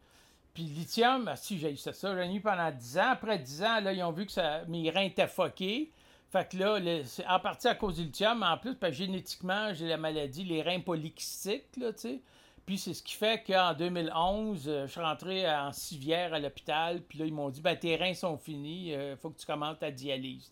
Puis 0.54 0.62
lithium, 0.62 1.26
ah, 1.28 1.36
si 1.36 1.58
j'ai 1.58 1.72
eu 1.72 1.76
ça, 1.76 1.90
j'en 1.92 2.16
ai 2.16 2.32
eu 2.32 2.40
pendant 2.40 2.70
10 2.70 2.98
ans. 2.98 3.10
Après 3.10 3.38
10 3.38 3.62
ans, 3.64 3.80
là, 3.80 3.92
ils 3.92 4.02
ont 4.04 4.12
vu 4.12 4.24
que 4.24 4.66
mes 4.66 4.88
reins 4.88 5.02
étaient 5.02 5.26
fuckés. 5.26 5.90
Fait 6.34 6.48
que 6.48 6.56
là, 6.56 6.80
c'est 7.04 7.24
en 7.28 7.38
partie 7.38 7.68
à 7.68 7.76
cause 7.76 7.94
du 7.94 8.06
lithium, 8.06 8.40
mais 8.40 8.46
en 8.46 8.58
plus, 8.58 8.74
génétiquement, 8.90 9.72
j'ai 9.72 9.86
la 9.86 9.96
maladie, 9.96 10.42
les 10.42 10.62
reins 10.62 10.80
polykystiques, 10.80 11.76
là, 11.76 11.92
tu 11.92 12.00
sais. 12.00 12.20
Puis 12.66 12.76
c'est 12.76 12.92
ce 12.92 13.04
qui 13.04 13.14
fait 13.14 13.44
qu'en 13.46 13.72
2011, 13.72 14.64
euh, 14.66 14.86
je 14.88 14.90
suis 14.90 15.00
rentré 15.00 15.48
en 15.48 15.70
civière 15.70 16.34
à 16.34 16.40
l'hôpital, 16.40 17.02
puis 17.02 17.20
là, 17.20 17.26
ils 17.26 17.32
m'ont 17.32 17.50
dit, 17.50 17.60
ben 17.60 17.76
tes 17.76 17.94
reins 17.94 18.14
sont 18.14 18.36
finis, 18.36 18.88
il 18.88 19.16
faut 19.22 19.30
que 19.30 19.38
tu 19.38 19.46
commences 19.46 19.78
ta 19.78 19.92
dialyse. 19.92 20.50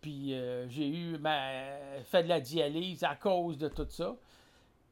Puis 0.00 0.32
euh, 0.32 0.68
j'ai 0.68 0.86
eu, 0.86 1.18
ben, 1.18 1.76
fait 2.04 2.22
de 2.22 2.28
la 2.28 2.38
dialyse 2.38 3.02
à 3.02 3.16
cause 3.16 3.58
de 3.58 3.66
tout 3.66 3.88
ça. 3.90 4.14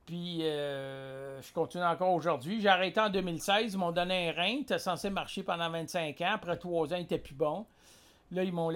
Puis 0.04 0.38
euh, 0.42 1.40
je 1.40 1.52
continue 1.52 1.84
encore 1.84 2.12
aujourd'hui. 2.12 2.60
J'ai 2.60 2.68
arrêté 2.68 2.98
en 2.98 3.08
2016, 3.08 3.74
ils 3.74 3.78
m'ont 3.78 3.92
donné 3.92 4.30
un 4.30 4.32
rein, 4.32 4.58
était 4.62 4.80
censé 4.80 5.10
marcher 5.10 5.44
pendant 5.44 5.70
25 5.70 6.20
ans. 6.22 6.32
Après 6.32 6.56
trois 6.56 6.92
ans, 6.92 6.96
il 6.96 7.04
était 7.04 7.18
plus 7.18 7.36
bon. 7.36 7.66
Là, 8.32 8.44
ils 8.44 8.52
m'ont 8.52 8.70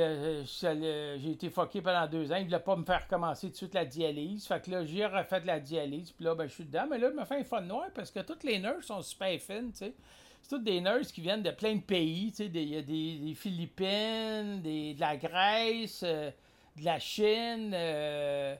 ça 0.46 0.74
le- 0.74 1.16
j'ai 1.18 1.30
été 1.30 1.48
fucké 1.48 1.80
pendant 1.80 2.06
deux 2.06 2.30
ans. 2.30 2.36
Ils 2.36 2.40
ne 2.42 2.44
voulaient 2.44 2.60
pas 2.60 2.76
me 2.76 2.84
faire 2.84 3.08
commencer 3.08 3.46
tout 3.46 3.52
de 3.52 3.56
suite 3.56 3.74
la 3.74 3.86
dialyse. 3.86 4.46
Fait 4.46 4.62
que 4.62 4.70
là, 4.70 4.84
j'ai 4.84 5.06
refait 5.06 5.40
la 5.46 5.58
dialyse. 5.60 6.12
Puis 6.12 6.24
là, 6.26 6.34
ben, 6.34 6.46
je 6.46 6.52
suis 6.52 6.64
dedans. 6.64 6.86
Mais 6.90 6.98
là, 6.98 7.08
je 7.10 7.16
me 7.18 7.24
fais 7.24 7.36
un 7.40 7.44
fun 7.44 7.62
noir 7.62 7.86
parce 7.94 8.10
que 8.10 8.20
toutes 8.20 8.44
les 8.44 8.58
nurses 8.58 8.84
sont 8.86 9.00
super 9.00 9.40
fines, 9.40 9.70
tu 9.72 9.78
sais. 9.78 9.94
C'est 10.42 10.50
toutes 10.50 10.64
des 10.64 10.80
nurses 10.80 11.10
qui 11.10 11.22
viennent 11.22 11.42
de 11.42 11.50
plein 11.50 11.74
de 11.74 11.80
pays. 11.80 12.30
tu 12.30 12.36
sais, 12.44 12.50
Il 12.52 12.68
y 12.68 12.76
a 12.76 12.82
des, 12.82 13.16
des 13.16 13.34
Philippines, 13.34 14.60
de 14.62 15.00
la 15.00 15.16
Grèce, 15.16 16.02
euh, 16.04 16.30
de 16.78 16.84
la 16.84 16.98
Chine. 16.98 17.72
euh, 17.74 18.54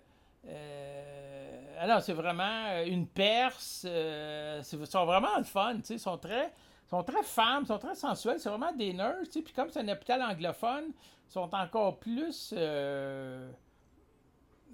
euh, 0.49 1.76
alors, 1.78 2.01
c'est 2.03 2.12
vraiment 2.14 2.68
euh, 2.70 2.86
une 2.86 3.07
Perse. 3.07 3.84
euh, 3.86 4.62
ils 4.72 4.86
sont 4.86 5.05
vraiment 5.05 5.36
le 5.38 5.44
fun. 5.44 5.76
tu 5.76 5.84
sais, 5.84 5.94
Ils 5.94 6.01
sont 6.01 6.16
très, 6.18 6.51
sont 6.89 7.03
très 7.03 7.22
femmes, 7.22 7.66
sont 7.66 7.78
très 7.78 7.95
sensuelles. 7.95 8.39
C'est 8.41 8.49
vraiment 8.49 8.72
des 8.72 8.93
nurses. 8.93 9.28
Puis 9.30 9.53
comme 9.55 9.70
c'est 9.70 9.80
un 9.80 9.89
hôpital 9.89 10.22
anglophone, 10.22 10.93
sont 11.28 11.53
encore 11.55 11.99
plus. 11.99 12.55
euh, 12.57 13.51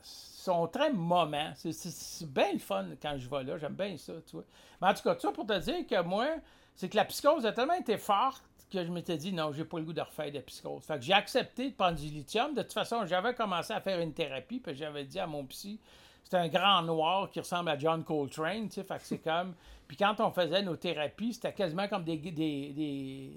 sont 0.02 0.66
très 0.66 0.92
moments. 0.92 1.52
C'est- 1.54 2.26
bien 2.26 2.52
le 2.52 2.58
fun 2.58 2.86
quand 3.00 3.14
je 3.16 3.28
vais 3.28 3.44
là. 3.44 3.56
J'aime 3.58 3.74
bien 3.74 3.96
ça, 3.96 4.14
tu 4.26 4.36
vois. 4.36 4.44
Mais 4.80 4.88
en 4.88 4.94
tout 4.94 5.02
cas, 5.02 5.14
tout 5.14 5.20
ça 5.20 5.32
pour 5.32 5.46
te 5.46 5.58
dire 5.58 5.86
que 5.86 6.02
moi, 6.02 6.26
c'est 6.74 6.88
que 6.88 6.96
la 6.96 7.04
psychose 7.04 7.46
a 7.46 7.52
tellement 7.52 7.74
été 7.74 7.96
forte 7.96 8.42
que 8.70 8.84
je 8.84 8.90
m'étais 8.90 9.16
dit 9.18 9.32
non, 9.32 9.52
j'ai 9.52 9.64
pas 9.64 9.78
le 9.78 9.84
goût 9.84 9.92
de 9.92 10.00
refaire 10.00 10.32
de 10.32 10.40
psychose. 10.40 10.82
Fait 10.84 10.96
que 10.98 11.02
j'ai 11.04 11.12
accepté 11.12 11.70
de 11.70 11.74
prendre 11.74 11.98
du 11.98 12.06
lithium. 12.06 12.54
De 12.54 12.62
toute 12.62 12.72
façon, 12.72 13.04
j'avais 13.06 13.34
commencé 13.34 13.72
à 13.72 13.80
faire 13.80 14.00
une 14.00 14.14
thérapie, 14.14 14.58
puis 14.60 14.74
j'avais 14.74 15.04
dit 15.04 15.20
à 15.20 15.26
mon 15.26 15.44
psy, 15.44 15.78
c'est 16.24 16.36
un 16.36 16.48
grand 16.48 16.82
noir 16.82 17.30
qui 17.30 17.38
ressemble 17.38 17.68
à 17.68 17.78
John 17.78 18.02
Coltrane, 18.02 18.68
tu 18.68 18.76
sais, 18.76 18.84
fait 18.84 18.96
que 18.96 19.04
c'est 19.04 19.18
comme... 19.18 19.54
Puis 19.92 19.98
quand 19.98 20.18
on 20.20 20.30
faisait 20.30 20.62
nos 20.62 20.74
thérapies, 20.74 21.34
c'était 21.34 21.52
quasiment 21.52 21.86
comme 21.86 22.02
des, 22.02 22.16
des, 22.16 22.30
des, 22.30 23.30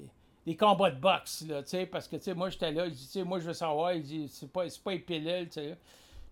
des 0.45 0.56
combats 0.56 0.89
de 0.89 0.97
boxe, 0.97 1.45
là, 1.45 1.62
tu 1.62 1.72
sais, 1.72 1.86
parce 1.86 2.08
que, 2.08 2.16
tu 2.16 2.22
sais, 2.24 2.34
moi, 2.34 2.49
j'étais 2.49 2.72
là, 2.72 2.86
il 2.86 2.93
dit, 2.93 3.24
moi, 3.24 3.39
je 3.39 3.47
veux 3.47 3.53
savoir, 3.53 3.91
il 3.91 4.03
dit, 4.03 4.30
c'est 4.30 4.49
pas, 4.49 4.64
pas 4.82 4.91
les 4.91 4.99
pilules, 4.99 5.49
tu 5.49 5.56
sais. 5.56 5.78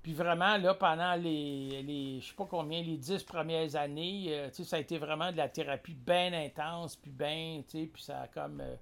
Puis 0.01 0.13
vraiment, 0.13 0.55
là, 0.55 0.75
pendant 0.75 1.15
les, 1.15 1.83
les 1.83 2.21
je 2.21 2.27
sais 2.27 2.35
pas 2.37 2.47
combien, 2.49 2.81
les 2.81 2.95
dix 2.95 3.21
premières 3.21 3.75
années, 3.75 4.27
euh, 4.29 4.49
ça 4.49 4.77
a 4.77 4.79
été 4.79 4.97
vraiment 4.97 5.29
de 5.29 5.35
la 5.35 5.49
thérapie 5.49 5.93
bien 5.93 6.31
intense, 6.31 6.95
puis 6.95 7.11
bien, 7.11 7.61
tu 7.69 7.79
sais, 7.79 7.89
puis 7.91 8.01
ça 8.01 8.21
a 8.21 8.27
comme... 8.29 8.61
euh, 8.61 8.75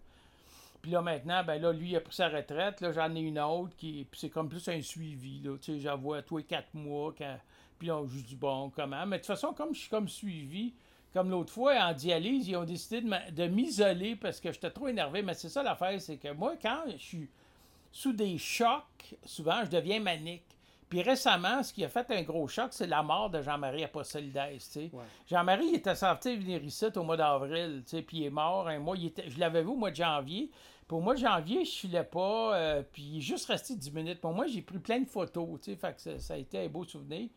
puis 0.79 0.91
là, 0.91 1.01
maintenant, 1.01 1.43
ben 1.43 1.59
là, 1.59 1.73
lui, 1.73 1.89
il 1.89 1.95
a 1.95 2.01
pris 2.01 2.13
sa 2.13 2.29
retraite. 2.29 2.81
Là, 2.81 2.91
j'en 2.91 3.15
ai 3.15 3.21
une 3.21 3.39
autre 3.39 3.75
qui. 3.77 4.05
C'est 4.13 4.29
comme 4.29 4.47
plus 4.47 4.67
un 4.67 4.81
suivi. 4.81 5.39
Là. 5.39 5.57
Tu 5.59 5.81
sais, 5.81 5.95
vois 5.95 6.21
tous 6.21 6.37
les 6.37 6.43
quatre 6.43 6.73
mois. 6.75 7.15
Quand... 7.17 7.37
Puis 7.79 7.87
là, 7.87 8.03
je 8.07 8.21
dis 8.21 8.35
bon, 8.35 8.69
comment? 8.69 9.07
Mais 9.07 9.17
de 9.17 9.21
toute 9.21 9.27
façon, 9.27 9.53
comme 9.53 9.73
je 9.73 9.81
suis 9.81 9.89
comme 9.89 10.07
suivi, 10.07 10.73
comme 11.13 11.29
l'autre 11.29 11.51
fois, 11.51 11.75
en 11.79 11.93
dialyse, 11.93 12.47
ils 12.47 12.55
ont 12.55 12.63
décidé 12.63 13.01
de 13.01 13.47
m'isoler 13.47 14.15
parce 14.15 14.39
que 14.39 14.51
j'étais 14.51 14.71
trop 14.71 14.87
énervé. 14.87 15.21
Mais 15.21 15.33
c'est 15.33 15.49
ça 15.49 15.61
l'affaire, 15.63 15.99
c'est 16.01 16.17
que 16.17 16.31
moi, 16.31 16.53
quand 16.61 16.83
je 16.91 16.97
suis 16.97 17.29
sous 17.91 18.13
des 18.13 18.37
chocs, 18.37 19.15
souvent, 19.25 19.63
je 19.65 19.69
deviens 19.69 19.99
manique. 19.99 20.43
Puis 20.87 21.01
récemment, 21.01 21.63
ce 21.63 21.71
qui 21.71 21.85
a 21.85 21.89
fait 21.89 22.09
un 22.11 22.21
gros 22.21 22.47
choc, 22.49 22.67
c'est 22.71 22.87
la 22.87 23.01
mort 23.01 23.29
de 23.29 23.41
Jean-Marie 23.41 23.83
Apostolides. 23.85 24.35
Ouais. 24.35 25.03
Jean-Marie 25.29 25.67
il 25.69 25.75
était 25.75 25.95
sorti 25.95 26.35
venir 26.35 26.61
ici 26.63 26.85
au 26.95 27.03
mois 27.03 27.15
d'avril, 27.15 27.83
puis 28.05 28.17
il 28.17 28.23
est 28.25 28.29
mort 28.29 28.67
un 28.67 28.79
mois. 28.79 28.97
il 28.97 29.05
était- 29.07 29.29
je 29.29 29.39
l'avais 29.39 29.61
vu 29.61 29.69
au 29.69 29.75
mois 29.75 29.91
de 29.91 29.95
janvier. 29.95 30.49
Puis 30.87 30.97
au 30.97 30.99
mois 30.99 31.13
de 31.13 31.19
janvier, 31.19 31.63
je 31.63 31.71
filais 31.71 32.03
pas, 32.03 32.55
euh, 32.57 32.83
puis 32.91 33.03
il 33.03 33.17
est 33.19 33.21
juste 33.21 33.45
resté 33.45 33.75
10 33.77 33.91
minutes. 33.91 34.19
Pour 34.19 34.33
moi, 34.33 34.47
j'ai 34.47 34.61
pris 34.61 34.79
plein 34.79 34.99
de 34.99 35.07
photos, 35.07 35.47
tu 35.61 35.71
sais, 35.71 35.77
fait 35.77 35.93
que 35.93 36.01
ça, 36.01 36.19
ça 36.19 36.33
a 36.33 36.37
été 36.37 36.59
un 36.59 36.67
beau 36.67 36.83
souvenir. 36.83 37.29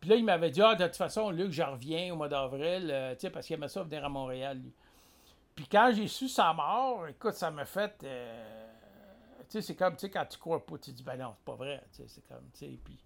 Puis 0.00 0.10
là, 0.10 0.16
il 0.16 0.24
m'avait 0.24 0.50
dit, 0.50 0.62
ah, 0.62 0.74
de 0.74 0.84
toute 0.84 0.96
façon, 0.96 1.30
Luc, 1.30 1.52
je 1.52 1.62
reviens 1.62 2.12
au 2.12 2.16
mois 2.16 2.28
d'avril, 2.28 2.90
euh, 2.90 3.14
tu 3.14 3.20
sais, 3.20 3.30
parce 3.30 3.46
qu'il 3.46 3.54
aimait 3.54 3.68
ça 3.68 3.82
venir 3.82 4.04
à 4.04 4.08
Montréal, 4.08 4.58
lui. 4.58 4.72
Puis 5.54 5.66
quand 5.66 5.90
j'ai 5.94 6.06
su 6.06 6.28
sa 6.28 6.52
mort, 6.52 7.06
écoute, 7.08 7.32
ça 7.32 7.50
m'a 7.50 7.64
fait. 7.64 7.94
euh, 8.04 8.66
tu 9.48 9.52
sais, 9.52 9.62
c'est 9.62 9.74
comme, 9.74 9.94
tu 9.94 10.00
sais, 10.00 10.10
quand 10.10 10.26
tu 10.26 10.38
crois 10.38 10.64
pas, 10.64 10.76
tu 10.78 10.92
dis, 10.92 11.02
ben 11.02 11.16
non, 11.16 11.34
c'est 11.36 11.44
pas 11.44 11.54
vrai, 11.54 11.82
tu 11.92 12.02
sais, 12.02 12.08
c'est 12.08 12.28
comme, 12.28 12.44
tu 12.52 12.58
sais, 12.58 12.78
puis 12.84 12.98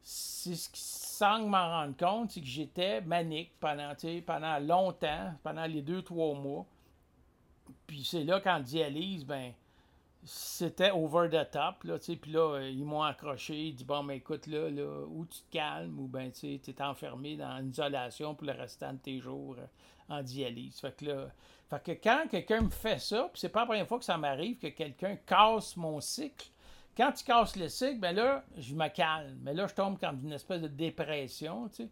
c'est 0.00 0.54
ce 0.54 0.68
qui, 0.68 0.80
sans 0.80 1.46
m'en 1.46 1.68
rendre 1.68 1.96
compte, 1.96 2.32
c'est 2.32 2.40
que 2.40 2.46
j'étais 2.46 3.00
manique 3.00 3.52
pendant, 3.60 3.94
tu 3.94 4.08
sais, 4.08 4.20
pendant 4.20 4.58
longtemps, 4.58 5.34
pendant 5.42 5.66
les 5.66 5.82
deux, 5.82 6.02
trois 6.02 6.34
mois. 6.34 6.66
Puis 7.86 8.04
c'est 8.04 8.24
là 8.24 8.40
qu'en 8.40 8.60
dialyse, 8.60 9.24
ben, 9.24 9.52
c'était 10.24 10.90
over 10.90 11.28
the 11.28 11.50
top, 11.50 11.84
là, 11.84 11.98
tu 11.98 12.12
sais, 12.12 12.16
puis 12.16 12.30
là, 12.30 12.54
euh, 12.54 12.70
ils 12.70 12.84
m'ont 12.84 13.02
accroché, 13.02 13.54
ils 13.54 13.74
disent, 13.74 13.86
bon, 13.86 14.04
ben 14.04 14.14
écoute, 14.14 14.46
là, 14.46 14.70
là, 14.70 15.04
ou 15.08 15.24
tu 15.26 15.40
te 15.40 15.52
calmes, 15.52 15.98
ou 15.98 16.06
ben, 16.06 16.30
tu 16.30 16.40
sais, 16.40 16.60
t'es 16.62 16.80
enfermé 16.82 17.36
dans 17.36 17.58
une 17.58 17.70
isolation 17.70 18.34
pour 18.34 18.46
le 18.46 18.52
restant 18.52 18.92
de 18.92 18.98
tes 18.98 19.18
jours 19.18 19.56
euh, 19.58 19.66
en 20.08 20.22
dialyse. 20.22 20.78
Fait 20.80 20.96
que 20.96 21.06
là, 21.06 21.28
fait 21.68 21.82
que 21.82 21.92
quand 22.02 22.26
quelqu'un 22.30 22.60
me 22.60 22.70
fait 22.70 23.00
ça, 23.00 23.28
puis 23.32 23.40
c'est 23.40 23.48
pas 23.48 23.60
la 23.60 23.66
première 23.66 23.88
fois 23.88 23.98
que 23.98 24.04
ça 24.04 24.16
m'arrive 24.16 24.58
que 24.58 24.68
quelqu'un 24.68 25.16
casse 25.26 25.76
mon 25.76 26.00
cycle, 26.00 26.50
quand 26.96 27.10
tu 27.12 27.24
casses 27.24 27.56
le 27.56 27.68
cycle, 27.68 27.98
ben 27.98 28.14
là, 28.14 28.44
je 28.58 28.74
me 28.74 28.88
calme. 28.88 29.38
Mais 29.42 29.54
là, 29.54 29.66
je 29.66 29.74
tombe 29.74 29.98
comme 29.98 30.20
une 30.22 30.32
espèce 30.32 30.60
de 30.60 30.68
dépression, 30.68 31.68
tu 31.68 31.84
sais. 31.84 31.88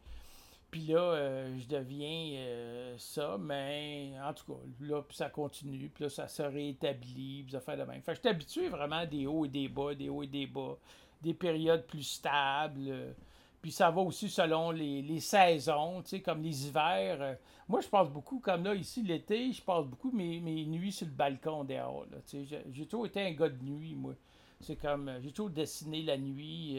Puis 0.70 0.82
là, 0.82 1.00
euh, 1.00 1.58
je 1.58 1.66
deviens 1.66 2.38
euh, 2.38 2.94
ça, 2.96 3.36
mais 3.40 4.12
en 4.24 4.32
tout 4.32 4.52
cas, 4.52 4.60
là, 4.82 5.02
puis 5.02 5.16
ça 5.16 5.28
continue, 5.28 5.88
puis 5.92 6.04
là, 6.04 6.10
ça 6.10 6.28
se 6.28 6.42
réétablit, 6.42 7.42
puis 7.42 7.50
ça 7.52 7.60
fait 7.60 7.76
de 7.76 7.82
même. 7.82 8.00
Fait 8.02 8.12
que 8.12 8.16
je 8.16 8.20
suis 8.20 8.28
habitué 8.28 8.68
vraiment 8.68 8.96
à 8.98 9.06
des 9.06 9.26
hauts 9.26 9.44
et 9.44 9.48
des 9.48 9.68
bas, 9.68 9.94
des 9.96 10.08
hauts 10.08 10.22
et 10.22 10.28
des 10.28 10.46
bas, 10.46 10.76
des 11.22 11.34
périodes 11.34 11.86
plus 11.86 12.04
stables. 12.04 12.86
euh, 12.88 13.12
puis 13.60 13.72
ça 13.72 13.90
va 13.90 14.00
aussi 14.00 14.28
selon 14.30 14.70
les, 14.70 15.02
les 15.02 15.20
saisons, 15.20 16.02
tu 16.02 16.10
sais, 16.10 16.20
comme 16.20 16.42
les 16.42 16.66
hivers. 16.68 17.36
moi, 17.68 17.80
je 17.80 17.88
passe 17.88 18.08
beaucoup, 18.08 18.38
comme 18.38 18.64
là, 18.64 18.74
ici, 18.74 19.02
l'été, 19.02 19.52
je 19.52 19.62
passe 19.62 19.84
beaucoup 19.86 20.10
mes, 20.12 20.40
mes 20.40 20.64
nuits 20.66 20.92
sur 20.92 21.06
le 21.06 21.12
balcon 21.12 21.64
dehors, 21.64 22.06
là, 22.10 22.18
tu 22.26 22.46
sais. 22.46 22.62
J'ai- 22.72 22.86
toujours 22.86 23.06
été 23.06 23.20
un 23.20 23.32
gars 23.32 23.48
de 23.50 23.62
nuit, 23.62 23.94
moi. 23.96 24.14
C'est 24.60 24.76
comme, 24.76 25.10
j'ai 25.22 25.30
toujours 25.32 25.50
dessiné 25.50 26.02
la 26.02 26.16
nuit, 26.16 26.78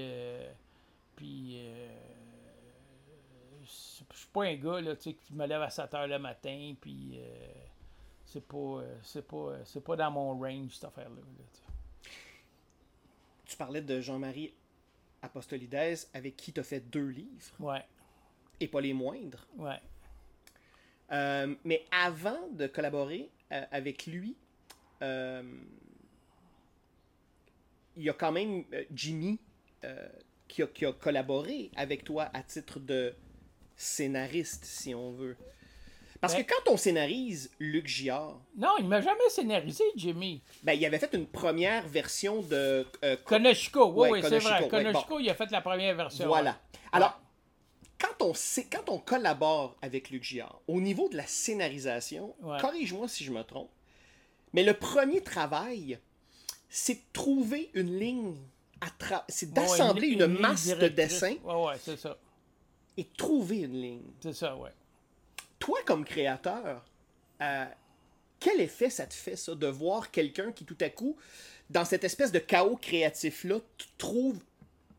puis... 1.15 1.57
je 4.14 4.18
suis 4.20 4.28
pas 4.28 4.43
un 4.45 4.55
gars 4.55 4.82
là, 4.82 4.95
tu 4.95 5.03
sais, 5.03 5.14
qui 5.14 5.34
me 5.34 5.45
lève 5.45 5.62
à 5.62 5.70
7 5.70 5.93
heures 5.93 6.07
le 6.07 6.20
matin, 6.20 6.74
puis 6.80 7.14
euh, 7.16 7.47
c'est 8.26 8.45
pas, 8.45 8.57
euh, 8.57 8.95
c'est 9.03 9.26
pas, 9.28 9.36
euh, 9.38 9.62
c'est 9.66 9.84
pas 9.84 9.95
dans 9.95 10.12
mon 10.12 10.38
range 10.39 10.72
cette 10.74 10.86
affaire-là. 10.86 11.16
là, 11.16 11.72
tu 13.45 13.57
parlais 13.57 13.82
de 13.82 13.99
Jean-Marie 13.99 14.53
Apostolides, 15.22 16.07
avec 16.14 16.36
qui 16.38 16.53
tu 16.53 16.59
as 16.59 16.64
fait 16.64 16.80
deux 16.80 17.07
livres, 17.09 17.51
Ouais, 17.59 17.84
et 18.59 18.68
pas 18.68 18.82
les 18.82 18.93
moindres. 18.93 19.45
ouais. 19.57 19.80
Euh, 21.12 21.53
mais 21.66 21.84
avant 21.91 22.47
de 22.53 22.68
collaborer 22.68 23.30
euh, 23.51 23.66
avec 23.72 24.05
lui, 24.05 24.38
euh, 25.01 25.43
il 27.97 28.03
y 28.03 28.09
a 28.09 28.14
quand 28.14 28.32
même 28.32 28.64
Jimmy 28.93 29.38
qui, 30.47 30.64
a, 30.64 30.68
qui 30.68 30.86
a 30.86 30.93
collaboré 30.93 31.70
avec 31.76 32.05
toi 32.05 32.30
à 32.34 32.41
titre 32.43 32.80
de 32.80 33.14
scénariste, 33.82 34.65
si 34.65 34.93
on 34.95 35.11
veut. 35.11 35.36
Parce 36.19 36.36
Ben- 36.36 36.45
que 36.45 36.53
quand 36.53 36.71
on 36.71 36.77
scénarise 36.77 37.49
Luc 37.59 37.88
Giard, 37.88 38.39
Non, 38.55 38.69
il 38.79 38.88
m'a 38.88 39.01
jamais 39.01 39.27
scénarisé, 39.29 39.84
Jimmy. 39.95 40.41
ben, 40.63 40.73
il 40.73 40.86
avait 40.86 40.99
fait 40.99 41.13
une 41.13 41.25
première 41.25 41.88
version 41.88 42.41
de... 42.43 42.86
euh, 43.03 43.15
Konoshiko, 43.25 43.86
oui, 43.88 43.93
Ouais, 43.95 44.11
oui, 44.11 44.19
c'est 44.21 44.29
Konoshiko, 44.29 44.53
vrai. 44.53 44.63
ouais, 44.63 44.69
Konoshiko, 44.91 45.19
il 45.19 45.29
a 45.32 45.34
fait 45.34 45.49
la 45.51 45.61
première 45.61 45.95
version. 45.95 46.27
Voilà. 46.27 46.51
ouais. 46.51 46.89
Alors, 46.91 47.19
quand 47.99 48.23
on, 48.25 48.34
sait, 48.36 48.65
quand 48.71 48.88
on 48.89 48.99
collabore 48.99 49.75
avec 49.82 50.11
Luc 50.11 50.23
Giard, 50.23 50.61
au 50.67 50.79
niveau 50.79 51.09
de 51.09 51.17
la 51.17 51.25
scénarisation, 51.25 52.36
corrige-moi 52.59 53.07
si 53.07 53.23
je 53.23 53.32
me 53.32 53.43
trompe, 53.43 53.71
mais 54.53 54.63
le 54.63 54.73
premier 54.75 55.21
travail, 55.21 55.97
c'est 56.69 56.95
de 56.95 57.01
trouver 57.13 57.71
une 57.73 57.97
ligne, 57.97 58.36
c'est 59.27 59.51
d'assembler 59.53 60.07
une, 60.09 60.27
masse 60.27 60.67
de 60.67 60.88
dessins 60.88 61.36
Ouais, 61.43 61.55
ouais, 61.65 61.73
c'est 61.79 61.97
ça. 61.97 62.15
Et 62.97 63.05
trouver 63.17 63.59
une 63.59 63.81
ligne. 63.81 64.11
C'est 64.21 64.33
ça, 64.33 64.55
ouais. 64.55 64.73
Toi, 65.59 65.79
comme 65.85 66.05
créateur, 66.05 66.83
euh, 67.41 67.65
quel 68.39 68.59
effet 68.61 68.89
ça 68.89 69.05
te 69.05 69.13
fait, 69.13 69.35
ça, 69.35 69.55
de 69.55 69.67
voir 69.67 70.11
quelqu'un 70.11 70.51
qui, 70.51 70.65
tout 70.65 70.77
à 70.81 70.89
coup, 70.89 71.15
dans 71.69 71.85
cette 71.85 72.03
espèce 72.03 72.31
de 72.31 72.39
chaos 72.39 72.75
créatif-là, 72.75 73.59
trouve 73.97 74.39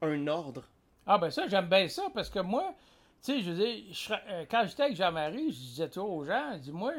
un 0.00 0.26
ordre? 0.28 0.68
Ah, 1.06 1.18
ben 1.18 1.30
ça, 1.30 1.48
j'aime 1.48 1.68
bien 1.68 1.88
ça, 1.88 2.04
parce 2.14 2.30
que 2.30 2.38
moi, 2.38 2.74
tu 3.22 3.32
sais, 3.32 3.40
je 3.42 3.50
veux 3.50 3.56
dire, 3.56 3.84
je 3.92 4.12
euh, 4.12 4.44
quand 4.48 4.64
j'étais 4.66 4.84
avec 4.84 4.96
Jean-Marie, 4.96 5.52
je 5.52 5.58
disais 5.58 5.88
toujours 5.88 6.10
aux 6.10 6.24
gens, 6.24 6.52
je 6.54 6.58
dis, 6.58 6.72
moi, 6.72 6.92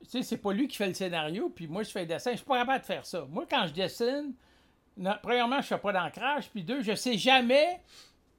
tu 0.00 0.08
sais, 0.08 0.22
c'est 0.22 0.36
pas 0.38 0.52
lui 0.52 0.68
qui 0.68 0.76
fait 0.76 0.88
le 0.88 0.94
scénario, 0.94 1.50
puis 1.54 1.66
moi, 1.66 1.82
je 1.82 1.90
fais 1.90 2.00
le 2.00 2.06
dessin, 2.06 2.32
je 2.32 2.36
suis 2.36 2.46
pas 2.46 2.58
capable 2.58 2.80
de 2.80 2.86
faire 2.86 3.04
ça. 3.04 3.26
Moi, 3.28 3.46
quand 3.48 3.66
je 3.66 3.72
dessine, 3.72 4.32
non, 4.96 5.14
premièrement, 5.22 5.60
je 5.60 5.66
fais 5.66 5.78
pas 5.78 5.92
d'ancrage, 5.92 6.48
puis 6.50 6.62
deux, 6.62 6.82
je 6.82 6.94
sais 6.94 7.18
jamais 7.18 7.80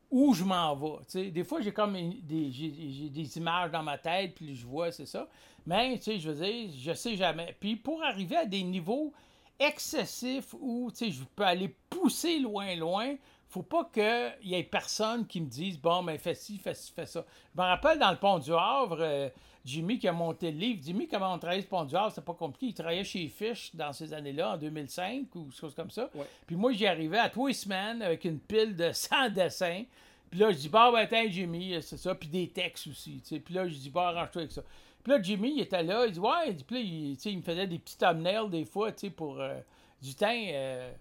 où 0.10 0.34
je 0.34 0.44
m'en 0.44 0.76
vais. 0.76 1.32
Des 1.32 1.44
fois, 1.44 1.62
j'ai 1.62 1.72
comme 1.72 1.94
des, 1.94 3.38
images 3.38 3.72
dans 3.72 3.84
ma 3.84 3.98
tête, 3.98 4.36
puis 4.36 4.56
je 4.56 4.66
vois, 4.66 4.92
c'est 4.92 5.06
ça. 5.06 5.28
Mais, 5.66 6.00
je 6.06 6.30
veux 6.30 6.46
dire, 6.46 6.70
je 6.78 6.94
sais 6.94 7.16
jamais. 7.16 7.56
Puis 7.60 7.76
pour 7.76 8.02
arriver 8.04 8.38
à 8.38 8.46
des 8.46 8.64
niveaux 8.64 9.14
excessifs 9.60 10.54
où, 10.54 10.92
je 10.98 11.24
peux 11.36 11.44
aller 11.44 11.76
pousser 11.90 12.40
loin, 12.40 12.76
loin, 12.76 13.16
faut 13.50 13.64
pas 13.64 13.90
qu'il 13.94 14.50
y 14.50 14.56
ait 14.56 14.64
personne 14.64 15.26
qui 15.26 15.40
me 15.40 15.48
dise, 15.48 15.80
bon, 15.80 16.04
ben, 16.04 16.18
fais 16.18 16.36
ci, 16.36 16.58
fais 16.58 16.74
ci, 16.74 16.92
fais 16.92 17.06
ça. 17.06 17.26
Je 17.56 17.62
me 17.62 17.66
rappelle 17.66 17.98
dans 17.98 18.12
le 18.12 18.18
Pont 18.18 18.40
du 18.40 18.52
Havre, 18.52 18.98
euh, 19.00 19.30
Jimmy 19.64 20.00
qui 20.00 20.08
a 20.08 20.12
monté 20.12 20.52
le 20.52 20.58
livre. 20.58 20.82
Jimmy, 20.84 21.08
comment 21.08 21.34
on 21.34 21.40
travaillait 21.40 21.64
ce 21.64 21.68
Pont 21.68 21.86
du 21.86 21.96
Havre, 21.96 22.12
c'est 22.12 22.26
pas 22.26 22.34
compliqué. 22.34 22.68
Il 22.68 22.74
travaillait 22.74 23.06
chez 23.06 23.28
Fish 23.30 23.74
dans 23.74 23.94
ces 23.94 24.14
années-là, 24.14 24.54
en 24.54 24.58
2005 24.58 25.34
ou 25.36 25.46
quelque 25.46 25.56
chose 25.56 25.76
comme 25.76 25.92
ça. 25.92 26.10
Ouais. 26.14 26.26
Puis 26.46 26.58
moi, 26.58 26.74
j'y 26.74 26.88
arrivais 26.88 27.20
à 27.20 27.30
tous 27.30 27.48
les 27.48 27.54
semaines 27.54 28.02
avec 28.02 28.26
une 28.26 28.40
pile 28.40 28.76
de 28.76 28.92
100 28.94 29.30
dessins. 29.30 29.84
Puis 30.30 30.40
là, 30.42 30.52
je 30.52 30.58
dis, 30.58 30.70
bah, 30.70 30.92
ben, 30.92 31.00
attends, 31.00 31.30
Jimmy, 31.30 31.82
c'est 31.82 31.98
ça. 31.98 32.16
Puis 32.16 32.28
des 32.28 32.50
textes 32.50 32.88
aussi. 32.88 33.22
Puis 33.44 33.54
là, 33.54 33.66
je 33.66 33.76
dis, 33.76 33.90
bah, 33.90 34.10
arrange-toi 34.10 34.42
avec 34.42 34.52
ça. 34.52 34.64
Puis 35.02 35.14
là, 35.14 35.22
Jimmy, 35.22 35.54
il 35.56 35.62
était 35.62 35.84
là, 35.84 36.06
il 36.06 36.12
dit, 36.12 36.20
ouais, 36.20 36.54
puis 36.68 36.76
là, 36.76 37.16
il, 37.32 37.38
me 37.38 37.42
faisait 37.42 37.66
des 37.66 37.80
petits 37.80 37.98
thumbnails 37.98 38.50
des 38.50 38.66
fois, 38.66 38.92
tu 38.92 39.08
sais, 39.08 39.10
pour 39.10 39.40
euh, 39.40 39.58
du 40.02 40.14
temps. 40.16 40.28
euh, 40.30 40.92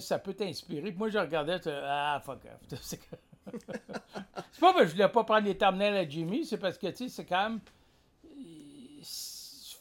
ça 0.00 0.18
peut 0.18 0.34
t'inspirer. 0.34 0.90
Puis 0.90 0.98
moi, 0.98 1.08
je 1.08 1.18
regardais, 1.18 1.58
ah, 1.66 2.22
fuck 2.24 2.40
off. 2.44 2.80
C'est 4.52 4.60
pas 4.60 4.72
parce 4.72 4.84
que 4.84 4.86
je 4.86 4.92
voulais 4.92 5.08
pas 5.08 5.24
prendre 5.24 5.46
les 5.46 5.56
thumbnails 5.56 5.96
à 5.98 6.08
Jimmy, 6.08 6.44
c'est 6.44 6.58
parce 6.58 6.78
que, 6.78 6.88
tu 6.88 6.96
sais, 6.96 7.08
c'est 7.08 7.24
quand 7.24 7.50
même. 7.50 7.60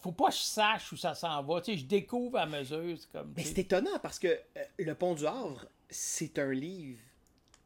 Faut 0.02 0.12
pas 0.12 0.28
que 0.28 0.36
je 0.36 0.40
sache 0.42 0.92
où 0.92 0.98
ça 0.98 1.16
s'en 1.16 1.42
va. 1.42 1.62
Tu 1.62 1.72
sais, 1.72 1.78
je 1.80 1.86
découvre 1.86 2.38
à 2.38 2.46
mesure. 2.46 2.96
C'est 3.00 3.12
comme. 3.12 3.34
Mais 3.36 3.44
c'est 3.44 3.58
étonnant 3.58 3.98
parce 4.04 4.20
que 4.20 4.28
euh, 4.28 4.64
Le 4.78 4.94
Pont 4.94 5.16
du 5.16 5.26
Havre, 5.26 5.66
c'est 5.90 6.38
un 6.38 6.52
livre 6.52 7.00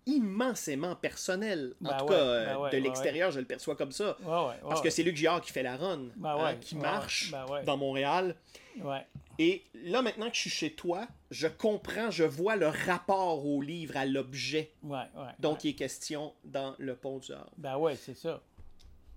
immensément 0.05 0.95
personnel. 0.95 1.73
En 1.83 1.89
Ben 1.89 1.97
tout 1.97 2.05
ouais, 2.05 2.09
cas, 2.11 2.15
euh, 2.15 2.45
ben 2.45 2.57
ouais, 2.57 2.69
de 2.69 2.75
ouais, 2.75 2.81
l'extérieur, 2.81 3.31
je 3.31 3.39
le 3.39 3.45
perçois 3.45 3.75
comme 3.75 3.91
ça. 3.91 4.17
Parce 4.61 4.81
que 4.81 4.89
c'est 4.89 5.03
Luc 5.03 5.17
Giard 5.17 5.41
qui 5.41 5.51
fait 5.51 5.63
la 5.63 5.75
run, 5.75 6.07
Ben 6.15 6.37
hein, 6.39 6.55
qui 6.55 6.77
marche 6.77 7.33
dans 7.65 7.75
Montréal. 7.75 8.35
Et 9.41 9.63
là, 9.73 10.01
maintenant 10.01 10.29
que 10.29 10.35
je 10.35 10.41
suis 10.41 10.49
chez 10.49 10.73
toi, 10.73 11.07
je 11.31 11.47
comprends, 11.47 12.11
je 12.11 12.25
vois 12.25 12.57
le 12.57 12.67
rapport 12.67 13.45
au 13.45 13.61
livre, 13.61 13.95
à 13.95 14.05
l'objet 14.05 14.71
Ouais, 14.83 14.97
ouais. 15.15 15.31
dont 15.39 15.53
ouais. 15.53 15.59
il 15.63 15.69
est 15.69 15.73
question 15.75 16.33
dans 16.43 16.75
Le 16.77 16.93
Pont 16.95 17.19
du 17.19 17.31
Havre. 17.31 17.49
Ben 17.57 17.77
ouais, 17.77 17.95
c'est 17.95 18.15
ça. 18.17 18.41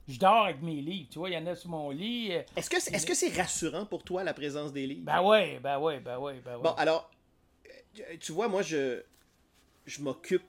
Je 0.08 0.18
dors 0.18 0.44
avec 0.44 0.62
mes 0.62 0.80
livres. 0.80 1.08
Tu 1.10 1.18
vois, 1.18 1.28
il 1.28 1.32
y 1.32 1.36
en 1.36 1.46
a 1.46 1.56
sur 1.56 1.70
mon 1.70 1.90
lit. 1.90 2.32
euh, 2.32 2.42
Est-ce 2.56 2.70
que 2.70 2.80
c'est 2.80 2.92
est 2.94 2.98
-ce 3.08 3.14
c'est 3.14 3.36
rassurant 3.36 3.84
pour 3.84 4.04
toi, 4.04 4.22
la 4.22 4.32
présence 4.32 4.72
des 4.72 4.86
livres? 4.86 5.04
Ben 5.04 5.22
ouais, 5.22 5.58
ben 5.60 5.78
ouais, 5.80 5.98
ben 6.00 6.18
ouais, 6.18 6.40
ben 6.44 6.56
ouais. 6.56 6.62
Bon, 6.62 6.72
alors, 6.74 7.10
euh, 7.66 8.16
tu 8.20 8.30
vois, 8.32 8.46
moi, 8.48 8.62
je, 8.62 9.02
je 9.86 10.02
m'occupe 10.02 10.42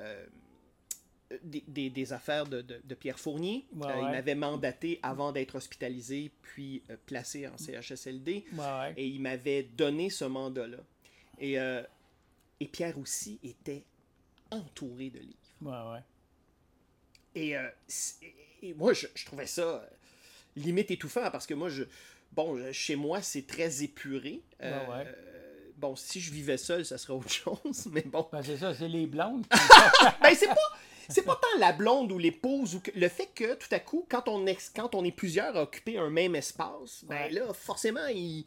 euh, 0.00 0.26
des, 1.42 1.62
des- 1.68 1.90
des 1.90 2.12
affaires 2.12 2.46
de, 2.46 2.60
de- 2.62 2.80
de 2.82 2.94
Pierre 2.94 3.18
Fournier. 3.18 3.64
Ouais, 3.74 3.86
Euh, 3.88 3.94
Il 3.98 4.04
ouais. 4.04 4.10
m'avait 4.10 4.34
mandaté 4.34 4.98
avant 5.02 5.32
d'être 5.32 5.54
hospitalisé, 5.56 6.30
puis 6.42 6.82
euh, 6.90 6.96
placé 7.06 7.46
en 7.46 7.56
CHSLD. 7.56 8.44
Ouais. 8.54 8.92
Et 8.96 9.06
il 9.06 9.20
m'avait 9.20 9.62
donné 9.62 10.10
ce 10.10 10.24
mandat-là. 10.24 10.78
Et, 11.38 11.58
euh, 11.58 11.82
et 12.60 12.66
Pierre 12.66 12.98
aussi 12.98 13.38
était 13.44 13.84
entouré 14.50 15.10
de 15.10 15.20
livres. 15.20 16.02
Et, 17.34 17.54
moi, 18.76 18.92
je, 18.92 19.06
je 19.14 19.24
trouvais 19.24 19.46
ça 19.46 19.88
limite 20.56 20.90
étouffant 20.90 21.30
parce 21.30 21.46
que 21.46 21.54
moi, 21.54 21.68
je, 21.68 21.84
bon, 22.32 22.72
chez 22.72 22.96
moi, 22.96 23.22
c'est 23.22 23.46
très 23.46 23.82
épuré. 23.82 24.42
Bon, 25.76 25.96
si 25.96 26.20
je 26.20 26.30
vivais 26.30 26.58
seul, 26.58 26.84
ça 26.84 26.98
serait 26.98 27.14
autre 27.14 27.30
chose, 27.32 27.86
mais 27.90 28.02
bon. 28.02 28.28
Ben 28.30 28.42
c'est 28.42 28.58
ça, 28.58 28.74
c'est 28.74 28.88
les 28.88 29.06
blondes. 29.06 29.46
Ben, 30.22 30.34
c'est 30.34 30.48
pas. 30.48 30.78
C'est 31.10 31.22
pas 31.24 31.36
tant 31.36 31.58
la 31.58 31.72
blonde 31.72 32.10
ou 32.12 32.18
l'épouse 32.18 32.74
ou 32.76 32.80
que, 32.80 32.90
le 32.94 33.08
fait 33.08 33.26
que 33.34 33.54
tout 33.54 33.68
à 33.72 33.78
coup, 33.80 34.06
quand 34.08 34.28
on 34.28 34.46
est, 34.46 34.72
quand 34.74 34.94
on 34.94 35.04
est 35.04 35.12
plusieurs 35.12 35.56
à 35.56 35.62
occuper 35.62 35.98
un 35.98 36.10
même 36.10 36.34
espace, 36.36 37.04
ben 37.04 37.16
Ouais. 37.24 37.30
là, 37.30 37.52
forcément, 37.52 38.06
il 38.06 38.44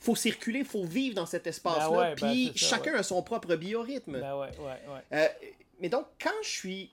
faut 0.00 0.14
circuler, 0.16 0.60
il 0.60 0.64
faut 0.64 0.84
vivre 0.84 1.14
dans 1.14 1.26
cet 1.26 1.46
espace-là. 1.46 1.88
Ben 1.90 1.96
ouais, 1.96 2.14
ben 2.14 2.28
puis 2.32 2.52
chacun 2.56 2.92
ouais. 2.92 2.98
a 2.98 3.02
son 3.02 3.22
propre 3.22 3.54
biorhythme. 3.56 4.20
ben 4.20 4.36
ouais, 4.38 4.50
ouais, 4.58 4.80
ouais. 4.88 5.02
Euh, 5.12 5.28
mais 5.80 5.88
donc, 5.88 6.06
quand 6.20 6.30
je 6.42 6.48
suis. 6.48 6.90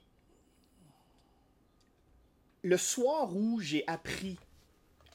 Le 2.64 2.76
soir 2.76 3.34
où 3.34 3.58
j'ai 3.60 3.84
appris 3.88 4.38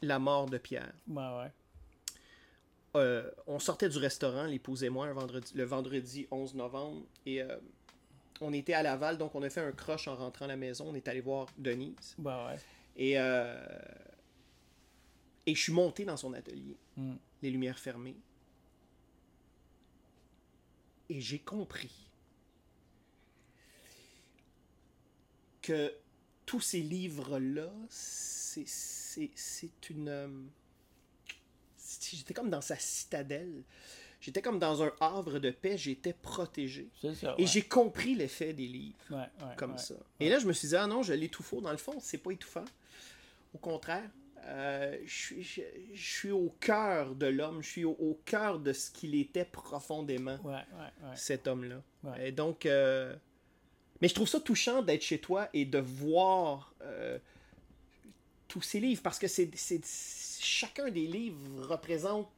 la 0.02 0.20
mort 0.20 0.48
de 0.48 0.58
Pierre, 0.58 0.92
Ouais, 1.08 1.24
ouais. 1.24 1.52
euh, 2.98 3.32
on 3.48 3.58
sortait 3.60 3.88
du 3.90 3.98
restaurant, 3.98 4.44
l'épouse 4.46 4.84
et 4.84 4.90
moi, 4.90 5.08
un 5.08 5.14
vendredi, 5.14 5.52
le 5.56 5.64
vendredi 5.64 6.28
11 6.30 6.56
novembre, 6.56 7.02
et 7.26 7.42
euh, 7.42 7.58
on 8.42 8.54
était 8.54 8.74
à 8.74 8.84
Laval, 8.84 9.18
donc 9.18 9.34
on 9.36 9.42
a 9.44 9.50
fait 9.50 9.62
un 9.62 9.72
croche 9.72 10.08
en 10.08 10.16
rentrant 10.16 10.46
à 10.46 10.50
la 10.50 10.56
maison. 10.58 10.86
On 10.90 10.96
est 10.96 11.08
allé 11.08 11.22
voir 11.22 11.48
Denise. 11.58 12.16
Ben 12.18 12.48
ouais. 12.48 12.60
Et, 12.96 13.20
euh, 13.20 13.66
et 15.46 15.56
je 15.56 15.62
suis 15.62 15.74
monté 15.74 16.06
dans 16.06 16.18
son 16.18 16.34
atelier, 16.34 16.78
Mm. 16.96 17.16
les 17.42 17.52
lumières 17.52 17.80
fermées. 17.80 18.16
Et 21.10 21.22
j'ai 21.22 21.40
compris 21.40 22.10
que 25.62 25.94
tous 26.46 26.62
ces 26.62 26.82
livres-là, 26.82 27.72
c'est- 27.90 28.66
une... 29.90 30.10
euh, 30.10 30.28
J'étais 32.10 32.34
comme 32.34 32.50
dans 32.50 32.62
sa 32.62 32.78
citadelle. 32.78 33.64
J'étais 34.20 34.42
comme 34.42 34.58
dans 34.60 34.82
un 34.84 34.92
havre 35.00 35.40
de 35.40 35.52
paix, 35.52 35.78
j'étais 35.78 36.14
protégé. 36.14 36.90
Ça. 37.02 37.36
Et 37.38 37.42
ouais. 37.42 37.48
j'ai 37.48 37.62
compris 37.62 38.16
l'effet 38.16 38.52
des 38.54 38.68
livres 38.68 38.98
Ouais, 39.12 39.18
ouais, 39.18 39.56
comme 39.58 39.78
ça. 39.78 39.96
Et 40.20 40.28
là, 40.30 40.40
je 40.40 40.48
me 40.48 40.54
suis 40.54 40.68
dit, 40.70 40.76
ah 40.76 40.88
non, 40.88 41.04
je 41.04 41.14
l'étouffe. 41.14 41.54
Dans 41.62 41.72
le 41.72 41.78
fond, 41.78 41.96
c'est 42.00 42.18
pas 42.18 42.32
étouffant. 42.32 42.66
Au 43.54 43.60
contraire, 43.60 44.10
euh, 44.46 44.98
je, 45.06 45.14
suis, 45.14 45.44
je, 45.44 45.62
je 45.94 46.10
suis 46.20 46.32
au 46.32 46.54
cœur 46.60 47.14
de 47.16 47.28
l'homme, 47.28 47.62
je 47.62 47.70
suis 47.70 47.86
au, 47.86 47.92
au 47.92 48.20
cœur 48.26 48.60
de 48.60 48.74
ce 48.74 48.90
qu'il 48.92 49.14
était 49.16 49.46
profondément, 49.46 50.38
Ouais, 50.44 50.54
ouais, 50.54 50.60
ouais. 51.10 51.16
cet 51.16 51.48
homme-là. 51.48 51.82
Et 52.24 52.32
donc, 52.32 52.66
euh, 52.66 53.16
mais 54.02 54.08
je 54.08 54.14
trouve 54.16 54.28
ça 54.28 54.40
touchant 54.40 54.82
d'être 54.82 55.02
chez 55.04 55.20
toi 55.20 55.50
et 55.54 55.66
de 55.66 55.80
voir 55.80 56.74
euh, 56.82 57.20
tous 58.48 58.62
ces 58.62 58.80
livres, 58.80 59.02
parce 59.04 59.20
que 59.20 59.28
c'est, 59.28 59.50
chacun 60.40 60.90
des 60.90 61.08
livres 61.08 61.68
représente 61.68 62.30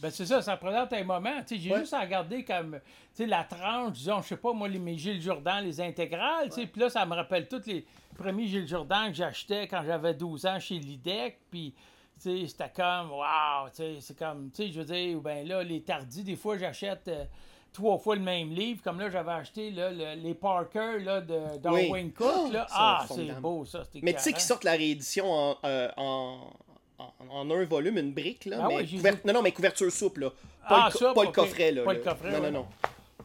Ben 0.00 0.10
c'est 0.10 0.26
ça, 0.26 0.40
ça 0.42 0.52
représente 0.54 0.92
un 0.92 1.02
moment. 1.04 1.40
J'ai 1.50 1.72
Ouais. 1.72 1.80
juste 1.80 1.92
à 1.94 2.00
regarder 2.00 2.44
comme 2.44 2.78
la 3.18 3.42
tranche, 3.44 3.94
disons, 3.94 4.22
je 4.22 4.28
sais 4.28 4.36
pas, 4.36 4.52
moi, 4.52 4.68
les, 4.68 4.78
mes 4.78 4.96
Gilles 4.96 5.20
Jourdan, 5.20 5.60
les 5.60 5.80
intégrales. 5.80 6.48
Puis 6.50 6.70
là, 6.76 6.88
ça 6.88 7.04
me 7.04 7.14
rappelle 7.14 7.48
tous 7.48 7.66
les 7.66 7.84
premiers 8.16 8.46
Gilles 8.46 8.68
Jourdan 8.68 9.08
que 9.08 9.14
j'achetais 9.14 9.66
quand 9.66 9.82
j'avais 9.84 10.14
12 10.14 10.46
ans 10.46 10.60
chez 10.60 10.78
Lidec. 10.78 11.38
Puis, 11.50 11.74
c'était 12.16 12.70
comme, 12.74 13.10
waouh, 13.12 13.68
c'est 13.72 14.16
comme, 14.18 14.50
tu 14.50 14.66
sais, 14.66 14.72
je 14.72 14.78
veux 14.80 14.84
dire, 14.84 15.20
ben 15.20 15.46
là, 15.46 15.62
les 15.64 15.82
tardis, 15.82 16.22
des 16.22 16.36
fois, 16.36 16.56
j'achète 16.58 17.08
euh, 17.08 17.24
trois 17.72 17.98
fois 17.98 18.14
le 18.14 18.22
même 18.22 18.50
livre. 18.50 18.80
Comme 18.84 19.00
là, 19.00 19.10
j'avais 19.10 19.32
acheté 19.32 19.70
là, 19.72 19.90
le- 19.90 20.20
les 20.20 20.34
Parker 20.34 20.98
là, 21.00 21.20
de 21.20 21.58
Darwin 21.58 21.90
Oui. 21.92 22.12
Cook. 22.12 22.26
Oh, 22.36 22.50
là. 22.52 22.66
ça, 22.68 22.74
Ah, 22.78 23.06
c'est 23.08 23.40
beau, 23.40 23.64
ça. 23.64 23.82
Mais 24.02 24.14
tu 24.14 24.20
sais 24.20 24.32
qu'ils 24.32 24.42
sortent 24.42 24.64
la 24.64 24.72
réédition 24.72 25.30
en, 25.30 25.56
euh, 25.64 25.88
en, 25.96 26.50
en, 26.98 27.12
en 27.30 27.50
un 27.50 27.64
volume, 27.64 27.98
une 27.98 28.12
brique, 28.12 28.44
là. 28.46 28.58
Ah 28.62 28.68
mais 28.68 28.76
ouais. 28.76 29.12
Non, 29.24 29.32
non, 29.34 29.42
mais 29.42 29.52
couverture 29.52 29.90
souple, 29.92 30.20
là. 30.22 30.30
Pas, 30.68 30.82
Ah, 30.84 30.88
le, 30.88 30.92
co- 30.92 30.98
ça, 30.98 31.14
pas 31.14 31.22
le 31.22 31.28
ok. 31.28 31.34
coffret, 31.34 31.72
là. 31.72 31.84
Pas 31.84 31.94
le 31.94 32.00
coffret, 32.00 32.30
Non, 32.30 32.40
ouais. 32.40 32.50
non, 32.50 32.60
non. 32.60 32.66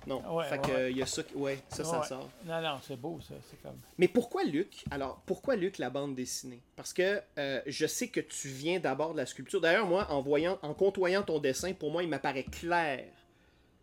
Non. 0.05 0.35
Ouais, 0.35 0.45
fait 0.49 0.61
que, 0.61 0.67
ouais. 0.71 0.91
il 0.91 0.97
y 0.97 1.01
a 1.01 1.05
ça, 1.05 1.23
qui- 1.23 1.33
ouais, 1.35 1.59
ça, 1.69 1.83
ça 1.85 2.03
sort. 2.03 2.29
Non, 2.45 2.61
non, 2.61 2.77
c'est 2.85 2.99
beau, 2.99 3.19
ça. 3.21 3.35
C'est 3.49 3.61
comme. 3.61 3.77
Mais 3.97 4.09
pourquoi 4.09 4.43
Luc 4.43 4.83
Alors, 4.91 5.21
pourquoi 5.25 5.55
Luc 5.55 5.77
la 5.77 5.89
bande 5.89 6.13
dessinée? 6.13 6.59
Parce 6.75 6.91
que 6.91 7.21
euh, 7.37 7.61
je 7.65 7.87
sais 7.87 8.09
que 8.09 8.19
tu 8.19 8.49
viens 8.49 8.79
d'abord 8.81 9.13
de 9.13 9.17
la 9.17 9.25
sculpture. 9.25 9.61
D'ailleurs, 9.61 9.85
moi, 9.87 10.05
en 10.11 10.21
voyant, 10.21 10.59
en 10.61 10.73
côtoyant 10.73 11.23
ton 11.23 11.39
dessin, 11.39 11.71
pour 11.73 11.89
moi, 11.91 12.03
il 12.03 12.09
m'apparaît 12.09 12.43
clair 12.43 13.05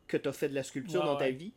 que 0.07 0.19
tu 0.19 0.29
as 0.29 0.33
fait 0.33 0.49
de 0.51 0.55
la 0.55 0.63
sculpture 0.63 1.05
dans 1.05 1.17
ta 1.17 1.31
vie. 1.31 1.53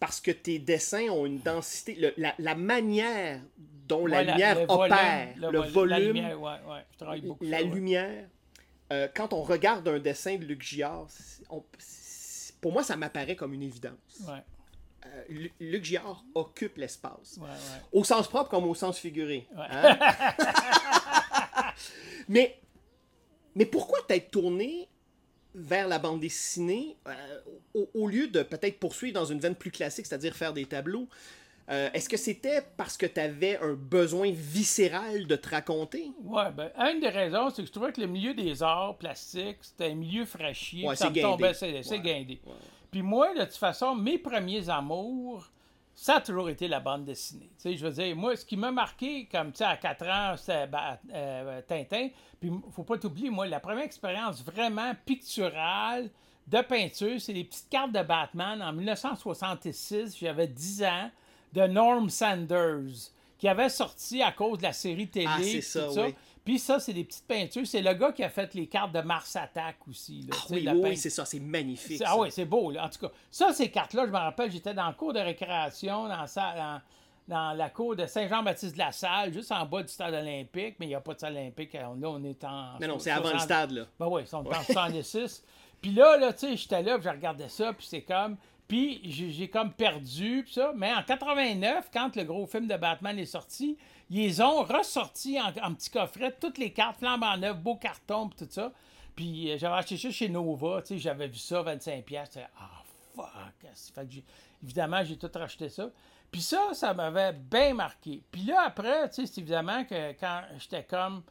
Parce 0.00 0.20
que 0.20 0.30
tes 0.30 0.58
dessins 0.58 1.08
ont 1.10 1.26
une 1.26 1.40
densité, 1.40 1.94
le- 1.94 2.14
la, 2.16 2.34
la 2.38 2.54
manière 2.54 3.40
dont 3.86 4.06
la 4.06 4.22
lumière 4.24 4.58
le 4.58 4.66
volume, 4.66 4.82
opère, 4.92 5.34
le, 5.36 5.58
vol- 5.58 5.68
volume, 5.68 5.90
La 5.90 5.98
lumière, 6.00 6.40
ouais, 6.40 6.50
ouais. 6.68 6.84
Je 6.92 6.96
travaille 6.98 7.20
beaucoup. 7.20 7.44
la 7.44 7.58
ça, 7.58 7.64
ouais. 7.64 7.70
lumière, 7.70 8.28
euh, 8.92 9.08
quand 9.14 9.32
on 9.34 9.42
regarde 9.42 9.86
un 9.88 9.98
dessin 9.98 10.36
de 10.36 10.44
Luc 10.44 10.62
Giard, 10.62 11.06
on- 11.50 11.62
pour 12.62 12.72
moi, 12.72 12.82
ça 12.82 12.96
m'apparaît 12.96 13.36
comme 13.36 13.52
une 13.54 13.62
évidence. 13.62 14.22
Euh, 15.06 15.22
Lu- 15.28 15.52
Luc 15.60 15.84
Giard 15.84 16.24
occupe 16.34 16.76
l'espace. 16.78 17.38
Au 17.92 18.02
sens 18.04 18.26
propre 18.28 18.48
comme 18.50 18.64
au 18.64 18.74
sens 18.74 18.98
figuré. 18.98 19.46
Hein? 19.56 19.98
mais, 22.28 22.58
mais 23.54 23.66
pourquoi 23.66 23.98
t'être 24.06 24.30
tourné 24.30 24.88
vers 25.54 25.88
la 25.88 25.98
bande 25.98 26.20
dessinée 26.20 26.96
euh, 27.06 27.40
au, 27.74 27.88
au 27.94 28.08
lieu 28.08 28.28
de 28.28 28.42
peut-être 28.42 28.78
poursuivre 28.78 29.14
dans 29.14 29.24
une 29.24 29.40
veine 29.40 29.54
plus 29.54 29.70
classique, 29.70 30.06
c'est-à-dire 30.06 30.34
faire 30.34 30.52
des 30.52 30.64
tableaux? 30.64 31.08
Euh, 31.70 31.88
Est-ce 31.94 32.08
que 32.08 32.16
c'était 32.16 32.62
parce 32.76 32.96
que 32.96 33.06
tu 33.06 33.20
avais 33.20 33.56
un 33.58 33.74
besoin 33.74 34.30
viscéral 34.32 35.26
de 35.26 35.36
te 35.36 35.50
raconter? 35.50 36.10
Ouais, 36.24 36.50
ben, 36.50 36.70
une 36.92 36.98
des 37.00 37.08
raisons, 37.08 37.50
c'est 37.50 37.62
que 37.62 37.68
je 37.68 37.72
trouvais 37.72 37.92
que 37.92 38.00
le 38.00 38.08
milieu 38.08 38.34
des 38.34 38.60
arts 38.62 38.96
plastiques, 38.96 39.58
c'était 39.62 39.86
un 39.86 39.94
milieu 39.94 40.24
fraîchier. 40.24 40.86
Ouais, 40.86 40.96
c'est 40.96 41.04
guindé. 41.06 41.20
tombait, 41.22 41.54
c'est 41.54 41.82
c'est 41.84 41.90
Ouais. 41.96 42.00
guindé. 42.00 42.40
Ouais. 42.44 42.52
Puis 42.90 43.02
moi, 43.02 43.32
de 43.34 43.44
toute 43.44 43.54
façon, 43.54 43.94
mes 43.94 44.18
premiers 44.18 44.68
amours, 44.68 45.48
ça 46.00 46.14
a 46.16 46.20
toujours 46.22 46.48
été 46.48 46.66
la 46.66 46.80
bande 46.80 47.04
dessinée. 47.04 47.50
Tu 47.58 47.62
sais, 47.62 47.76
je 47.76 47.86
veux 47.86 47.92
dire, 47.92 48.16
moi, 48.16 48.34
ce 48.34 48.46
qui 48.46 48.56
m'a 48.56 48.72
marqué, 48.72 49.28
comme, 49.30 49.52
tu 49.52 49.58
sais, 49.58 49.64
à 49.64 49.76
4 49.76 50.08
ans, 50.08 50.34
c'était 50.34 50.66
ben, 50.66 50.98
euh, 51.12 51.60
Tintin. 51.68 52.08
Puis, 52.40 52.50
faut 52.70 52.84
pas 52.84 52.96
t'oublier, 52.96 53.28
moi, 53.28 53.46
la 53.46 53.60
première 53.60 53.84
expérience 53.84 54.42
vraiment 54.42 54.94
picturale 55.04 56.08
de 56.46 56.62
peinture, 56.62 57.20
c'est 57.20 57.34
les 57.34 57.44
petites 57.44 57.68
cartes 57.68 57.92
de 57.92 58.02
Batman 58.02 58.62
en 58.62 58.72
1966. 58.72 60.16
J'avais 60.18 60.46
10 60.46 60.84
ans, 60.84 61.10
de 61.52 61.66
Norm 61.66 62.08
Sanders, 62.08 63.10
qui 63.38 63.46
avait 63.46 63.68
sorti 63.68 64.22
à 64.22 64.32
cause 64.32 64.56
de 64.56 64.62
la 64.62 64.72
série 64.72 65.08
télé. 65.08 65.26
Ah, 65.28 65.38
c'est 65.42 65.60
ça, 65.60 65.86
oui. 65.90 66.14
Puis 66.44 66.58
ça, 66.58 66.80
c'est 66.80 66.92
des 66.94 67.04
petites 67.04 67.26
peintures. 67.26 67.66
C'est 67.66 67.82
le 67.82 67.92
gars 67.92 68.12
qui 68.12 68.24
a 68.24 68.28
fait 68.30 68.52
les 68.54 68.66
cartes 68.66 68.92
de 68.92 69.00
Mars 69.00 69.36
Attack 69.36 69.76
aussi. 69.88 70.22
là, 70.22 70.36
Ah 70.38 70.46
oui, 70.50 70.62
la 70.62 70.72
oui, 70.74 70.82
peint- 70.82 70.96
c'est 70.96 71.10
ça, 71.10 71.24
c'est 71.24 71.38
magnifique. 71.40 71.98
ça. 71.98 72.06
Ah 72.08 72.16
oui, 72.18 72.28
c'est 72.30 72.44
beau. 72.46 72.70
Là. 72.70 72.86
En 72.86 72.88
tout 72.88 72.98
cas, 73.06 73.12
ça, 73.30 73.52
ces 73.52 73.70
cartes-là, 73.70 74.06
je 74.06 74.10
me 74.10 74.16
rappelle, 74.16 74.50
j'étais 74.50 74.74
dans 74.74 74.88
le 74.88 74.94
cours 74.94 75.12
de 75.12 75.20
récréation, 75.20 76.08
dans, 76.08 76.26
sa- 76.26 76.54
dans, 76.54 76.80
dans 77.28 77.52
la 77.52 77.68
cour 77.70 77.94
de 77.94 78.06
Saint-Jean-Baptiste-de-la-Salle, 78.06 79.32
juste 79.32 79.52
en 79.52 79.64
bas 79.66 79.82
du 79.82 79.88
stade 79.88 80.14
olympique, 80.14 80.76
mais 80.80 80.86
il 80.86 80.90
n'y 80.90 80.94
a 80.94 81.00
pas 81.00 81.12
de 81.12 81.18
stade 81.18 81.32
olympique. 81.34 81.72
Là, 81.74 81.90
on 81.92 82.24
est 82.24 82.42
en. 82.44 82.78
Mais 82.80 82.86
non, 82.88 82.98
c'est 82.98 83.10
avant 83.10 83.24
le 83.24 83.38
60 83.38 83.42
stade, 83.42 83.70
là. 83.72 83.82
Ben 83.98 84.06
oui, 84.08 84.22
ils 84.22 84.26
sont 84.28 84.46
en 84.46 84.62
66. 84.62 85.44
Puis 85.80 85.92
là, 85.92 86.16
là, 86.18 86.32
tu 86.32 86.40
sais, 86.40 86.56
j'étais 86.56 86.82
là, 86.82 86.96
puis 86.98 87.04
je 87.04 87.08
regardais 87.08 87.48
ça, 87.48 87.72
puis 87.72 87.86
c'est 87.88 88.02
comme. 88.02 88.36
Puis 88.68 89.00
j'ai 89.04 89.30
j'ai 89.30 89.48
comme 89.48 89.72
perdu, 89.72 90.42
puis 90.44 90.52
ça. 90.52 90.72
Mais 90.76 90.92
en 90.92 91.02
89, 91.02 91.88
quand 91.92 92.14
le 92.16 92.22
gros 92.24 92.46
film 92.46 92.66
de 92.68 92.76
Batman 92.76 93.18
est 93.18 93.24
sorti, 93.26 93.76
ils 94.10 94.42
ont 94.42 94.62
ressorti 94.62 95.38
en, 95.40 95.48
en 95.62 95.74
petit 95.74 95.90
coffret, 95.90 96.34
toutes 96.40 96.58
les 96.58 96.72
cartes, 96.72 96.98
flambant 96.98 97.36
neuves, 97.36 97.60
beau 97.60 97.76
carton, 97.76 98.28
puis 98.28 98.44
tout 98.46 98.52
ça. 98.52 98.72
Puis 99.14 99.50
euh, 99.52 99.58
j'avais 99.58 99.76
acheté 99.76 99.96
ça 99.96 100.10
chez 100.10 100.28
Nova, 100.28 100.82
tu 100.82 100.88
sais, 100.88 100.98
j'avais 100.98 101.28
vu 101.28 101.38
ça, 101.38 101.62
25$. 101.62 102.02
piastres. 102.02 102.34
J'étais, 102.38 102.48
ah, 102.58 102.82
fuck. 103.14 103.72
Fait 103.94 104.06
que 104.06 104.14
évidemment, 104.62 105.04
j'ai 105.04 105.16
tout 105.16 105.30
racheté 105.34 105.68
ça. 105.68 105.90
Puis 106.30 106.40
ça, 106.42 106.68
ça 106.74 106.94
m'avait 106.94 107.32
bien 107.32 107.74
marqué. 107.74 108.22
Puis 108.30 108.42
là, 108.42 108.62
après, 108.66 109.08
tu 109.10 109.16
sais, 109.16 109.26
c'est 109.26 109.40
évidemment 109.40 109.84
que 109.84 110.12
quand 110.12 110.42
j'étais 110.58 110.84
comme. 110.84 111.22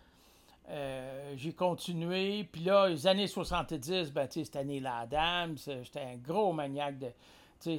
Euh, 0.71 1.33
j'ai 1.35 1.53
continué. 1.53 2.43
Puis 2.43 2.61
là, 2.61 2.87
les 2.89 3.07
années 3.07 3.25
70, 3.27 4.11
ben, 4.11 4.27
tu 4.27 4.33
sais, 4.39 4.45
c'était 4.45 4.63
Neil 4.63 4.85
Adams. 4.85 5.57
euh, 5.67 5.83
J'étais 5.83 6.01
un 6.01 6.15
gros 6.17 6.53
maniaque 6.53 6.99
de. 6.99 7.07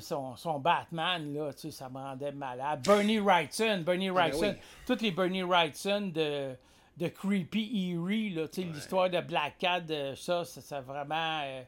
Son, 0.01 0.37
son 0.37 0.59
Batman, 0.59 1.33
là, 1.33 1.51
ça 1.57 1.89
me 1.89 1.97
rendait 1.99 2.33
malade. 2.33 2.83
Bernie 2.85 3.19
Wrightson, 3.19 3.83
Bernie 3.85 4.09
ben 4.09 4.15
Wrightson. 4.15 4.41
oui. 4.51 4.61
Toutes 4.87 5.01
les 5.03 5.11
Bernie 5.11 5.43
Wrightson 5.43 6.11
de, 6.15 6.51
de 6.99 7.09
Creepy 7.09 7.71
Eerie, 7.93 8.31
là, 8.31 8.47
tu 8.49 8.61
sais, 8.63 8.69
l'histoire 8.69 9.09
de 9.09 9.21
Black 9.21 9.57
Cat, 9.59 9.81
de 9.81 10.15
ça, 10.17 10.45
ça, 10.45 10.61
ça 10.61 10.81
vraiment. 10.83 11.41
euh, 11.45 11.63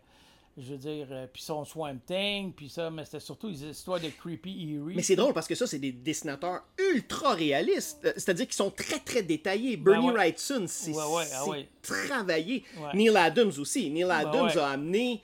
je 0.58 0.72
veux 0.72 0.76
dire, 0.76 1.06
euh, 1.10 1.26
puis 1.32 1.40
son 1.42 1.64
Swamp 1.64 1.96
Thing, 2.06 2.52
puis 2.52 2.68
ça, 2.68 2.90
mais 2.90 3.06
c'était 3.06 3.20
surtout 3.20 3.48
les 3.48 3.64
histoires 3.64 3.98
de 3.98 4.08
Creepy 4.10 4.50
Eerie. 4.74 4.96
Mais 4.96 5.02
c'est 5.02 5.16
drôle 5.16 5.32
parce 5.32 5.48
que 5.48 5.54
ça, 5.54 5.66
c'est 5.66 5.78
des 5.78 5.92
dessinateurs 5.92 6.60
ultra 6.92 7.32
réalistes. 7.32 8.04
Euh, 8.04 8.12
C'est-à-dire 8.16 8.44
qu'ils 8.44 8.54
sont 8.56 8.70
très, 8.70 8.98
très 8.98 9.22
détaillés. 9.22 9.78
Bernie 9.78 10.08
Ben 10.08 10.12
ouais. 10.12 10.18
Wrightson, 10.18 10.64
c'est 10.66 10.90
Ouais, 10.90 10.96
ouais, 10.98 11.24
ah 11.32 11.40
c'est 11.44 11.50
ouais. 11.50 11.68
travaillé. 11.80 12.64
Ouais. 12.78 12.90
Neil 12.92 13.16
Adams 13.16 13.52
aussi. 13.58 13.88
Neil 13.88 14.10
Adams 14.10 14.48
ouais. 14.48 14.58
a 14.58 14.68
amené. 14.68 15.22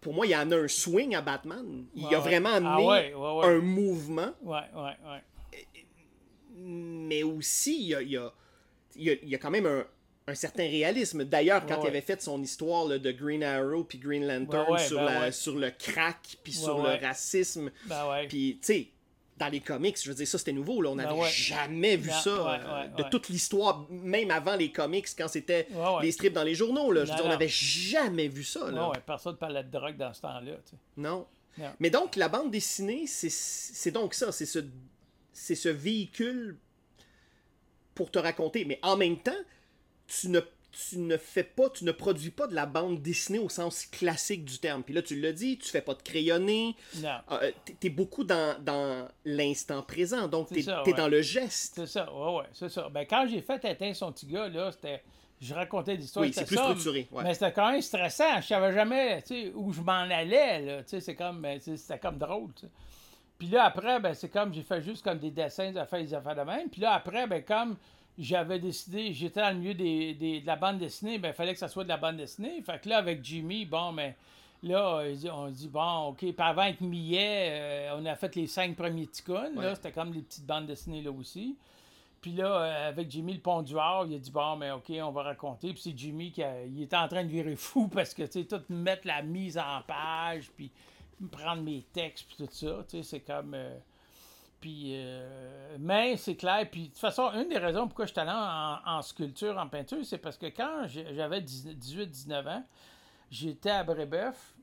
Pour 0.00 0.14
moi, 0.14 0.26
il 0.26 0.34
a 0.34 0.40
amené 0.40 0.56
un 0.56 0.68
swing 0.68 1.14
à 1.14 1.20
Batman. 1.20 1.84
Il 1.94 2.04
Ouais, 2.06 2.14
a 2.14 2.20
vraiment 2.20 2.50
Ah 2.52 2.56
amené 2.76 2.86
ouais, 2.86 3.14
un 3.44 3.58
mouvement, 3.60 4.32
mais 6.56 7.22
aussi, 7.22 7.76
il 7.82 7.86
y 7.88 7.94
a, 7.94 8.02
il 8.02 8.10
y 8.10 8.16
a- 8.16 8.32
il 8.96 9.02
y 9.04 9.10
a- 9.10 9.16
y 9.24 9.34
a 9.34 9.38
quand 9.38 9.50
même 9.50 9.66
un, 9.66 9.84
un 10.26 10.34
certain 10.34 10.64
réalisme. 10.64 11.24
D'ailleurs, 11.24 11.64
quand 11.66 11.82
il 11.82 11.88
avait 11.88 12.00
fait 12.00 12.20
son 12.20 12.42
histoire 12.42 12.86
là, 12.86 12.98
de 12.98 13.10
Green 13.12 13.42
Arrow 13.42 13.84
puis 13.84 13.98
Green 13.98 14.26
Lantern 14.26 14.78
sur, 14.78 14.98
ben 14.98 15.20
la- 15.20 15.32
sur 15.32 15.56
le 15.56 15.70
crack 15.70 16.36
puis 16.44 16.52
sur 16.52 16.82
le 16.82 16.90
racisme, 17.00 17.70
Ben 17.86 18.08
ouais. 18.10 18.28
Puis, 18.28 18.58
tu 18.60 18.66
sais, 18.66 18.88
dans 19.40 19.48
les 19.48 19.60
comics, 19.60 19.96
je 20.00 20.08
veux 20.10 20.14
dire, 20.14 20.28
ça 20.28 20.38
c'était 20.38 20.52
nouveau. 20.52 20.80
Là. 20.82 20.90
On 20.90 20.96
Ben 20.96 21.04
n'avait 21.04 21.20
ouais. 21.20 21.30
jamais 21.30 21.96
vu 21.96 22.08
Ben, 22.10 22.14
ça 22.14 22.30
ouais, 22.44 22.58
euh, 22.62 22.82
ouais, 22.82 23.02
de 23.04 23.08
toute 23.08 23.28
l'histoire, 23.30 23.86
même 23.90 24.30
avant 24.30 24.54
les 24.54 24.70
comics, 24.70 25.06
quand 25.18 25.28
c'était 25.28 25.66
les 26.02 26.12
strips 26.12 26.32
dans 26.34 26.42
les 26.44 26.54
journaux. 26.54 26.92
Là. 26.92 27.04
Je 27.04 27.10
veux 27.10 27.12
Non, 27.12 27.16
dire, 27.16 27.26
on 27.26 27.30
n'avait 27.30 27.48
jamais 27.48 28.28
vu 28.28 28.44
ça. 28.44 28.70
Là. 28.70 28.92
Personne 29.06 29.32
ne 29.32 29.38
parlait 29.38 29.64
de 29.64 29.70
drogue 29.70 29.96
dans 29.96 30.12
ce 30.12 30.20
temps-là. 30.20 30.52
tu 30.64 30.70
sais. 30.70 30.76
Non. 30.96 31.26
Mais 31.80 31.90
donc, 31.90 32.16
la 32.16 32.28
bande 32.28 32.50
dessinée, 32.50 33.06
c'est- 33.06 33.90
donc 33.90 34.14
ça. 34.14 34.30
C'est 34.30 34.46
ce, 34.46 34.60
c'est 35.32 35.54
ce 35.56 35.68
véhicule 35.68 36.56
pour 37.94 38.10
te 38.10 38.18
raconter. 38.18 38.64
Mais 38.64 38.78
en 38.82 38.96
même 38.96 39.18
temps, 39.18 39.32
tu 40.06 40.28
ne, 40.28 40.40
tu 40.72 40.98
ne 40.98 41.16
fais 41.16 41.42
pas, 41.42 41.68
tu 41.70 41.84
ne 41.84 41.92
produis 41.92 42.30
pas 42.30 42.46
de 42.46 42.54
la 42.54 42.66
bande 42.66 43.02
dessinée 43.02 43.38
au 43.38 43.48
sens 43.48 43.86
classique 43.86 44.44
du 44.44 44.58
terme. 44.58 44.82
Puis 44.82 44.94
là, 44.94 45.02
tu 45.02 45.20
l'as 45.20 45.32
dit, 45.32 45.58
tu 45.58 45.68
fais 45.68 45.80
pas 45.80 45.94
de 45.94 46.02
crayonné. 46.02 46.76
Non. 46.96 47.18
Euh, 47.32 47.50
t'es- 47.80 47.90
beaucoup 47.90 48.24
dans, 48.24 48.56
dans 48.62 49.08
l'instant 49.24 49.82
présent, 49.82 50.28
donc 50.28 50.48
t'es 50.48 50.66
ouais. 50.68 50.92
dans 50.94 51.08
le 51.08 51.22
geste. 51.22 51.74
C'est 51.76 51.86
ça, 51.86 52.12
ouais, 52.12 52.36
ouais, 52.38 52.44
c'est 52.52 52.68
ça. 52.68 52.88
Ben, 52.88 53.04
quand 53.04 53.26
j'ai 53.28 53.40
fait 53.42 53.58
Tintin 53.58 53.92
son 53.94 54.12
petit 54.12 54.26
gars, 54.26 54.48
là, 54.48 54.70
c'était. 54.72 55.02
Je 55.40 55.54
racontais 55.54 55.96
des 55.96 56.04
histoires. 56.04 56.26
Oui, 56.26 56.32
c'est 56.34 56.44
plus 56.44 56.56
ça, 56.56 56.64
structuré, 56.64 57.08
ouais. 57.10 57.24
Mais 57.24 57.32
c'était 57.32 57.50
quand 57.52 57.72
même 57.72 57.80
stressant. 57.80 58.42
Je 58.42 58.46
savais 58.46 58.74
jamais 58.74 59.22
tu 59.22 59.28
sais, 59.28 59.52
où 59.54 59.72
je 59.72 59.80
m'en 59.80 60.02
allais. 60.02 60.60
Là, 60.60 60.82
Tu 60.82 60.90
sais, 60.90 61.00
c'est 61.00 61.14
comme, 61.14 61.40
ben, 61.40 61.58
c'était 61.58 61.98
comme 61.98 62.18
drôle. 62.18 62.50
Puis 63.38 63.48
là, 63.48 63.64
après, 63.64 63.98
ben, 64.00 64.12
c'est 64.12 64.28
comme 64.28 64.52
j'ai 64.52 64.62
fait 64.62 64.82
juste 64.82 65.02
comme 65.02 65.18
des 65.18 65.30
dessins, 65.30 65.70
des 65.70 65.78
affaires, 65.78 66.02
des 66.02 66.12
affaires 66.12 66.36
de 66.36 66.42
même. 66.42 66.68
Puis 66.68 66.82
là, 66.82 66.92
après, 66.92 67.26
ben, 67.26 67.42
comme 67.42 67.76
j'avais 68.18 68.58
décidé, 68.58 69.12
j'étais 69.12 69.40
dans 69.40 69.50
le 69.50 69.56
milieu 69.56 69.74
des, 69.74 70.14
des- 70.14 70.40
de 70.40 70.46
la 70.46 70.56
bande 70.56 70.78
dessinée, 70.78 71.18
ben, 71.18 71.28
il 71.28 71.34
fallait 71.34 71.52
que 71.52 71.58
ça 71.58 71.68
soit 71.68 71.84
de 71.84 71.88
la 71.88 71.96
bande 71.96 72.16
dessinée. 72.16 72.60
Fait 72.62 72.80
que 72.80 72.88
là, 72.88 72.98
avec 72.98 73.24
Jimmy, 73.24 73.64
bon, 73.64 73.92
ben, 73.92 74.12
là, 74.62 75.02
on 75.32 75.48
dit, 75.48 75.68
bon, 75.68 76.08
OK. 76.08 76.18
Puis 76.18 76.34
avant, 76.38 76.62
avec 76.62 76.80
Millet, 76.80 77.48
euh, 77.50 77.96
on 77.98 78.04
a 78.06 78.14
fait 78.16 78.34
les 78.36 78.46
cinq 78.46 78.76
premiers 78.76 79.06
ticounes. 79.06 79.54
Là, 79.54 79.68
Ouais. 79.70 79.74
c'était 79.74 79.92
comme 79.92 80.12
les 80.12 80.20
petites 80.22 80.44
bandes 80.46 80.66
dessinées 80.66 81.02
là 81.02 81.10
aussi. 81.10 81.56
Puis 82.20 82.32
là, 82.32 82.44
euh, 82.54 82.88
avec 82.90 83.10
Jimmy 83.10 83.32
le 83.32 83.40
pont 83.40 83.62
du 83.62 83.78
Havre, 83.78 84.06
il 84.10 84.16
a 84.16 84.18
dit 84.18 84.30
bon, 84.30 84.56
mais 84.56 84.70
OK, 84.72 84.90
on 85.02 85.10
va 85.10 85.22
raconter. 85.22 85.72
Puis 85.72 85.80
c'est 85.82 85.96
Jimmy 85.96 86.30
qui 86.30 86.42
a- 86.42 86.64
il 86.66 86.82
était 86.82 86.96
en 86.96 87.08
train 87.08 87.24
de 87.24 87.28
virer 87.30 87.56
fou 87.56 87.88
parce 87.92 88.12
que, 88.12 88.24
tu 88.24 88.42
sais, 88.42 88.44
tout 88.44 88.60
mettre 88.68 89.06
la 89.06 89.22
mise 89.22 89.56
en 89.56 89.80
page, 89.86 90.50
puis 90.54 90.70
prendre 91.30 91.62
mes 91.62 91.82
textes, 91.94 92.26
puis 92.26 92.36
tout 92.36 92.52
ça. 92.52 92.84
Tu 92.90 92.98
sais, 92.98 93.02
c'est 93.02 93.20
comme. 93.20 93.54
euh, 93.54 93.74
puis, 94.60 94.92
euh, 94.94 95.76
mais 95.78 96.16
c'est 96.16 96.36
clair. 96.36 96.68
Puis, 96.70 96.82
de 96.82 96.86
toute 96.88 96.98
façon, 96.98 97.30
une 97.32 97.48
des 97.48 97.58
raisons 97.58 97.86
pourquoi 97.86 98.06
je 98.06 98.12
suis 98.12 98.20
allé 98.20 98.30
en, 98.30 99.00
sculpture, 99.02 99.56
en 99.56 99.68
peinture, 99.68 100.04
c'est 100.04 100.18
parce 100.18 100.36
que 100.36 100.46
quand 100.46 100.86
j'avais 100.86 101.40
18-19 101.40 102.46
ans, 102.46 102.64
j'étais 103.30 103.70
à 103.70 103.84
Brébeuf. 103.84 104.54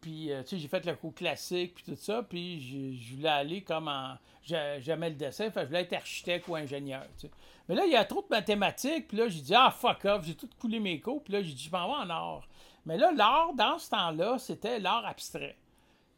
Puis, 0.00 0.30
euh, 0.30 0.42
tu 0.42 0.50
sais, 0.50 0.58
j'ai 0.58 0.68
fait 0.68 0.84
le 0.86 0.94
cours 0.94 1.14
classique, 1.14 1.74
puis 1.74 1.84
tout 1.84 1.96
ça. 1.96 2.22
Puis, 2.22 2.60
je, 3.00 3.16
voulais 3.16 3.28
aller 3.28 3.62
comme 3.62 3.88
en. 3.88 4.16
j'ai- 4.42 4.78
J'aimais 4.80 5.10
le 5.10 5.16
dessin, 5.16 5.50
je 5.52 5.60
voulais 5.60 5.82
être 5.82 5.94
architecte 5.94 6.46
ou 6.46 6.54
ingénieur, 6.54 7.02
tu 7.18 7.26
sais. 7.26 7.30
Mais 7.68 7.74
là, 7.74 7.84
il 7.84 7.90
y 7.90 7.96
a 7.96 8.04
trop 8.04 8.22
de 8.22 8.28
mathématiques, 8.30 9.08
puis 9.08 9.16
là, 9.16 9.26
j'ai 9.26 9.40
dit, 9.40 9.54
ah, 9.56 9.72
fuck 9.72 10.04
off, 10.04 10.24
j'ai 10.24 10.36
tout 10.36 10.48
coulé 10.60 10.78
mes 10.78 11.00
cours, 11.00 11.24
puis 11.24 11.32
là, 11.32 11.42
j'ai 11.42 11.52
dit, 11.52 11.64
je 11.64 11.70
m'en 11.72 11.88
vais 11.88 12.04
en 12.06 12.10
art. 12.10 12.46
Mais 12.84 12.96
là, 12.96 13.10
l'art, 13.10 13.54
dans 13.54 13.78
ce 13.78 13.90
temps-là, 13.90 14.38
c'était 14.38 14.78
l'art 14.78 15.04
abstrait 15.04 15.56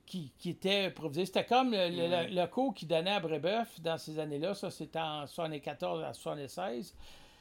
qui, 0.08 0.32
qui 0.38 0.50
était 0.50 0.86
improvisé. 0.86 1.26
C'était 1.26 1.44
comme 1.44 1.72
le, 1.72 1.88
le- 1.88 2.34
le 2.34 2.46
cours 2.46 2.72
qu'il 2.74 2.88
donnait 2.88 3.12
à 3.12 3.20
Brébeuf 3.20 3.80
dans 3.80 3.98
ces 3.98 4.18
années-là, 4.18 4.54
ça 4.54 4.70
c'était 4.70 4.98
en 5.00 5.26
74 5.26 6.02
à 6.04 6.12
76. 6.12 6.94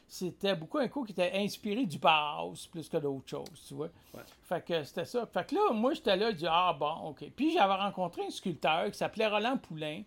C'était 0.10 0.56
beaucoup 0.56 0.78
un 0.78 0.88
cours 0.88 1.06
qui 1.06 1.12
était 1.12 1.32
inspiré 1.36 1.86
du 1.86 1.98
Bauhaus 2.00 2.68
plus 2.72 2.88
que 2.88 2.96
d'autres 2.98 3.28
choses, 3.30 3.66
tu 3.68 3.74
vois. 3.74 3.90
Ouais. 4.14 4.22
Fait 4.44 4.64
que 4.66 4.84
c'était 4.84 5.04
ça. 5.06 5.26
Fait 5.26 5.46
que 5.46 5.56
là, 5.56 5.74
moi, 5.74 5.94
j'étais 5.94 6.16
là, 6.16 6.32
je 6.32 6.36
dis, 6.38 6.46
ah 6.48 6.74
bon, 6.80 7.10
OK. 7.10 7.26
Puis 7.36 7.52
j'avais 7.52 7.74
rencontré 7.74 8.24
un 8.26 8.30
sculpteur 8.30 8.90
qui 8.90 8.98
s'appelait 8.98 9.28
Roland 9.28 9.58
Poulain, 9.58 10.04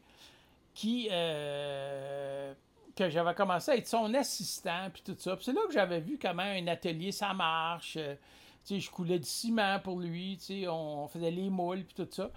qui, 0.73 1.09
euh, 1.11 2.55
que 2.97 3.11
j'avais 3.11 3.35
commencé 3.35 3.73
à 3.73 3.77
être 3.77 3.87
son 3.89 4.13
assistant, 4.15 4.89
puis 4.93 5.03
tout 5.05 5.17
ça. 5.19 5.37
Puis 5.37 5.45
c'est 5.47 5.53
là 5.53 5.61
que 5.67 5.73
j'avais 5.73 6.01
vu 6.01 6.19
comment 6.21 6.43
un 6.43 6.67
atelier, 6.69 7.13
ça 7.13 7.35
marche. 7.35 7.99
Euh, 8.61 8.67
tu 8.67 8.75
sais, 8.75 8.81
je 8.81 8.91
coulais 8.91 9.19
du 9.19 9.29
ciment 9.29 9.79
pour 9.81 10.01
lui, 10.01 10.37
tu 10.39 10.63
sais, 10.63 10.69
on 10.69 11.09
faisait 11.09 11.31
les 11.31 11.51
moules, 11.51 11.85
puis 11.85 11.95
tout 11.95 12.09
ça. 12.11 12.31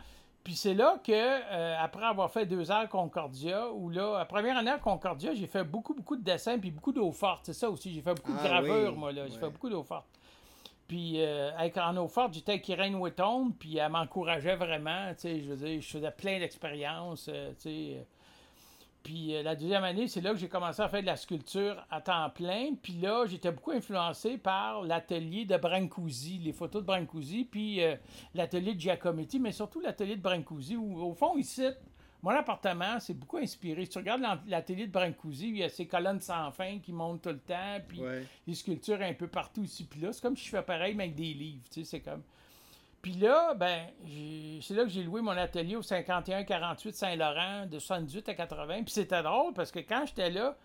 Puis 0.43 0.55
c'est 0.55 0.73
là 0.73 0.99
que, 1.01 1.11
euh, 1.13 1.75
après 1.79 2.03
avoir 2.05 2.29
fait 2.29 2.45
deux 2.45 2.69
à 2.69 2.85
Concordia, 2.87 3.71
où 3.71 3.89
là, 3.89 4.17
la 4.17 4.25
première 4.25 4.57
année 4.57 4.71
à 4.71 4.77
Concordia, 4.79 5.33
j'ai 5.33 5.47
fait 5.47 5.63
beaucoup, 5.63 5.93
beaucoup 5.93 6.17
de 6.17 6.23
dessins, 6.23 6.59
puis 6.59 6.71
beaucoup 6.71 6.91
d'eau 6.91 7.11
forte. 7.13 7.45
C'est 7.45 7.53
ça 7.53 7.69
aussi, 7.69 7.93
j'ai 7.93 8.01
fait 8.01 8.13
beaucoup 8.13 8.33
de 8.33 8.39
Ah 8.41 8.47
gravures, 8.47 8.91
oui, 8.93 8.99
moi, 8.99 9.11
là. 9.13 9.27
J'ai 9.27 9.35
ouais. 9.35 9.39
fait 9.39 9.49
beaucoup 9.49 9.69
d'eau 9.69 9.83
forte. 9.83 10.07
Puis 10.85 11.21
euh, 11.21 11.55
avec 11.57 11.77
en 11.77 11.95
eau 11.95 12.09
forte, 12.09 12.33
j'étais 12.33 12.53
avec 12.53 12.67
Irène 12.67 12.95
Wetton, 12.95 13.51
puis 13.57 13.77
elle 13.77 13.89
m'encourageait 13.91 14.57
vraiment, 14.57 15.13
tu 15.13 15.21
sais, 15.21 15.41
je 15.41 15.49
veux 15.49 15.55
dire, 15.55 15.81
je 15.81 15.87
faisais 15.87 16.11
plein 16.11 16.39
d'expériences, 16.39 17.29
euh, 17.31 17.53
tu 17.53 17.61
sais. 17.61 18.07
Puis 19.03 19.35
euh, 19.35 19.43
la 19.43 19.55
deuxième 19.55 19.83
année, 19.83 20.07
c'est 20.07 20.21
là 20.21 20.31
que 20.31 20.37
j'ai 20.37 20.47
commencé 20.47 20.81
à 20.81 20.87
faire 20.87 21.01
de 21.01 21.05
la 21.05 21.17
sculpture 21.17 21.85
à 21.91 21.99
temps 21.99 22.29
plein. 22.29 22.73
Puis 22.81 22.93
là, 22.93 23.25
j'étais 23.27 23.51
beaucoup 23.51 23.71
influencé 23.71 24.37
par 24.37 24.81
l'atelier 24.83 25.43
de 25.45 25.57
Brancusi, 25.57 26.37
les 26.39 26.53
photos 26.53 26.81
de 26.81 26.87
Brancusi, 26.87 27.43
puis 27.43 27.83
euh, 27.83 27.95
l'atelier 28.33 28.73
de 28.75 28.79
Giacometti, 28.79 29.39
mais 29.39 29.51
surtout 29.51 29.81
l'atelier 29.81 30.15
de 30.15 30.21
Brancusi, 30.21 30.77
où 30.77 31.01
au 31.01 31.13
fond, 31.13 31.35
ici, 31.37 31.67
mon 32.21 32.31
appartement, 32.31 32.97
c'est 33.01 33.13
beaucoup 33.13 33.37
inspiré. 33.37 33.83
Si 33.83 33.91
tu 33.91 33.97
regardes 33.97 34.21
la, 34.21 34.39
la 34.47 34.61
télé 34.61 34.87
de 34.87 34.91
Brancusi, 34.93 35.49
il 35.49 35.57
y 35.57 35.63
a 35.63 35.69
ces 35.69 35.85
colonnes 35.85 36.21
sans 36.21 36.49
fin 36.51 36.79
qui 36.79 36.93
montent 36.93 37.23
tout 37.23 37.29
le 37.29 37.39
temps, 37.39 37.79
puis 37.85 37.99
Ouais. 37.99 38.23
les 38.47 38.55
sculptures 38.55 39.01
un 39.01 39.13
peu 39.13 39.27
partout 39.27 39.63
ici, 39.63 39.83
puis 39.83 39.99
là. 39.99 40.13
C'est 40.13 40.21
comme 40.21 40.37
si 40.37 40.45
je 40.45 40.49
fais 40.51 40.61
pareil, 40.61 40.95
mais 40.95 41.03
avec 41.03 41.15
des 41.15 41.33
livres, 41.33 41.63
tu 41.69 41.83
sais, 41.83 41.83
c'est 41.83 41.99
comme... 41.99 42.23
Puis 43.03 43.11
là, 43.13 43.53
ben, 43.53 43.87
c'est 44.61 44.73
là 44.73 44.83
que 44.83 44.89
j'ai 44.89 45.03
loué 45.03 45.21
mon 45.21 45.31
atelier 45.31 45.75
au 45.75 45.81
51-48 45.81 46.91
Saint-Laurent, 46.93 47.65
de 47.69 47.77
78 47.77 48.29
à 48.29 48.33
80. 48.33 48.83
Puis 48.83 48.93
c'était 48.93 49.21
drôle, 49.21 49.53
parce 49.53 49.71
que 49.71 49.79
quand 49.79 50.05
j'étais 50.07 50.29
là, 50.29 50.55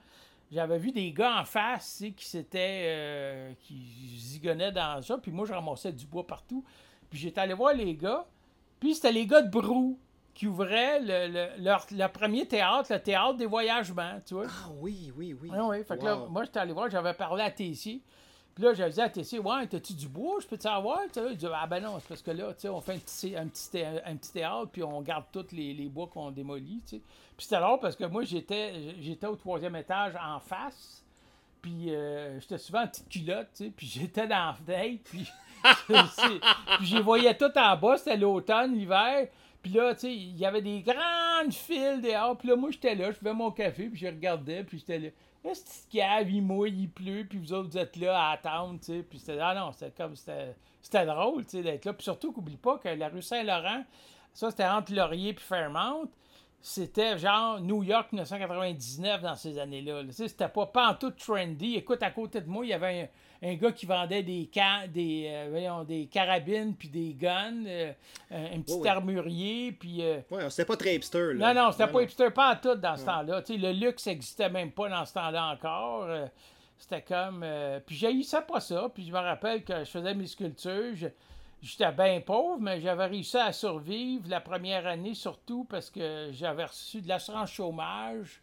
j'avais 0.53 0.78
vu 0.78 0.93
des 0.93 1.12
gars 1.12 1.41
en 1.41 1.45
face, 1.45 2.05
qui 2.16 2.24
s'étaient... 2.24 2.84
euh, 2.86 3.53
qui 3.61 4.16
zigonnaient 4.18 4.70
dans 4.72 5.03
ça, 5.03 5.18
puis 5.18 5.32
moi, 5.32 5.47
je 5.47 5.53
ramassais 5.53 5.93
du 5.93 6.07
bois 6.07 6.26
partout. 6.26 6.64
Puis 7.11 7.18
j'étais 7.18 7.41
allé 7.41 7.55
voir 7.55 7.74
les 7.74 7.95
gars, 7.97 8.24
puis 8.78 8.95
c'était 8.95 9.12
les 9.12 9.26
gars 9.26 9.43
de 9.43 9.51
Brou 9.51 9.99
qui 10.32 10.47
ouvraient 10.47 11.01
le, 11.01 11.26
le- 11.32 11.64
leur, 11.64 11.84
leur 11.91 12.12
premier 12.12 12.47
théâtre, 12.47 12.93
le 12.93 13.01
théâtre 13.03 13.34
des 13.36 13.47
voyagements, 13.47 14.20
tu 14.24 14.34
vois. 14.34 14.47
Ah 14.49 14.68
oui, 14.78 15.12
oui, 15.16 15.34
oui. 15.43 15.51
Oui, 15.53 15.59
oui. 15.70 15.78
Fait 15.84 15.99
que 15.99 16.05
là, 16.05 16.14
moi, 16.30 16.45
j'étais 16.45 16.61
allé 16.61 16.72
voir, 16.72 16.89
j'avais 16.89 17.14
parlé 17.14 17.43
à 17.43 17.51
Tessier. 17.51 18.01
Puis 18.59 18.66
là, 18.66 18.74
j'avais 18.74 18.90
dit 18.90 19.00
à 19.00 19.09
Tessier, 19.09 19.38
ouais, 19.38 19.68
t'as-tu 19.68 19.92
du 19.92 20.09
bois, 20.09 20.38
je 20.42 20.46
peux-tu 20.48 20.66
avoir? 20.66 20.98
Tu 21.12 21.20
sais, 21.20 21.26
Il 21.30 21.36
dit, 21.36 21.46
ah 21.54 21.64
ben 21.68 21.80
non, 21.80 22.00
c'est 22.00 22.09
parce 22.09 22.22
que 22.22 22.32
là, 22.32 22.52
tu 22.54 22.62
sais, 22.62 22.68
on 22.68 22.80
fait 22.80 22.94
un 22.94 22.98
petit, 22.98 23.36
un 23.36 23.46
petit, 23.46 24.32
théâtre, 24.32 24.68
puis 24.72 24.82
on 24.82 25.00
garde 25.00 25.26
tous 25.30 25.52
les, 25.52 25.72
les 25.72 25.86
bois 25.86 26.09
qu'on 26.09 26.32
démolit, 26.32 26.82
tu 26.84 26.96
sais. 26.96 27.02
Puis 27.36 27.46
c'était 27.46 27.61
drôle 27.61 27.78
parce 27.78 27.94
que 27.94 28.02
moi, 28.06 28.24
j'étais, 28.24 28.96
j'étais 29.00 29.28
au 29.28 29.36
troisième 29.36 29.76
étage 29.76 30.14
en 30.16 30.40
face, 30.40 31.04
puis 31.62 31.94
euh, 31.94 32.40
j'étais 32.40 32.59
souvent 32.59 32.82
en 32.82 32.88
petite 32.88 33.09
culotte, 33.09 33.46
tu 33.56 33.66
sais, 33.66 33.70
puis 33.70 33.86
j'étais 33.86 34.26
dans 34.26 34.46
la 34.46 34.54
fenêtre, 34.54 35.04
puis, 35.04 35.28
puis 36.78 36.94
les 36.94 37.00
voyais 37.00 37.36
tout 37.36 37.56
en 37.56 37.76
bas, 37.76 37.96
c'était 37.96 38.16
l'automne, 38.16 38.74
l'hiver. 38.74 39.28
Puis 39.62 39.70
là, 39.70 39.94
tu 39.94 40.00
sais, 40.00 40.12
il 40.12 40.36
y 40.36 40.44
avait 40.44 40.62
des 40.62 40.80
grandes 40.80 41.52
files 41.52 42.00
dehors. 42.00 42.36
Puis 42.36 42.48
là, 42.48 42.56
moi, 42.56 42.70
j'étais 42.72 42.96
là, 42.96 43.12
je 43.12 43.18
buvais 43.18 43.34
mon 43.34 43.52
café, 43.52 43.88
puis 43.88 44.00
je 44.00 44.06
regardais, 44.06 44.64
puis 44.64 44.78
j'étais 44.78 44.98
là. 44.98 45.09
Est-ce 45.45 45.86
cave, 45.91 46.30
il 46.30 46.43
mouille, 46.43 46.82
il 46.82 46.91
pleut, 46.91 47.24
puis 47.28 47.39
vous 47.39 47.53
autres, 47.53 47.70
vous 47.70 47.78
êtes 47.78 47.97
là 47.97 48.18
à 48.18 48.32
attendre, 48.32 48.78
tu 48.80 48.86
sais. 48.86 49.03
Puis 49.03 49.18
c'était, 49.18 49.39
ah 49.41 49.55
non, 49.55 49.72
c'était 49.72 49.93
comme, 49.93 50.16
c'était, 50.16 51.07
drôle, 51.07 51.45
tu 51.45 51.51
sais, 51.53 51.62
d'être 51.62 51.84
là. 51.84 51.93
Puis 51.93 52.05
surtout, 52.05 52.32
qu'oublie 52.32 52.57
pas 52.57 52.78
que 52.78 52.89
la 52.89 53.09
rue 53.09 53.22
Saint-Laurent, 53.22 53.84
ça, 54.34 54.51
c'était 54.51 54.66
entre 54.66 54.93
Laurier 54.93 55.32
puis 55.32 55.45
Fairmount. 55.45 56.09
C'était 56.61 57.18
genre 57.18 57.61
New 57.61 57.84
York 57.84 58.12
1999 58.12 59.22
dans 59.22 59.36
ces 59.36 59.59
années-là. 59.59 60.03
là. 60.03 60.09
Tu 60.09 60.14
sais, 60.14 60.28
C'était 60.28 60.49
pas, 60.49 60.66
pas 60.66 60.91
en 60.91 60.95
tout 60.95 61.12
trendy. 61.12 61.76
Écoute, 61.76 62.03
à 62.03 62.11
côté 62.11 62.41
de 62.41 62.49
moi, 62.49 62.64
il 62.64 62.70
y 62.70 62.72
avait 62.72 63.03
un, 63.03 63.09
un 63.43 63.55
gars 63.55 63.72
qui 63.72 63.86
vendait 63.86 64.22
des, 64.22 64.51
des, 64.89 65.26
euh, 65.30 65.47
voyons, 65.51 65.84
des 65.84 66.07
carabines 66.07 66.74
puis 66.74 66.89
des 66.89 67.14
guns, 67.14 67.64
euh, 67.66 67.93
un, 68.30 68.61
petit 68.61 68.74
Oui, 68.74 68.80
oui. 68.82 68.89
armurier, 68.89 69.72
puis... 69.72 70.03
euh, 70.03 70.20
Ouais, 70.30 70.51
c'était 70.51 70.64
pas 70.64 70.76
très 70.76 70.97
hipster. 70.97 71.34
Là. 71.34 71.55
non, 71.55 71.62
non, 71.66 71.72
c'était 71.72 71.86
pas 71.86 72.03
hipster, 72.03 72.30
pas 72.30 72.53
en 72.53 72.57
tout 72.57 72.74
dans 72.74 72.97
ce 72.97 73.05
temps-là. 73.05 73.43
Le 73.49 73.72
luxe 73.72 74.07
n'existait 74.07 74.51
même 74.51 74.72
pas 74.72 74.89
dans 74.89 75.05
ce 75.05 75.14
temps-là 75.14 75.53
encore. 75.53 76.07
C'était 76.78 77.03
comme. 77.03 77.45
puis 77.86 77.97
j'ai 77.97 78.12
eu 78.12 78.22
ça 78.22 78.41
pas 78.43 78.61
ça. 78.61 78.89
Puis 78.95 79.05
je 79.07 79.12
me 79.12 79.18
rappelle 79.18 79.62
que 79.64 79.80
je 79.80 79.91
faisais 79.91 80.14
mes 80.14 80.26
sculptures. 80.26 80.95
je- 80.95 81.09
J'étais 81.61 81.91
bien 81.91 82.20
pauvre, 82.20 82.59
mais 82.61 82.80
j'avais 82.80 83.07
réussi 83.07 83.36
à 83.36 83.51
survivre 83.53 84.22
la 84.28 84.41
première 84.41 84.86
année, 84.86 85.14
surtout 85.14 85.64
parce 85.68 85.91
que 85.91 86.28
j'avais 86.30 86.64
reçu 86.64 87.01
de 87.01 87.09
l'assurance 87.09 87.51
chômage 87.51 88.41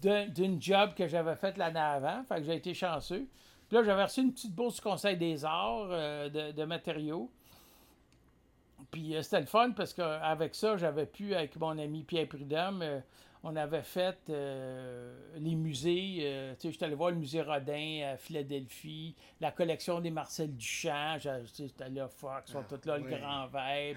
d'un- 0.00 0.26
d'une 0.26 0.62
job 0.62 0.90
que 0.96 1.08
j'avais 1.08 1.34
faite 1.34 1.56
l'année 1.56 1.80
avant. 1.80 2.22
Fait 2.28 2.36
que 2.36 2.44
j'ai 2.44 2.54
été 2.54 2.72
chanceux. 2.72 3.26
Puis 3.74 3.80
là, 3.80 3.86
j'avais 3.86 4.04
reçu 4.04 4.20
une 4.20 4.32
petite 4.32 4.54
bourse 4.54 4.76
du 4.76 4.82
Conseil 4.82 5.16
des 5.16 5.44
arts 5.44 5.88
euh, 5.90 6.28
de, 6.28 6.52
de 6.52 6.64
matériaux. 6.64 7.28
Puis 8.92 9.16
euh, 9.16 9.22
c'était 9.22 9.40
le 9.40 9.46
fun 9.46 9.72
parce 9.72 9.92
qu'avec 9.92 10.54
ça, 10.54 10.76
j'avais 10.76 11.06
pu, 11.06 11.34
avec 11.34 11.56
mon 11.56 11.76
ami 11.76 12.04
Pierre 12.04 12.28
Prudhomme, 12.28 12.82
euh, 12.82 13.00
on 13.42 13.56
avait 13.56 13.82
fait 13.82 14.16
les 14.28 15.56
musées. 15.56 16.54
tu 16.60 16.68
sais, 16.68 16.72
j'étais 16.72 16.84
allé 16.84 16.94
voir 16.94 17.10
le 17.10 17.16
musée 17.16 17.42
Rodin 17.42 18.12
à 18.12 18.16
Philadelphie, 18.16 19.16
la 19.40 19.50
collection 19.50 20.00
des 20.00 20.12
Marcel 20.12 20.54
Duchamp. 20.54 21.18
J'étais 21.18 21.90
là, 21.90 22.06
fuck, 22.06 22.44
ils 22.46 22.52
sont 22.52 22.62
tous 22.62 22.86
là, 22.86 22.96
le 22.96 23.10
grand 23.10 23.48
verre. 23.48 23.96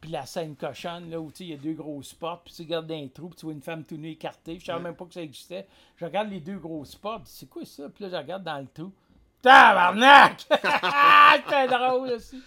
Puis, 0.00 0.10
la 0.10 0.26
scène 0.26 0.54
cochonne, 0.54 1.10
là, 1.10 1.20
où 1.20 1.32
il 1.40 1.46
y 1.48 1.52
a 1.52 1.56
deux 1.56 1.72
grosses 1.72 2.14
portes, 2.14 2.42
puis 2.44 2.54
tu 2.54 2.62
regardes 2.62 2.86
dans 2.86 2.94
un 2.94 3.08
trou, 3.08 3.28
puis 3.28 3.38
tu 3.38 3.46
vois 3.46 3.52
une 3.52 3.62
femme 3.62 3.84
tout 3.84 3.96
nue 3.96 4.10
écartée. 4.10 4.58
Je 4.58 4.64
savais 4.64 4.82
même 4.82 4.94
pas 4.94 5.04
que 5.04 5.14
ça 5.14 5.22
existait. 5.22 5.66
Je 5.96 6.04
regarde 6.04 6.30
les 6.30 6.40
deux 6.40 6.58
grosses 6.58 6.94
portes, 6.94 7.24
puis 7.24 7.32
c'est 7.34 7.48
quoi 7.48 7.64
ça? 7.64 7.88
Puis 7.88 8.04
là, 8.04 8.10
je 8.10 8.16
regarde 8.16 8.44
dans 8.44 8.58
le 8.58 8.68
trou. 8.68 8.92
Tabarnak! 9.42 10.46
C'était 10.50 11.68
drôle 11.68 12.10
aussi. 12.10 12.42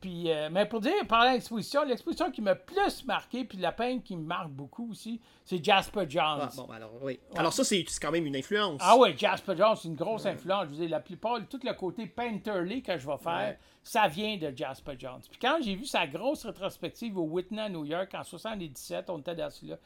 Puis, 0.00 0.30
euh, 0.30 0.48
mais 0.52 0.64
pour 0.64 0.80
dire, 0.80 0.92
parler 1.08 1.32
d'exposition, 1.32 1.82
l'exposition 1.82 2.30
qui 2.30 2.40
m'a 2.40 2.54
plus 2.54 3.04
marqué, 3.04 3.44
puis 3.44 3.58
la 3.58 3.72
peine 3.72 4.00
qui 4.00 4.16
me 4.16 4.22
marque 4.22 4.50
beaucoup 4.50 4.92
aussi, 4.92 5.20
c'est 5.44 5.62
Jasper 5.64 6.04
Johns. 6.08 6.38
Ah, 6.42 6.50
bon, 6.56 6.70
alors, 6.70 6.92
oui. 7.02 7.18
Alors, 7.34 7.52
ça, 7.52 7.64
c'est 7.64 7.84
c'est 7.88 8.00
quand 8.00 8.12
même 8.12 8.24
une 8.24 8.36
influence. 8.36 8.80
Ah 8.84 8.96
ouais, 8.96 9.16
Jasper 9.16 9.56
Jones, 9.56 9.74
c'est 9.74 9.88
une 9.88 9.96
grosse 9.96 10.24
influence. 10.24 10.66
Je 10.66 10.70
veux 10.70 10.76
dire, 10.76 10.90
la 10.90 11.00
plupart, 11.00 11.40
tout 11.50 11.58
le 11.64 11.72
côté 11.74 12.06
painterly 12.06 12.80
que 12.80 12.96
je 12.96 13.06
vais 13.08 13.18
faire, 13.18 13.32
Ouais. 13.48 13.58
ça 13.82 14.06
vient 14.06 14.36
de 14.36 14.56
Jasper 14.56 14.94
Jones. 14.96 15.20
Puis 15.28 15.38
quand 15.40 15.58
j'ai 15.62 15.74
vu 15.74 15.84
sa 15.84 16.06
grosse 16.06 16.46
rétrospective 16.46 17.18
au 17.18 17.22
Whitney 17.24 17.60
à 17.60 17.68
New 17.68 17.84
York 17.84 18.14
en 18.14 18.22
77, 18.22 19.10
on 19.10 19.18
était 19.18 19.34
dans 19.34 19.50
celui-là. 19.50 19.78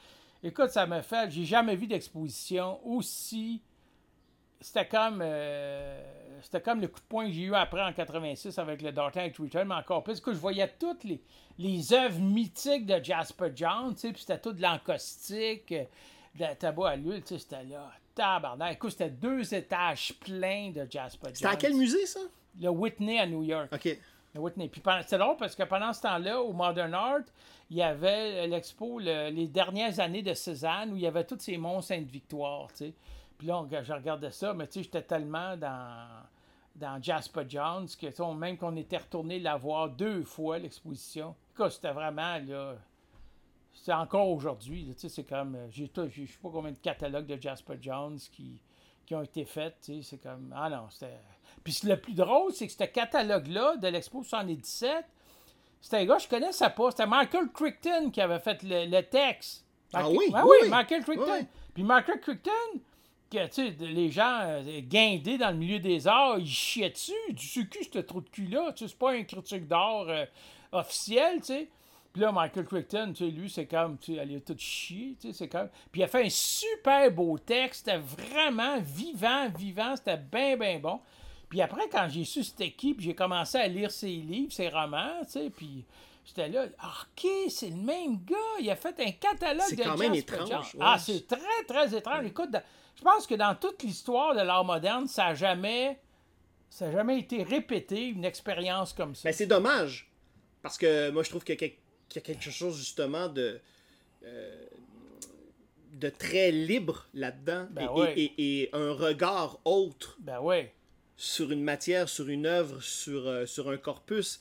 Écoute, 0.43 0.69
ça 0.71 0.85
m'a 0.87 1.01
fait. 1.01 1.31
J'ai 1.31 1.45
jamais 1.47 1.75
vu 1.77 1.87
d'exposition 1.87 2.81
aussi. 2.87 3.63
C'était 4.63 4.87
comme. 4.87 5.21
euh, 5.23 6.01
C'était 6.43 6.61
comme 6.61 6.81
le 6.81 6.89
coup 6.89 6.99
de 7.01 7.05
poing 7.09 7.27
que 7.27 7.33
j'ai 7.33 7.43
eu 7.43 7.55
après 7.55 7.83
en 7.83 7.93
86 7.93 8.59
avec 8.59 8.83
le 8.83 8.91
Dark 8.93 9.15
Knight 9.15 9.37
Return, 9.39 9.69
mais 9.69 9.75
encore 9.77 10.03
plus. 10.03 10.21
que 10.21 10.33
je 10.33 10.39
voyais 10.39 10.69
toutes 10.79 11.05
les, 11.05 11.21
les 11.59 11.93
œuvres 11.93 12.19
mythiques 12.19 12.87
de 12.87 13.03
Jasper 13.03 13.53
sais, 13.97 14.13
puis 14.13 14.21
c'était 14.21 14.39
tout 14.41 14.53
de 14.53 14.61
l'encaustique, 14.63 15.73
euh, 15.73 15.85
de 16.35 16.41
la 16.41 16.55
tabac 16.55 16.89
à 16.91 16.97
l'huile, 16.97 17.23
tu 17.23 17.35
sais, 17.35 17.39
c'était 17.39 17.63
là. 17.65 17.91
Tabarnak. 18.15 18.75
Écoute, 18.75 18.91
c'était 18.91 19.09
deux 19.11 19.55
étages 19.55 20.13
pleins 20.21 20.71
de 20.71 20.87
Jasper 20.91 21.27
Jones. 21.29 21.35
C'était 21.35 21.47
à 21.49 21.57
quel 21.57 21.75
musée, 21.75 22.05
ça? 22.07 22.21
Le 22.61 22.69
Whitney 22.69 23.19
à 23.19 23.27
New 23.27 23.43
York. 23.43 23.69
OK. 23.73 23.99
Le 24.35 24.41
Whitney. 24.41 24.69
Puis 24.69 24.83
c'est 25.07 25.17
drôle 25.19 25.37
parce 25.39 25.55
que 25.55 25.63
pendant 25.63 25.93
ce 25.95 26.03
temps-là, 26.03 26.41
au 26.43 26.53
Modern 26.53 26.93
Art, 26.93 27.21
il 27.71 27.79
y 27.79 27.83
avait 27.83 28.47
l'expo 28.47 28.99
le- 28.99 29.31
les 29.31 29.47
dernières 29.47 29.99
années 30.01 30.21
de 30.23 30.35
Cézanne 30.35 30.93
où 30.93 30.97
il 30.97 31.03
y 31.03 31.07
avait 31.07 31.25
tous 31.25 31.39
ces 31.39 31.57
monts 31.57 31.81
Sainte-Victoire, 31.81 32.69
tu 32.73 32.77
sais. 32.87 32.93
Puis 33.43 33.49
là, 33.49 33.59
on- 33.59 33.69
je 33.69 33.93
regardais 33.93 34.31
ça, 34.31 34.55
mais 34.55 34.69
tu 34.69 34.75
sais, 34.75 34.83
j'étais 34.85 35.03
tellement 35.03 35.57
dans, 35.57 36.07
dans 36.77 37.03
Jasper 37.03 37.43
Jones 37.49 37.89
que, 37.89 38.07
tu 38.07 38.13
sais, 38.15 38.35
même 38.35 38.57
qu'on 38.57 38.77
était 38.77 38.99
retourné 38.99 39.41
la 39.41 39.57
voir 39.57 39.89
deux 39.89 40.23
fois, 40.23 40.61
l'exposition. 40.61 41.35
C'était 41.69 41.91
vraiment, 41.91 42.39
là... 42.47 42.77
C'est 43.73 43.93
encore 43.93 44.29
aujourd'hui, 44.29 44.93
tu 44.95 45.01
sais, 45.01 45.09
c'est 45.09 45.25
comme... 45.25 45.57
euh, 45.57 45.67
J'ai 45.73 45.91
je 45.93 46.25
sais 46.27 46.39
pas 46.41 46.51
combien 46.53 46.71
de 46.71 46.77
catalogues 46.77 47.27
de 47.27 47.41
Jasper 47.43 47.79
Jones 47.81 48.19
qui, 48.31 48.61
qui 49.05 49.15
ont 49.17 49.23
été 49.23 49.45
faits, 49.45 49.75
tu 49.83 49.95
sais, 49.95 50.03
c'est 50.03 50.19
comme... 50.19 50.55
Ah 50.57 50.71
non, 50.71 50.87
c'était... 50.91 51.19
Puis 51.65 51.81
le 51.83 51.97
plus 52.01 52.15
drôle, 52.15 52.53
c'est 52.53 52.69
que 52.69 52.73
ce 52.73 52.85
catalogue-là 52.85 53.77
de 53.79 53.89
l'Expo 53.89 54.23
77, 54.23 55.05
c'était 55.81 55.97
un 55.97 56.05
gars, 56.05 56.19
je 56.19 56.29
connaissais 56.29 56.71
pas. 56.71 56.91
C'était 56.93 57.07
Michael 57.09 57.49
Crichton 57.53 58.11
qui 58.13 58.21
avait 58.21 58.39
fait 58.39 58.63
le, 58.63 58.87
le 58.87 59.03
texte. 59.03 59.65
Ah 59.93 60.09
oui, 60.09 60.31
Ah 60.33 60.45
oui, 60.45 60.51
oui, 60.51 60.57
oui. 60.63 60.69
Michael 60.69 61.03
Crichton. 61.03 61.25
Oui. 61.41 61.47
Puis 61.75 61.83
Michael 61.83 62.21
Crichton, 62.21 62.81
les 63.81 64.11
gens 64.11 64.41
euh, 64.43 64.81
guindés 64.81 65.39
dans 65.39 65.51
le 65.51 65.57
milieu 65.57 65.79
des 65.79 66.07
arts, 66.07 66.39
ils 66.39 66.47
chiaient 66.47 66.91
dessus. 66.91 67.13
Du 67.31 67.45
succu, 67.45 67.79
ce 67.93 67.99
trou 67.99 68.21
de 68.21 68.29
cul-là. 68.29 68.73
C'est 68.77 68.95
pas 68.97 69.13
un 69.13 69.23
critique 69.25 69.67
d'art 69.67 70.07
euh, 70.09 70.25
officiel, 70.73 71.41
tu 71.41 71.47
sais. 71.47 71.69
Puis 72.13 72.21
là, 72.21 72.31
Michael 72.31 72.67
Crichton, 72.67 73.13
tu 73.15 73.25
sais, 73.25 73.31
lui, 73.31 73.49
c'est 73.49 73.67
comme, 73.67 73.97
tu 73.97 74.15
sais, 74.15 74.21
elle 74.21 74.33
est 74.33 74.41
toute 74.41 74.61
chier, 74.61 75.17
tu 75.19 75.29
sais, 75.29 75.33
c'est 75.33 75.49
comme... 75.49 75.69
Puis 75.91 76.03
il 76.03 76.05
a 76.05 76.09
fait 76.09 76.27
un 76.27 76.31
super 76.31 77.11
beau 77.11 77.39
texte, 77.39 77.87
c'était 77.87 77.99
vraiment 77.99 78.79
vivant, 78.81 79.49
vivant, 79.49 79.97
c'était 79.97 80.19
bien, 80.19 80.59
bien 80.59 80.79
bon. 80.79 81.01
Puis 81.49 81.63
après, 81.63 81.89
quand 81.91 82.09
j'ai 82.11 82.25
su 82.25 82.45
c'était 82.45 82.71
qui, 82.71 82.93
puis 82.93 83.07
j'ai 83.07 83.15
commencé 83.15 83.57
à 83.57 83.67
lire 83.67 83.91
ses 83.91 84.09
livres, 84.09 84.53
ses 84.53 84.69
romans, 84.69 85.21
tu 85.23 85.33
sais, 85.33 85.51
puis 85.51 85.85
j'étais 86.25 86.49
là, 86.49 86.67
Ah, 86.79 86.93
OK, 87.03 87.29
c'est 87.49 87.69
le 87.71 87.77
même 87.77 88.25
gars, 88.25 88.37
il 88.61 88.71
a 88.71 88.77
fait 88.77 88.95
un 89.01 89.13
catalogue 89.13 89.65
C'est 89.69 89.77
de 89.77 89.83
quand 89.83 89.97
même 89.97 90.15
étrange, 90.15 90.75
ouais. 90.75 90.81
Ah, 90.81 90.99
c'est 90.99 91.27
très, 91.27 91.65
très 91.67 91.95
étrange. 91.97 92.25
Écoute, 92.27 92.51
dans- 92.51 92.63
je 92.97 93.03
pense 93.03 93.27
que 93.27 93.35
dans 93.35 93.55
toute 93.55 93.83
l'histoire 93.83 94.35
de 94.35 94.41
l'art 94.43 94.65
moderne, 94.65 95.07
ça 95.09 95.25
n'a 95.27 95.35
jamais, 95.35 95.99
ça 96.71 96.87
a 96.87 96.93
jamais 96.93 97.19
été 97.19 97.43
répété, 97.43 98.07
une 98.09 98.25
expérience 98.25 98.93
comme 98.93 99.15
ça. 99.15 99.23
Mais 99.29 99.33
c'est 99.33 99.47
dommage. 99.47 100.11
Parce 100.63 100.79
que 100.79 101.11
moi, 101.11 101.23
je 101.23 101.31
trouve 101.31 101.43
qu'il 101.45 101.61
y 101.61 101.65
a 101.65 101.67
y 101.67 102.23
quelque 102.23 102.51
chose, 102.51 102.77
justement, 102.79 103.29
de. 103.29 103.61
euh, 104.25 104.65
de 105.95 106.09
très 106.09 106.51
libre 106.51 107.07
là-dedans. 107.15 107.67
Ben 107.71 107.83
et, 107.85 107.89
ouais. 107.89 108.15
et- 108.19 108.25
et- 108.39 108.63
et 108.63 108.71
un 108.73 108.93
regard 108.93 109.59
autre 109.65 110.17
Ben 110.21 110.41
ouais. 110.41 110.73
sur 111.17 111.51
une 111.53 111.63
matière, 111.63 112.09
sur 112.09 112.29
une 112.29 112.47
œuvre, 112.47 112.81
sur, 112.83 113.27
euh, 113.29 113.47
sur 113.47 113.69
un 113.71 113.77
corpus. 113.77 114.41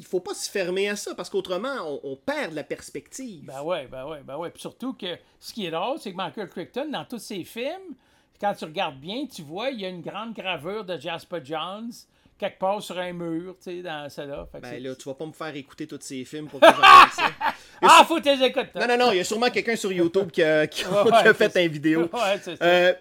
Il 0.00 0.06
faut 0.06 0.20
pas 0.20 0.32
se 0.32 0.50
fermer 0.50 0.88
à 0.88 0.96
ça, 0.96 1.14
parce 1.14 1.28
qu'autrement, 1.28 1.74
on, 1.84 2.00
on 2.02 2.16
perd 2.16 2.54
la 2.54 2.64
perspective. 2.64 3.44
Ben 3.44 3.62
ouais, 3.62 3.86
ben 3.86 4.06
ouais, 4.06 4.22
ben 4.24 4.36
ouais. 4.38 4.50
Puis 4.50 4.62
surtout 4.62 4.94
que 4.94 5.18
ce 5.38 5.52
qui 5.52 5.66
est 5.66 5.70
drôle, 5.70 5.98
c'est 6.00 6.10
que 6.10 6.16
Michael 6.16 6.48
Crichton, 6.48 6.88
dans 6.90 7.04
tous 7.04 7.18
ses 7.18 7.44
films, 7.44 7.94
quand 8.40 8.54
tu 8.54 8.64
regardes 8.64 8.98
bien, 8.98 9.26
tu 9.26 9.42
vois, 9.42 9.68
il 9.68 9.80
y 9.80 9.84
a 9.84 9.90
une 9.90 10.00
grande 10.00 10.32
gravure 10.32 10.84
de 10.84 10.98
Jasper 10.98 11.40
Johns 11.44 11.90
quelque 12.38 12.58
part 12.58 12.82
sur 12.82 12.98
un 12.98 13.12
mur, 13.12 13.54
tu 13.62 13.70
sais, 13.70 13.82
dans 13.82 14.08
celle-là. 14.08 14.48
Que 14.52 14.58
Ben 14.58 14.82
là, 14.82 14.94
tu 14.96 15.06
vas 15.06 15.14
pas 15.14 15.26
me 15.26 15.32
faire 15.32 15.54
écouter 15.54 15.86
tous 15.86 15.98
ces 16.00 16.24
films 16.24 16.48
pour 16.48 16.58
que 16.60 16.66
j'en 16.66 16.72
fasse 16.72 17.16
ça. 17.16 17.30
Ah, 17.82 18.04
faut 18.08 18.16
que 18.16 18.22
tu 18.22 18.34
les 18.34 18.46
écoutes. 18.46 18.74
Non, 18.74 18.86
non, 18.88 18.96
non, 18.96 19.12
il 19.12 19.18
y 19.18 19.20
a 19.20 19.24
sûrement 19.24 19.50
quelqu'un 19.50 19.76
sur 19.76 19.92
YouTube 19.92 20.30
qui 20.30 20.42
a, 20.42 20.66
qui 20.66 20.84
Ouais, 20.86 21.04
qui 21.22 21.28
a 21.28 21.34
fait 21.34 21.66
une 21.66 21.70
vidéo. 21.72 22.00
Ouais, 22.12 22.40
c'est 22.42 22.56
ça. 22.56 22.64
Euh, 22.64 22.94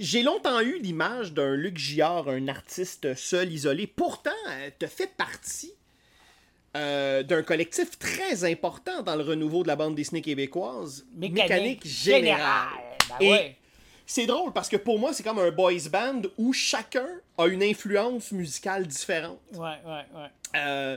J'ai 0.00 0.22
longtemps 0.22 0.60
eu 0.60 0.78
l'image 0.78 1.34
d'un 1.34 1.54
Luc 1.54 1.76
Giard, 1.76 2.26
un 2.30 2.48
artiste 2.48 3.14
seul, 3.16 3.52
isolé. 3.52 3.86
Pourtant, 3.86 4.30
tu 4.78 4.86
fait 4.86 5.14
partie 5.14 5.74
euh, 6.74 7.22
d'un 7.22 7.42
collectif 7.42 7.98
très 7.98 8.50
important 8.50 9.02
dans 9.02 9.14
le 9.14 9.22
renouveau 9.22 9.62
de 9.62 9.68
la 9.68 9.76
bande 9.76 9.94
Disney 9.94 10.22
québécoise, 10.22 11.04
Mécanique, 11.14 11.86
Générale. 11.86 12.40
générale. 12.40 12.68
Ben 13.10 13.16
Et 13.20 13.30
ouais. 13.30 13.56
c'est 14.06 14.24
drôle 14.24 14.54
parce 14.54 14.70
que 14.70 14.78
pour 14.78 14.98
moi, 14.98 15.12
c'est 15.12 15.22
comme 15.22 15.38
un 15.38 15.50
boys 15.50 15.90
band 15.92 16.22
où 16.38 16.54
chacun 16.54 17.08
a 17.36 17.46
une 17.48 17.62
influence 17.62 18.32
musicale 18.32 18.86
différente. 18.86 19.38
Ouais, 19.52 19.58
ouais, 19.84 20.06
ouais. 20.14 20.28
Euh, 20.56 20.96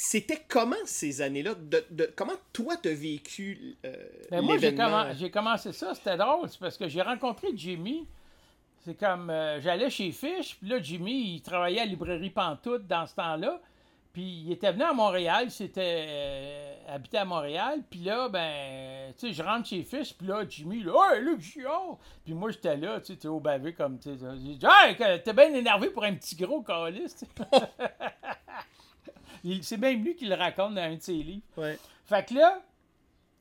C'était 0.00 0.40
comment 0.46 0.76
ces 0.84 1.20
années-là? 1.22 1.54
De, 1.56 1.84
de- 1.90 2.12
comment 2.14 2.36
toi 2.52 2.76
t'as 2.80 2.94
vécu 2.94 3.76
euh, 3.84 3.92
Ben 4.30 4.42
moi, 4.42 4.56
j'ai, 4.56 5.30
commencé 5.30 5.72
ça, 5.72 5.92
c'était 5.92 6.16
drôle, 6.16 6.48
c'est 6.48 6.60
parce 6.60 6.78
que 6.78 6.88
j'ai 6.88 7.02
rencontré 7.02 7.48
Jimmy. 7.54 8.06
C'est 8.84 8.94
comme, 8.94 9.28
euh, 9.28 9.60
j'allais 9.60 9.90
chez 9.90 10.12
Fish, 10.12 10.56
puis 10.56 10.68
là, 10.68 10.80
Jimmy, 10.80 11.34
il 11.34 11.42
travaillait 11.42 11.80
à 11.80 11.84
la 11.84 11.90
librairie 11.90 12.30
Pantoute 12.30 12.86
dans 12.86 13.06
ce 13.06 13.16
temps-là. 13.16 13.60
Puis 14.12 14.44
il 14.46 14.52
était 14.52 14.70
venu 14.70 14.84
à 14.84 14.92
Montréal, 14.92 15.46
il 15.46 15.50
s'était 15.50 16.06
euh, 16.08 16.74
habité 16.94 17.18
à 17.18 17.24
Montréal. 17.24 17.80
Puis 17.90 18.00
là, 18.00 18.28
ben, 18.28 19.12
tu 19.18 19.26
sais, 19.26 19.32
je 19.32 19.42
rentre 19.42 19.66
chez 19.66 19.82
Fish, 19.82 20.14
puis 20.14 20.28
là, 20.28 20.44
Jimmy, 20.48 20.80
là, 20.84 20.92
hey, 21.12 21.24
Luc 21.24 21.40
Giard! 21.40 21.98
Puis 22.24 22.34
moi, 22.34 22.52
j'étais 22.52 22.76
là, 22.76 23.00
tu 23.00 23.16
sais, 23.16 23.26
au 23.26 23.40
bavé 23.40 23.72
comme, 23.72 23.98
tu 23.98 24.10
sais. 24.10 24.16
J'ai 24.16 24.54
dit, 24.54 24.66
hey, 24.66 24.96
t'es 25.24 25.32
bien 25.32 25.52
énervé 25.52 25.90
pour 25.90 26.04
un 26.04 26.14
petit 26.14 26.36
gros 26.36 26.62
calice, 26.62 27.24
C'est 29.62 29.76
même 29.78 30.02
lui 30.04 30.14
qui 30.16 30.26
le 30.26 30.34
raconte 30.34 30.74
dans 30.74 30.82
un 30.82 30.96
de 30.96 31.00
ses 31.02 31.14
livres. 31.14 31.42
Ouais. 31.56 31.78
Fait 32.04 32.26
que 32.28 32.34
là, 32.34 32.60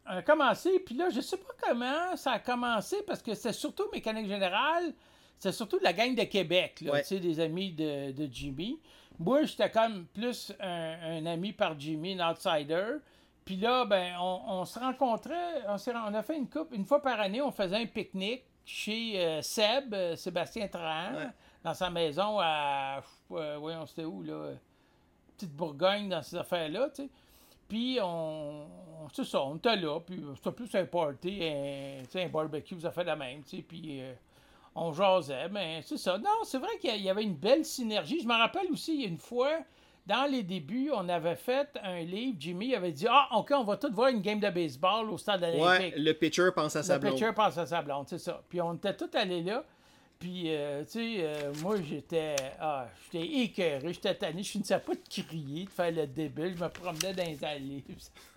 on 0.05 0.11
a 0.17 0.21
commencé, 0.21 0.79
puis 0.79 0.95
là, 0.95 1.09
je 1.09 1.19
sais 1.21 1.37
pas 1.37 1.53
comment 1.67 2.15
ça 2.15 2.33
a 2.33 2.39
commencé, 2.39 2.97
parce 3.05 3.21
que 3.21 3.33
c'est 3.33 3.53
surtout 3.53 3.83
Mécanique 3.91 4.27
Générale, 4.27 4.93
c'est 5.37 5.51
surtout 5.51 5.77
de 5.79 5.83
la 5.83 5.93
gang 5.93 6.15
de 6.15 6.23
Québec, 6.23 6.81
là, 6.81 6.93
Ouais. 6.93 7.01
tu 7.01 7.07
sais, 7.09 7.19
des 7.19 7.39
amis 7.39 7.71
de, 7.73 8.11
de 8.11 8.27
Jimmy. 8.31 8.79
Moi, 9.19 9.43
j'étais 9.43 9.69
comme 9.69 10.05
plus 10.07 10.53
un, 10.59 10.95
un 11.19 11.25
ami 11.25 11.51
par 11.53 11.77
Jimmy, 11.79 12.19
un 12.19 12.31
outsider. 12.31 12.97
Puis 13.45 13.55
là, 13.57 13.85
ben, 13.85 14.15
on, 14.19 14.41
on 14.47 14.65
se 14.65 14.77
rencontrait, 14.79 15.63
on, 15.67 16.13
a 16.13 16.21
fait 16.23 16.37
une 16.37 16.49
coupe, 16.49 16.73
une 16.73 16.85
fois 16.85 17.01
par 17.01 17.19
année, 17.21 17.41
on 17.41 17.51
faisait 17.51 17.77
un 17.77 17.85
pique-nique 17.85 18.43
chez 18.65 19.13
euh, 19.25 19.41
Seb, 19.41 19.93
euh, 19.93 20.15
Sébastien 20.15 20.67
Trahan, 20.67 21.15
Ouais. 21.15 21.27
dans 21.63 21.73
sa 21.73 21.89
maison 21.89 22.39
à, 22.41 23.01
euh, 23.31 23.57
voyons, 23.59 23.85
c'était 23.85 24.03
où, 24.03 24.21
là, 24.23 24.51
petite 25.37 25.53
Bourgogne, 25.55 26.09
dans 26.09 26.21
ces 26.23 26.35
affaires-là, 26.35 26.89
tu 26.89 27.03
sais. 27.03 27.09
Puis 27.69 27.99
on, 28.01 28.65
on- 29.05 29.09
c'est 29.13 29.25
ça, 29.25 29.41
on 29.43 29.55
était 29.57 29.75
là, 29.75 29.99
puis 29.99 30.23
c'était 30.35 30.51
plus 30.51 30.73
un 30.75 30.85
party, 30.85 31.39
un, 31.43 32.19
un 32.21 32.27
barbecue, 32.29 32.79
ça 32.79 32.91
fait 32.91 33.03
la 33.03 33.15
même, 33.15 33.43
tu 33.43 33.57
sais, 33.57 33.61
puis 33.63 34.01
euh, 34.01 34.13
on 34.75 34.93
jasait, 34.93 35.49
mais 35.49 35.81
c'est 35.83 35.97
ça. 35.97 36.17
Non, 36.17 36.29
c'est 36.43 36.59
vrai 36.59 36.77
qu'il 36.79 37.01
y 37.01 37.09
avait 37.09 37.23
une 37.23 37.35
belle 37.35 37.65
synergie. 37.65 38.19
Je 38.21 38.27
me 38.27 38.33
rappelle 38.33 38.71
aussi, 38.71 38.95
il 38.95 39.01
y 39.01 39.05
a 39.05 39.07
une 39.09 39.17
fois, 39.17 39.59
dans 40.05 40.29
les 40.31 40.43
débuts, 40.43 40.91
on 40.93 41.09
avait 41.09 41.35
fait 41.35 41.67
un 41.83 41.99
livre, 41.99 42.37
Jimmy 42.39 42.73
avait 42.75 42.91
dit 42.93 43.05
«Ah, 43.09 43.27
OK, 43.35 43.51
on 43.53 43.63
va 43.65 43.75
tous 43.75 43.91
voir 43.91 44.07
une 44.09 44.21
game 44.21 44.39
de 44.39 44.49
baseball 44.49 45.09
au 45.09 45.17
stade 45.17 45.43
olympique. 45.43 45.65
Ouais, 45.65 45.93
le 45.97 46.13
pitcher 46.13 46.49
pense 46.55 46.75
à 46.77 46.83
sa 46.83 46.93
Le 46.95 46.99
blonde. 47.01 47.13
pitcher 47.13 47.33
passe 47.33 47.57
à 47.57 47.65
sa 47.65 47.81
blonde, 47.81 48.05
c'est 48.07 48.17
ça. 48.19 48.41
Puis 48.47 48.61
on 48.61 48.75
était 48.75 48.95
tous 48.95 49.09
allés 49.17 49.43
là. 49.43 49.63
Puis, 50.19 50.43
euh, 50.47 50.83
tu 50.83 50.91
sais, 50.91 51.15
euh, 51.19 51.53
moi, 51.61 51.79
j'étais 51.81 52.35
ah, 52.59 52.87
j'étais 53.03 53.27
écœuré, 53.27 53.93
j'étais 53.93 54.15
tanné. 54.15 54.41
Je 54.41 54.49
finissais 54.49 54.79
pas 54.79 54.93
de 54.93 55.07
crier, 55.07 55.65
de 55.65 55.69
faire 55.69 55.91
le 55.91 56.07
débile. 56.07 56.55
Je 56.57 56.63
me 56.63 56.69
promenais 56.69 57.13
dans 57.13 57.25
les 57.25 57.43
allées. 57.43 57.83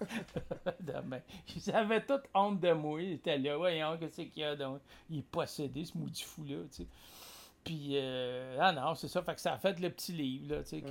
Demain. 0.81 1.21
Ils 1.57 1.71
avaient 1.73 2.05
toute 2.05 2.25
honte 2.35 2.61
de 2.61 2.73
moi. 2.73 3.01
Ils 3.01 3.13
étaient 3.13 3.39
là, 3.39 3.57
voyons, 3.57 3.97
qu'est-ce 3.99 4.23
qu'il 4.23 4.43
y 4.43 4.45
a. 4.45 4.57
Donc, 4.57 4.81
il 5.09 5.19
est 5.21 5.23
possédé, 5.23 5.85
ce 5.85 5.97
maudit 5.97 6.23
fou-là, 6.23 6.57
tu 6.71 6.83
sais. 6.83 6.87
Puis, 7.65 7.91
euh, 7.93 8.59
ah 8.61 8.73
non, 8.73 8.95
c'est 8.95 9.09
ça. 9.09 9.23
Fait 9.23 9.35
que 9.35 9.41
ça 9.41 9.55
a 9.55 9.59
fait 9.59 9.79
le 9.81 9.91
petit 9.91 10.13
livre, 10.13 10.57
là, 10.57 10.63
tu 10.63 10.81
sais. 10.81 10.85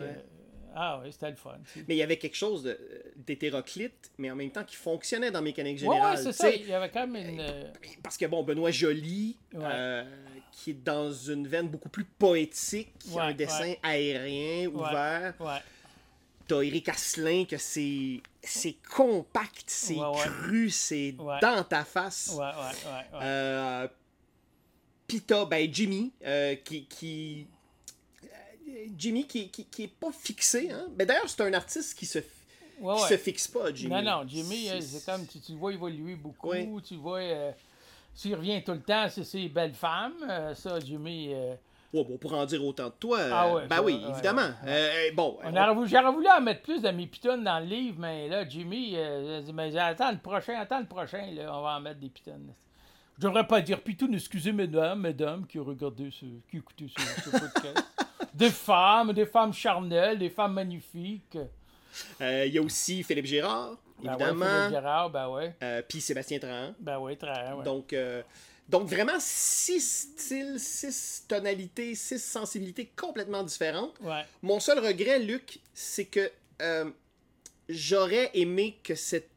Ah 0.75 0.99
ouais, 0.99 1.11
c'était 1.11 1.29
le 1.31 1.35
fun. 1.35 1.57
Mais 1.87 1.95
il 1.95 1.97
y 1.97 2.03
avait 2.03 2.17
quelque 2.17 2.35
chose 2.35 2.63
de- 2.63 2.79
d'hétéroclite, 3.15 4.11
mais 4.17 4.29
en 4.31 4.35
même 4.35 4.51
temps 4.51 4.63
qui 4.63 4.75
fonctionnait 4.75 5.31
dans 5.31 5.41
Mécanique 5.41 5.75
ouais, 5.81 5.87
Générale. 5.95 6.17
c'est 6.17 6.29
tu 6.31 6.35
ça. 6.35 6.49
Il 6.51 6.67
y 6.67 6.73
avait 6.73 6.89
quand 6.89 7.07
même 7.07 7.29
une. 7.29 7.39
euh, 7.39 7.63
Parce 8.03 8.17
que 8.17 8.25
bon, 8.25 8.43
Benoît 8.43 8.71
Joly, 8.71 9.37
Ouais. 9.53 9.59
euh, 9.63 10.03
qui 10.51 10.71
est 10.71 10.83
dans 10.83 11.11
une 11.11 11.47
veine 11.47 11.67
beaucoup 11.69 11.89
plus 11.89 12.03
poétique, 12.05 12.89
qui 12.99 13.11
a 13.11 13.15
Ouais, 13.15 13.21
un 13.21 13.33
dessin 13.33 13.73
aérien, 13.83 14.67
ouvert. 14.69 15.33
T'as 16.47 16.61
Eric 16.61 16.89
Asselin, 16.89 17.45
que 17.45 17.57
c'est 17.57 18.21
c'est 18.41 18.77
compact, 18.95 19.65
c'est 19.67 19.97
cru, 20.15 20.69
c'est 20.71 21.11
dans 21.41 21.63
ta 21.63 21.83
face. 21.83 22.31
Ouais, 22.35 22.45
ouais, 22.45 22.91
ouais. 22.91 23.19
Euh, 23.21 23.87
Puis 25.07 25.21
t'as 25.21 25.45
ben, 25.45 25.71
Jimmy, 25.71 26.11
euh, 26.25 26.55
qui... 26.55 26.85
qui... 26.87 27.47
euh, 28.85 28.87
Jimmy 28.97 29.25
qui, 29.25 29.49
qui, 29.49 29.65
qui 29.65 29.83
est 29.83 29.87
pas 29.87 30.11
fixé. 30.11 30.69
Hein? 30.71 30.87
Ben, 30.95 31.05
D'ailleurs, 31.07 31.27
c'est 31.29 31.41
un 31.41 31.53
artiste 31.53 31.97
qui 31.97 32.05
se, 32.05 32.19
Ouais, 32.81 32.95
qui 32.95 33.01
ouais. 33.03 33.09
se 33.09 33.17
fixe 33.17 33.47
pas, 33.47 33.73
Jimmy. 33.73 33.93
Non, 33.93 34.01
non, 34.01 34.23
Jimmy, 34.27 34.69
euh, 34.69 34.79
c'est 34.81 35.05
comme 35.05 35.25
tu, 35.27 35.39
tu 35.39 35.53
vois 35.53 35.73
évoluer 35.73 36.15
beaucoup. 36.15 36.49
Ouais. 36.49 36.69
Tu 36.85 36.95
vois. 36.95 37.19
euh, 37.19 37.51
S'il 38.15 38.35
revient 38.35 38.63
tout 38.63 38.71
le 38.73 38.81
temps, 38.81 39.07
c'est 39.09 39.23
ses 39.23 39.49
belles 39.49 39.73
femmes. 39.73 40.13
euh, 40.29 40.53
ça, 40.55 40.79
Jimmy. 40.79 41.29
euh, 41.33 41.55
Ouais, 41.91 42.03
bon, 42.03 42.17
pour 42.17 42.33
en 42.33 42.45
dire 42.45 42.63
autant 42.63 42.85
de 42.85 42.93
toi, 42.99 43.17
euh, 43.17 43.29
Ah 43.33 43.53
ouais, 43.53 43.67
ben 43.67 43.77
ça, 43.77 43.83
oui, 43.83 43.93
ouais, 43.95 44.11
évidemment. 44.11 44.49
Euh, 44.67 45.11
bon, 45.15 45.39
on 45.43 45.85
J'aurais 45.87 46.11
voulu 46.11 46.27
en 46.29 46.39
mettre 46.39 46.61
plus 46.61 46.81
de 46.83 46.89
mes 46.89 47.07
pitons 47.07 47.39
dans 47.41 47.59
le 47.59 47.65
livre, 47.65 47.97
mais 47.99 48.27
là, 48.27 48.47
Jimmy, 48.47 48.91
euh, 48.95 49.41
mais 49.53 49.75
attends 49.75 50.11
le 50.11 50.19
prochain, 50.19 50.53
attends 50.59 50.79
le 50.81 50.85
prochain, 50.85 51.31
là, 51.33 51.51
on 51.57 51.63
va 51.63 51.77
en 51.77 51.79
mettre 51.79 51.99
des 51.99 52.09
pitons. 52.09 52.39
Je 53.17 53.23
devrais 53.23 53.47
pas 53.47 53.59
dire 53.61 53.81
piton, 53.81 54.07
excusez 54.13 54.51
mesdames, 54.51 54.99
mesdames 55.01 55.47
qui 55.47 55.57
ont 55.59 55.63
regardé 55.63 56.11
ce, 56.11 56.25
qui 56.49 56.57
écouté 56.57 56.89
ce, 56.95 57.21
ce 57.23 57.29
podcast. 57.31 57.83
Des 58.33 58.49
femmes, 58.51 59.13
des 59.13 59.25
femmes 59.25 59.53
charnelles, 59.53 60.17
des 60.19 60.29
femmes 60.29 60.53
magnifiques. 60.53 61.37
euh, 62.21 62.45
il 62.45 62.53
y 62.53 62.57
a 62.57 62.61
aussi 62.61 63.03
Philippe 63.03 63.25
Gérard, 63.25 63.77
Ben 64.01 64.09
ouais, 64.09 64.15
évidemment. 64.15 64.45
Philippe 64.45 64.69
Gérard, 64.71 65.09
ben 65.09 65.27
ouais. 65.29 65.55
euh, 65.63 65.81
Puis 65.87 66.01
Sébastien 66.01 66.39
Trahan. 66.39 66.73
Ben 66.79 66.97
ouais, 66.99 67.15
très, 67.15 67.51
ouais. 67.53 67.63
Donc, 67.63 67.93
euh, 67.93 68.21
donc, 68.67 68.87
vraiment, 68.87 69.17
six 69.19 69.81
styles, 70.15 70.59
six 70.59 71.25
tonalités, 71.27 71.95
six 71.95 72.19
sensibilités 72.23 72.91
complètement 72.95 73.43
différentes. 73.43 73.95
ouais. 74.01 74.23
Mon 74.43 74.59
seul 74.59 74.79
regret, 74.79 75.19
Luc, 75.19 75.59
c'est 75.73 76.05
que 76.05 76.31
j'aurais 77.67 78.31
aimé 78.33 78.77
que 78.83 78.95
cette, 78.95 79.29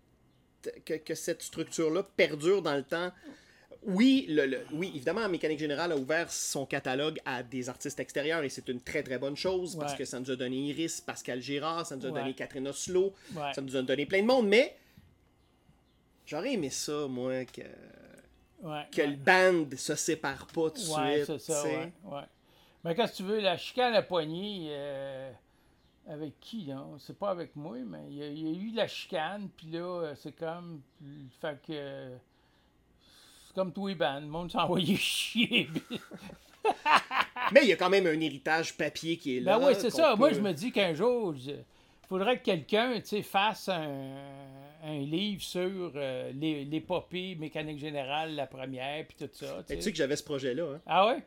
que, 0.84 0.95
que 0.95 1.14
cette 1.14 1.43
structure-là 1.43 2.03
perdure 2.16 2.62
dans 2.62 2.74
le 2.74 2.82
temps. 2.82 3.11
Oui, 3.84 4.26
le, 4.28 4.46
le- 4.46 4.64
oui, 4.72 4.92
évidemment, 4.94 5.28
Mécanique 5.28 5.58
Générale 5.58 5.90
a 5.92 5.96
ouvert 5.96 6.30
son 6.30 6.64
catalogue 6.66 7.18
à 7.24 7.42
des 7.42 7.68
artistes 7.68 7.98
extérieurs 7.98 8.44
et 8.44 8.48
c'est 8.48 8.68
une 8.68 8.80
très 8.80 9.02
très 9.02 9.18
bonne 9.18 9.36
chose 9.36 9.74
parce 9.76 9.92
Ouais. 9.92 9.98
que 9.98 10.04
ça 10.04 10.20
nous 10.20 10.30
a 10.30 10.36
donné 10.36 10.56
Iris, 10.68 11.00
Pascal 11.00 11.40
Girard, 11.40 11.84
ça 11.86 11.96
nous 11.96 12.06
a 12.06 12.10
Ouais. 12.10 12.20
donné 12.20 12.34
Catherine 12.34 12.68
Oslo, 12.68 13.12
Ouais. 13.34 13.52
ça 13.52 13.60
nous 13.60 13.74
a 13.76 13.82
donné 13.82 14.06
plein 14.06 14.22
de 14.22 14.26
monde, 14.26 14.46
mais 14.46 14.76
j'aurais 16.26 16.52
aimé 16.52 16.70
ça, 16.70 17.06
moi, 17.08 17.44
que, 17.44 17.62
le 18.62 19.16
band 19.16 19.76
se 19.76 19.94
sépare 19.96 20.46
pas 20.46 20.70
tout 20.70 20.74
de 20.74 20.78
suite. 20.78 21.24
c'est 21.26 21.38
ça. 21.40 21.64
Mais 22.84 22.94
que 22.94 23.14
tu 23.16 23.22
veux, 23.22 23.40
la 23.40 23.56
chicane 23.56 23.94
à 23.94 24.02
poignée, 24.02 24.66
euh, 24.70 25.32
avec 26.08 26.38
qui? 26.40 26.70
C'est 26.98 27.16
pas 27.18 27.30
avec 27.30 27.54
moi, 27.56 27.76
mais 27.86 27.98
il 28.10 28.16
y, 28.18 28.22
a, 28.22 28.26
il 28.28 28.38
y 28.38 28.46
a 28.48 28.60
eu 28.60 28.70
la 28.74 28.86
chicane, 28.88 29.48
puis 29.56 29.68
là, 29.68 29.80
euh, 29.80 30.14
c'est 30.16 30.32
comme... 30.36 30.80
Fait 31.40 31.58
que... 31.66 32.10
C'est 33.55 33.61
comme 33.61 33.72
tous 33.72 33.88
les 33.88 33.94
bands, 33.94 34.18
le 34.20 34.26
monde 34.26 34.50
envoyé 34.55 34.96
chier. 34.96 35.68
Mais 37.53 37.61
il 37.64 37.68
y 37.68 37.72
a 37.72 37.76
quand 37.76 37.90
même 37.90 38.07
un 38.07 38.18
héritage 38.20 38.76
papier 38.76 39.16
qui 39.18 39.36
est 39.36 39.40
là. 39.40 39.59
ben 39.59 39.66
oui, 39.68 39.74
c'est 39.78 39.90
ça. 39.90 40.16
Moi, 40.16 40.32
je 40.32 40.40
me 40.40 40.53
dis 40.53 40.72
qu'un 40.72 40.94
jour, 40.94 41.34
il 41.36 41.64
faudrait 42.09 42.38
que 42.38 42.44
quelqu'un, 42.44 42.98
fasse 43.22 43.68
un, 43.68 44.14
un 44.84 44.98
livre 45.00 45.42
sur 45.42 45.92
euh, 45.96 46.32
l'é- 46.32 46.64
l'épopée 46.64 47.34
mécanique 47.34 47.78
générale, 47.78 48.34
la 48.34 48.46
première, 48.46 49.05
puis 49.07 49.16
tout 49.18 49.28
ça, 49.32 49.57
Mais 49.59 49.64
tu 49.64 49.76
tu 49.76 49.82
sais. 49.82 49.90
que 49.92 49.98
j'avais 49.98 50.16
ce 50.16 50.24
projet-là. 50.24 50.64
Hein? 50.76 50.80
Ah 50.86 51.07
ouais? 51.09 51.22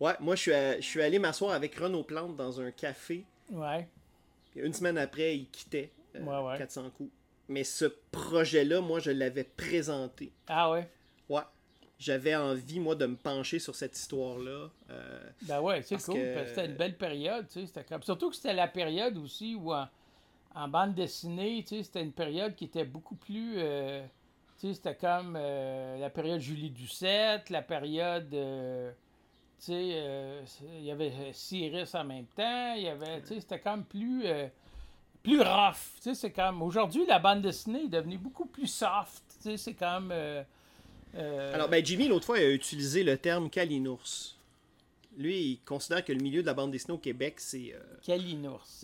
Ouais, 0.00 0.12
moi, 0.20 0.36
je 0.36 0.42
suis, 0.42 0.52
à- 0.52 0.76
je 0.80 0.86
suis 0.86 1.02
allé 1.02 1.18
m'asseoir 1.18 1.52
avec 1.52 1.74
Renaud 1.74 2.04
Plante 2.04 2.36
dans 2.36 2.60
un 2.60 2.70
café. 2.70 3.24
Ouais. 3.50 3.88
Une 4.54 4.72
semaine 4.72 4.98
après, 4.98 5.36
il 5.36 5.48
quittait 5.48 5.90
euh, 6.16 6.22
Ouais, 6.22 6.50
ouais. 6.52 6.58
400 6.58 6.90
coups. 6.96 7.10
Mais 7.48 7.64
ce 7.64 7.86
projet-là, 8.12 8.80
moi, 8.80 9.00
je 9.00 9.10
l'avais 9.10 9.44
présenté. 9.44 10.30
Ah 10.46 10.70
ouais? 10.70 10.88
J'avais 11.98 12.36
envie, 12.36 12.78
moi, 12.78 12.94
de 12.94 13.06
me 13.06 13.16
pencher 13.16 13.58
sur 13.58 13.74
cette 13.74 13.96
histoire-là. 13.96 14.68
Euh, 14.90 15.30
Ben 15.42 15.60
ouais, 15.60 15.82
c'est 15.82 16.00
cool. 16.04 16.14
que- 16.14 16.44
c'était 16.46 16.66
une 16.66 16.74
belle 16.76 16.96
période, 16.96 17.46
tu 17.48 17.66
sais. 17.66 17.84
comme- 17.84 18.02
Surtout 18.04 18.30
que 18.30 18.36
c'était 18.36 18.54
la 18.54 18.68
période 18.68 19.16
aussi 19.16 19.56
où 19.56 19.72
en, 19.74 19.88
en 20.54 20.68
bande 20.68 20.94
dessinée, 20.94 21.64
tu 21.66 21.76
sais, 21.76 21.82
c'était 21.82 22.02
une 22.02 22.12
période 22.12 22.54
qui 22.54 22.66
était 22.66 22.84
beaucoup 22.84 23.16
plus. 23.16 23.54
euh, 23.58 24.04
tu 24.60 24.68
sais, 24.68 24.74
c'était 24.74 24.94
comme 24.94 25.34
euh, 25.36 25.98
la 25.98 26.10
période 26.10 26.40
Julie 26.40 26.70
Doucette, 26.70 27.50
la 27.50 27.62
période. 27.62 28.32
euh, 28.32 28.92
tu 29.58 29.64
sais, 29.72 30.44
il 30.78 30.84
y 30.84 30.92
avait 30.92 31.12
Cyrus 31.32 31.96
en 31.96 32.04
même 32.04 32.26
temps, 32.26 32.74
il 32.76 32.82
y 32.84 32.88
avait, 32.88 33.20
tu 33.22 33.26
sais, 33.28 33.40
c'était 33.40 33.58
comme 33.58 33.82
plus, 33.84 34.22
plus 35.24 35.40
rough, 35.40 35.74
tu 35.96 36.02
sais, 36.02 36.14
c'est 36.14 36.30
comme, 36.30 36.62
aujourd'hui, 36.62 37.04
la 37.06 37.18
bande 37.18 37.42
dessinée 37.42 37.82
est 37.86 37.88
devenue 37.88 38.18
beaucoup 38.18 38.46
plus 38.46 38.68
soft, 38.68 39.24
tu 39.42 39.50
sais, 39.50 39.56
c'est 39.56 39.74
comme, 39.74 40.12
euh, 41.14 41.54
Alors, 41.54 41.68
ben, 41.68 41.84
Jimmy, 41.84 42.08
l'autre 42.08 42.26
fois, 42.26 42.36
a 42.38 42.44
utilisé 42.44 43.02
le 43.02 43.16
terme 43.18 43.50
Kalinours. 43.50 44.34
Lui, 45.16 45.36
il 45.40 45.58
considère 45.64 46.04
que 46.04 46.12
le 46.12 46.20
milieu 46.20 46.42
de 46.42 46.46
la 46.46 46.54
bande 46.54 46.70
dessinée 46.70 46.94
au 46.94 46.98
Québec, 46.98 47.34
c'est. 47.38 47.74
euh. 47.74 47.80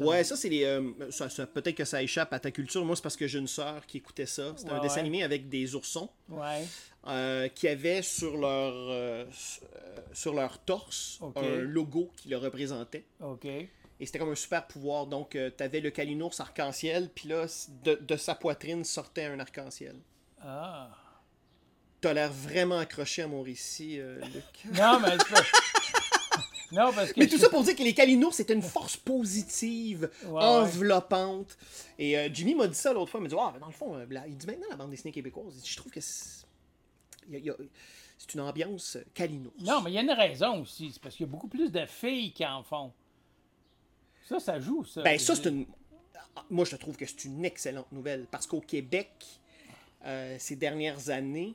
Ouais, 0.01 0.25
ça, 0.25 0.35
c'est 0.37 0.49
les. 0.49 0.65
euh, 0.65 0.83
ça- 1.11 1.29
ça- 1.29 1.47
Peut-être 1.47 1.77
que 1.77 1.85
ça 1.85 2.03
échappe 2.03 2.33
à 2.33 2.41
ta 2.41 2.51
culture. 2.51 2.85
Moi, 2.85 2.97
c'est 2.97 3.03
parce 3.03 3.17
que 3.17 3.29
j'ai 3.29 3.39
une 3.39 3.47
sœur 3.47 3.87
qui 3.87 3.99
écoutait 3.99 4.27
ça. 4.27 4.53
C'était 4.57 4.73
un 4.73 4.81
dessin 4.81 4.95
ouais. 4.97 5.01
animé 5.03 5.23
avec 5.23 5.49
des 5.49 5.77
oursons 5.77 6.09
Ouais, 6.29 6.65
euh, 7.07 7.47
qui 7.49 7.69
avaient 7.69 8.03
sur 8.03 8.37
leur, 8.37 9.27
sur 10.13 10.35
leur 10.35 10.59
torse 10.59 11.21
un 11.37 11.59
logo 11.59 12.11
qui 12.17 12.29
le 12.31 12.37
représentait. 12.37 13.05
ok. 13.21 13.45
Et 14.01 14.07
c'était 14.07 14.19
comme 14.19 14.33
un 14.33 14.35
super 14.35 14.67
pouvoir. 14.67 15.07
Donc, 15.07 15.31
tu 15.57 15.63
avais 15.63 15.79
le 15.81 15.91
Kalinours 15.91 16.35
arc-en-ciel, 16.41 17.11
puis 17.15 17.29
là, 17.29 17.47
de, 17.85 17.95
de 17.95 18.17
sa 18.17 18.35
poitrine 18.35 18.83
sortait 18.83 19.27
un 19.27 19.39
arc-en-ciel. 19.39 19.95
Ah. 20.43 20.91
T'as 22.05 22.13
l'air 22.13 22.31
vraiment 22.31 22.77
accroché 22.79 23.23
à 23.23 23.27
mon 23.29 23.41
récit, 23.41 23.99
euh, 23.99 24.21
Luc. 24.21 24.45
Non, 24.79 25.01
mais 25.01 25.13
c'est 25.13 25.35
pas- 25.35 25.41
Non, 26.73 26.93
parce 26.93 27.13
que. 27.15 27.21
Mais 27.21 27.29
tout 27.29 27.39
ça 27.39 27.49
pour 27.49 27.63
dire 27.63 27.75
que 27.75 27.83
les 27.83 27.95
Kalinours, 27.95 28.35
c'était 28.35 28.53
une 28.53 28.61
force 28.63 28.97
positive, 28.99 30.11
enveloppante. 30.61 31.57
Et 31.99 32.19
euh, 32.19 32.29
Jimmy 32.33 32.55
m'a 32.55 32.67
dit 32.67 32.75
ça 32.75 32.93
l'autre 32.93 33.11
fois. 33.11 33.21
Il 33.21 33.23
m'a 33.23 33.29
dit 33.31 33.37
Ah, 33.39 33.55
dans 33.59 33.69
le 33.69 33.73
fond, 33.73 33.95
euh, 33.97 34.05
il 34.27 34.37
dit 34.37 34.47
maintenant 34.47 34.67
la 34.69 34.77
bande 34.77 34.91
dessinée 34.91 35.13
québécoise. 35.13 35.63
Je 35.65 35.77
trouve 35.79 35.91
que 35.91 36.01
c'est 36.03 36.45
il 37.31 37.39
y 37.43 37.49
a- 37.49 37.57
c'est 38.19 38.35
une 38.35 38.41
ambiance 38.41 38.99
Kalinours. 39.15 39.53
Non, 39.61 39.81
mais 39.81 39.91
il 39.91 39.95
y 39.95 39.99
a 39.99 40.03
une 40.03 40.11
raison 40.11 40.61
aussi. 40.61 40.91
C'est 40.93 41.01
parce 41.01 41.15
qu'il 41.17 41.25
y 41.25 41.29
a 41.29 41.33
beaucoup 41.33 41.49
plus 41.49 41.73
de 41.73 41.87
filles 41.87 42.33
qui 42.33 42.45
en 42.45 42.63
font. 42.63 42.93
Ça, 44.29 44.39
ça 44.41 44.61
joue, 44.61 44.85
ça. 44.85 45.01
Ben, 45.03 45.19
ça, 45.19 45.35
c'est 45.37 45.49
une. 45.49 45.67
Moi, 46.51 46.65
je 46.67 46.77
trouve 46.77 46.97
que 46.99 47.07
c'est 47.07 47.25
une 47.25 47.45
excellente 47.47 47.91
nouvelle. 47.93 48.27
Parce 48.31 48.47
qu'au 48.47 48.61
Québec, 48.61 49.11
euh, 50.05 50.37
ces 50.39 50.57
dernières 50.57 51.09
années, 51.09 51.55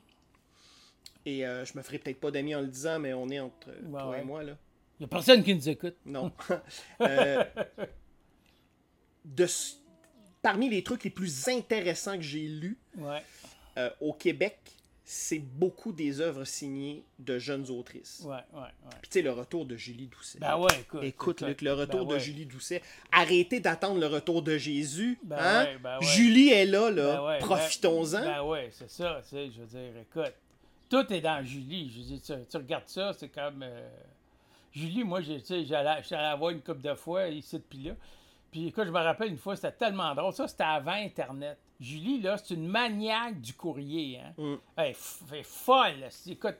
et 1.26 1.46
euh, 1.46 1.64
je 1.64 1.76
me 1.76 1.82
ferai 1.82 1.98
peut-être 1.98 2.20
pas 2.20 2.30
d'amis 2.30 2.54
en 2.54 2.60
le 2.60 2.68
disant, 2.68 2.98
mais 2.98 3.12
on 3.12 3.28
est 3.28 3.40
entre 3.40 3.68
euh, 3.68 3.88
toi 3.88 4.10
ouais. 4.10 4.20
et 4.20 4.24
moi, 4.24 4.42
là. 4.42 4.56
Il 4.98 5.04
n'y 5.04 5.06
a 5.06 5.08
personne 5.08 5.42
qui 5.42 5.54
nous 5.54 5.68
écoute. 5.68 5.96
Non. 6.04 6.32
Euh, 7.00 7.44
de, 9.24 9.46
parmi 10.42 10.68
les 10.68 10.82
trucs 10.82 11.04
les 11.04 11.10
plus 11.10 11.48
intéressants 11.48 12.16
que 12.16 12.22
j'ai 12.22 12.46
lus 12.46 12.78
Ouais. 12.98 13.22
euh, 13.78 13.90
au 14.00 14.12
Québec, 14.12 14.58
c'est 15.04 15.38
beaucoup 15.38 15.92
des 15.92 16.20
œuvres 16.20 16.44
signées 16.44 17.04
de 17.18 17.38
jeunes 17.38 17.68
autrices. 17.70 18.22
Ouais, 18.24 18.36
ouais, 18.52 18.60
ouais. 18.60 18.90
Puis 19.00 19.10
tu 19.10 19.18
sais, 19.18 19.22
le 19.22 19.32
retour 19.32 19.66
de 19.66 19.76
Julie 19.76 20.06
Doucet. 20.06 20.38
Ben 20.38 20.56
ouais, 20.58 20.80
écoute. 20.80 21.00
Écoute, 21.02 21.40
Luc, 21.42 21.62
le 21.62 21.72
retour 21.72 22.00
ben 22.00 22.08
de 22.08 22.14
ouais. 22.14 22.20
Julie 22.20 22.46
Doucet. 22.46 22.82
Arrêtez 23.10 23.60
d'attendre 23.60 23.98
le 23.98 24.06
retour 24.06 24.42
de 24.42 24.56
Jésus. 24.56 25.18
Ben 25.24 25.36
hein? 25.38 25.64
ouais, 25.64 25.78
ben. 25.78 26.00
Julie 26.00 26.50
est 26.50 26.66
là, 26.66 26.90
là. 26.90 27.38
Profitons-en. 27.40 28.20
Ben, 28.20 28.42
ouais, 28.42 28.68
c'est 28.72 28.90
ça, 28.90 29.20
tu 29.22 29.30
sais, 29.30 29.50
je 29.50 29.60
veux 29.60 29.66
dire, 29.66 29.96
écoute, 30.00 30.34
tout 30.90 31.10
est 31.12 31.20
dans 31.22 31.42
Julie. 31.44 31.90
Je 31.90 32.00
dire, 32.02 32.20
tu, 32.22 32.32
tu 32.50 32.56
regardes 32.58 32.88
ça, 32.88 33.12
c'est 33.14 33.28
comme... 33.30 33.62
euh, 33.62 33.88
Julie, 34.72 35.02
moi, 35.04 35.20
j'allais 35.22 36.02
la 36.10 36.36
voir 36.36 36.50
une 36.50 36.60
couple 36.60 36.82
de 36.82 36.94
fois, 36.94 37.26
ici, 37.28 37.58
puis 37.58 37.78
là. 37.84 37.92
Puis 38.52 38.66
écoute, 38.68 38.84
je 38.84 38.90
me 38.90 38.98
rappelle 38.98 39.28
une 39.30 39.38
fois, 39.38 39.54
c'était 39.56 39.72
tellement 39.72 40.14
drôle. 40.14 40.32
Ça, 40.32 40.46
c'était 40.48 40.64
avant 40.64 40.92
Internet. 40.92 41.56
Julie, 41.80 42.20
là, 42.20 42.36
c'est 42.36 42.54
une 42.54 42.66
maniaque 42.68 43.40
du 43.40 43.54
courrier, 43.54 44.18
hein. 44.20 44.32
Mm. 44.36 44.54
Elle 44.76 44.86
est 44.90 44.92
f- 44.92 45.22
elle 45.32 45.38
est 45.38 45.42
folle. 45.44 46.08
Écoute, 46.28 46.56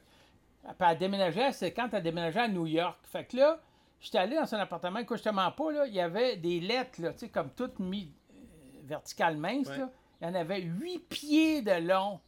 elle 0.78 0.98
déménageait, 0.98 1.52
c'est 1.52 1.72
quand 1.72 1.88
elle 1.92 2.02
déménageait 2.02 2.40
à 2.40 2.48
New 2.48 2.66
York. 2.66 2.98
Fait 3.02 3.24
que 3.24 3.36
là, 3.36 3.60
j'étais 4.00 4.18
allé 4.18 4.36
dans 4.36 4.46
son 4.46 4.56
appartement, 4.56 5.00
écoute, 5.00 5.18
je 5.18 5.24
te 5.24 5.28
mens 5.30 5.50
pas, 5.50 5.72
là, 5.72 5.86
il 5.86 5.94
y 5.94 6.00
avait 6.00 6.36
des 6.36 6.60
lettres, 6.60 7.00
là, 7.02 7.12
tu 7.12 7.20
sais, 7.20 7.28
comme 7.28 7.50
toutes 7.50 7.78
mises 7.80 8.08
euh, 8.34 8.36
verticales 8.84 9.36
minces, 9.36 9.68
Ouais. 9.68 9.78
là. 9.78 9.90
Il 10.20 10.26
y 10.28 10.30
en 10.30 10.34
avait 10.34 10.60
huit 10.60 10.98
pieds 11.08 11.62
de 11.62 11.72
long 11.88 12.20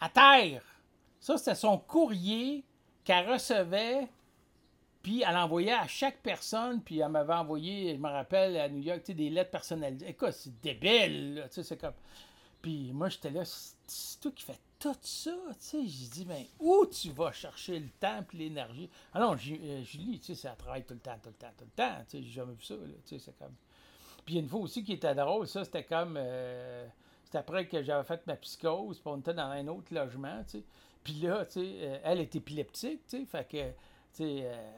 à 0.00 0.08
terre. 0.08 0.62
Ça, 1.20 1.36
c'était 1.36 1.54
son 1.54 1.78
courrier 1.78 2.64
qu'elle 3.04 3.30
recevait, 3.30 4.08
puis 5.02 5.22
elle 5.26 5.36
envoyait 5.36 5.72
à 5.72 5.86
chaque 5.86 6.18
personne, 6.18 6.82
puis 6.82 6.98
elle 7.00 7.08
m'avait 7.08 7.34
envoyé, 7.34 7.94
je 7.94 8.00
me 8.00 8.08
rappelle, 8.08 8.56
à 8.56 8.68
New 8.68 8.82
York, 8.82 9.10
des 9.10 9.30
lettres 9.30 9.50
personnalisées. 9.50 10.08
Écoute, 10.08 10.32
c'est 10.32 10.60
débile, 10.60 11.42
tu 11.48 11.54
sais, 11.54 11.62
c'est 11.62 11.80
comme... 11.80 11.94
Puis 12.60 12.92
moi, 12.92 13.08
j'étais 13.08 13.30
là, 13.30 13.42
c'est 13.44 14.20
toi 14.20 14.32
qui 14.34 14.44
fais 14.44 14.58
tout 14.78 14.96
ça, 15.00 15.30
tu 15.52 15.56
sais. 15.58 15.86
J'ai 15.86 16.08
dit, 16.08 16.24
ben, 16.24 16.44
où 16.58 16.86
tu 16.86 17.10
vas 17.10 17.32
chercher 17.32 17.78
le 17.78 17.88
temps 18.00 18.24
et 18.32 18.36
l'énergie? 18.36 18.90
Ah 19.12 19.20
non, 19.20 19.34
euh, 19.34 19.82
Julie, 19.82 20.18
tu 20.18 20.26
sais, 20.26 20.34
ça 20.34 20.50
travaille 20.50 20.84
tout 20.84 20.94
le 20.94 21.00
temps, 21.00 21.18
tout 21.22 21.30
le 21.30 21.34
temps, 21.34 21.52
tout 21.56 21.64
le 21.64 21.70
temps, 21.70 21.96
tu 22.08 22.18
sais, 22.18 22.22
j'ai 22.22 22.30
jamais 22.30 22.54
vu 22.54 22.62
ça, 22.62 22.74
là, 22.74 22.80
tu 23.06 23.18
sais, 23.18 23.24
c'est 23.24 23.38
comme... 23.38 23.54
Puis 24.26 24.36
une 24.36 24.48
fois 24.48 24.60
aussi 24.60 24.84
qui 24.84 24.92
était 24.94 25.14
drôle, 25.14 25.46
ça, 25.46 25.64
c'était 25.64 25.84
comme... 25.84 26.16
euh, 26.16 26.86
c'était 27.24 27.38
après 27.38 27.66
que 27.66 27.82
j'avais 27.82 28.04
fait 28.04 28.26
ma 28.26 28.36
psychose, 28.36 28.98
puis 28.98 29.08
on 29.08 29.18
était 29.18 29.34
dans 29.34 29.50
un 29.50 29.66
autre 29.68 29.94
logement, 29.94 30.42
tu 30.44 30.58
sais. 30.58 30.64
Puis 31.08 31.26
là, 31.26 31.46
tu 31.46 31.60
sais, 31.60 31.66
euh, 31.80 31.96
elle 32.04 32.20
est 32.20 32.36
épileptique, 32.36 33.00
tu 33.08 33.16
sais, 33.20 33.24
fait 33.24 33.48
que, 33.48 33.56
tu 33.66 33.68
sais, 34.12 34.42
euh, 34.42 34.70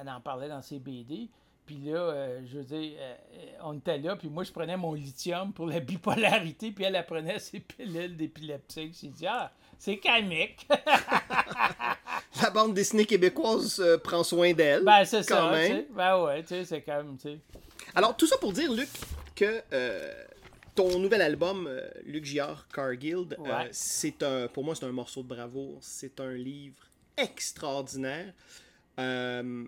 elle 0.00 0.08
en 0.08 0.20
parlait 0.20 0.48
dans 0.48 0.62
ses 0.62 0.80
BD. 0.80 1.28
Puis 1.64 1.78
là, 1.84 1.98
euh, 2.00 2.40
je 2.44 2.58
veux 2.58 2.64
dire, 2.64 2.94
euh, 2.98 3.14
on 3.62 3.78
était 3.78 3.98
là, 3.98 4.16
puis 4.16 4.28
moi, 4.28 4.42
je 4.42 4.50
prenais 4.50 4.76
mon 4.76 4.94
lithium 4.94 5.52
pour 5.52 5.68
la 5.68 5.78
bipolarité, 5.78 6.72
puis 6.72 6.82
elle, 6.82 6.96
elle 6.96 7.06
prenait 7.06 7.38
ses 7.38 7.60
pilules 7.60 8.16
d'épileptique. 8.16 8.96
J'ai 9.00 9.08
dit, 9.10 9.26
ah, 9.28 9.52
c'est 9.78 9.98
calmique. 9.98 10.66
La 12.42 12.50
bande 12.50 12.74
dessinée 12.74 13.04
québécoise 13.04 13.78
euh, 13.78 13.96
prend 13.96 14.24
soin 14.24 14.52
d'elle. 14.52 14.82
ben, 14.82 15.04
c'est 15.04 15.18
quand 15.18 15.50
ça, 15.50 15.50
tu 15.52 15.54
même. 15.54 15.76
sais. 15.82 15.86
Ben 15.94 16.20
ouais, 16.24 16.42
tu 16.42 16.48
sais, 16.48 16.64
c'est 16.64 16.82
comme, 16.82 17.16
tu 17.16 17.28
sais. 17.28 17.38
Alors, 17.94 18.16
tout 18.16 18.26
ça 18.26 18.36
pour 18.38 18.52
dire, 18.52 18.72
Luc, 18.72 18.88
que 19.36 19.62
ton 20.74 20.98
nouvel 20.98 21.22
album, 21.22 21.66
euh, 21.68 21.88
Luc 22.04 22.24
Giard, 22.24 22.66
Car 22.74 22.94
Guild, 22.94 23.36
euh, 23.44 23.68
c'est 23.72 24.22
un, 24.22 24.48
pour 24.48 24.64
moi, 24.64 24.74
c'est 24.74 24.86
un 24.86 24.92
morceau 24.92 25.22
de 25.22 25.28
bravoure. 25.28 25.78
C'est 25.80 26.20
un 26.20 26.32
livre 26.32 26.82
extraordinaire. 27.16 28.32
Euh, 28.98 29.64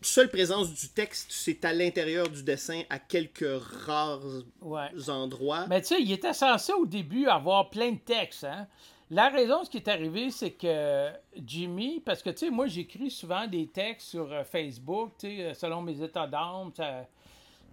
seule 0.00 0.28
présence 0.30 0.72
du 0.72 0.88
texte, 0.88 1.28
c'est 1.30 1.64
à 1.64 1.72
l'intérieur 1.72 2.28
du 2.28 2.42
dessin, 2.42 2.82
à 2.90 2.98
quelques 2.98 3.44
rares 3.86 4.20
Ouais. 4.60 4.88
endroits. 5.08 5.66
Mais 5.68 5.80
tu 5.80 5.88
sais, 5.88 6.02
il 6.02 6.10
était 6.12 6.32
censé 6.32 6.72
au 6.72 6.86
début 6.86 7.26
avoir 7.26 7.70
plein 7.70 7.92
de 7.92 7.98
textes. 7.98 8.44
Hein? 8.44 8.66
La 9.10 9.28
raison, 9.28 9.62
ce 9.62 9.70
qui 9.70 9.76
est 9.76 9.88
arrivé, 9.88 10.30
c'est 10.30 10.52
que 10.52 11.10
Jimmy, 11.46 12.00
parce 12.00 12.22
que 12.22 12.30
tu 12.30 12.38
sais, 12.46 12.50
moi, 12.50 12.66
j'écris 12.66 13.10
souvent 13.10 13.46
des 13.46 13.66
textes 13.68 14.08
sur 14.08 14.28
Facebook, 14.46 15.12
tu 15.18 15.28
sais, 15.28 15.54
selon 15.54 15.82
mes 15.82 16.02
états 16.02 16.26
d'âme. 16.26 16.72
ça- 16.76 17.06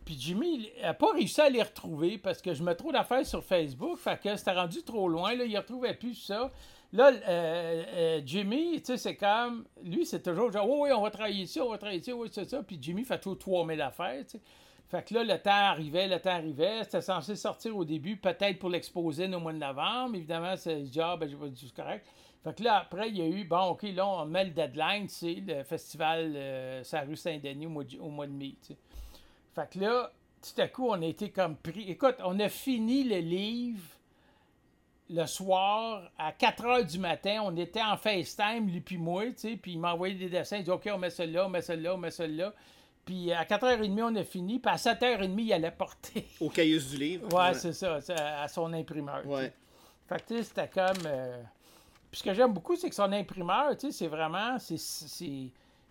Puis 0.10 0.18
Jimmy 0.20 0.72
n'a 0.82 0.96
pas 0.96 1.12
réussi 1.12 1.40
à 1.40 1.50
les 1.52 1.62
retrouver 1.62 2.18
parce 2.18 2.42
que 2.42 2.56
je 2.56 2.64
mets 2.64 2.74
trop 2.74 2.92
d'affaires 2.92 3.24
sur 3.24 3.44
Facebook, 3.44 3.96
fait 4.00 4.20
que 4.20 4.36
c'était 4.36 4.54
rendu 4.54 4.82
trop 4.82 5.08
loin, 5.08 5.36
là, 5.36 5.46
il 5.46 5.54
ne 5.54 5.58
retrouvait 5.60 5.94
plus 5.94 6.16
ça. 6.16 6.50
Là, 6.92 7.12
euh, 7.12 7.84
euh, 7.94 8.22
Jimmy, 8.26 8.82
tu 8.82 8.86
sais, 8.86 8.98
c'est 8.98 9.16
comme. 9.16 9.66
Lui, 9.84 10.08
c'est 10.08 10.24
toujours 10.24 10.52
genre, 10.52 10.68
oui, 10.68 10.90
oui, 10.90 10.90
on 10.98 11.02
va 11.04 11.12
travailler 11.12 11.44
ici, 11.44 11.62
on 11.62 11.70
va 11.70 11.78
travailler 11.78 12.00
ici, 12.00 12.12
oui, 12.12 12.28
c'est 12.32 12.50
ça. 12.50 12.64
Puis 12.64 12.80
Jimmy 12.82 13.04
fait 13.04 13.20
toujours 13.20 13.38
3000 13.38 13.80
affaires, 13.82 14.26
tu 14.26 14.40
sais. 14.40 14.42
Fait 14.88 15.08
que 15.08 15.14
là, 15.14 15.24
le 15.24 15.38
temps 15.38 15.52
arrivait, 15.52 16.08
le 16.08 16.20
temps 16.20 16.32
arrivait. 16.32 16.84
C'était 16.86 17.02
censé 17.02 17.36
sortir 17.36 17.78
au 17.78 17.86
début, 17.86 18.18
peut-être 18.18 18.58
pour 18.58 18.72
l'exposer 18.72 19.28
au 19.28 19.40
mois 19.40 19.54
de 19.54 19.60
novembre. 19.60 20.16
Évidemment, 20.16 20.58
c'est 20.58 20.82
dit, 20.82 21.00
ah, 21.00 21.18
ben, 21.18 21.30
j'ai 21.30 21.36
pas 21.36 21.50
dit 21.50 21.72
correct. 21.72 22.08
Fait 22.44 22.58
que 22.58 22.64
là, 22.64 22.78
après, 22.78 23.10
il 23.10 23.18
y 23.20 23.22
a 23.22 23.28
eu, 23.28 23.44
bon, 23.44 23.62
OK, 23.68 23.84
là, 23.94 24.08
on 24.08 24.26
met 24.26 24.46
le 24.46 24.50
deadline, 24.50 25.08
c'est 25.08 25.36
le 25.36 25.64
festival 25.64 26.34
euh, 26.36 26.84
sur 26.84 26.98
la 26.98 27.04
rue 27.04 27.16
Saint-Denis 27.16 27.68
au 27.68 27.70
mois 27.70 27.84
de, 27.84 28.00
au 28.00 28.10
mois 28.10 28.26
de 28.26 28.32
mai, 28.32 28.56
tu 28.60 28.74
sais. 28.74 28.78
Fait 29.60 29.78
que 29.80 29.84
là, 29.84 30.12
tout 30.42 30.62
à 30.62 30.68
coup, 30.68 30.88
on 30.88 31.02
a 31.02 31.06
été 31.06 31.32
comme 31.32 31.56
pris. 31.58 31.90
Écoute, 31.90 32.16
on 32.24 32.40
a 32.40 32.48
fini 32.50 33.04
le 33.04 33.18
livre 33.18 33.84
le 35.10 35.26
soir 35.26 36.04
à 36.18 36.32
4 36.32 36.66
heures 36.66 36.86
du 36.86 37.00
matin. 37.00 37.42
On 37.44 37.56
était 37.58 37.82
en 37.82 37.98
FaceTime, 37.98 38.68
lui 38.70 38.80
puis 38.80 38.98
moi, 38.98 39.26
tu 39.32 39.34
sais, 39.38 39.56
puis 39.58 39.72
il 39.74 39.80
m'a 39.80 39.94
envoyé 39.94 40.14
des 40.16 40.30
dessins. 40.30 40.58
Il 40.58 40.64
dit 40.64 40.70
OK, 40.70 40.88
on 40.94 40.98
met 41.00 41.10
celui-là, 41.10 41.46
on 41.46 41.50
met 41.50 41.62
celui-là, 41.62 41.96
on 41.96 41.98
met 41.98 42.12
celui-là. 42.12 42.54
Puis 43.06 43.32
à 43.34 43.44
4h30, 43.44 44.02
on 44.04 44.16
a 44.16 44.24
fini. 44.24 44.60
Puis 44.60 44.72
à 44.72 44.76
7h30, 44.76 45.34
il 45.40 45.52
allait 45.52 45.72
porter. 45.72 46.28
Au 46.40 46.50
cahier 46.50 46.78
du 46.80 46.98
livre. 46.98 47.34
Ouais, 47.34 47.54
c'est 47.56 47.74
ça, 47.74 48.00
à 48.42 48.48
son 48.48 48.72
imprimeur. 48.72 49.26
Ouais. 49.26 49.52
Fait 50.08 50.18
que, 50.22 50.28
tu 50.28 50.38
sais, 50.38 50.44
c'était 50.44 50.68
comme. 50.70 51.06
euh, 51.06 51.42
Puis 52.12 52.20
ce 52.20 52.24
que 52.24 52.34
j'aime 52.34 52.54
beaucoup, 52.54 52.76
c'est 52.76 52.90
que 52.90 52.96
son 52.96 53.12
imprimeur, 53.12 53.76
tu 53.78 53.88
sais, 53.88 53.92
c'est 53.92 54.08
vraiment. 54.08 54.58
C'est. 54.60 55.50